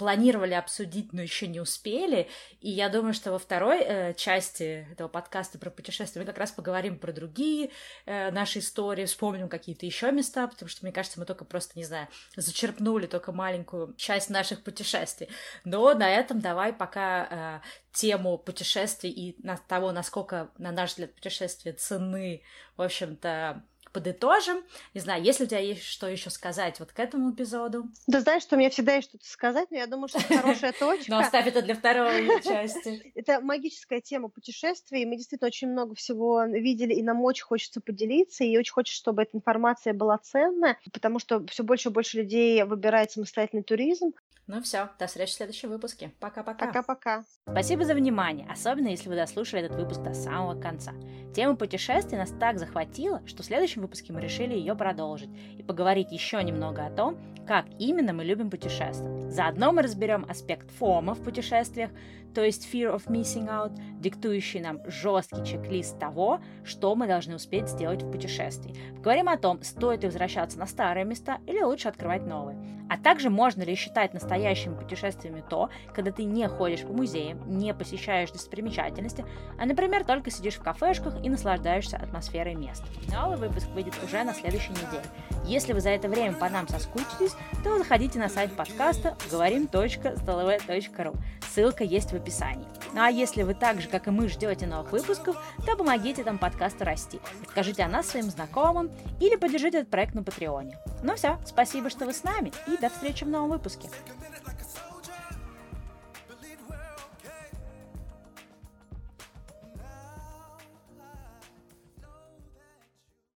планировали 0.00 0.54
обсудить, 0.54 1.12
но 1.12 1.20
еще 1.20 1.46
не 1.46 1.60
успели. 1.60 2.26
И 2.62 2.70
я 2.70 2.88
думаю, 2.88 3.12
что 3.12 3.32
во 3.32 3.38
второй 3.38 3.80
э, 3.82 4.14
части 4.14 4.88
этого 4.90 5.08
подкаста 5.08 5.58
про 5.58 5.68
путешествия 5.68 6.22
мы 6.22 6.26
как 6.26 6.38
раз 6.38 6.52
поговорим 6.52 6.98
про 6.98 7.12
другие 7.12 7.70
э, 8.06 8.30
наши 8.30 8.60
истории, 8.60 9.04
вспомним 9.04 9.50
какие-то 9.50 9.84
еще 9.84 10.10
места, 10.10 10.48
потому 10.48 10.70
что, 10.70 10.86
мне 10.86 10.92
кажется, 10.92 11.20
мы 11.20 11.26
только 11.26 11.44
просто, 11.44 11.78
не 11.78 11.84
знаю, 11.84 12.08
зачерпнули 12.34 13.08
только 13.08 13.32
маленькую 13.32 13.92
часть 13.96 14.30
наших 14.30 14.64
путешествий. 14.64 15.28
Но 15.64 15.92
на 15.92 16.08
этом 16.08 16.40
давай 16.40 16.72
пока 16.72 17.60
э, 17.62 17.68
тему 17.92 18.38
путешествий 18.38 19.10
и 19.10 19.46
на 19.46 19.58
того, 19.58 19.92
насколько, 19.92 20.50
на 20.56 20.72
наш 20.72 20.92
взгляд, 20.92 21.14
путешествия 21.14 21.74
цены, 21.74 22.42
в 22.78 22.80
общем-то, 22.80 23.62
подытожим. 23.92 24.62
Не 24.94 25.00
знаю, 25.00 25.22
если 25.22 25.44
у 25.44 25.46
тебя 25.46 25.58
есть 25.58 25.82
что 25.82 26.06
еще 26.06 26.30
сказать 26.30 26.78
вот 26.80 26.92
к 26.92 26.98
этому 26.98 27.32
эпизоду? 27.32 27.86
Да 28.06 28.20
знаешь, 28.20 28.42
что 28.42 28.56
у 28.56 28.58
меня 28.58 28.70
всегда 28.70 28.94
есть 28.94 29.08
что-то 29.08 29.26
сказать, 29.26 29.70
но 29.70 29.76
я 29.76 29.86
думаю, 29.86 30.08
что 30.08 30.18
это 30.18 30.38
хорошая 30.38 30.72
точка. 30.78 31.10
Но 31.10 31.18
оставь 31.18 31.46
это 31.46 31.62
для 31.62 31.74
второй 31.74 32.26
части. 32.44 33.12
Это 33.14 33.40
магическая 33.40 34.00
тема 34.00 34.28
путешествий. 34.28 35.04
Мы 35.04 35.16
действительно 35.16 35.48
очень 35.48 35.68
много 35.68 35.94
всего 35.94 36.44
видели, 36.44 36.94
и 36.94 37.02
нам 37.02 37.22
очень 37.22 37.44
хочется 37.44 37.80
поделиться, 37.80 38.44
и 38.44 38.56
очень 38.56 38.72
хочется, 38.72 38.98
чтобы 38.98 39.22
эта 39.22 39.36
информация 39.36 39.92
была 39.92 40.18
ценная, 40.18 40.78
потому 40.92 41.18
что 41.18 41.44
все 41.46 41.62
больше 41.62 41.88
и 41.88 41.92
больше 41.92 42.18
людей 42.18 42.62
выбирает 42.64 43.10
самостоятельный 43.12 43.62
туризм. 43.62 44.12
Ну 44.52 44.60
все, 44.62 44.88
до 44.98 45.06
встречи 45.06 45.30
в 45.30 45.34
следующем 45.36 45.68
выпуске. 45.68 46.12
Пока-пока. 46.18 46.66
Пока-пока. 46.66 47.24
Спасибо 47.48 47.84
за 47.84 47.94
внимание, 47.94 48.48
особенно 48.50 48.88
если 48.88 49.08
вы 49.08 49.14
дослушали 49.14 49.64
этот 49.64 49.78
выпуск 49.78 50.02
до 50.02 50.12
самого 50.12 50.60
конца. 50.60 50.92
Тема 51.36 51.54
путешествий 51.54 52.18
нас 52.18 52.32
так 52.40 52.58
захватила, 52.58 53.22
что 53.28 53.44
в 53.44 53.46
следующем 53.46 53.79
выпуске 53.80 54.12
мы 54.12 54.20
решили 54.20 54.54
ее 54.54 54.74
продолжить 54.74 55.30
и 55.58 55.62
поговорить 55.62 56.12
еще 56.12 56.42
немного 56.42 56.86
о 56.86 56.90
том, 56.90 57.18
как 57.46 57.66
именно 57.78 58.12
мы 58.12 58.24
любим 58.24 58.50
путешествовать. 58.50 59.32
Заодно 59.32 59.72
мы 59.72 59.82
разберем 59.82 60.24
аспект 60.28 60.70
фома 60.70 61.14
в 61.14 61.22
путешествиях, 61.22 61.90
то 62.34 62.44
есть 62.44 62.72
fear 62.72 62.94
of 62.94 63.06
missing 63.06 63.48
out, 63.48 63.72
диктующий 64.00 64.60
нам 64.60 64.80
жесткий 64.86 65.44
чек-лист 65.44 65.98
того, 65.98 66.40
что 66.64 66.94
мы 66.94 67.06
должны 67.06 67.34
успеть 67.34 67.68
сделать 67.68 68.02
в 68.02 68.10
путешествии. 68.10 68.74
Поговорим 68.96 69.28
о 69.28 69.36
том, 69.36 69.62
стоит 69.62 70.02
ли 70.02 70.08
возвращаться 70.08 70.58
на 70.58 70.66
старые 70.66 71.04
места 71.04 71.38
или 71.46 71.62
лучше 71.62 71.88
открывать 71.88 72.26
новые. 72.26 72.58
А 72.90 72.98
также 72.98 73.30
можно 73.30 73.62
ли 73.62 73.76
считать 73.76 74.14
настоящими 74.14 74.74
путешествиями 74.74 75.44
то, 75.48 75.70
когда 75.94 76.10
ты 76.10 76.24
не 76.24 76.48
ходишь 76.48 76.82
по 76.82 76.92
музеям, 76.92 77.40
не 77.46 77.72
посещаешь 77.72 78.32
достопримечательности, 78.32 79.24
а, 79.58 79.64
например, 79.64 80.04
только 80.04 80.32
сидишь 80.32 80.56
в 80.56 80.62
кафешках 80.62 81.14
и 81.24 81.30
наслаждаешься 81.30 81.98
атмосферой 81.98 82.56
мест. 82.56 82.82
Новый 83.12 83.38
выпуск 83.38 83.68
выйдет 83.68 83.94
уже 84.04 84.24
на 84.24 84.34
следующей 84.34 84.72
неделе. 84.72 85.04
Если 85.46 85.72
вы 85.72 85.80
за 85.80 85.90
это 85.90 86.08
время 86.08 86.34
по 86.34 86.48
нам 86.48 86.66
соскучились, 86.66 87.36
то 87.62 87.78
заходите 87.78 88.18
на 88.18 88.28
сайт 88.28 88.52
подкаста 88.56 89.16
говорим.столовая.ру. 89.30 91.14
Ссылка 91.48 91.84
есть 91.84 92.12
в 92.12 92.16
описании. 92.20 92.66
Ну 92.92 93.02
а 93.02 93.10
если 93.10 93.42
вы 93.42 93.54
так 93.54 93.80
же, 93.80 93.88
как 93.88 94.08
и 94.08 94.10
мы, 94.10 94.28
ждете 94.28 94.66
новых 94.66 94.92
выпусков, 94.92 95.36
то 95.66 95.76
помогите 95.76 96.24
там 96.24 96.38
подкасту 96.38 96.84
расти. 96.84 97.20
Расскажите 97.44 97.82
о 97.82 97.88
нас 97.88 98.08
своим 98.08 98.30
знакомым 98.30 98.90
или 99.20 99.36
поддержите 99.36 99.78
этот 99.78 99.90
проект 99.90 100.14
на 100.14 100.22
Патреоне. 100.22 100.78
Ну 101.02 101.14
все, 101.16 101.38
спасибо, 101.44 101.90
что 101.90 102.06
вы 102.06 102.12
с 102.12 102.24
нами, 102.24 102.52
и 102.66 102.76
до 102.76 102.88
встречи 102.88 103.24
в 103.24 103.28
новом 103.28 103.50
выпуске. 103.50 103.88